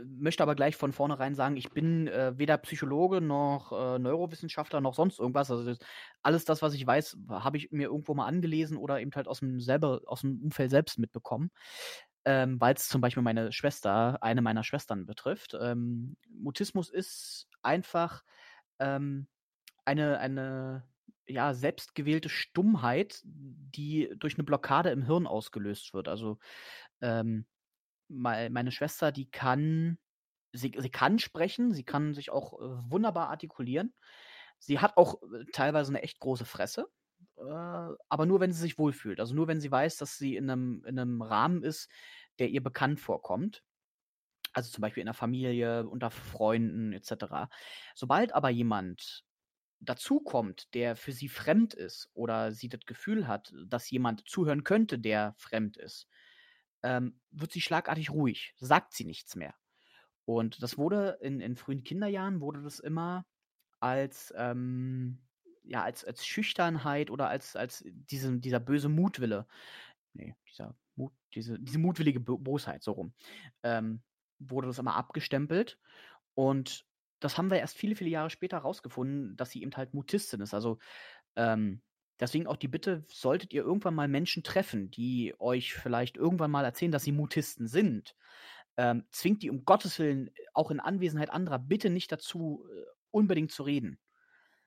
möchte 0.05 0.43
aber 0.43 0.55
gleich 0.55 0.77
von 0.77 0.93
vornherein 0.93 1.35
sagen, 1.35 1.57
ich 1.57 1.71
bin 1.71 2.09
äh, 2.09 2.37
weder 2.39 2.59
Psychologe 2.59 3.21
noch 3.21 3.73
äh, 3.73 3.99
Neurowissenschaftler 3.99 4.81
noch 4.81 4.95
sonst 4.95 5.19
irgendwas. 5.19 5.51
Also 5.51 5.65
das, 5.65 5.79
alles 6.23 6.45
das, 6.45 6.63
was 6.63 6.75
ich 6.75 6.87
weiß, 6.87 7.19
habe 7.29 7.57
ich 7.57 7.71
mir 7.73 7.89
irgendwo 7.89 8.15
mal 8.15 8.27
angelesen 8.27 8.77
oder 8.77 9.01
eben 9.01 9.13
halt 9.15 9.29
aus 9.29 9.41
dem 9.41 9.61
selber, 9.61 10.01
aus 10.07 10.23
dem 10.23 10.41
Umfeld 10.43 10.71
selbst 10.71 10.99
mitbekommen. 10.99 11.51
Ähm, 12.25 12.61
Weil 12.61 12.75
es 12.75 12.89
zum 12.89 13.01
Beispiel 13.01 13.23
meine 13.23 13.53
Schwester, 13.53 14.23
eine 14.23 14.43
meiner 14.43 14.65
Schwestern 14.65 15.07
betrifft. 15.07 15.57
Ähm, 15.61 16.17
Mutismus 16.31 16.89
ist 16.89 17.49
einfach 17.63 18.23
ähm, 18.79 19.27
eine, 19.85 20.19
eine 20.19 20.85
ja, 21.27 21.55
selbstgewählte 21.55 22.29
Stummheit, 22.29 23.21
die 23.25 24.13
durch 24.19 24.35
eine 24.35 24.45
Blockade 24.45 24.91
im 24.91 25.03
Hirn 25.03 25.27
ausgelöst 25.27 25.95
wird. 25.95 26.09
Also 26.09 26.39
ähm, 27.01 27.47
meine 28.13 28.73
Schwester, 28.73 29.13
die 29.13 29.31
kann, 29.31 29.99
sie, 30.53 30.73
sie 30.79 30.91
kann 30.91 31.19
sprechen, 31.19 31.73
sie 31.73 31.85
kann 31.85 32.15
sich 32.15 32.31
auch 32.31 32.55
äh, 32.61 32.91
wunderbar 32.91 33.31
artikulieren. 33.31 33.95
Sie 34.59 34.79
hat 34.79 34.97
auch 34.97 35.23
äh, 35.23 35.45
teilweise 35.53 35.91
eine 35.91 36.03
echt 36.03 36.21
große 36.21 36.45
Fresse, 36.45 36.89
äh, 37.37 37.43
aber 38.09 38.27
nur, 38.27 38.41
wenn 38.41 38.53
sie 38.53 38.61
sich 38.61 38.79
wohlfühlt. 38.79 39.21
Also 39.21 39.35
nur, 39.35 39.49
wenn 39.49 39.61
sie 39.61 39.71
weiß, 39.71 39.97
dass 39.97 40.17
sie 40.19 40.37
in 40.37 40.51
einem, 40.51 40.85
in 40.85 40.99
einem 40.99 41.23
Rahmen 41.23 41.63
ist, 41.63 41.91
der 42.39 42.49
ihr 42.49 42.63
bekannt 42.63 43.01
vorkommt. 43.01 43.63
Also 44.53 44.71
zum 44.71 44.83
Beispiel 44.83 45.01
in 45.01 45.07
der 45.07 45.15
Familie, 45.15 45.89
unter 45.89 46.11
Freunden 46.11 46.93
etc. 46.93 47.49
Sobald 47.95 48.35
aber 48.35 48.51
jemand 48.51 49.25
dazukommt, 49.81 50.73
der 50.75 50.97
für 50.97 51.13
sie 51.13 51.29
fremd 51.29 51.75
ist 51.75 52.11
oder 52.15 52.53
sie 52.53 52.69
das 52.69 52.81
Gefühl 52.87 53.27
hat, 53.27 53.53
dass 53.67 53.91
jemand 53.91 54.29
zuhören 54.29 54.65
könnte, 54.65 54.99
der 54.99 55.35
fremd 55.39 55.77
ist, 55.77 56.07
ähm, 56.83 57.21
wird 57.31 57.53
sie 57.53 57.61
schlagartig 57.61 58.11
ruhig, 58.11 58.55
sagt 58.59 58.93
sie 58.95 59.05
nichts 59.05 59.37
mehr. 59.37 59.55
Und 60.25 60.63
das 60.63 60.79
wurde 60.79 61.19
in, 61.21 61.41
in 61.41 61.57
frühen 61.57 61.83
Kinderjahren 61.83 62.41
wurde 62.41 62.63
das 62.63 62.79
immer 62.79 63.27
als 63.81 64.33
ähm, 64.37 65.19
ja 65.65 65.83
als, 65.83 66.05
als 66.05 66.27
Schüchternheit 66.27 67.11
oder 67.11 67.29
als 67.29 67.57
als 67.57 67.85
diese, 67.87 68.39
dieser 68.39 68.61
böse 68.61 68.89
Mutwille, 68.89 69.47
nee, 70.13 70.35
dieser 70.49 70.77
Mut, 70.95 71.13
diese, 71.35 71.59
diese 71.59 71.79
mutwillige 71.79 72.21
Bosheit 72.21 72.83
so 72.83 72.93
rum, 72.93 73.15
ähm, 73.63 74.03
wurde 74.39 74.69
das 74.69 74.79
immer 74.79 74.95
abgestempelt 74.97 75.79
und 76.35 76.87
das 77.21 77.39
haben 77.39 77.51
wir 77.51 77.59
erst 77.59 77.77
viele, 77.77 77.95
viele 77.95 78.11
Jahre 78.11 78.31
später 78.31 78.59
rausgefunden, 78.59 79.37
dass 79.37 79.51
sie 79.51 79.63
eben 79.63 79.73
halt 79.77 79.95
Mutistin 79.95 80.41
ist. 80.41 80.55
Also 80.55 80.79
ähm, 81.37 81.81
deswegen 82.23 82.47
auch 82.47 82.57
die 82.57 82.69
Bitte, 82.69 83.05
solltet 83.09 83.53
ihr 83.53 83.63
irgendwann 83.63 83.95
mal 83.95 84.07
Menschen 84.07 84.45
treffen, 84.45 84.91
die 84.93 85.35
euch 85.41 85.75
vielleicht 85.75 86.17
irgendwann 86.17 86.53
mal 86.53 86.65
erzählen, 86.65 86.93
dass 86.93 87.03
sie 87.03 87.13
Mutisten 87.13 87.67
sind, 87.67 88.15
ähm, 88.77 89.05
zwingt 89.11 89.43
die 89.43 89.51
um 89.51 89.65
Gottes 89.65 89.99
Willen 89.99 90.31
auch 90.55 90.71
in 90.71 90.81
Anwesenheit 90.81 91.31
anderer 91.31 91.59
bitte 91.59 91.91
nicht 91.91 92.13
dazu, 92.13 92.65
äh, 92.71 92.85
unbedingt 93.11 93.51
zu 93.51 93.65
reden. 93.65 93.99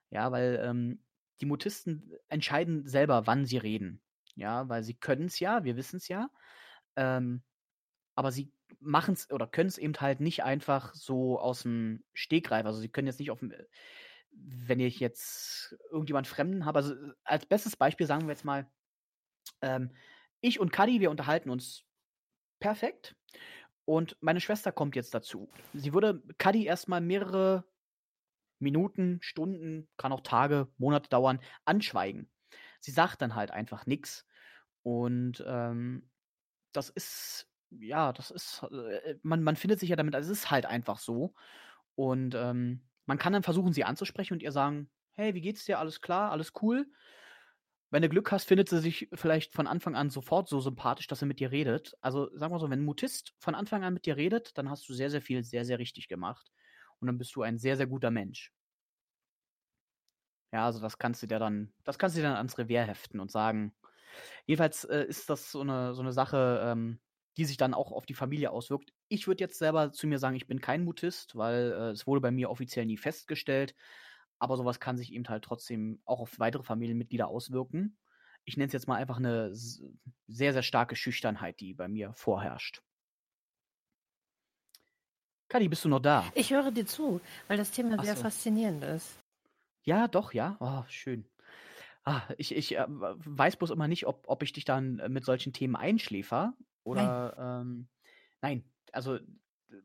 Ja, 0.09 0.31
weil 0.31 0.59
ähm, 0.61 0.99
die 1.39 1.45
Mutisten 1.45 2.11
entscheiden 2.27 2.87
selber, 2.87 3.25
wann 3.25 3.45
sie 3.45 3.57
reden. 3.57 4.01
Ja, 4.35 4.67
weil 4.67 4.83
sie 4.83 4.93
können 4.93 5.27
es 5.27 5.39
ja, 5.39 5.63
wir 5.63 5.77
wissen 5.77 5.95
es 5.95 6.09
ja. 6.09 6.29
Ähm, 6.97 7.41
aber 8.15 8.31
sie 8.31 8.51
machen 8.79 9.13
es 9.13 9.31
oder 9.31 9.47
können 9.47 9.69
es 9.69 9.77
eben 9.77 9.95
halt 9.95 10.19
nicht 10.19 10.43
einfach 10.43 10.93
so 10.93 11.39
aus 11.39 11.63
dem 11.63 12.03
Stegreif. 12.13 12.65
Also 12.65 12.79
sie 12.79 12.89
können 12.89 13.07
jetzt 13.07 13.19
nicht 13.19 13.31
auf 13.31 13.39
dem, 13.39 13.53
wenn 14.37 14.79
ich 14.79 14.99
jetzt 14.99 15.75
irgendjemand 15.91 16.27
Fremden 16.27 16.65
habe, 16.65 16.79
also 16.79 16.95
als 17.23 17.45
bestes 17.45 17.75
Beispiel 17.75 18.07
sagen 18.07 18.23
wir 18.23 18.33
jetzt 18.33 18.45
mal, 18.45 18.69
ähm, 19.61 19.91
ich 20.41 20.59
und 20.59 20.71
Kadi, 20.71 20.99
wir 20.99 21.11
unterhalten 21.11 21.49
uns 21.49 21.83
perfekt. 22.59 23.15
Und 23.85 24.17
meine 24.19 24.41
Schwester 24.41 24.71
kommt 24.71 24.95
jetzt 24.95 25.13
dazu. 25.13 25.49
Sie 25.73 25.93
würde 25.93 26.23
Kadi 26.37 26.65
erstmal 26.65 27.01
mehrere 27.01 27.65
Minuten, 28.59 29.19
Stunden, 29.21 29.87
kann 29.97 30.11
auch 30.11 30.21
Tage, 30.21 30.67
Monate 30.77 31.09
dauern, 31.09 31.39
anschweigen. 31.65 32.29
Sie 32.79 32.91
sagt 32.91 33.21
dann 33.21 33.35
halt 33.35 33.51
einfach 33.51 33.85
nichts. 33.85 34.25
Und 34.83 35.43
ähm, 35.47 36.09
das 36.71 36.89
ist, 36.89 37.47
ja, 37.71 38.13
das 38.13 38.31
ist, 38.31 38.63
äh, 38.63 39.17
man, 39.23 39.43
man 39.43 39.55
findet 39.55 39.79
sich 39.79 39.89
ja 39.89 39.95
damit, 39.95 40.15
also 40.15 40.31
es 40.31 40.39
ist 40.39 40.51
halt 40.51 40.65
einfach 40.65 40.99
so. 40.99 41.33
Und 41.95 42.35
ähm, 42.35 42.83
man 43.05 43.17
kann 43.17 43.33
dann 43.33 43.43
versuchen, 43.43 43.73
sie 43.73 43.83
anzusprechen 43.83 44.33
und 44.33 44.43
ihr 44.43 44.51
sagen, 44.51 44.89
hey, 45.13 45.33
wie 45.33 45.41
geht's 45.41 45.65
dir? 45.65 45.79
Alles 45.79 46.01
klar, 46.01 46.31
alles 46.31 46.53
cool. 46.61 46.87
Wenn 47.91 48.01
du 48.01 48.09
Glück 48.09 48.31
hast, 48.31 48.45
findet 48.45 48.67
sie 48.69 48.79
sich 48.79 49.09
vielleicht 49.13 49.53
von 49.55 49.67
Anfang 49.67 49.95
an 49.95 50.09
sofort 50.09 50.49
so 50.49 50.59
sympathisch, 50.59 51.07
dass 51.07 51.19
sie 51.19 51.25
mit 51.25 51.39
dir 51.39 51.51
redet. 51.51 51.93
Also 52.01 52.29
sagen 52.37 52.53
wir 52.53 52.59
so, 52.59 52.69
wenn 52.69 52.79
ein 52.81 52.85
Mutist 52.85 53.33
von 53.39 53.55
Anfang 53.55 53.83
an 53.83 53.93
mit 53.93 54.05
dir 54.05 54.17
redet, 54.17 54.57
dann 54.57 54.69
hast 54.69 54.87
du 54.89 54.93
sehr, 54.93 55.09
sehr 55.09 55.21
viel, 55.21 55.43
sehr, 55.43 55.65
sehr 55.65 55.79
richtig 55.79 56.07
gemacht. 56.07 56.51
Und 56.99 57.07
dann 57.07 57.17
bist 57.17 57.35
du 57.35 57.41
ein 57.43 57.57
sehr, 57.57 57.77
sehr 57.77 57.87
guter 57.87 58.11
Mensch. 58.11 58.51
Ja, 60.53 60.65
also 60.65 60.79
das 60.79 60.97
kannst 60.97 61.21
du 61.23 61.27
dir 61.27 61.39
dann, 61.39 61.73
das 61.83 61.97
kannst 61.99 62.15
du 62.15 62.21
dir 62.21 62.27
dann 62.27 62.37
ans 62.37 62.57
Revier 62.57 62.83
heften 62.83 63.19
und 63.19 63.31
sagen. 63.31 63.75
Jedenfalls 64.47 64.85
äh, 64.85 65.05
ist 65.05 65.29
das 65.29 65.51
so 65.51 65.61
eine, 65.61 65.93
so 65.95 66.01
eine 66.01 66.13
Sache, 66.13 66.61
ähm, 66.63 67.01
die 67.37 67.45
sich 67.45 67.57
dann 67.57 67.75
auch 67.75 67.91
auf 67.93 68.07
die 68.07 68.15
Familie 68.15 68.51
auswirkt. 68.51 68.94
Ich 69.07 69.27
würde 69.27 69.43
jetzt 69.43 69.59
selber 69.59 69.91
zu 69.91 70.07
mir 70.07 70.19
sagen, 70.19 70.35
ich 70.35 70.47
bin 70.47 70.61
kein 70.61 70.83
Mutist, 70.83 71.35
weil 71.35 71.71
äh, 71.71 71.91
es 71.91 72.07
wurde 72.07 72.21
bei 72.21 72.31
mir 72.31 72.49
offiziell 72.49 72.85
nie 72.85 72.97
festgestellt. 72.97 73.75
Aber 74.39 74.57
sowas 74.57 74.79
kann 74.79 74.97
sich 74.97 75.13
eben 75.13 75.27
halt 75.29 75.43
trotzdem 75.43 76.01
auch 76.05 76.19
auf 76.19 76.39
weitere 76.39 76.63
Familienmitglieder 76.63 77.27
auswirken. 77.27 77.97
Ich 78.43 78.57
nenne 78.57 78.67
es 78.67 78.73
jetzt 78.73 78.87
mal 78.87 78.95
einfach 78.95 79.17
eine 79.17 79.51
sehr, 79.53 80.53
sehr 80.53 80.63
starke 80.63 80.95
Schüchternheit, 80.95 81.59
die 81.59 81.73
bei 81.73 81.87
mir 81.87 82.13
vorherrscht. 82.13 82.81
Kadi, 85.47 85.69
bist 85.69 85.85
du 85.85 85.89
noch 85.89 85.99
da? 85.99 86.25
Ich 86.35 86.51
höre 86.51 86.71
dir 86.71 86.85
zu, 86.85 87.21
weil 87.47 87.57
das 87.57 87.71
Thema 87.71 87.97
Ach 87.97 88.03
sehr 88.03 88.15
so. 88.15 88.23
faszinierend 88.23 88.83
ist. 88.83 89.17
Ja, 89.83 90.07
doch, 90.07 90.33
ja. 90.33 90.57
Oh, 90.59 90.83
schön. 90.89 91.25
Ah, 92.03 92.21
ich 92.37 92.55
ich 92.55 92.77
äh, 92.77 92.85
weiß 92.87 93.57
bloß 93.57 93.71
immer 93.71 93.87
nicht, 93.87 94.05
ob, 94.05 94.25
ob 94.27 94.43
ich 94.43 94.53
dich 94.53 94.65
dann 94.65 94.99
äh, 94.99 95.09
mit 95.09 95.25
solchen 95.25 95.53
Themen 95.53 95.75
einschläfer 95.75 96.53
oder 96.83 97.35
nein. 97.35 97.61
Ähm, 97.61 97.87
nein. 98.41 98.63
Also 98.93 99.19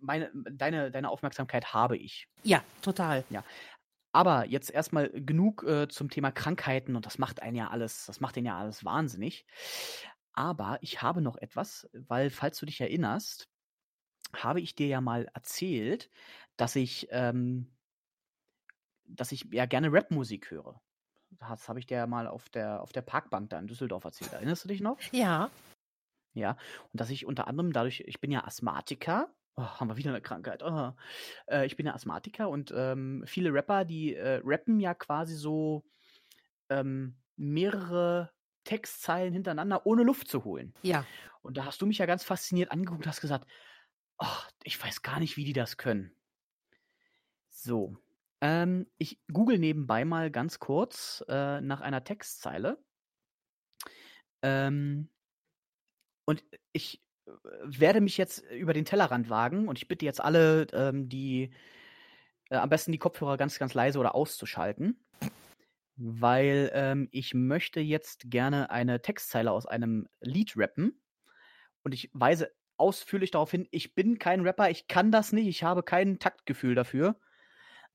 meine, 0.01 0.31
deine, 0.35 0.91
deine 0.91 1.11
Aufmerksamkeit 1.11 1.73
habe 1.73 1.97
ich. 1.97 2.29
Ja, 2.43 2.63
total. 2.83 3.25
Ja. 3.31 3.45
Aber 4.13 4.47
jetzt 4.47 4.71
erstmal 4.71 5.09
genug 5.11 5.63
äh, 5.65 5.89
zum 5.89 6.11
Thema 6.11 6.33
Krankheiten 6.33 6.97
und 6.97 7.07
das 7.07 7.19
macht 7.19 7.43
einen 7.43 7.57
ja 7.57 7.69
alles, 7.69 8.07
das 8.07 8.21
macht 8.21 8.37
den 8.37 8.45
ja 8.45 8.59
alles 8.59 8.85
wahnsinnig. 8.85 9.47
Aber 10.33 10.79
ich 10.81 11.03
habe 11.03 11.21
noch 11.21 11.37
etwas, 11.37 11.89
weil, 11.93 12.31
falls 12.31 12.59
du 12.59 12.67
dich 12.67 12.81
erinnerst, 12.81 13.49
habe 14.35 14.61
ich 14.61 14.75
dir 14.75 14.87
ja 14.87 15.01
mal 15.01 15.29
erzählt, 15.35 16.11
dass 16.57 16.77
ich 16.77 17.09
ähm, 17.11 17.77
dass 19.17 19.33
ich 19.33 19.47
ja 19.51 19.67
gerne 19.67 19.93
Rapmusik 19.93 20.51
höre. 20.51 20.81
Das 21.31 21.69
habe 21.69 21.79
ich 21.79 21.87
dir 21.87 21.99
ja 21.99 22.07
mal 22.07 22.27
auf 22.27 22.49
der, 22.49 22.83
auf 22.83 22.93
der 22.93 23.03
Parkbank 23.03 23.51
da 23.51 23.59
in 23.59 23.67
Düsseldorf 23.67 24.05
erzählt. 24.05 24.33
Erinnerst 24.33 24.65
du 24.65 24.69
dich 24.69 24.81
noch? 24.81 24.99
Ja. 25.13 25.51
Ja. 26.35 26.57
Und 26.93 27.01
dass 27.01 27.11
ich 27.11 27.27
unter 27.27 27.47
anderem 27.47 27.73
dadurch, 27.73 28.05
ich 28.07 28.21
bin 28.21 28.31
ja 28.31 28.45
Asthmatiker. 28.45 29.35
Oh, 29.57 29.63
haben 29.63 29.89
wir 29.89 29.97
wieder 29.97 30.11
eine 30.11 30.21
Krankheit. 30.21 30.63
Oh. 30.63 30.93
Äh, 31.47 31.67
ich 31.67 31.77
bin 31.77 31.87
ja 31.87 31.95
Asthmatiker 31.95 32.49
und 32.49 32.73
ähm, 32.75 33.25
viele 33.27 33.53
Rapper, 33.53 33.85
die 33.85 34.15
äh, 34.15 34.41
rappen 34.45 34.81
ja 34.81 34.95
quasi 34.95 35.35
so 35.35 35.85
ähm, 36.69 37.17
mehrere 37.37 38.31
Textzeilen 38.65 39.33
hintereinander, 39.33 39.87
ohne 39.87 40.03
Luft 40.03 40.29
zu 40.29 40.45
holen. 40.45 40.75
Ja. 40.83 41.05
Und 41.43 41.57
da 41.57 41.65
hast 41.65 41.81
du 41.83 41.87
mich 41.87 41.99
ja 41.99 42.07
ganz 42.07 42.23
fasziniert 42.23 42.71
angeguckt 42.71 43.03
und 43.03 43.09
hast 43.09 43.21
gesagt, 43.21 43.47
oh, 44.19 44.27
ich 44.63 44.83
weiß 44.83 45.03
gar 45.03 45.19
nicht, 45.19 45.37
wie 45.37 45.45
die 45.45 45.53
das 45.53 45.77
können. 45.77 46.13
So, 47.49 47.97
ähm, 48.41 48.87
ich 48.97 49.21
google 49.33 49.59
nebenbei 49.59 50.05
mal 50.05 50.31
ganz 50.31 50.59
kurz 50.59 51.25
äh, 51.29 51.61
nach 51.61 51.81
einer 51.81 52.05
Textzeile. 52.05 52.79
Ähm, 54.43 55.11
und 56.31 56.45
ich 56.73 57.03
äh, 57.27 57.31
werde 57.65 58.01
mich 58.01 58.17
jetzt 58.17 58.39
über 58.53 58.73
den 58.73 58.85
Tellerrand 58.85 59.29
wagen 59.29 59.67
und 59.69 59.79
ich 59.79 59.89
bitte 59.89 60.05
jetzt 60.05 60.21
alle, 60.21 60.69
ähm, 60.73 61.09
die 61.09 61.51
äh, 62.51 62.57
am 62.57 62.69
besten 62.69 62.93
die 62.93 62.99
Kopfhörer 62.99 63.37
ganz, 63.37 63.59
ganz 63.59 63.75
leise 63.75 63.99
oder 63.99 64.15
auszuschalten, 64.15 65.05
weil 65.97 66.71
ähm, 66.73 67.09
ich 67.11 67.35
möchte 67.35 67.81
jetzt 67.81 68.31
gerne 68.31 68.71
eine 68.71 69.03
Textzeile 69.03 69.51
aus 69.51 69.67
einem 69.67 70.07
Lied 70.21 70.57
rappen 70.57 71.03
und 71.83 71.93
ich 71.95 72.11
weise 72.13 72.53
ausführlich 72.77 73.33
darauf 73.33 73.51
hin, 73.51 73.67
ich 73.73 73.95
bin 73.97 74.21
kein 74.21 74.43
Rapper, 74.43 74.71
ich 74.71 74.87
kann 74.87 75.11
das 75.11 75.33
nicht, 75.33 75.49
ich 75.49 75.65
habe 75.65 75.83
kein 75.83 76.21
Taktgefühl 76.21 76.77
dafür. 76.77 77.19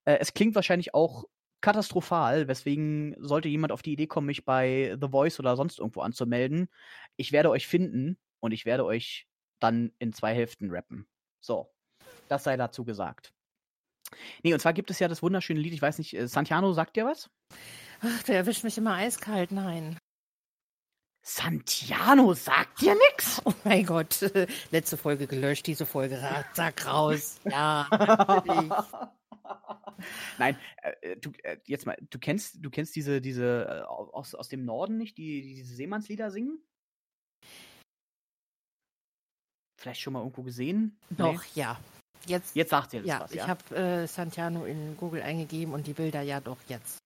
Äh, 0.03 0.17
es 0.19 0.33
klingt 0.33 0.55
wahrscheinlich 0.55 0.93
auch 0.93 1.23
katastrophal, 1.61 2.49
weswegen 2.49 3.15
sollte 3.17 3.47
jemand 3.47 3.71
auf 3.71 3.81
die 3.81 3.93
Idee 3.93 4.07
kommen, 4.07 4.27
mich 4.27 4.43
bei 4.43 4.97
The 5.01 5.07
Voice 5.07 5.39
oder 5.39 5.55
sonst 5.55 5.79
irgendwo 5.79 6.01
anzumelden. 6.01 6.67
Ich 7.15 7.31
werde 7.31 7.49
euch 7.49 7.65
finden 7.65 8.19
und 8.45 8.51
ich 8.51 8.65
werde 8.65 8.85
euch 8.85 9.27
dann 9.59 9.91
in 9.99 10.13
zwei 10.13 10.33
Hälften 10.33 10.71
rappen. 10.71 11.07
So, 11.41 11.71
das 12.27 12.43
sei 12.43 12.57
dazu 12.57 12.85
gesagt. 12.85 13.33
Nee, 14.43 14.53
und 14.53 14.59
zwar 14.59 14.73
gibt 14.73 14.91
es 14.91 14.99
ja 14.99 15.07
das 15.07 15.23
wunderschöne 15.23 15.59
Lied, 15.59 15.73
ich 15.73 15.81
weiß 15.81 15.97
nicht, 15.97 16.15
äh, 16.15 16.27
Santiano 16.27 16.71
sagt 16.73 16.95
dir 16.95 17.05
was? 17.05 17.29
Ach, 18.01 18.23
der 18.23 18.37
erwischt 18.37 18.63
mich 18.63 18.77
immer 18.77 18.93
eiskalt, 18.93 19.51
nein. 19.51 19.97
Santiano 21.23 22.33
sagt 22.33 22.81
dir 22.81 22.93
nix? 22.93 23.41
Oh 23.45 23.53
mein 23.63 23.85
Gott, 23.85 24.19
letzte 24.71 24.95
Folge 24.95 25.25
gelöscht, 25.25 25.65
diese 25.65 25.87
Folge, 25.87 26.21
zack, 26.53 26.85
raus. 26.85 27.39
Ja, 27.45 27.89
Nein, 30.37 30.57
äh, 30.81 30.91
äh, 31.01 31.17
du, 31.17 31.31
äh, 31.43 31.57
jetzt 31.65 31.85
mal, 31.85 31.97
du 32.09 32.19
kennst, 32.19 32.57
du 32.59 32.69
kennst 32.69 32.95
diese, 32.95 33.21
diese 33.21 33.65
äh, 33.67 33.81
aus, 33.83 34.35
aus 34.35 34.49
dem 34.49 34.65
Norden 34.65 34.97
nicht, 34.97 35.17
die, 35.17 35.41
die 35.41 35.55
diese 35.55 35.75
Seemannslieder 35.75 36.31
singen? 36.31 36.59
Vielleicht 39.85 40.01
schon 40.01 40.13
mal 40.13 40.21
irgendwo 40.21 40.41
gesehen? 40.41 40.97
Doch, 41.11 41.43
nee? 41.53 41.61
ja. 41.61 41.79
Jetzt, 42.25 42.55
jetzt 42.55 42.71
sagt 42.71 42.93
ihr 42.93 43.01
das 43.01 43.07
ja, 43.07 43.19
was, 43.19 43.33
ja? 43.35 43.43
Ich 43.43 43.47
habe 43.47 43.75
äh, 43.75 44.07
Santiano 44.07 44.65
in 44.65 44.97
Google 44.97 45.21
eingegeben 45.21 45.75
und 45.75 45.85
die 45.85 45.93
Bilder 45.93 46.23
ja 46.23 46.39
doch 46.39 46.57
jetzt. 46.67 46.97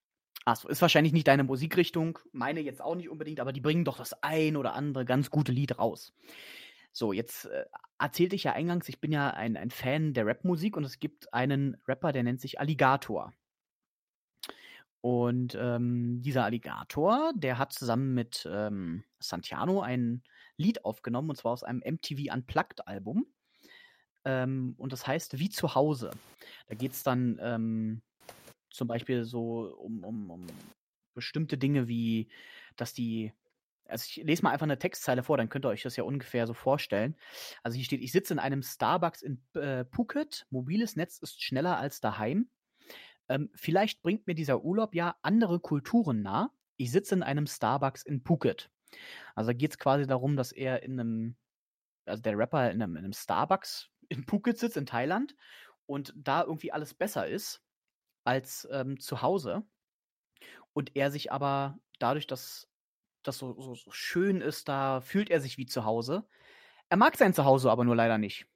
Achso, 0.45 0.69
ist 0.69 0.81
wahrscheinlich 0.81 1.11
nicht 1.11 1.27
deine 1.27 1.43
Musikrichtung, 1.43 2.19
meine 2.31 2.61
jetzt 2.61 2.81
auch 2.81 2.95
nicht 2.95 3.09
unbedingt, 3.09 3.41
aber 3.41 3.51
die 3.51 3.59
bringen 3.59 3.83
doch 3.83 3.97
das 3.97 4.23
ein 4.23 4.55
oder 4.55 4.75
andere 4.75 5.03
ganz 5.03 5.29
gute 5.29 5.51
Lied 5.51 5.77
raus. 5.77 6.13
So, 6.93 7.11
jetzt 7.11 7.47
äh, 7.47 7.65
erzählte 7.99 8.37
ich 8.37 8.45
ja 8.45 8.53
eingangs, 8.53 8.87
ich 8.87 9.01
bin 9.01 9.11
ja 9.11 9.31
ein, 9.31 9.57
ein 9.57 9.71
Fan 9.71 10.13
der 10.13 10.25
Rapmusik 10.25 10.77
und 10.77 10.85
es 10.85 10.99
gibt 11.01 11.33
einen 11.33 11.75
Rapper, 11.85 12.13
der 12.13 12.23
nennt 12.23 12.39
sich 12.39 12.61
Alligator. 12.61 13.33
Und 15.01 15.53
ähm, 15.59 16.21
dieser 16.21 16.45
Alligator, 16.45 17.33
der 17.35 17.57
hat 17.57 17.73
zusammen 17.73 18.13
mit 18.13 18.47
ähm, 18.49 19.03
Santiano 19.19 19.81
ein 19.81 20.23
Lied 20.59 20.85
aufgenommen, 20.85 21.29
und 21.29 21.35
zwar 21.37 21.53
aus 21.53 21.63
einem 21.63 21.79
MTV 21.79 22.33
Unplugged-Album. 22.33 23.25
Ähm, 24.25 24.75
und 24.77 24.93
das 24.93 25.07
heißt 25.07 25.39
Wie 25.39 25.49
zu 25.49 25.75
Hause. 25.75 26.11
Da 26.67 26.75
geht 26.75 26.91
es 26.91 27.03
dann 27.03 27.39
ähm, 27.41 28.01
zum 28.69 28.87
Beispiel 28.87 29.23
so 29.23 29.73
um, 29.77 30.03
um, 30.03 30.29
um 30.29 30.47
bestimmte 31.15 31.57
Dinge 31.57 31.87
wie, 31.87 32.29
dass 32.75 32.93
die 32.93 33.33
also 33.89 34.05
ich 34.07 34.23
lese 34.23 34.43
mal 34.43 34.51
einfach 34.51 34.65
eine 34.65 34.77
Textzeile 34.77 35.23
vor, 35.23 35.37
dann 35.37 35.49
könnt 35.49 35.65
ihr 35.65 35.69
euch 35.69 35.81
das 35.81 35.95
ja 35.95 36.03
ungefähr 36.03 36.45
so 36.45 36.53
vorstellen. 36.53 37.15
Also 37.63 37.75
hier 37.75 37.85
steht, 37.85 38.01
ich 38.01 38.11
sitze 38.11 38.33
in 38.33 38.39
einem 38.39 38.61
Starbucks 38.61 39.23
in 39.23 39.41
äh, 39.55 39.85
Phuket, 39.85 40.45
mobiles 40.51 40.95
Netz 40.95 41.17
ist 41.17 41.41
schneller 41.41 41.77
als 41.77 41.99
daheim. 41.99 42.49
Ähm, 43.27 43.49
vielleicht 43.55 44.01
bringt 44.01 44.27
mir 44.27 44.35
dieser 44.35 44.63
Urlaub 44.63 44.95
ja 44.95 45.15
andere 45.21 45.59
Kulturen 45.59 46.21
nah. 46.21 46.51
Ich 46.77 46.91
sitze 46.91 47.15
in 47.15 47.23
einem 47.23 47.47
Starbucks 47.47 48.03
in 48.03 48.21
Phuket. 48.21 48.69
Also 49.35 49.49
da 49.49 49.53
geht 49.53 49.71
es 49.71 49.79
quasi 49.79 50.07
darum, 50.07 50.35
dass 50.35 50.51
er 50.51 50.83
in 50.83 50.99
einem, 50.99 51.35
also 52.05 52.21
der 52.21 52.37
Rapper 52.37 52.71
in 52.71 52.81
einem, 52.81 52.95
in 52.95 53.05
einem 53.05 53.13
Starbucks 53.13 53.89
in 54.09 54.23
Phuket 54.23 54.57
sitzt, 54.57 54.77
in 54.77 54.85
Thailand 54.85 55.35
und 55.85 56.13
da 56.15 56.43
irgendwie 56.43 56.71
alles 56.71 56.93
besser 56.93 57.27
ist 57.27 57.61
als 58.23 58.67
ähm, 58.71 58.99
zu 58.99 59.21
Hause. 59.21 59.63
Und 60.73 60.95
er 60.95 61.11
sich 61.11 61.31
aber 61.31 61.79
dadurch, 61.99 62.27
dass 62.27 62.67
das 63.23 63.37
so, 63.37 63.59
so, 63.59 63.75
so 63.75 63.91
schön 63.91 64.41
ist, 64.41 64.69
da 64.69 65.01
fühlt 65.01 65.29
er 65.29 65.41
sich 65.41 65.57
wie 65.57 65.65
zu 65.65 65.85
Hause. 65.85 66.27
Er 66.89 66.97
mag 66.97 67.17
sein 67.17 67.33
Zuhause 67.33 67.71
aber 67.71 67.83
nur 67.83 67.95
leider 67.95 68.17
nicht. 68.17 68.47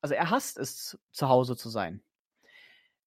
Also 0.00 0.14
er 0.14 0.30
hasst 0.30 0.58
es, 0.58 0.98
zu 1.12 1.28
Hause 1.28 1.56
zu 1.56 1.68
sein. 1.68 2.02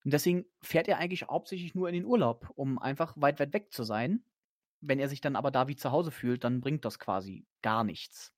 Und 0.06 0.14
deswegen 0.14 0.46
fährt 0.62 0.88
er 0.88 0.98
eigentlich 0.98 1.24
hauptsächlich 1.24 1.76
nur 1.76 1.88
in 1.88 1.96
den 1.96 2.06
Urlaub, 2.06 2.52
um 2.56 2.78
einfach 2.78 3.14
weit, 3.18 3.40
weit 3.40 3.54
weg 3.54 3.72
zu 3.72 3.84
sein. 3.84 4.24
Wenn 4.86 5.00
er 5.00 5.08
sich 5.08 5.22
dann 5.22 5.36
aber 5.36 5.52
da 5.52 5.68
wie 5.68 5.76
zu 5.76 5.92
Hause 5.92 6.12
fühlt, 6.12 6.44
dann 6.44 6.62
bringt 6.62 6.86
das 6.86 7.00
quasi 7.00 7.46
gar 7.62 7.84
nichts. 7.84 8.34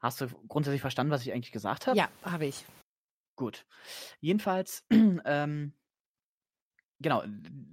Hast 0.00 0.20
du 0.20 0.26
grundsätzlich 0.48 0.80
verstanden, 0.80 1.12
was 1.12 1.22
ich 1.22 1.32
eigentlich 1.32 1.52
gesagt 1.52 1.86
habe? 1.86 1.96
Ja, 1.96 2.08
habe 2.22 2.46
ich. 2.46 2.64
Gut. 3.36 3.64
Jedenfalls, 4.20 4.84
ähm, 4.90 5.72
genau, 6.98 7.22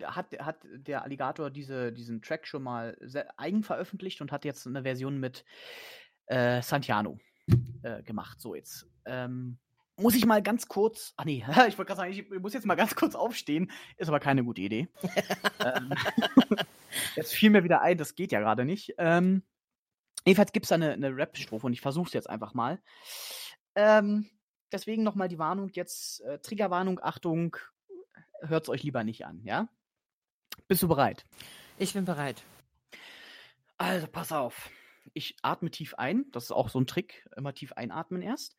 hat, 0.03 0.37
hat 0.39 0.57
der 0.63 1.03
Alligator 1.03 1.49
diese, 1.49 1.91
diesen 1.91 2.21
Track 2.21 2.45
schon 2.45 2.61
mal 2.61 2.95
eigen 3.37 3.63
veröffentlicht 3.63 4.21
und 4.21 4.31
hat 4.31 4.45
jetzt 4.45 4.67
eine 4.67 4.83
Version 4.83 5.19
mit 5.19 5.43
äh, 6.27 6.61
Santiano 6.61 7.19
äh, 7.81 8.03
gemacht. 8.03 8.39
So, 8.39 8.53
jetzt 8.53 8.87
ähm, 9.05 9.57
muss 9.99 10.15
ich 10.15 10.25
mal 10.25 10.41
ganz 10.41 10.67
kurz. 10.67 11.13
Ach 11.17 11.25
nee, 11.25 11.45
ich 11.67 11.77
wollte 11.77 11.85
gerade 11.85 11.95
sagen, 11.95 12.11
ich 12.11 12.29
muss 12.29 12.53
jetzt 12.53 12.65
mal 12.65 12.75
ganz 12.75 12.95
kurz 12.95 13.15
aufstehen. 13.15 13.71
Ist 13.97 14.07
aber 14.07 14.19
keine 14.19 14.43
gute 14.43 14.61
Idee. 14.61 14.87
ähm, 15.65 15.93
jetzt 17.15 17.33
fiel 17.33 17.49
mir 17.49 17.63
wieder 17.63 17.81
ein, 17.81 17.97
das 17.97 18.15
geht 18.15 18.31
ja 18.31 18.39
gerade 18.39 18.65
nicht. 18.65 18.93
Ähm, 18.97 19.43
jedenfalls 20.25 20.51
gibt 20.51 20.65
es 20.65 20.69
da 20.69 20.75
eine, 20.75 20.93
eine 20.93 21.15
Rap-Strophe 21.15 21.65
und 21.65 21.73
ich 21.73 21.81
versuche 21.81 22.07
es 22.07 22.13
jetzt 22.13 22.29
einfach 22.29 22.53
mal. 22.53 22.81
Ähm, 23.75 24.29
deswegen 24.71 25.03
nochmal 25.03 25.27
die 25.27 25.39
Warnung 25.39 25.69
jetzt, 25.73 26.21
äh, 26.21 26.39
Triggerwarnung, 26.39 26.99
Achtung, 27.01 27.57
hört 28.41 28.63
es 28.63 28.69
euch 28.69 28.83
lieber 28.83 29.03
nicht 29.03 29.25
an, 29.25 29.41
ja? 29.43 29.69
Bist 30.67 30.83
du 30.83 30.87
bereit? 30.87 31.25
Ich 31.77 31.93
bin 31.93 32.05
bereit. 32.05 32.43
Also, 33.77 34.07
pass 34.07 34.31
auf. 34.31 34.69
Ich 35.13 35.37
atme 35.41 35.71
tief 35.71 35.95
ein. 35.95 36.25
Das 36.31 36.45
ist 36.45 36.51
auch 36.51 36.69
so 36.69 36.79
ein 36.79 36.87
Trick. 36.87 37.27
Immer 37.35 37.53
tief 37.53 37.73
einatmen 37.73 38.21
erst. 38.21 38.55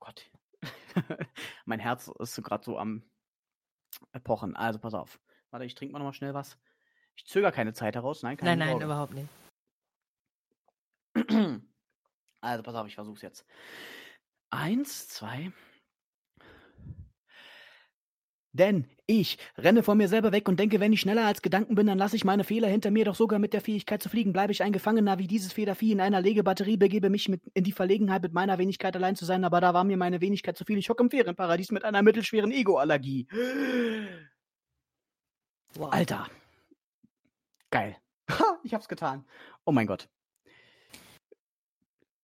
Oh 0.00 0.06
Gott. 0.06 0.30
mein 1.64 1.80
Herz 1.80 2.10
ist 2.18 2.42
gerade 2.42 2.64
so 2.64 2.78
am 2.78 3.02
Pochen. 4.24 4.56
Also, 4.56 4.78
pass 4.78 4.94
auf. 4.94 5.20
Warte, 5.50 5.66
ich 5.66 5.74
trinke 5.74 5.92
mal 5.92 5.98
nochmal 5.98 6.14
schnell 6.14 6.34
was. 6.34 6.58
Ich 7.16 7.26
zögere 7.26 7.52
keine 7.52 7.72
Zeit 7.72 7.94
heraus. 7.94 8.22
Nein, 8.22 8.36
keine 8.36 8.56
nein, 8.56 8.78
nein, 8.78 8.82
überhaupt 8.82 9.14
nicht. 9.14 9.28
Also, 12.42 12.62
pass 12.62 12.74
auf, 12.74 12.86
ich 12.86 12.94
versuch's 12.94 13.20
jetzt. 13.20 13.44
Eins, 14.48 15.08
zwei, 15.08 15.52
denn 18.52 18.88
ich 19.10 19.38
renne 19.58 19.82
vor 19.82 19.96
mir 19.96 20.08
selber 20.08 20.30
weg 20.30 20.48
und 20.48 20.60
denke, 20.60 20.78
wenn 20.78 20.92
ich 20.92 21.00
schneller 21.00 21.26
als 21.26 21.42
Gedanken 21.42 21.74
bin, 21.74 21.88
dann 21.88 21.98
lasse 21.98 22.14
ich 22.14 22.24
meine 22.24 22.44
Fehler 22.44 22.68
hinter 22.68 22.92
mir, 22.92 23.04
doch 23.04 23.16
sogar 23.16 23.40
mit 23.40 23.52
der 23.52 23.60
Fähigkeit 23.60 24.00
zu 24.00 24.08
fliegen 24.08 24.32
bleibe 24.32 24.52
ich 24.52 24.62
ein 24.62 24.72
Gefangener 24.72 25.18
wie 25.18 25.26
dieses 25.26 25.52
Federvieh 25.52 25.90
in 25.90 26.00
einer 26.00 26.20
Legebatterie, 26.20 26.76
begebe 26.76 27.10
mich 27.10 27.28
mit, 27.28 27.42
in 27.54 27.64
die 27.64 27.72
Verlegenheit, 27.72 28.22
mit 28.22 28.32
meiner 28.32 28.58
Wenigkeit 28.58 28.94
allein 28.94 29.16
zu 29.16 29.24
sein, 29.24 29.44
aber 29.44 29.60
da 29.60 29.74
war 29.74 29.82
mir 29.82 29.96
meine 29.96 30.20
Wenigkeit 30.20 30.56
zu 30.56 30.64
viel. 30.64 30.78
Ich 30.78 30.88
hocke 30.90 31.02
im 31.02 31.10
Ferienparadies 31.10 31.72
mit 31.72 31.84
einer 31.84 32.02
mittelschweren 32.02 32.52
Ego-Allergie. 32.52 33.26
Wow. 35.74 35.92
Alter. 35.92 36.28
Geil. 37.70 37.96
ich 38.62 38.74
hab's 38.74 38.88
getan. 38.88 39.24
Oh 39.64 39.72
mein 39.72 39.88
Gott. 39.88 40.08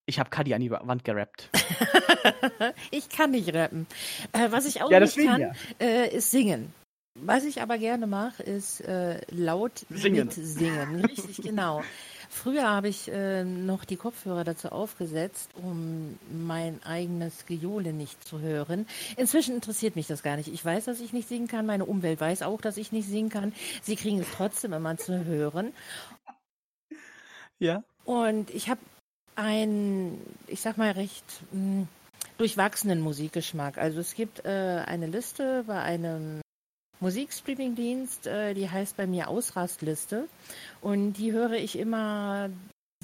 Ich 0.07 0.21
habe 0.21 0.31
Kadi 0.31 0.55
an 0.55 0.61
die 0.61 0.71
Wand 0.71 1.05
gerappt. 1.05 1.51
ich 2.93 3.09
kann 3.09 3.33
nicht 3.33 3.53
rappen. 3.53 3.89
Äh, 4.33 4.53
was 4.53 4.65
ich 4.67 4.81
auch 4.81 4.91
ja, 4.91 5.01
nicht 5.01 5.17
kann, 5.17 5.41
ja. 5.41 5.53
äh, 5.81 6.15
ist 6.15 6.31
singen. 6.31 6.73
Was 7.19 7.45
ich 7.45 7.61
aber 7.61 7.79
gerne 7.79 8.07
mache, 8.07 8.43
ist 8.43 8.83
äh, 8.83 9.21
laut 9.31 9.85
singen. 9.91 10.31
singen. 10.31 11.05
Richtig, 11.05 11.43
genau. 11.43 11.83
Früher 12.29 12.69
habe 12.69 12.89
ich 12.89 13.11
äh, 13.11 13.43
noch 13.45 13.85
die 13.85 13.97
Kopfhörer 13.97 14.45
dazu 14.45 14.69
aufgesetzt, 14.69 15.51
um 15.55 16.19
mein 16.31 16.83
eigenes 16.85 17.47
Gejohle 17.47 17.93
nicht 17.93 18.23
zu 18.23 18.41
hören. 18.41 18.87
Inzwischen 19.17 19.55
interessiert 19.55 19.97
mich 19.97 20.07
das 20.07 20.23
gar 20.23 20.37
nicht. 20.37 20.53
Ich 20.53 20.65
weiß, 20.65 20.85
dass 20.85 21.01
ich 21.01 21.13
nicht 21.13 21.29
singen 21.29 21.49
kann. 21.49 21.67
Meine 21.67 21.85
Umwelt 21.85 22.21
weiß 22.21 22.43
auch, 22.43 22.61
dass 22.61 22.77
ich 22.77 22.93
nicht 22.93 23.09
singen 23.09 23.31
kann. 23.31 23.53
Sie 23.83 23.97
kriegen 23.97 24.21
es 24.21 24.29
trotzdem 24.37 24.73
immer 24.73 24.97
zu 24.97 25.25
hören. 25.25 25.73
Ja. 27.59 27.83
Und 28.05 28.51
ich 28.51 28.69
habe 28.69 28.81
ein, 29.37 30.21
ich 30.47 30.61
sag 30.61 30.79
mal, 30.79 30.91
recht 30.93 31.25
mh, 31.53 31.61
hm, 31.61 31.89
durchwachsenen 32.39 33.01
Musikgeschmack. 33.01 33.79
Also 33.79 34.01
es 34.01 34.15
gibt 34.15 34.45
äh, 34.45 34.83
eine 34.87 35.07
Liste 35.07 35.65
bei 35.67 35.81
einem 35.81 36.41
Musikstreaming-Dienst, 37.01 38.27
äh, 38.27 38.55
die 38.55 38.69
heißt 38.69 38.97
bei 38.97 39.07
mir 39.07 39.29
Ausrastliste. 39.29 40.29
Und 40.81 41.15
die 41.15 41.33
höre 41.33 41.53
ich 41.53 41.79
immer, 41.79 42.51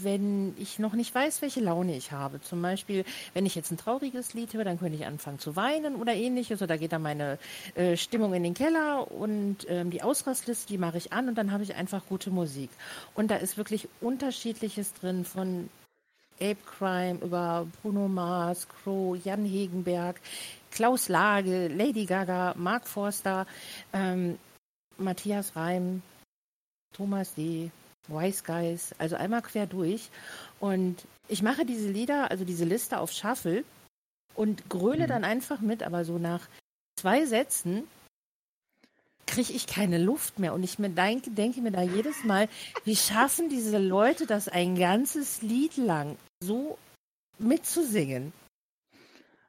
wenn 0.01 0.55
ich 0.59 0.79
noch 0.79 0.95
nicht 0.95 1.15
weiß, 1.15 1.43
welche 1.43 1.61
Laune 1.61 1.97
ich 1.97 2.13
habe. 2.13 2.41
Zum 2.41 2.63
Beispiel, 2.63 3.05
wenn 3.35 3.47
ich 3.47 3.55
jetzt 3.55 3.71
ein 3.71 3.77
trauriges 3.77 4.35
Lied 4.35 4.55
höre, 4.55 4.65
dann 4.65 4.79
könnte 4.79 4.97
ich 4.97 5.07
anfangen 5.07 5.39
zu 5.39 5.57
weinen 5.57 5.97
oder 5.97 6.15
ähnliches. 6.15 6.63
Oder 6.63 6.79
geht 6.79 6.93
dann 6.93 7.03
meine 7.03 7.39
äh, 7.75 7.97
Stimmung 7.97 8.35
in 8.35 8.43
den 8.43 8.55
Keller 8.55 9.11
und 9.11 9.67
ähm, 9.69 9.91
die 9.91 10.03
Ausrastliste, 10.03 10.69
die 10.69 10.79
mache 10.79 10.99
ich 10.99 11.13
an 11.13 11.29
und 11.29 11.37
dann 11.37 11.53
habe 11.53 11.63
ich 11.63 11.75
einfach 11.75 12.07
gute 12.09 12.31
Musik. 12.31 12.71
Und 13.15 13.31
da 13.31 13.37
ist 13.37 13.57
wirklich 13.57 13.89
unterschiedliches 14.01 14.95
drin 14.95 15.25
von 15.25 15.69
Ape 16.43 16.63
Crime, 16.67 17.19
über 17.23 17.67
Bruno 17.81 18.09
Mars, 18.09 18.67
Crow, 18.69 19.17
Jan 19.17 19.45
Hegenberg, 19.45 20.21
Klaus 20.73 21.09
Lage, 21.09 21.69
Lady 21.69 22.05
Gaga, 22.05 22.55
Mark 22.57 22.89
Forster, 22.89 23.47
ähm, 23.93 24.39
Matthias 24.99 25.55
Reim, 25.55 26.03
Thomas 26.93 27.35
D., 27.35 27.71
Wise 28.09 28.43
Guys, 28.45 28.95
also 28.99 29.15
einmal 29.15 29.43
quer 29.43 29.67
durch. 29.67 30.11
Und 30.59 30.97
ich 31.29 31.43
mache 31.43 31.65
diese 31.65 31.89
Lieder, 31.89 32.31
also 32.31 32.45
diese 32.45 32.65
Liste 32.65 32.99
auf 32.99 33.13
Shuffle 33.13 33.65
und 34.35 34.69
gröle 34.69 35.05
mhm. 35.05 35.09
dann 35.09 35.25
einfach 35.25 35.61
mit, 35.61 35.83
aber 35.83 36.05
so 36.05 36.19
nach 36.19 36.49
zwei 36.97 37.25
Sätzen 37.27 37.85
kriege 39.27 39.53
ich 39.53 39.67
keine 39.67 39.99
Luft 39.99 40.39
mehr. 40.39 40.53
Und 40.53 40.63
ich 40.63 40.79
mir 40.79 40.91
denke, 40.91 41.31
denke 41.31 41.61
mir 41.61 41.71
da 41.71 41.83
jedes 41.83 42.25
Mal, 42.25 42.49
wie 42.85 42.97
schaffen 42.97 43.49
diese 43.49 43.79
Leute 43.79 44.27
das 44.27 44.49
ein 44.49 44.75
ganzes 44.75 45.43
Lied 45.43 45.77
lang 45.77 46.17
so 46.43 46.79
mitzusingen? 47.39 48.33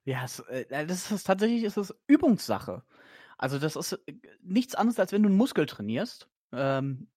Ja, 0.05 0.23
es, 0.25 0.39
äh, 0.39 0.65
das 0.85 1.11
ist 1.11 1.23
tatsächlich 1.25 1.63
ist 1.63 1.77
es 1.77 1.93
Übungssache. 2.07 2.83
Also 3.37 3.59
das 3.59 3.75
ist 3.75 3.93
äh, 3.93 4.13
nichts 4.41 4.75
anderes, 4.75 4.99
als 4.99 5.11
wenn 5.11 5.23
du 5.23 5.29
einen 5.29 5.37
Muskel 5.37 5.65
trainierst. 5.65 6.29
Ähm, 6.51 7.07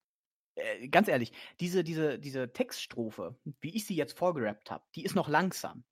äh, 0.54 0.88
ganz 0.88 1.08
ehrlich, 1.08 1.32
diese, 1.60 1.84
diese, 1.84 2.18
diese 2.18 2.52
Textstrophe, 2.52 3.36
wie 3.60 3.74
ich 3.74 3.86
sie 3.86 3.96
jetzt 3.96 4.16
vorgerappt 4.16 4.70
habe, 4.70 4.84
die 4.94 5.04
ist 5.04 5.14
noch 5.14 5.28
langsam 5.28 5.84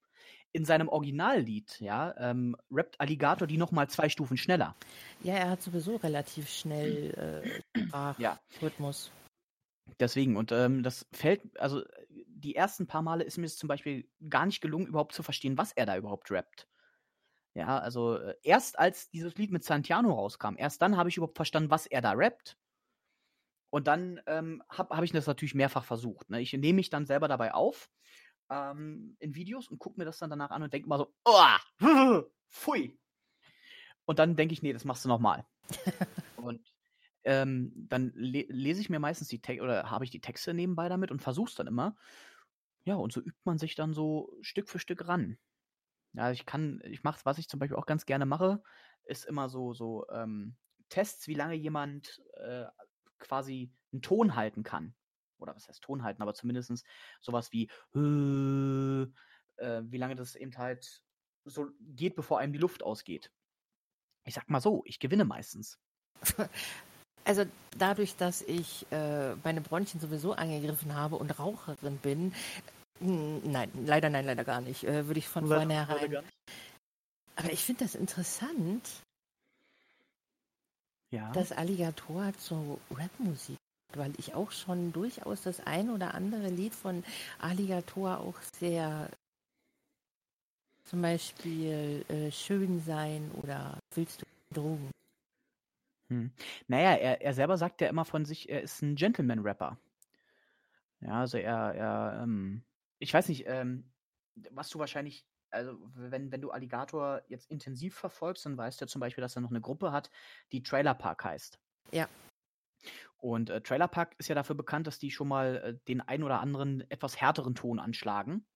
in 0.53 0.65
seinem 0.65 0.89
Originallied, 0.89 1.81
ja, 1.81 2.15
ähm, 2.17 2.57
rappt 2.71 3.01
Alligator 3.01 3.49
die 3.49 3.59
nochmal 3.59 3.91
zwei 3.91 4.09
Stufen 4.09 4.37
schneller. 4.37 4.77
Ja, 5.25 5.35
er 5.35 5.51
hat 5.51 5.63
sowieso 5.63 5.97
relativ 5.97 6.49
schnell 6.49 7.45
äh, 7.75 7.81
ja. 8.19 8.39
Rhythmus. 8.63 9.11
Deswegen, 9.99 10.37
und 10.37 10.53
ähm, 10.53 10.83
das 10.83 11.07
fällt, 11.13 11.59
also 11.61 11.83
die 12.45 12.55
ersten 12.55 12.87
paar 12.87 13.03
Male 13.03 13.25
ist 13.25 13.39
mir 13.39 13.47
es 13.47 13.57
zum 13.57 13.69
Beispiel 13.69 14.09
gar 14.29 14.47
nicht 14.47 14.61
gelungen, 14.61 14.87
überhaupt 14.87 15.15
zu 15.15 15.23
verstehen, 15.23 15.59
was 15.59 15.73
er 15.73 15.87
da 15.87 15.97
überhaupt 15.97 16.31
rappt. 16.31 16.69
Ja, 17.55 17.79
also 17.79 18.17
äh, 18.17 18.35
erst 18.43 18.79
als 18.79 19.11
dieses 19.11 19.37
Lied 19.37 19.51
mit 19.51 19.65
Santiano 19.65 20.13
rauskam, 20.13 20.57
erst 20.57 20.83
dann 20.83 20.97
habe 20.97 21.09
ich 21.09 21.17
überhaupt 21.17 21.37
verstanden, 21.37 21.71
was 21.71 21.87
er 21.87 22.03
da 22.03 22.13
rappt. 22.13 22.59
Und 23.71 23.87
dann 23.87 24.21
ähm, 24.27 24.63
habe 24.69 24.97
hab 24.97 25.05
ich 25.05 25.13
das 25.13 25.27
natürlich 25.27 25.55
mehrfach 25.55 25.85
versucht. 25.85 26.31
Ne? 26.31 26.41
Ich 26.41 26.53
nehme 26.53 26.75
mich 26.77 26.91
dann 26.91 27.07
selber 27.07 27.27
dabei 27.27 27.55
auf 27.55 27.91
ähm, 28.51 29.17
in 29.19 29.35
Videos 29.35 29.69
und 29.69 29.79
gucke 29.79 29.99
mir 29.99 30.05
das 30.05 30.19
dann 30.19 30.31
danach 30.31 30.51
an 30.51 30.63
und 30.63 30.73
denke 30.73 30.89
mal 30.89 30.99
so, 30.99 31.13
oh, 31.25 31.81
pfui. 32.51 32.99
Und 34.05 34.19
dann 34.19 34.37
denke 34.37 34.53
ich, 34.53 34.63
nee, 34.63 34.73
das 34.73 34.85
machst 34.85 35.05
du 35.05 35.09
nochmal. 35.09 35.47
und 36.37 36.61
ähm, 37.25 37.73
dann 37.89 38.13
le 38.15 38.45
lese 38.49 38.81
ich 38.81 38.91
mir 38.91 38.99
meistens 39.01 39.29
die 39.29 39.41
Texte 39.41 39.65
oder 39.65 39.91
habe 39.91 40.05
ich 40.05 40.11
die 40.11 40.21
Texte 40.21 40.53
nebenbei 40.53 40.89
damit 40.89 41.11
und 41.11 41.23
versuche 41.23 41.49
es 41.49 41.55
dann 41.55 41.67
immer. 41.67 41.97
Ja, 42.85 42.97
und 42.97 43.13
so 43.13 43.21
übt 43.21 43.41
man 43.45 43.59
sich 43.59 43.75
dann 43.75 43.95
so 43.95 44.37
Stück 44.43 44.69
für 44.69 44.79
Stück 44.79 45.09
ran. 45.09 45.39
Ja, 46.13 46.31
ich 46.31 46.47
kann, 46.47 46.81
ich 46.85 47.03
mache 47.03 47.21
was 47.25 47.39
ich 47.39 47.49
zum 47.49 47.59
Beispiel 47.59 47.77
auch 47.77 47.87
ganz 47.87 48.07
gerne 48.07 48.27
mache, 48.27 48.63
ist 49.05 49.25
immer 49.25 49.49
so, 49.49 49.75
so 49.75 50.07
ähm, 50.11 50.57
Tests, 50.89 51.27
wie 51.27 51.35
lange 51.35 51.55
jemand 51.55 52.23
äh, 52.35 52.67
quasi 53.19 53.73
einen 53.93 54.03
Ton 54.03 54.37
halten 54.37 54.63
kann 54.63 54.95
oder 55.39 55.57
was 55.57 55.69
heißt 55.69 55.83
Ton 55.83 56.03
halten, 56.03 56.23
aber 56.23 56.35
zumindest 56.35 56.85
sowas 57.21 57.53
wie, 57.53 57.71
äh, 57.95 59.03
äh, 59.57 59.83
wie 59.91 59.99
lange 59.99 60.15
das 60.15 60.37
eben 60.37 60.57
halt 60.57 61.03
so 61.45 61.69
geht, 61.81 62.15
bevor 62.17 62.39
einem 62.39 62.53
die 62.53 62.59
Luft 62.59 62.83
ausgeht. 62.83 63.33
Ich 64.25 64.35
sag 64.35 64.49
mal 64.49 64.61
so, 64.61 64.83
ich 64.87 65.01
gewinne 65.01 65.25
meistens. 65.25 65.79
Also 67.27 67.47
dadurch, 67.79 68.17
dass 68.17 68.43
ich 68.43 68.85
äh, 68.93 69.35
meine 69.37 69.63
Bronchien 69.63 69.99
sowieso 69.99 70.35
angegriffen 70.35 70.95
habe 70.95 71.17
und 71.17 71.39
Raucherin 71.39 71.97
bin, 71.97 72.35
nein, 73.01 73.71
leider 73.85 74.09
nein, 74.11 74.25
leider 74.25 74.45
gar 74.45 74.61
nicht. 74.61 74.85
Äh, 74.85 75.07
Würde 75.07 75.19
ich 75.19 75.29
von 75.29 75.47
vornherein. 75.47 76.25
Aber 77.37 77.53
ich 77.53 77.65
finde 77.65 77.85
das 77.85 77.95
interessant, 77.95 79.03
Ja. 81.11 81.33
dass 81.33 81.53
Alligator 81.53 82.33
so 82.39 82.81
Rapmusik, 82.91 83.59
weil 83.95 84.13
ich 84.19 84.35
auch 84.35 84.53
schon 84.53 84.93
durchaus 84.93 85.43
das 85.43 85.61
ein 85.67 85.91
oder 85.91 86.15
andere 86.15 86.49
Lied 86.49 86.75
von 86.75 87.05
Alligator 87.41 88.19
auch 88.21 88.41
sehr, 88.59 89.11
zum 90.85 91.03
Beispiel 91.03 92.05
äh, 92.09 92.31
Schön 92.31 92.81
sein 92.81 93.31
oder 93.43 93.79
Willst 93.95 94.23
du 94.23 94.27
Drogen? 94.55 94.91
Hm. 96.09 96.31
Naja, 96.69 96.95
er, 96.95 97.23
er 97.23 97.35
selber 97.35 97.57
sagt 97.57 97.81
ja 97.81 97.89
immer 97.89 98.05
von 98.05 98.25
sich, 98.25 98.49
er 98.49 98.63
ist 98.63 98.83
ein 98.83 98.95
Gentleman-Rapper. 98.95 99.77
Ja, 101.01 101.21
also 101.21 101.39
er, 101.39 101.75
er 101.75 102.23
ähm, 102.23 102.63
ich 103.05 103.13
weiß 103.13 103.29
nicht, 103.29 103.45
ähm, 103.47 103.93
was 104.51 104.71
du 104.71 104.79
wahrscheinlich, 104.79 105.27
also 105.51 105.79
wenn, 105.95 106.33
wenn 106.33 106.41
du 106.41 106.51
Alligator 106.51 107.23
jetzt 107.29 107.51
intensiv 107.51 107.95
verfolgst, 107.95 108.47
dann 108.47 108.57
weißt 108.57 108.81
du 108.81 108.85
ja 108.85 108.89
zum 108.89 109.01
Beispiel, 109.01 109.23
dass 109.23 109.37
er 109.37 109.43
noch 109.43 109.51
eine 109.51 109.61
Gruppe 109.61 109.93
hat, 109.93 110.11
die 110.53 110.63
Trailer 110.63 110.95
Park 110.95 111.23
heißt. 111.25 111.61
Ja. 111.93 112.09
Und 113.19 113.51
äh, 113.51 113.61
Trailer 113.61 113.89
Park 113.89 114.15
ist 114.19 114.29
ja 114.29 114.35
dafür 114.35 114.57
bekannt, 114.57 114.87
dass 114.87 114.99
die 114.99 115.11
schon 115.11 115.29
mal 115.29 115.57
äh, 115.57 115.79
den 115.87 116.01
ein 116.01 116.23
oder 116.23 116.41
anderen 116.41 116.89
etwas 116.91 117.21
härteren 117.21 117.55
Ton 117.55 117.79
anschlagen. 117.79 118.47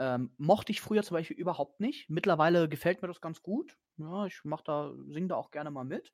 Ähm, 0.00 0.34
mochte 0.36 0.72
ich 0.72 0.80
früher 0.80 1.04
zum 1.04 1.14
Beispiel 1.14 1.36
überhaupt 1.36 1.78
nicht. 1.78 2.10
Mittlerweile 2.10 2.68
gefällt 2.68 3.02
mir 3.02 3.08
das 3.08 3.20
ganz 3.20 3.40
gut. 3.40 3.78
Ja, 3.96 4.26
ich 4.26 4.40
mach 4.42 4.62
da, 4.62 4.92
sing 5.06 5.28
da 5.28 5.36
auch 5.36 5.52
gerne 5.52 5.70
mal 5.70 5.84
mit. 5.84 6.12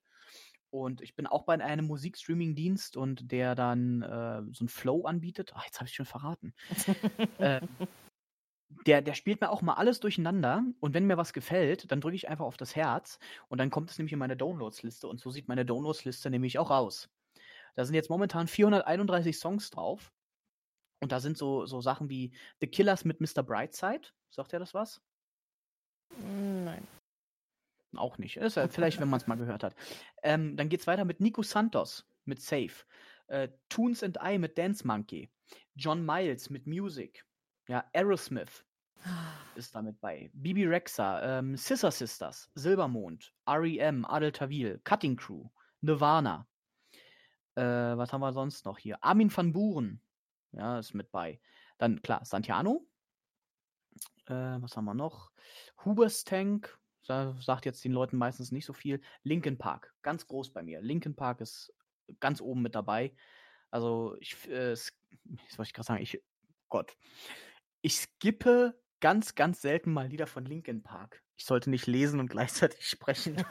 Und 0.71 1.01
ich 1.01 1.15
bin 1.15 1.27
auch 1.27 1.43
bei 1.43 1.61
einem 1.61 1.85
Musikstreaming-Dienst 1.85 2.95
und 2.97 3.31
der 3.31 3.55
dann 3.55 4.01
äh, 4.01 4.41
so 4.53 4.65
ein 4.65 4.69
Flow 4.69 5.03
anbietet. 5.03 5.51
Ach, 5.53 5.65
jetzt 5.65 5.79
habe 5.79 5.87
ich 5.89 5.95
schon 5.95 6.05
verraten. 6.05 6.53
äh, 7.39 7.61
der, 8.85 9.01
der 9.01 9.13
spielt 9.13 9.41
mir 9.41 9.49
auch 9.49 9.61
mal 9.61 9.73
alles 9.73 9.99
durcheinander 9.99 10.63
und 10.79 10.93
wenn 10.93 11.05
mir 11.05 11.17
was 11.17 11.33
gefällt, 11.33 11.91
dann 11.91 12.01
drücke 12.01 12.15
ich 12.15 12.29
einfach 12.29 12.45
auf 12.45 12.57
das 12.57 12.75
Herz 12.75 13.19
und 13.49 13.57
dann 13.57 13.69
kommt 13.69 13.91
es 13.91 13.97
nämlich 13.97 14.13
in 14.13 14.19
meine 14.19 14.37
Downloads-Liste 14.37 15.07
und 15.07 15.19
so 15.19 15.29
sieht 15.29 15.47
meine 15.47 15.65
Downloads-Liste 15.65 16.29
nämlich 16.29 16.57
auch 16.57 16.71
aus. 16.71 17.09
Da 17.75 17.85
sind 17.85 17.95
jetzt 17.95 18.09
momentan 18.09 18.47
431 18.47 19.37
Songs 19.37 19.69
drauf 19.69 20.13
und 21.01 21.11
da 21.11 21.19
sind 21.19 21.37
so, 21.37 21.65
so 21.65 21.81
Sachen 21.81 22.09
wie 22.09 22.33
The 22.59 22.67
Killers 22.67 23.05
mit 23.05 23.21
Mr. 23.21 23.43
Brightside. 23.43 24.09
Sagt 24.29 24.53
ihr 24.53 24.59
das 24.59 24.73
was? 24.73 25.01
Mm, 26.17 26.65
Nein. 26.65 26.87
Auch 27.95 28.17
nicht. 28.17 28.37
Ist 28.37 28.55
ja 28.55 28.67
vielleicht, 28.67 28.99
wenn 29.01 29.09
man 29.09 29.19
es 29.19 29.27
mal 29.27 29.35
gehört 29.35 29.63
hat. 29.63 29.75
Ähm, 30.23 30.55
dann 30.55 30.69
geht's 30.69 30.87
weiter 30.87 31.05
mit 31.05 31.19
Nico 31.19 31.43
Santos 31.43 32.07
mit 32.25 32.41
Safe. 32.41 32.71
Äh, 33.27 33.49
Toons 33.69 34.03
and 34.03 34.17
I 34.23 34.37
mit 34.37 34.57
Dance 34.57 34.85
Monkey. 34.85 35.29
John 35.75 36.05
Miles 36.05 36.49
mit 36.49 36.67
Music. 36.67 37.25
Ja, 37.67 37.85
Aerosmith 37.93 38.65
ist 39.55 39.75
damit 39.75 39.99
bei. 39.99 40.29
Bibi 40.33 40.65
Rexa, 40.65 41.39
ähm, 41.39 41.57
Scissor 41.57 41.91
Sisters, 41.91 42.49
Silbermond, 42.55 43.33
REM, 43.47 44.05
Adel 44.05 44.31
Tawil, 44.31 44.79
Cutting 44.83 45.15
Crew, 45.15 45.49
Nirvana. 45.81 46.47
Äh, 47.55 47.63
was 47.63 48.13
haben 48.13 48.21
wir 48.21 48.33
sonst 48.33 48.65
noch 48.65 48.77
hier? 48.77 49.03
Armin 49.03 49.35
van 49.35 49.51
Buren. 49.51 50.01
Ja, 50.51 50.79
ist 50.79 50.93
mit 50.93 51.11
bei. 51.11 51.39
Dann, 51.77 52.01
klar, 52.01 52.23
Santiano. 52.25 52.85
Äh, 54.27 54.61
was 54.61 54.77
haben 54.77 54.85
wir 54.85 54.93
noch? 54.93 55.31
Hubers 55.83 56.23
Tank. 56.23 56.77
Da 57.07 57.35
sagt 57.41 57.65
jetzt 57.65 57.83
den 57.83 57.91
Leuten 57.91 58.17
meistens 58.17 58.51
nicht 58.51 58.65
so 58.65 58.73
viel. 58.73 59.01
Linkin 59.23 59.57
Park. 59.57 59.93
Ganz 60.01 60.27
groß 60.27 60.51
bei 60.51 60.63
mir. 60.63 60.81
Linkin 60.81 61.15
Park 61.15 61.41
ist 61.41 61.73
ganz 62.19 62.41
oben 62.41 62.61
mit 62.61 62.75
dabei. 62.75 63.13
Also, 63.69 64.15
ich, 64.19 64.49
äh, 64.49 64.71
was 64.71 64.91
wollte 65.57 65.69
ich 65.69 65.73
gerade 65.73 65.87
sagen? 65.87 66.03
Ich, 66.03 66.21
Gott. 66.69 66.95
Ich 67.81 67.95
skippe 67.95 68.79
ganz, 68.99 69.35
ganz 69.35 69.61
selten 69.61 69.91
mal 69.91 70.07
Lieder 70.07 70.27
von 70.27 70.45
Linkin 70.45 70.83
Park. 70.83 71.21
Ich 71.35 71.45
sollte 71.45 71.69
nicht 71.69 71.87
lesen 71.87 72.19
und 72.19 72.27
gleichzeitig 72.29 72.87
sprechen. 72.87 73.43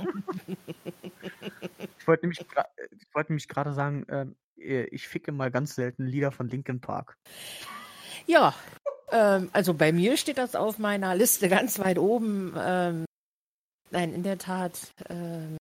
ich 1.98 2.06
wollte 2.06 2.24
nämlich, 2.24 2.40
äh, 2.40 2.64
ich 2.98 3.14
wollte 3.14 3.32
nämlich 3.32 3.48
gerade 3.48 3.72
sagen, 3.72 4.06
ähm, 4.09 4.36
äh, 4.56 4.85
ich 4.85 5.09
ficke 5.09 5.32
mal 5.32 5.51
ganz 5.51 5.74
selten 5.74 6.06
Lieder 6.06 6.32
von 6.32 6.48
Linkin 6.48 6.81
Park. 6.81 7.18
Ja, 8.27 8.55
ähm, 9.10 9.51
also 9.52 9.74
bei 9.74 9.93
mir 9.93 10.16
steht 10.16 10.39
das 10.39 10.55
auf 10.55 10.78
meiner 10.78 11.14
Liste 11.14 11.48
ganz 11.48 11.78
weit 11.78 11.98
oben. 11.98 12.55
Nein, 13.90 14.12
in 14.14 14.22
der 14.22 14.38
Tat. 14.38 14.92
Ähm, 15.08 15.56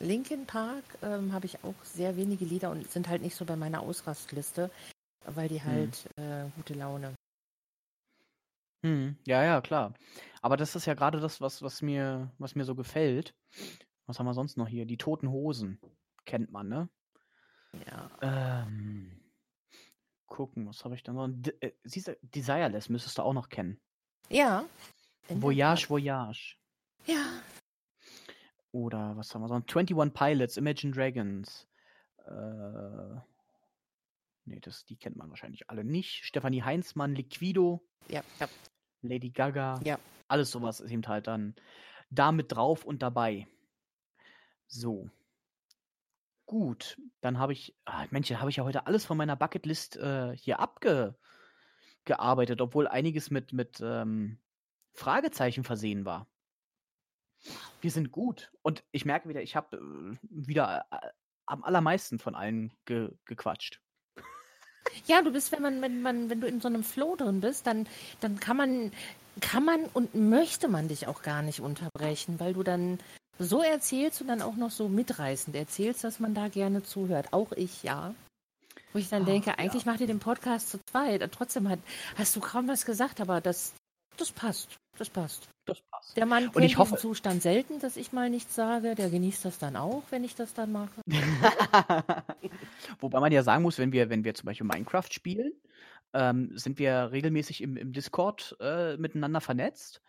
Linkin 0.00 0.46
Park 0.46 0.84
ähm, 1.02 1.32
habe 1.32 1.46
ich 1.46 1.62
auch 1.62 1.74
sehr 1.84 2.16
wenige 2.16 2.44
Lieder 2.44 2.70
und 2.70 2.90
sind 2.90 3.08
halt 3.08 3.22
nicht 3.22 3.36
so 3.36 3.44
bei 3.44 3.56
meiner 3.56 3.80
Ausrastliste, 3.80 4.70
weil 5.24 5.48
die 5.48 5.62
halt 5.62 6.06
äh, 6.16 6.46
gute 6.56 6.74
Laune. 6.74 7.14
Hm, 8.84 9.16
ja, 9.24 9.42
ja, 9.44 9.60
klar. 9.60 9.94
Aber 10.42 10.56
das 10.56 10.74
ist 10.76 10.86
ja 10.86 10.94
gerade 10.94 11.20
das, 11.20 11.40
was, 11.40 11.62
was 11.62 11.80
mir, 11.80 12.32
was 12.38 12.54
mir 12.54 12.64
so 12.64 12.74
gefällt. 12.74 13.34
Was 14.06 14.18
haben 14.18 14.26
wir 14.26 14.34
sonst 14.34 14.58
noch 14.58 14.68
hier? 14.68 14.84
Die 14.84 14.98
Toten 14.98 15.30
Hosen. 15.30 15.80
Kennt 16.26 16.50
man, 16.50 16.68
ne? 16.68 16.88
Ja. 17.86 18.10
Ähm, 18.66 19.20
gucken, 20.26 20.66
was 20.66 20.84
habe 20.84 20.94
ich 20.94 21.02
da 21.02 21.12
noch? 21.12 21.28
D 21.30 21.52
äh, 21.60 21.72
siehst 21.84 22.08
du, 22.08 22.18
Desireless 22.22 22.88
müsstest 22.88 23.18
du 23.18 23.22
auch 23.22 23.32
noch 23.32 23.48
kennen. 23.48 23.80
Ja. 24.28 24.64
Voyage. 25.28 25.88
Voyage. 25.88 26.56
Ja. 27.06 27.24
Oder 28.72 29.16
was 29.16 29.34
haben 29.34 29.42
wir 29.42 29.48
sonst? 29.48 29.74
21 29.74 30.12
Pilots, 30.12 30.56
Imagine 30.56 30.92
Dragons. 30.92 31.68
Äh, 32.26 33.20
nee, 34.46 34.60
das, 34.60 34.84
die 34.84 34.96
kennt 34.96 35.16
man 35.16 35.30
wahrscheinlich 35.30 35.70
alle 35.70 35.84
nicht. 35.84 36.24
Stefanie 36.24 36.62
Heinzmann, 36.62 37.14
Liquido, 37.14 37.86
Ja, 38.08 38.22
ja. 38.40 38.48
Lady 39.02 39.30
Gaga. 39.30 39.80
Ja. 39.84 39.98
Alles 40.28 40.50
sowas 40.50 40.80
ist 40.80 40.90
eben 40.90 41.06
halt 41.06 41.26
dann 41.26 41.54
da 42.10 42.32
mit 42.32 42.52
drauf 42.52 42.84
und 42.84 43.02
dabei. 43.02 43.46
So. 44.66 45.10
Gut, 46.46 47.00
dann 47.20 47.38
habe 47.38 47.52
ich, 47.52 47.76
ah, 47.84 48.06
Mensch, 48.10 48.28
da 48.28 48.40
habe 48.40 48.50
ich 48.50 48.56
ja 48.56 48.64
heute 48.64 48.86
alles 48.86 49.04
von 49.04 49.16
meiner 49.16 49.36
Bucketlist 49.36 49.96
äh, 49.96 50.36
hier 50.36 50.58
abgearbeitet, 50.60 52.60
obwohl 52.60 52.88
einiges 52.88 53.30
mit, 53.30 53.52
mit 53.52 53.80
ähm, 53.80 54.38
Fragezeichen 54.92 55.64
versehen 55.64 56.04
war. 56.04 56.26
Wir 57.84 57.90
sind 57.90 58.12
gut. 58.12 58.50
Und 58.62 58.82
ich 58.92 59.04
merke 59.04 59.28
wieder, 59.28 59.42
ich 59.42 59.56
habe 59.56 59.76
äh, 59.76 60.16
wieder 60.30 60.86
äh, 60.90 61.10
am 61.44 61.62
allermeisten 61.62 62.18
von 62.18 62.34
allen 62.34 62.72
ge 62.86 63.10
gequatscht. 63.26 63.78
Ja, 65.04 65.20
du 65.20 65.30
bist, 65.30 65.52
wenn 65.52 65.60
man, 65.60 65.82
wenn 65.82 66.00
man, 66.00 66.30
wenn 66.30 66.40
du 66.40 66.46
in 66.46 66.62
so 66.62 66.68
einem 66.68 66.82
Flow 66.82 67.14
drin 67.14 67.42
bist, 67.42 67.66
dann, 67.66 67.86
dann 68.20 68.40
kann 68.40 68.56
man, 68.56 68.90
kann 69.42 69.66
man 69.66 69.84
und 69.92 70.14
möchte 70.14 70.68
man 70.68 70.88
dich 70.88 71.08
auch 71.08 71.20
gar 71.20 71.42
nicht 71.42 71.60
unterbrechen, 71.60 72.40
weil 72.40 72.54
du 72.54 72.62
dann 72.62 73.00
so 73.38 73.60
erzählst 73.60 74.22
und 74.22 74.28
dann 74.28 74.40
auch 74.40 74.56
noch 74.56 74.70
so 74.70 74.88
mitreißend 74.88 75.54
erzählst, 75.54 76.04
dass 76.04 76.20
man 76.20 76.32
da 76.32 76.48
gerne 76.48 76.82
zuhört. 76.82 77.34
Auch 77.34 77.52
ich, 77.52 77.82
ja. 77.82 78.14
Wo 78.94 78.98
ich 78.98 79.10
dann 79.10 79.24
Ach, 79.24 79.26
denke, 79.26 79.50
ja. 79.50 79.58
eigentlich 79.58 79.84
macht 79.84 80.00
ihr 80.00 80.06
den 80.06 80.20
Podcast 80.20 80.70
zu 80.70 80.78
zweit. 80.90 81.22
Und 81.22 81.34
trotzdem 81.34 81.68
hat, 81.68 81.80
hast 82.16 82.34
du 82.34 82.40
kaum 82.40 82.66
was 82.66 82.86
gesagt, 82.86 83.20
aber 83.20 83.42
das, 83.42 83.74
das 84.16 84.32
passt. 84.32 84.74
Das 84.98 85.10
passt. 85.10 85.48
Das 85.64 85.80
passt. 85.80 86.16
Der 86.16 86.26
Mann 86.26 86.46
Und 86.46 86.52
kennt 86.52 86.64
ich 86.66 86.78
hoffe- 86.78 86.92
diesen 86.94 87.08
Zustand 87.08 87.42
selten, 87.42 87.80
dass 87.80 87.96
ich 87.96 88.12
mal 88.12 88.30
nichts 88.30 88.54
sage. 88.54 88.94
Der 88.94 89.10
genießt 89.10 89.44
das 89.44 89.58
dann 89.58 89.76
auch, 89.76 90.02
wenn 90.10 90.22
ich 90.24 90.34
das 90.36 90.54
dann 90.54 90.70
mache. 90.72 91.00
Wobei 93.00 93.20
man 93.20 93.32
ja 93.32 93.42
sagen 93.42 93.62
muss, 93.62 93.78
wenn 93.78 93.92
wir, 93.92 94.10
wenn 94.10 94.24
wir 94.24 94.34
zum 94.34 94.46
Beispiel 94.46 94.66
Minecraft 94.66 95.08
spielen, 95.10 95.52
ähm, 96.12 96.56
sind 96.56 96.78
wir 96.78 97.10
regelmäßig 97.10 97.60
im, 97.60 97.76
im 97.76 97.92
Discord 97.92 98.56
äh, 98.60 98.96
miteinander 98.96 99.40
vernetzt. 99.40 100.00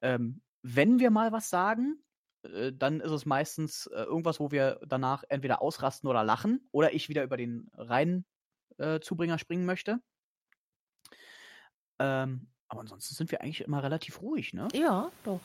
Ähm, 0.00 0.40
wenn 0.62 0.98
wir 0.98 1.10
mal 1.10 1.30
was 1.30 1.48
sagen, 1.50 2.02
äh, 2.42 2.72
dann 2.72 3.00
ist 3.00 3.12
es 3.12 3.24
meistens 3.26 3.86
äh, 3.86 4.02
irgendwas, 4.02 4.40
wo 4.40 4.50
wir 4.50 4.80
danach 4.86 5.22
entweder 5.28 5.62
ausrasten 5.62 6.08
oder 6.08 6.24
lachen 6.24 6.66
oder 6.72 6.92
ich 6.94 7.08
wieder 7.08 7.22
über 7.22 7.36
den 7.36 7.70
Rhein 7.76 8.24
äh, 8.78 8.98
Zubringer 8.98 9.38
springen 9.38 9.66
möchte. 9.66 10.00
Ähm, 12.00 12.48
aber 12.72 12.80
ansonsten 12.80 13.14
sind 13.14 13.30
wir 13.30 13.42
eigentlich 13.42 13.60
immer 13.60 13.82
relativ 13.82 14.22
ruhig, 14.22 14.54
ne? 14.54 14.66
Ja, 14.72 15.12
doch. 15.24 15.42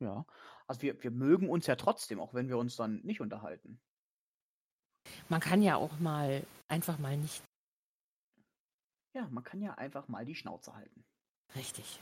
Ja. 0.00 0.26
Also 0.66 0.82
wir, 0.82 1.00
wir 1.00 1.12
mögen 1.12 1.48
uns 1.48 1.68
ja 1.68 1.76
trotzdem, 1.76 2.18
auch 2.18 2.34
wenn 2.34 2.48
wir 2.48 2.58
uns 2.58 2.74
dann 2.74 3.00
nicht 3.02 3.20
unterhalten. 3.20 3.80
Man 5.28 5.40
kann 5.40 5.62
ja 5.62 5.76
auch 5.76 6.00
mal 6.00 6.44
einfach 6.68 6.98
mal 6.98 7.16
nicht 7.16 7.44
Ja, 9.14 9.28
man 9.30 9.44
kann 9.44 9.62
ja 9.62 9.74
einfach 9.74 10.08
mal 10.08 10.24
die 10.24 10.34
Schnauze 10.34 10.74
halten. 10.74 11.04
richtig. 11.54 12.00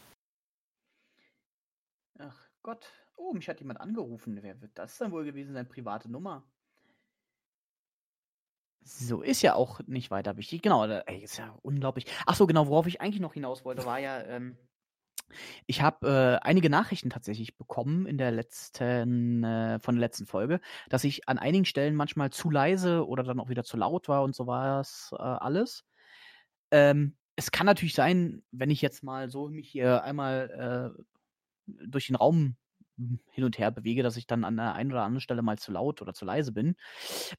Ach 2.18 2.48
Gott. 2.62 2.90
Oh, 3.16 3.34
mich 3.34 3.48
hat 3.50 3.60
jemand 3.60 3.80
angerufen. 3.80 4.42
Wer 4.42 4.60
wird 4.62 4.78
das 4.78 4.96
dann 4.96 5.12
wohl 5.12 5.24
gewesen 5.24 5.52
sein? 5.52 5.68
Private 5.68 6.10
Nummer. 6.10 6.42
So, 8.82 9.22
ist 9.22 9.42
ja 9.42 9.54
auch 9.54 9.80
nicht 9.86 10.10
weiter 10.10 10.36
wichtig. 10.36 10.62
Genau, 10.62 10.84
ey, 10.86 11.22
ist 11.22 11.36
ja 11.36 11.56
unglaublich. 11.62 12.06
Ach 12.26 12.34
so, 12.34 12.46
genau, 12.46 12.68
worauf 12.68 12.86
ich 12.86 13.00
eigentlich 13.00 13.20
noch 13.20 13.34
hinaus 13.34 13.64
wollte, 13.64 13.84
war 13.84 13.98
ja, 13.98 14.22
ähm, 14.22 14.56
ich 15.66 15.82
habe 15.82 16.40
äh, 16.42 16.46
einige 16.46 16.70
Nachrichten 16.70 17.10
tatsächlich 17.10 17.56
bekommen 17.56 18.06
in 18.06 18.18
der 18.18 18.30
letzten, 18.30 19.44
äh, 19.44 19.78
von 19.80 19.96
der 19.96 20.00
letzten 20.00 20.26
Folge, 20.26 20.60
dass 20.88 21.04
ich 21.04 21.28
an 21.28 21.38
einigen 21.38 21.64
Stellen 21.64 21.94
manchmal 21.94 22.30
zu 22.30 22.50
leise 22.50 23.06
oder 23.06 23.22
dann 23.22 23.40
auch 23.40 23.48
wieder 23.48 23.64
zu 23.64 23.76
laut 23.76 24.08
war 24.08 24.22
und 24.22 24.34
so 24.34 24.46
war 24.46 24.80
es 24.80 25.10
äh, 25.12 25.22
alles. 25.22 25.84
Ähm, 26.70 27.16
es 27.36 27.50
kann 27.50 27.66
natürlich 27.66 27.94
sein, 27.94 28.42
wenn 28.50 28.70
ich 28.70 28.82
jetzt 28.82 29.02
mal 29.02 29.30
so 29.30 29.48
mich 29.48 29.68
hier 29.68 30.02
einmal 30.02 30.94
äh, 30.96 31.02
durch 31.86 32.06
den 32.08 32.16
Raum 32.16 32.56
hin 33.30 33.44
und 33.44 33.58
her 33.58 33.70
bewege, 33.70 34.02
dass 34.02 34.16
ich 34.16 34.26
dann 34.26 34.44
an 34.44 34.56
der 34.56 34.74
einen 34.74 34.90
oder 34.90 35.04
anderen 35.04 35.20
Stelle 35.20 35.42
mal 35.42 35.58
zu 35.58 35.70
laut 35.70 36.02
oder 36.02 36.14
zu 36.14 36.24
leise 36.24 36.52
bin. 36.52 36.74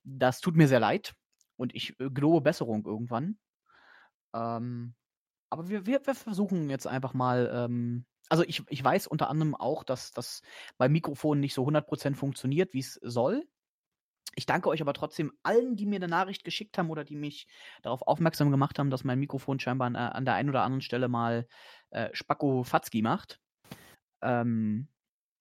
Das 0.03 0.39
tut 0.39 0.55
mir 0.55 0.67
sehr 0.67 0.79
leid 0.79 1.13
und 1.59 1.75
ich 1.75 1.99
äh, 1.99 2.09
gelobe 2.09 2.41
Besserung 2.41 2.85
irgendwann. 2.85 3.37
Ähm, 4.33 4.95
aber 5.49 5.69
wir, 5.69 5.85
wir, 5.85 6.05
wir 6.05 6.15
versuchen 6.15 6.69
jetzt 6.69 6.87
einfach 6.87 7.13
mal, 7.13 7.51
ähm, 7.53 8.05
also 8.29 8.43
ich, 8.43 8.63
ich 8.69 8.83
weiß 8.83 9.07
unter 9.07 9.29
anderem 9.29 9.55
auch, 9.55 9.83
dass 9.83 10.11
das 10.11 10.41
beim 10.77 10.91
Mikrofon 10.91 11.39
nicht 11.39 11.53
so 11.53 11.65
100% 11.67 12.15
funktioniert, 12.15 12.73
wie 12.73 12.79
es 12.79 12.93
soll. 13.01 13.43
Ich 14.35 14.45
danke 14.45 14.69
euch 14.69 14.81
aber 14.81 14.93
trotzdem 14.93 15.33
allen, 15.43 15.75
die 15.75 15.87
mir 15.87 15.97
eine 15.97 16.07
Nachricht 16.07 16.43
geschickt 16.43 16.77
haben 16.77 16.91
oder 16.91 17.03
die 17.03 17.15
mich 17.15 17.47
darauf 17.81 18.03
aufmerksam 18.03 18.51
gemacht 18.51 18.79
haben, 18.79 18.91
dass 18.91 19.03
mein 19.03 19.19
Mikrofon 19.19 19.59
scheinbar 19.59 19.87
an, 19.87 19.95
an 19.95 20.25
der 20.25 20.35
einen 20.35 20.49
oder 20.49 20.63
anderen 20.63 20.81
Stelle 20.81 21.09
mal 21.09 21.47
äh, 21.89 22.09
Spacko 22.13 22.63
Fatzki 22.63 23.01
macht. 23.01 23.41
Ähm, 24.21 24.87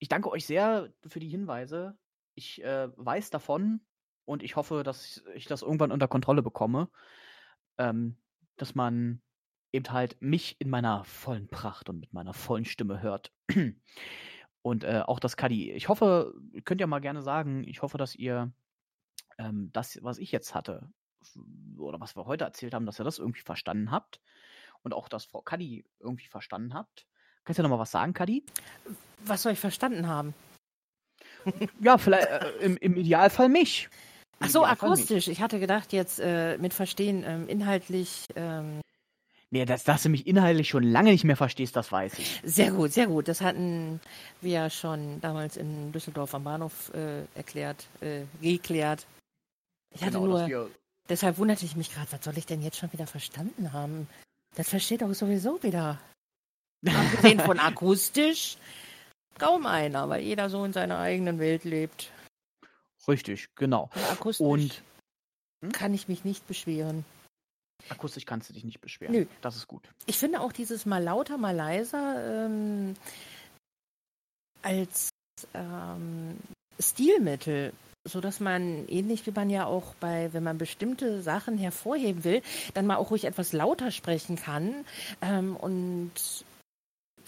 ich 0.01 0.09
danke 0.09 0.31
euch 0.31 0.47
sehr 0.47 0.93
für 1.07 1.21
die 1.21 1.29
Hinweise. 1.29 1.99
Ich 2.35 2.63
äh, 2.65 2.89
weiß 2.97 3.31
davon 3.31 3.83
und 4.29 4.43
ich 4.43 4.57
hoffe, 4.57 4.83
dass 4.83 5.23
ich 5.35 5.47
das 5.47 5.63
irgendwann 5.63 5.91
unter 5.91 6.07
Kontrolle 6.07 6.43
bekomme. 6.43 6.89
Ähm, 7.79 8.17
dass 8.59 8.75
man 8.75 9.23
eben 9.73 9.91
halt 9.91 10.21
mich 10.21 10.61
in 10.61 10.69
meiner 10.69 11.05
vollen 11.05 11.49
Pracht 11.49 11.89
und 11.89 11.99
mit 11.99 12.13
meiner 12.13 12.35
vollen 12.35 12.67
Stimme 12.67 13.01
hört. 13.01 13.33
Und 14.63 14.85
äh, 14.85 15.03
auch 15.07 15.21
das 15.21 15.37
Kadi. 15.37 15.71
Ich 15.73 15.89
hoffe, 15.89 16.35
ihr 16.53 16.63
könnt 16.63 16.81
ja 16.81 16.87
mal 16.87 16.99
gerne 16.99 17.23
sagen, 17.23 17.65
ich 17.65 17.81
hoffe, 17.81 17.97
dass 17.97 18.15
ihr 18.15 18.53
ähm, 19.39 19.71
das, 19.73 20.03
was 20.03 20.19
ich 20.19 20.33
jetzt 20.33 20.55
hatte, 20.55 20.91
oder 21.79 22.01
was 22.01 22.17
wir 22.17 22.27
heute 22.27 22.45
erzählt 22.45 22.75
haben, 22.75 22.85
dass 22.85 23.01
ihr 23.01 23.05
das 23.05 23.21
irgendwie 23.21 23.43
verstanden 23.43 23.91
habt. 23.91 24.21
Und 24.83 24.93
auch, 24.93 25.09
dass 25.09 25.25
Frau 25.25 25.41
Kadi 25.41 25.85
irgendwie 26.01 26.27
verstanden 26.27 26.75
habt. 26.75 27.07
Kannst 27.45 27.59
du 27.59 27.63
noch 27.63 27.71
mal 27.71 27.79
was 27.79 27.93
sagen, 27.93 28.13
Kadi? 28.13 28.45
Was 29.25 29.43
soll 29.43 29.53
ich 29.53 29.61
verstanden 29.61 30.07
haben? 30.09 30.35
ja, 31.81 31.97
vielleicht 31.97 32.27
äh, 32.27 32.51
im, 32.61 32.77
im 32.79 32.97
Idealfall 32.97 33.49
mich. 33.49 33.89
Ach 34.41 34.49
so, 34.49 34.65
akustisch. 34.65 35.29
Ich 35.29 35.41
hatte 35.41 35.59
gedacht, 35.59 35.93
jetzt 35.93 36.21
äh, 36.21 36.59
mit 36.59 36.75
Verstehen 36.75 37.25
ähm, 37.27 37.49
inhaltlich. 37.49 38.27
Ähm 38.37 38.81
Nee, 39.51 39.65
dass, 39.65 39.83
dass 39.83 40.03
du 40.03 40.11
mich 40.11 40.27
inhaltlich 40.27 40.69
schon 40.69 40.83
lange 40.83 41.11
nicht 41.11 41.25
mehr 41.25 41.37
verstehst, 41.37 41.75
das 41.75 41.91
weiß 41.91 42.19
ich. 42.19 42.43
Sehr 42.45 42.71
gut, 42.71 42.93
sehr 42.93 43.07
gut. 43.07 43.29
Das 43.29 43.41
hatten 43.41 43.99
wir 44.43 44.53
ja 44.53 44.71
schon 44.71 45.23
damals 45.23 45.57
in 45.57 45.91
Düsseldorf 45.91 46.35
am 46.35 46.45
Bahnhof 46.45 46.93
äh, 46.93 47.23
erklärt, 47.35 47.87
äh, 48.03 48.25
geklärt. 48.43 49.07
Ich 49.95 50.03
hatte 50.03 50.21
genau, 50.21 50.47
nur. 50.47 50.71
Deshalb 51.09 51.39
wunderte 51.39 51.65
ich 51.65 51.77
mich 51.77 51.95
gerade, 51.95 52.13
was 52.13 52.23
soll 52.23 52.37
ich 52.37 52.45
denn 52.45 52.61
jetzt 52.61 52.77
schon 52.77 52.93
wieder 52.93 53.07
verstanden 53.07 53.73
haben? 53.73 54.07
Das 54.55 54.69
versteht 54.69 55.01
doch 55.01 55.15
sowieso 55.15 55.63
wieder. 55.63 55.99
Abgesehen 56.87 57.41
von 57.41 57.59
akustisch 57.59 58.59
kaum 59.39 59.67
einer, 59.67 60.09
weil 60.09 60.23
jeder 60.23 60.51
so 60.51 60.65
in 60.65 60.73
seiner 60.73 60.99
eigenen 60.99 61.39
Welt 61.39 61.65
lebt. 61.65 62.11
Richtig, 63.09 63.49
genau. 63.55 63.91
Und 63.95 64.11
akustisch 64.11 64.47
Und 64.47 64.83
hm? 65.65 65.73
kann 65.73 65.95
ich 65.95 66.09
mich 66.09 66.25
nicht 66.25 66.47
beschweren. 66.47 67.05
Akustisch 67.89 68.27
kannst 68.27 68.51
du 68.51 68.55
dich 68.55 68.65
nicht 68.65 68.81
beschweren. 68.81 69.13
Nö. 69.15 69.27
Das 69.41 69.57
ist 69.57 69.67
gut. 69.69 69.89
Ich 70.07 70.19
finde 70.19 70.41
auch 70.41 70.53
dieses 70.53 70.85
mal 70.85 71.03
lauter, 71.03 71.39
mal 71.39 71.55
leiser 71.55 72.47
ähm, 72.47 72.95
als 74.63 75.11
ähm, 75.55 76.37
Stilmittel, 76.79 77.73
so 78.05 78.21
dass 78.21 78.41
man 78.41 78.87
ähnlich 78.89 79.27
wie 79.27 79.31
man 79.31 79.49
ja 79.49 79.67
auch 79.67 79.95
bei, 80.01 80.33
wenn 80.33 80.43
man 80.43 80.59
bestimmte 80.59 81.23
Sachen 81.23 81.57
hervorheben 81.57 82.25
will, 82.25 82.43
dann 82.75 82.87
mal 82.87 82.97
auch 82.97 83.11
ruhig 83.11 83.25
etwas 83.25 83.53
lauter 83.53 83.91
sprechen 83.91 84.37
kann 84.37 84.85
ähm, 85.23 85.57
und 85.57 86.13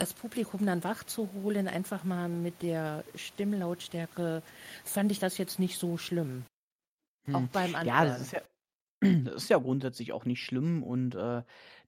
das 0.00 0.14
Publikum 0.14 0.64
dann 0.66 0.82
wach 0.82 1.04
zu 1.04 1.28
holen, 1.34 1.68
einfach 1.68 2.04
mal 2.04 2.28
mit 2.28 2.62
der 2.62 3.04
Stimmlautstärke, 3.14 4.42
fand 4.84 5.12
ich 5.12 5.18
das 5.18 5.38
jetzt 5.38 5.58
nicht 5.58 5.78
so 5.78 5.98
schlimm. 5.98 6.44
Hm. 7.26 7.34
Auch 7.34 7.46
beim 7.52 7.74
anderen. 7.74 7.86
Ja, 7.86 8.04
das 8.06 8.20
ist 8.20 8.32
ja, 8.32 8.40
das 9.24 9.42
ist 9.42 9.50
ja 9.50 9.58
grundsätzlich 9.58 10.12
auch 10.12 10.24
nicht 10.24 10.42
schlimm 10.42 10.82
und 10.82 11.14
äh, 11.14 11.42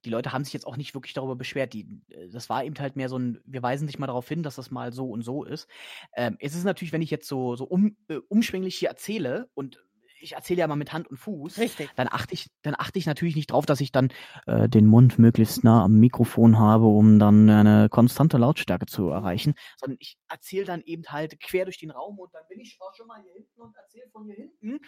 die 0.04 0.10
Leute 0.10 0.32
haben 0.32 0.44
sich 0.44 0.52
jetzt 0.52 0.66
auch 0.66 0.76
nicht 0.76 0.94
wirklich 0.94 1.14
darüber 1.14 1.36
beschwert. 1.36 1.72
Die, 1.72 1.86
äh, 2.10 2.28
das 2.28 2.50
war 2.50 2.64
eben 2.64 2.78
halt 2.78 2.96
mehr 2.96 3.08
so 3.08 3.18
ein, 3.18 3.40
wir 3.46 3.62
weisen 3.62 3.86
dich 3.86 3.98
mal 3.98 4.08
darauf 4.08 4.28
hin, 4.28 4.42
dass 4.42 4.56
das 4.56 4.70
mal 4.70 4.92
so 4.92 5.10
und 5.10 5.22
so 5.22 5.44
ist. 5.44 5.68
Ähm, 6.14 6.36
es 6.38 6.54
ist 6.54 6.64
natürlich, 6.64 6.92
wenn 6.92 7.02
ich 7.02 7.10
jetzt 7.10 7.28
so, 7.28 7.56
so 7.56 7.64
um, 7.64 7.96
äh, 8.08 8.16
umschwänglich 8.28 8.76
hier 8.76 8.90
erzähle 8.90 9.48
und 9.54 9.82
ich 10.22 10.32
erzähle 10.32 10.60
ja 10.60 10.66
mal 10.66 10.76
mit 10.76 10.92
Hand 10.92 11.08
und 11.08 11.16
Fuß, 11.16 11.58
Richtig. 11.58 11.90
dann 11.96 12.08
achte 12.08 12.34
ich, 12.34 12.50
dann 12.62 12.74
achte 12.76 12.98
ich 12.98 13.06
natürlich 13.06 13.36
nicht 13.36 13.50
drauf, 13.50 13.66
dass 13.66 13.80
ich 13.80 13.92
dann 13.92 14.12
äh, 14.46 14.68
den 14.68 14.86
Mund 14.86 15.18
möglichst 15.18 15.64
nah 15.64 15.84
am 15.84 15.98
Mikrofon 15.98 16.58
habe, 16.58 16.86
um 16.86 17.18
dann 17.18 17.48
eine 17.50 17.88
konstante 17.88 18.38
Lautstärke 18.38 18.86
zu 18.86 19.08
erreichen, 19.08 19.54
sondern 19.78 19.98
ich 20.00 20.18
erzähle 20.28 20.64
dann 20.64 20.82
eben 20.82 21.04
halt 21.08 21.40
quer 21.40 21.64
durch 21.64 21.78
den 21.78 21.90
Raum 21.90 22.18
und 22.18 22.32
dann 22.34 22.42
bin 22.48 22.60
ich 22.60 22.78
auch 22.80 22.94
schon 22.94 23.06
mal 23.06 23.20
hier 23.22 23.32
hinten 23.32 23.60
und 23.60 23.76
erzähle 23.76 24.08
von 24.10 24.24
hier 24.24 24.36
hinten. 24.36 24.80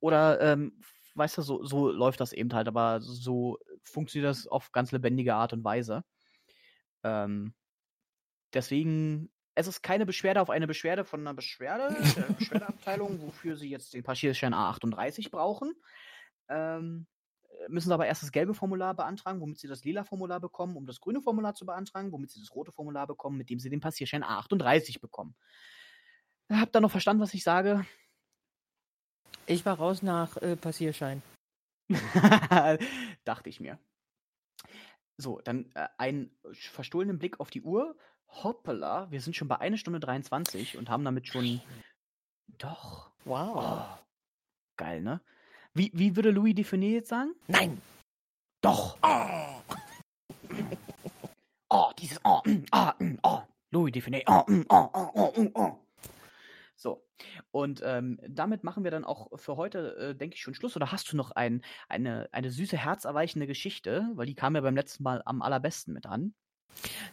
Oder 0.00 0.40
ähm, 0.40 0.80
weißt 1.14 1.38
du, 1.38 1.42
so, 1.42 1.64
so 1.64 1.90
läuft 1.90 2.20
das 2.20 2.32
eben 2.32 2.52
halt, 2.52 2.68
aber 2.68 3.00
so 3.00 3.58
funktioniert 3.82 4.30
das 4.30 4.46
auf 4.46 4.72
ganz 4.72 4.92
lebendige 4.92 5.34
Art 5.34 5.52
und 5.52 5.64
Weise. 5.64 6.04
Ähm, 7.02 7.54
deswegen, 8.52 9.30
es 9.54 9.66
ist 9.66 9.82
keine 9.82 10.06
Beschwerde 10.06 10.40
auf 10.40 10.50
eine 10.50 10.66
Beschwerde 10.66 11.04
von 11.04 11.20
einer 11.20 11.34
Beschwerde, 11.34 11.96
der 12.16 12.22
Beschwerdeabteilung, 12.34 13.20
wofür 13.22 13.56
sie 13.56 13.70
jetzt 13.70 13.94
den 13.94 14.02
Passierschein 14.02 14.54
A38 14.54 15.30
brauchen. 15.30 15.74
Ähm, 16.48 17.06
müssen 17.68 17.88
sie 17.88 17.94
aber 17.94 18.06
erst 18.06 18.22
das 18.22 18.32
gelbe 18.32 18.54
Formular 18.54 18.94
beantragen, 18.94 19.40
womit 19.40 19.58
sie 19.58 19.68
das 19.68 19.84
lila 19.84 20.04
Formular 20.04 20.40
bekommen, 20.40 20.76
um 20.76 20.86
das 20.86 21.00
grüne 21.00 21.20
Formular 21.20 21.54
zu 21.54 21.66
beantragen, 21.66 22.12
womit 22.12 22.30
sie 22.30 22.40
das 22.40 22.54
rote 22.54 22.72
Formular 22.72 23.06
bekommen, 23.06 23.38
mit 23.38 23.48
dem 23.48 23.58
sie 23.58 23.70
den 23.70 23.80
Passierschein 23.80 24.24
A38 24.24 25.00
bekommen. 25.00 25.36
Habt 26.50 26.76
ihr 26.76 26.80
noch 26.80 26.90
verstanden, 26.90 27.22
was 27.22 27.34
ich 27.34 27.44
sage? 27.44 27.86
Ich 29.46 29.64
war 29.64 29.76
raus 29.76 30.02
nach 30.02 30.36
äh, 30.38 30.56
Passierschein. 30.56 31.22
Dachte 33.24 33.48
ich 33.48 33.60
mir. 33.60 33.78
So, 35.16 35.40
dann 35.40 35.70
äh, 35.74 35.88
einen 35.96 36.36
verstohlenen 36.52 37.18
Blick 37.18 37.40
auf 37.40 37.50
die 37.50 37.62
Uhr. 37.62 37.96
Hoppala, 38.28 39.10
wir 39.10 39.20
sind 39.20 39.36
schon 39.36 39.48
bei 39.48 39.58
1 39.60 39.78
Stunde 39.78 40.00
23 40.00 40.76
und 40.76 40.90
haben 40.90 41.04
damit 41.04 41.28
schon. 41.28 41.60
Doch. 42.58 43.10
Wow. 43.24 43.54
Oh, 43.56 43.98
geil, 44.76 45.00
ne? 45.00 45.20
Wie, 45.72 45.90
wie 45.94 46.14
würde 46.14 46.30
Louis 46.30 46.54
Define 46.54 46.86
jetzt 46.86 47.08
sagen? 47.08 47.34
Nein. 47.48 47.80
Doch. 48.60 48.98
Oh, 49.02 49.62
oh 51.70 51.90
dieses. 51.98 52.20
Oh, 52.24 52.42
oh, 52.72 52.90
oh. 53.22 53.42
Louis 53.70 53.92
Define. 53.92 54.22
Oh, 54.26 54.44
oh, 54.46 54.64
oh, 54.68 55.10
oh, 55.14 55.32
oh, 55.36 55.50
oh. 55.54 55.78
So, 56.76 57.04
und 57.50 57.82
ähm, 57.84 58.18
damit 58.28 58.64
machen 58.64 58.84
wir 58.84 58.90
dann 58.90 59.04
auch 59.04 59.28
für 59.38 59.56
heute, 59.56 59.96
äh, 59.96 60.14
denke 60.14 60.34
ich, 60.34 60.42
schon 60.42 60.54
Schluss. 60.54 60.76
Oder 60.76 60.92
hast 60.92 61.12
du 61.12 61.16
noch 61.16 61.30
ein, 61.30 61.62
eine, 61.88 62.28
eine 62.32 62.50
süße, 62.50 62.76
herzerweichende 62.76 63.46
Geschichte? 63.46 64.10
Weil 64.14 64.26
die 64.26 64.34
kam 64.34 64.54
ja 64.54 64.60
beim 64.60 64.76
letzten 64.76 65.02
Mal 65.02 65.22
am 65.24 65.42
allerbesten 65.42 65.94
mit 65.94 66.06
an. 66.06 66.34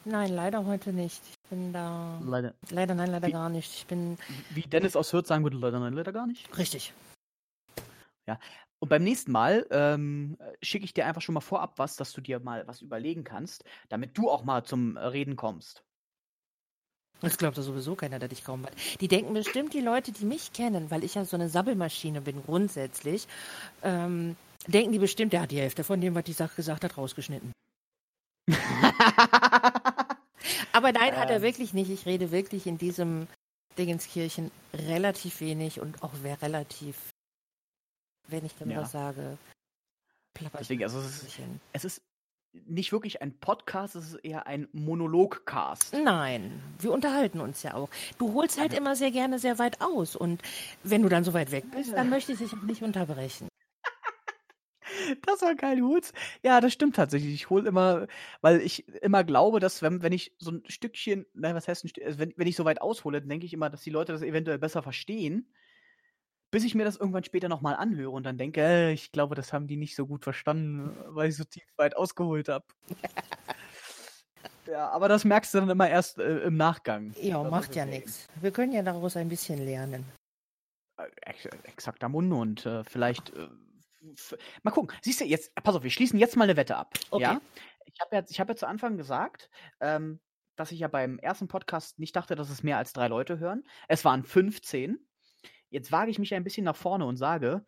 Nein, 0.06 0.34
leider 0.34 0.66
heute 0.66 0.94
nicht. 0.94 1.22
Ich 1.30 1.50
bin 1.50 1.74
da. 1.74 2.20
Leider. 2.26 2.54
Leider, 2.70 2.96
nein, 2.96 3.12
leider 3.12 3.28
wie, 3.28 3.32
gar 3.32 3.50
nicht. 3.50 3.74
Ich 3.74 3.86
bin. 3.86 4.18
Wie 4.52 4.62
Dennis 4.62 4.96
aus 4.96 5.14
Hürth 5.14 5.28
sagen 5.28 5.44
würde, 5.44 5.58
leider, 5.58 5.80
nein, 5.80 5.94
leider 5.94 6.12
gar 6.12 6.28
nicht. 6.28 6.58
Richtig. 6.58 6.94
Ja. 8.28 8.40
Und 8.80 8.90
beim 8.90 9.04
nächsten 9.04 9.32
Mal 9.32 9.68
ähm, 9.70 10.38
schicke 10.64 10.86
ich 10.86 10.94
dir 10.94 11.06
einfach 11.06 11.22
schon 11.22 11.34
mal 11.34 11.42
vorab 11.42 11.78
was, 11.78 11.98
dass 11.98 12.14
du 12.14 12.22
dir 12.22 12.40
mal 12.40 12.68
was 12.68 12.82
überlegen 12.82 13.24
kannst, 13.24 13.64
damit 13.90 14.18
du 14.18 14.30
auch 14.30 14.44
mal 14.44 14.64
zum 14.64 14.98
Reden 14.98 15.36
kommst. 15.36 15.84
Das 17.20 17.38
glaubt 17.38 17.56
ja 17.58 17.64
sowieso 17.64 17.96
keiner, 17.96 18.18
der 18.18 18.30
dich 18.30 18.44
kaum 18.44 18.66
hat. 18.66 18.74
Die 19.00 19.08
denken 19.08 19.36
bestimmt, 19.36 19.76
die 19.76 19.82
Leute, 19.82 20.12
die 20.12 20.26
mich 20.26 20.54
kennen, 20.54 20.90
weil 20.90 21.04
ich 21.04 21.14
ja 21.14 21.24
so 21.24 21.38
eine 21.38 21.50
Sabbelmaschine 21.50 22.22
bin 22.22 22.42
grundsätzlich, 22.44 23.28
ähm, 23.84 24.36
denken 24.66 24.92
die 24.92 25.00
bestimmt, 25.00 25.32
der 25.32 25.42
hat 25.42 25.52
die 25.52 25.60
Hälfte 25.60 25.84
von 25.84 26.02
dem, 26.02 26.16
was 26.16 26.24
die 26.24 26.34
Sache 26.34 26.56
gesagt 26.56 26.84
hat, 26.84 26.98
rausgeschnitten. 26.98 27.52
Aber 30.74 30.92
nein, 30.92 31.16
hat 31.18 31.30
er 31.30 31.38
ähm. 31.38 31.42
wirklich 31.42 31.74
nicht. 31.74 31.90
Ich 31.90 32.06
rede 32.06 32.32
wirklich 32.32 32.68
in 32.68 32.78
diesem 32.78 33.28
Dingenskirchen 33.78 34.52
relativ 34.74 35.40
wenig 35.42 35.80
und 35.80 36.04
auch 36.04 36.12
wer 36.22 36.42
relativ, 36.42 36.96
wenn 38.28 38.46
ich 38.46 38.56
dann 38.56 38.70
ja. 38.70 38.82
was 38.82 38.92
sage, 38.92 39.38
plapper 40.34 40.60
Deswegen, 40.60 40.84
also 40.84 41.00
es 41.00 41.24
ist, 41.24 41.40
es 41.74 41.86
ist 41.86 42.02
nicht 42.68 42.92
wirklich 42.92 43.22
ein 43.22 43.34
Podcast, 43.34 43.96
es 43.96 44.14
ist 44.14 44.26
eher 44.26 44.46
ein 44.46 44.68
Monologcast. 44.74 45.94
Nein, 45.94 46.62
wir 46.80 46.92
unterhalten 46.92 47.40
uns 47.40 47.64
ja 47.64 47.76
auch. 47.76 47.90
Du 48.18 48.34
holst 48.34 48.60
halt 48.60 48.74
immer 48.74 48.96
sehr 48.96 49.12
gerne 49.12 49.40
sehr 49.40 49.58
weit 49.58 49.80
aus 49.82 50.16
und 50.16 50.42
wenn 50.84 51.02
du 51.02 51.10
dann 51.10 51.24
so 51.24 51.34
weit 51.34 51.52
weg 51.52 51.66
bist, 51.72 51.94
dann 51.94 52.10
möchte 52.10 52.34
ich 52.34 52.40
dich 52.40 52.54
auch 52.54 52.64
nicht 52.64 52.82
unterbrechen. 52.82 53.48
Das 55.26 55.42
war 55.42 55.56
geil, 55.56 55.78
du 55.78 55.90
holst. 55.90 56.14
Ja, 56.44 56.62
das 56.62 56.74
stimmt 56.74 56.96
tatsächlich. 56.96 57.34
Ich 57.34 57.50
hole 57.50 57.68
immer, 57.68 58.08
weil 58.42 58.62
ich 58.62 58.88
immer 59.02 59.24
glaube, 59.24 59.60
dass 59.60 59.82
wenn, 59.82 60.02
wenn 60.02 60.14
ich 60.14 60.34
so 60.38 60.52
ein 60.52 60.64
Stückchen, 60.68 61.26
nein, 61.34 61.56
was 61.56 61.68
heißt 61.68 61.84
ein 61.84 61.90
Stückchen, 61.90 62.08
also 62.08 62.20
wenn, 62.20 62.34
wenn 62.36 62.48
ich 62.48 62.56
so 62.56 62.66
weit 62.66 62.82
aushole, 62.82 63.20
dann 63.20 63.30
denke 63.30 63.46
ich 63.46 63.54
immer, 63.54 63.70
dass 63.70 63.82
die 63.82 63.90
Leute 63.90 64.12
das 64.14 64.22
eventuell 64.22 64.60
besser 64.60 64.84
verstehen 64.84 65.48
bis 66.52 66.66
ich 66.66 66.76
mir 66.76 66.84
das 66.84 66.98
irgendwann 66.98 67.24
später 67.24 67.48
nochmal 67.48 67.76
anhöre 67.76 68.12
und 68.12 68.26
dann 68.26 68.38
denke, 68.38 68.62
äh, 68.62 68.92
ich 68.92 69.14
glaube, 69.14 69.36
das 69.36 69.54
haben 69.54 69.68
die 69.68 69.78
nicht 69.78 69.96
so 69.96 70.06
gut 70.06 70.24
verstanden, 70.24 70.96
weil 71.08 71.30
ich 71.30 71.38
so 71.38 71.46
tief 71.46 71.64
weit 71.78 71.96
ausgeholt 71.96 72.50
habe. 72.50 72.66
Ja, 74.68 74.90
aber 74.90 75.08
das 75.08 75.26
merkst 75.26 75.54
du 75.54 75.60
dann 75.60 75.70
immer 75.70 75.90
erst 75.90 76.20
äh, 76.20 76.40
im 76.40 76.56
Nachgang. 76.56 77.14
Ja, 77.22 77.42
Das 77.42 77.52
macht 77.52 77.76
ja 77.76 77.86
nichts. 77.86 78.28
Wir 78.40 78.52
können 78.52 78.72
ja 78.72 78.84
daraus 78.84 79.18
ein 79.18 79.28
bisschen 79.28 79.64
lernen. 79.66 80.06
Äh, 80.98 81.08
ex 81.22 81.46
exakter 81.64 82.10
Mund 82.10 82.32
und 82.32 82.66
äh, 82.66 82.84
vielleicht. 82.84 83.34
Mal 84.64 84.72
gucken. 84.72 84.96
Siehst 85.02 85.22
du, 85.22 85.26
jetzt, 85.26 85.54
pass 85.56 85.76
auf, 85.76 85.84
wir 85.84 85.92
schließen 85.92 86.20
jetzt 86.20 86.36
mal 86.36 86.46
eine 86.46 86.58
Wette 86.58 86.76
ab. 86.76 86.94
Okay. 87.12 87.24
Ja? 87.24 87.42
Ich 87.86 88.00
habe 88.00 88.16
ja, 88.16 88.24
ich 88.28 88.40
hab 88.40 88.50
ja 88.50 88.56
zu 88.56 88.68
Anfang 88.68 88.98
gesagt, 88.98 89.50
ähm, 89.80 90.20
dass 90.56 90.72
ich 90.72 90.80
ja 90.80 90.88
beim 90.88 91.18
ersten 91.20 91.48
Podcast 91.48 92.00
nicht 92.00 92.16
dachte, 92.16 92.36
dass 92.36 92.50
es 92.50 92.64
mehr 92.64 92.78
als 92.78 92.94
drei 92.94 93.08
Leute 93.08 93.40
hören. 93.40 93.64
Es 93.88 94.06
waren 94.06 94.24
15. 94.24 94.98
Jetzt 95.70 95.92
wage 95.92 96.12
ich 96.12 96.20
mich 96.20 96.34
ein 96.34 96.44
bisschen 96.44 96.66
nach 96.66 96.76
vorne 96.76 97.06
und 97.06 97.18
sage, 97.18 97.66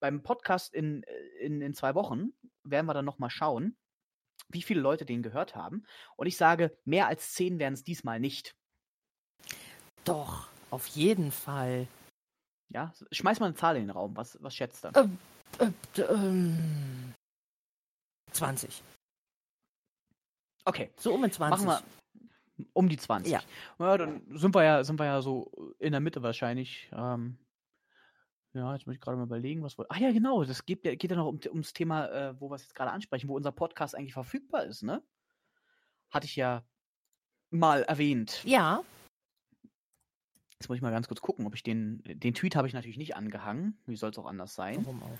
beim 0.00 0.22
Podcast 0.22 0.74
in, 0.74 1.02
äh, 1.04 1.16
in, 1.40 1.60
in 1.60 1.74
zwei 1.74 1.94
Wochen 1.94 2.30
werden 2.64 2.86
wir 2.86 2.94
dann 2.94 3.04
nochmal 3.04 3.30
schauen, 3.30 3.76
wie 4.48 4.62
viele 4.62 4.80
Leute 4.80 5.04
den 5.04 5.22
gehört 5.22 5.54
haben. 5.54 5.84
Und 6.16 6.26
ich 6.26 6.36
sage, 6.36 6.76
mehr 6.84 7.06
als 7.06 7.32
zehn 7.32 7.58
werden 7.58 7.74
es 7.74 7.84
diesmal 7.84 8.20
nicht. 8.20 8.56
Doch, 10.04 10.48
auf 10.70 10.86
jeden 10.88 11.30
Fall. 11.30 11.86
Ja? 12.68 12.92
Schmeiß 13.12 13.40
mal 13.40 13.46
eine 13.46 13.54
Zahl 13.54 13.76
in 13.76 13.82
den 13.82 13.90
Raum. 13.90 14.16
Was, 14.16 14.38
was 14.42 14.54
schätzt 14.54 14.84
du? 14.84 14.90
Äh, 15.62 15.70
d- 15.96 16.02
ähm, 16.02 17.12
20. 18.32 18.82
Okay. 20.64 20.90
So 20.96 21.14
um 21.14 21.22
die 21.22 21.30
20. 21.30 21.66
Machen 21.66 21.82
wir 22.56 22.66
um 22.74 22.88
die 22.88 22.96
20. 22.96 23.32
Ja. 23.32 23.42
Ja, 23.78 23.96
dann 23.98 24.22
sind 24.36 24.54
wir 24.54 24.62
ja, 24.64 24.84
sind 24.84 24.98
wir 24.98 25.06
ja 25.06 25.20
so 25.22 25.50
in 25.78 25.92
der 25.92 26.00
Mitte 26.00 26.22
wahrscheinlich. 26.22 26.88
Ähm, 26.92 27.36
ja, 28.54 28.72
jetzt 28.74 28.86
muss 28.86 28.94
ich 28.94 29.00
gerade 29.00 29.16
mal 29.16 29.24
überlegen, 29.24 29.62
was 29.62 29.78
wohl. 29.78 29.86
Ach 29.88 29.96
ja, 29.96 30.12
genau, 30.12 30.44
das 30.44 30.64
geht, 30.66 30.84
ja- 30.84 30.94
geht 30.94 31.10
ja 31.10 31.16
noch 31.16 31.26
um, 31.28 31.40
ums 31.48 31.72
Thema, 31.72 32.08
äh, 32.08 32.40
wo 32.40 32.50
wir 32.50 32.56
es 32.56 32.62
jetzt 32.62 32.74
gerade 32.74 32.90
ansprechen, 32.92 33.28
wo 33.28 33.36
unser 33.36 33.52
Podcast 33.52 33.94
eigentlich 33.96 34.12
verfügbar 34.12 34.64
ist, 34.64 34.82
ne? 34.82 35.02
Hatte 36.10 36.26
ich 36.26 36.36
ja 36.36 36.62
mal 37.50 37.82
erwähnt. 37.84 38.42
Ja, 38.44 38.82
Jetzt 40.58 40.68
muss 40.68 40.76
ich 40.76 40.82
mal 40.82 40.92
ganz 40.92 41.08
kurz 41.08 41.20
gucken, 41.20 41.44
ob 41.44 41.56
ich 41.56 41.64
den. 41.64 42.04
Den 42.04 42.34
Tweet 42.34 42.54
habe 42.54 42.68
ich 42.68 42.72
natürlich 42.72 42.96
nicht 42.96 43.16
angehangen. 43.16 43.76
Wie 43.86 43.96
soll 43.96 44.10
es 44.12 44.18
auch 44.18 44.26
anders 44.26 44.54
sein? 44.54 44.76
warum 44.86 45.02
auch? 45.02 45.18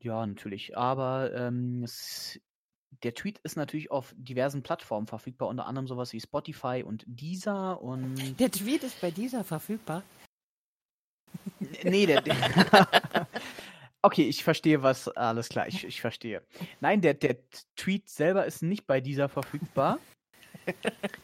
Ja, 0.00 0.24
natürlich. 0.24 0.76
Aber 0.76 1.32
ähm, 1.34 1.82
es, 1.82 2.40
der 3.02 3.14
Tweet 3.14 3.38
ist 3.40 3.56
natürlich 3.56 3.90
auf 3.90 4.14
diversen 4.16 4.62
Plattformen 4.62 5.06
verfügbar, 5.06 5.48
unter 5.48 5.66
anderem 5.66 5.86
sowas 5.86 6.12
wie 6.12 6.20
Spotify 6.20 6.84
und 6.86 7.04
Deezer 7.06 7.80
und. 7.82 8.38
Der 8.38 8.50
Tweet 8.50 8.84
ist 8.84 9.00
bei 9.00 9.10
dieser 9.10 9.44
verfügbar. 9.44 10.02
Nee, 11.82 12.06
der. 12.06 12.22
der 12.22 12.36
okay, 14.02 14.28
ich 14.28 14.44
verstehe 14.44 14.82
was. 14.82 15.08
Alles 15.08 15.48
klar, 15.48 15.66
ich, 15.66 15.84
ich 15.84 16.00
verstehe. 16.00 16.42
Nein, 16.80 17.00
der, 17.00 17.14
der 17.14 17.36
Tweet 17.76 18.08
selber 18.08 18.46
ist 18.46 18.62
nicht 18.62 18.86
bei 18.86 19.00
dieser 19.00 19.28
verfügbar. 19.28 19.98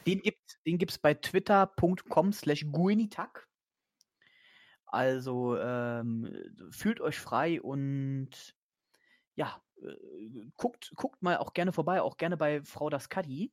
Den 0.06 0.20
gibt 0.20 0.58
den 0.66 0.78
gibt's 0.78 0.98
bei 0.98 1.14
twitter.com 1.14 2.32
slash 2.32 2.64
guinitag. 2.70 3.46
Also 4.86 5.58
ähm, 5.58 6.32
fühlt 6.70 7.00
euch 7.00 7.18
frei 7.18 7.60
und 7.60 8.53
ja, 9.34 9.62
äh, 9.82 10.50
guckt, 10.56 10.92
guckt 10.96 11.22
mal 11.22 11.38
auch 11.38 11.52
gerne 11.54 11.72
vorbei, 11.72 12.02
auch 12.02 12.16
gerne 12.16 12.36
bei 12.36 12.62
Frau 12.62 12.90
Daskadi. 12.90 13.52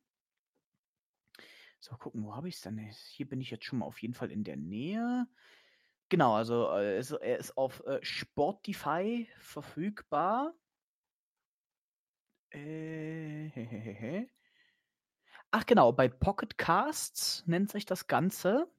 So, 1.79 1.97
gucken, 1.97 2.23
wo 2.23 2.35
habe 2.35 2.47
ich 2.47 2.55
es 2.55 2.61
denn? 2.61 2.77
Hier 2.77 3.27
bin 3.27 3.41
ich 3.41 3.49
jetzt 3.49 3.65
schon 3.65 3.79
mal 3.79 3.85
auf 3.85 4.01
jeden 4.01 4.13
Fall 4.13 4.31
in 4.31 4.43
der 4.43 4.55
Nähe. 4.55 5.27
Genau, 6.09 6.35
also 6.35 6.69
äh, 6.71 6.97
es, 6.97 7.11
er 7.11 7.37
ist 7.37 7.57
auf 7.57 7.83
äh, 7.85 7.99
Sportify 8.03 9.27
verfügbar. 9.39 10.53
Äh, 12.51 13.49
hehehe. 13.49 14.29
Ach 15.51 15.65
genau, 15.65 15.91
bei 15.91 16.07
Pocket 16.07 16.57
Casts 16.57 17.45
nennt 17.47 17.71
sich 17.71 17.85
das 17.85 18.07
Ganze. 18.07 18.69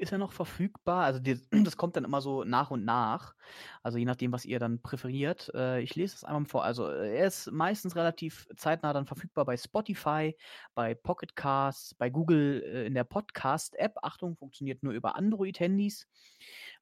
Ist 0.00 0.12
er 0.12 0.18
noch 0.18 0.32
verfügbar? 0.32 1.04
Also 1.04 1.20
die, 1.20 1.38
das 1.64 1.76
kommt 1.76 1.94
dann 1.94 2.04
immer 2.04 2.22
so 2.22 2.42
nach 2.42 2.70
und 2.70 2.86
nach. 2.86 3.34
Also 3.82 3.98
je 3.98 4.06
nachdem, 4.06 4.32
was 4.32 4.46
ihr 4.46 4.58
dann 4.58 4.80
präferiert. 4.80 5.52
Äh, 5.54 5.82
ich 5.82 5.94
lese 5.94 6.16
es 6.16 6.24
einmal 6.24 6.46
vor. 6.46 6.64
Also 6.64 6.88
äh, 6.88 7.18
er 7.18 7.26
ist 7.26 7.52
meistens 7.52 7.96
relativ 7.96 8.48
zeitnah 8.56 8.94
dann 8.94 9.04
verfügbar 9.04 9.44
bei 9.44 9.58
Spotify, 9.58 10.34
bei 10.74 10.94
Pocket 10.94 11.36
Casts, 11.36 11.94
bei 11.94 12.08
Google 12.08 12.62
äh, 12.64 12.86
in 12.86 12.94
der 12.94 13.04
Podcast-App. 13.04 13.98
Achtung, 14.02 14.36
funktioniert 14.36 14.82
nur 14.82 14.94
über 14.94 15.16
Android-Handys. 15.16 16.08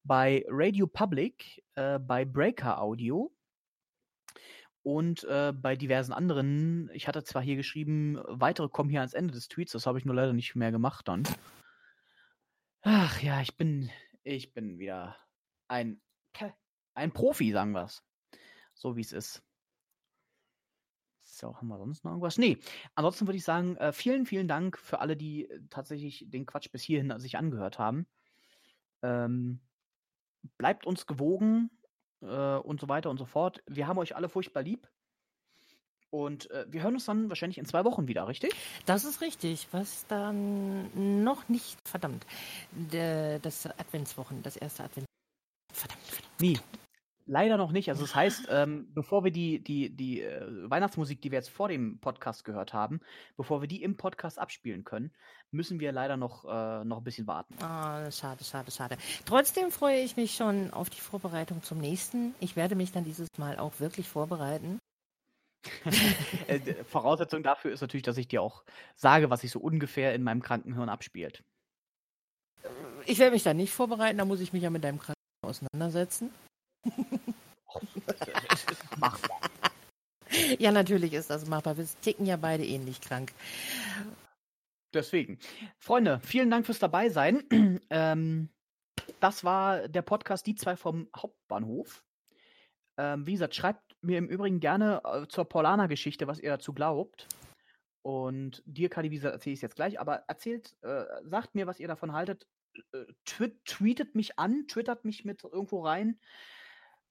Bei 0.05 0.45
Radio 0.49 0.87
Public, 0.87 1.65
äh, 1.75 1.99
bei 1.99 2.25
Breaker 2.25 2.81
Audio 2.81 3.33
und 4.85 5.25
äh, 5.25 5.53
bei 5.53 5.75
diversen 5.75 6.13
anderen. 6.13 6.89
Ich 6.95 7.09
hatte 7.09 7.25
zwar 7.25 7.43
hier 7.43 7.57
geschrieben, 7.57 8.21
weitere 8.29 8.69
kommen 8.69 8.91
hier 8.91 9.01
ans 9.01 9.15
Ende 9.15 9.35
des 9.35 9.49
Tweets, 9.49 9.73
das 9.73 9.87
habe 9.87 9.99
ich 9.99 10.05
nur 10.05 10.15
leider 10.15 10.33
nicht 10.33 10.55
mehr 10.55 10.71
gemacht 10.71 11.09
dann. 11.09 11.25
Ach 12.83 13.21
ja, 13.21 13.41
ich 13.41 13.57
bin, 13.57 13.91
ich 14.23 14.55
bin 14.55 14.79
wieder 14.79 15.17
ein, 15.69 16.01
ein 16.95 17.13
Profi, 17.13 17.53
sagen 17.53 17.73
wir 17.73 17.85
es. 17.85 18.03
So 18.75 18.97
wie 18.97 19.01
es 19.01 19.13
ist. 19.13 19.43
So, 21.25 21.57
haben 21.57 21.69
wir 21.69 21.79
sonst 21.79 22.05
noch 22.05 22.13
irgendwas? 22.13 22.39
Nee, 22.39 22.59
ansonsten 22.95 23.27
würde 23.27 23.37
ich 23.37 23.45
sagen, 23.45 23.77
äh, 23.77 23.93
vielen, 23.93 24.27
vielen 24.27 24.49
Dank 24.49 24.79
für 24.79 25.01
alle, 25.01 25.17
die 25.17 25.49
äh, 25.49 25.61
tatsächlich 25.71 26.25
den 26.29 26.47
Quatsch 26.47 26.71
bis 26.73 26.83
hierhin 26.83 27.19
sich 27.21 27.37
angehört 27.37 27.79
haben. 27.79 28.07
Ähm, 29.03 29.61
bleibt 30.57 30.87
uns 30.87 31.07
gewogen 31.07 31.71
äh, 32.23 32.57
und 32.57 32.81
so 32.81 32.89
weiter 32.89 33.11
und 33.11 33.19
so 33.19 33.25
fort. 33.25 33.63
Wir 33.67 33.87
haben 33.87 33.99
euch 33.99 34.17
alle 34.17 34.29
furchtbar 34.29 34.63
lieb. 34.63 34.89
Und 36.11 36.51
äh, 36.51 36.65
wir 36.69 36.83
hören 36.83 36.95
uns 36.95 37.05
dann 37.05 37.29
wahrscheinlich 37.29 37.59
in 37.59 37.67
zwei 37.67 37.85
Wochen 37.85 38.09
wieder, 38.09 38.29
richtig? 38.29 38.55
Das 38.87 39.05
ist 39.05 39.21
richtig. 39.21 39.69
Was 39.73 40.07
dann 40.07 41.23
noch 41.23 41.49
nicht, 41.49 41.77
verdammt, 41.87 42.27
der, 42.71 43.39
das 43.41 43.67
Adventswochen, 43.67 44.43
das 44.43 44.57
erste 44.57 44.85
Advent. 44.85 45.07
Verdammt, 45.73 46.03
verdammt. 46.03 46.41
Nee, 46.41 46.59
leider 47.29 47.57
noch 47.57 47.71
nicht. 47.71 47.89
Also 47.91 48.03
das 48.03 48.15
heißt, 48.15 48.49
ähm, 48.51 48.89
bevor 48.95 49.23
wir 49.23 49.31
die, 49.31 49.63
die, 49.63 49.91
die 49.95 50.23
äh, 50.23 50.71
Weihnachtsmusik, 50.71 51.21
die 51.21 51.31
wir 51.31 51.39
jetzt 51.39 51.51
vor 51.51 51.69
dem 51.69 51.99
Podcast 52.01 52.45
gehört 52.45 52.73
haben, 52.73 53.01
bevor 53.37 53.61
wir 53.61 53.69
die 53.69 53.83
im 53.83 53.97
Podcast 53.97 54.39
abspielen 54.39 54.85
können, 54.85 55.13
müssen 55.51 55.79
wir 55.79 55.93
leider 55.93 56.17
noch, 56.17 56.45
äh, 56.45 56.85
noch 56.85 56.99
ein 56.99 57.05
bisschen 57.05 57.27
warten. 57.27 57.55
Ah, 57.63 58.11
schade, 58.11 58.43
schade, 58.45 58.71
schade. 58.71 58.97
Trotzdem 59.27 59.71
freue 59.71 60.01
ich 60.01 60.17
mich 60.17 60.35
schon 60.35 60.73
auf 60.73 60.91
die 60.91 61.01
Vorbereitung 61.01 61.63
zum 61.63 61.79
nächsten. 61.79 62.35
Ich 62.41 62.57
werde 62.57 62.75
mich 62.75 62.93
dann 62.93 63.05
dieses 63.05 63.29
Mal 63.37 63.59
auch 63.59 63.79
wirklich 63.79 64.09
vorbereiten. 64.09 64.79
Äh, 66.47 66.61
Voraussetzung 66.85 67.43
dafür 67.43 67.73
ist 67.73 67.81
natürlich, 67.81 68.05
dass 68.05 68.19
ich 68.19 68.29
dir 68.29 68.43
auch 68.43 68.65
sage, 68.95 69.31
was 69.31 69.41
sich 69.41 69.51
so 69.51 69.61
ungefähr 69.61 70.15
in 70.15 70.23
meinem 70.23 70.43
Krankenhirn 70.43 70.89
abspielt. 70.89 71.43
Ich 73.07 73.19
werde 73.19 73.33
mich 73.33 73.43
dann 73.43 73.57
nicht 73.57 73.73
vorbereiten, 73.73 74.19
da 74.19 74.25
muss 74.25 74.41
ich 74.41 74.53
mich 74.53 74.63
ja 74.63 74.71
mit 74.71 74.85
deinem 74.85 74.99
Kranken 74.99 75.15
auseinandersetzen. 75.43 76.31
Machbar. 78.99 79.41
Ja, 80.59 80.73
natürlich 80.73 81.15
ist 81.15 81.31
das 81.31 81.47
machbar. 81.47 81.77
Wir 81.77 81.87
ticken 82.03 82.27
ja 82.27 82.37
beide 82.37 82.65
ähnlich 82.65 83.01
krank. 83.01 83.33
Deswegen. 84.95 85.39
Freunde, 85.79 86.21
vielen 86.23 86.51
Dank 86.51 86.67
fürs 86.67 86.79
Dabeisein. 86.79 87.81
ähm, 87.91 88.51
das 89.21 89.45
war 89.45 89.89
der 89.89 90.03
Podcast 90.03 90.47
Die 90.47 90.55
zwei 90.55 90.77
vom 90.77 91.09
Hauptbahnhof. 91.17 92.05
Ähm, 92.99 93.27
wie 93.27 93.33
gesagt, 93.33 93.55
schreibt 93.55 93.88
mir 94.01 94.19
im 94.19 94.29
Übrigen 94.29 94.61
gerne 94.61 95.03
äh, 95.05 95.27
zur 95.29 95.49
Paulaner-Geschichte, 95.49 96.27
was 96.27 96.41
ihr 96.41 96.51
dazu 96.51 96.73
glaubt. 96.73 97.27
Und 98.03 98.63
dir, 98.65 98.89
Kadi, 98.89 99.11
wie 99.11 99.19
erzähle 99.19 99.53
ich 99.53 99.59
es 99.59 99.63
jetzt 99.63 99.77
gleich, 99.77 100.01
aber 100.01 100.25
erzählt, 100.29 100.77
äh, 100.83 101.05
sagt 101.25 101.55
mir, 101.55 101.67
was 101.67 101.81
ihr 101.81 101.89
davon 101.89 102.13
haltet. 102.13 102.47
Äh, 102.93 103.05
tweet, 103.25 103.65
tweetet 103.65 104.15
mich 104.15 104.39
an, 104.39 104.67
twittert 104.69 105.05
mich 105.05 105.25
mit 105.25 105.45
irgendwo 105.45 105.81
rein. 105.85 106.19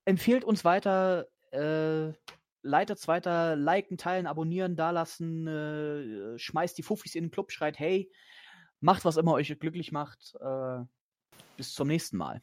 Empfehlt 0.05 0.43
uns 0.43 0.64
weiter, 0.64 1.27
äh, 1.51 2.14
leitet 2.61 2.97
es 2.97 3.07
weiter, 3.07 3.55
liken, 3.55 3.97
teilen, 3.97 4.27
abonnieren, 4.27 4.76
dalassen, 4.76 5.47
äh, 5.47 6.39
schmeißt 6.39 6.77
die 6.77 6.84
Fuffis 6.84 7.15
in 7.15 7.26
den 7.26 7.31
Club, 7.31 7.51
schreit 7.51 7.77
hey, 7.80 8.11
macht 8.80 9.05
was 9.05 9.18
immer 9.18 9.34
euch 9.34 9.59
glücklich 9.59 9.91
macht. 9.91 10.35
Äh, 10.39 10.84
bis 11.57 11.73
zum 11.73 11.88
nächsten 11.88 12.18
Mal. 12.18 12.41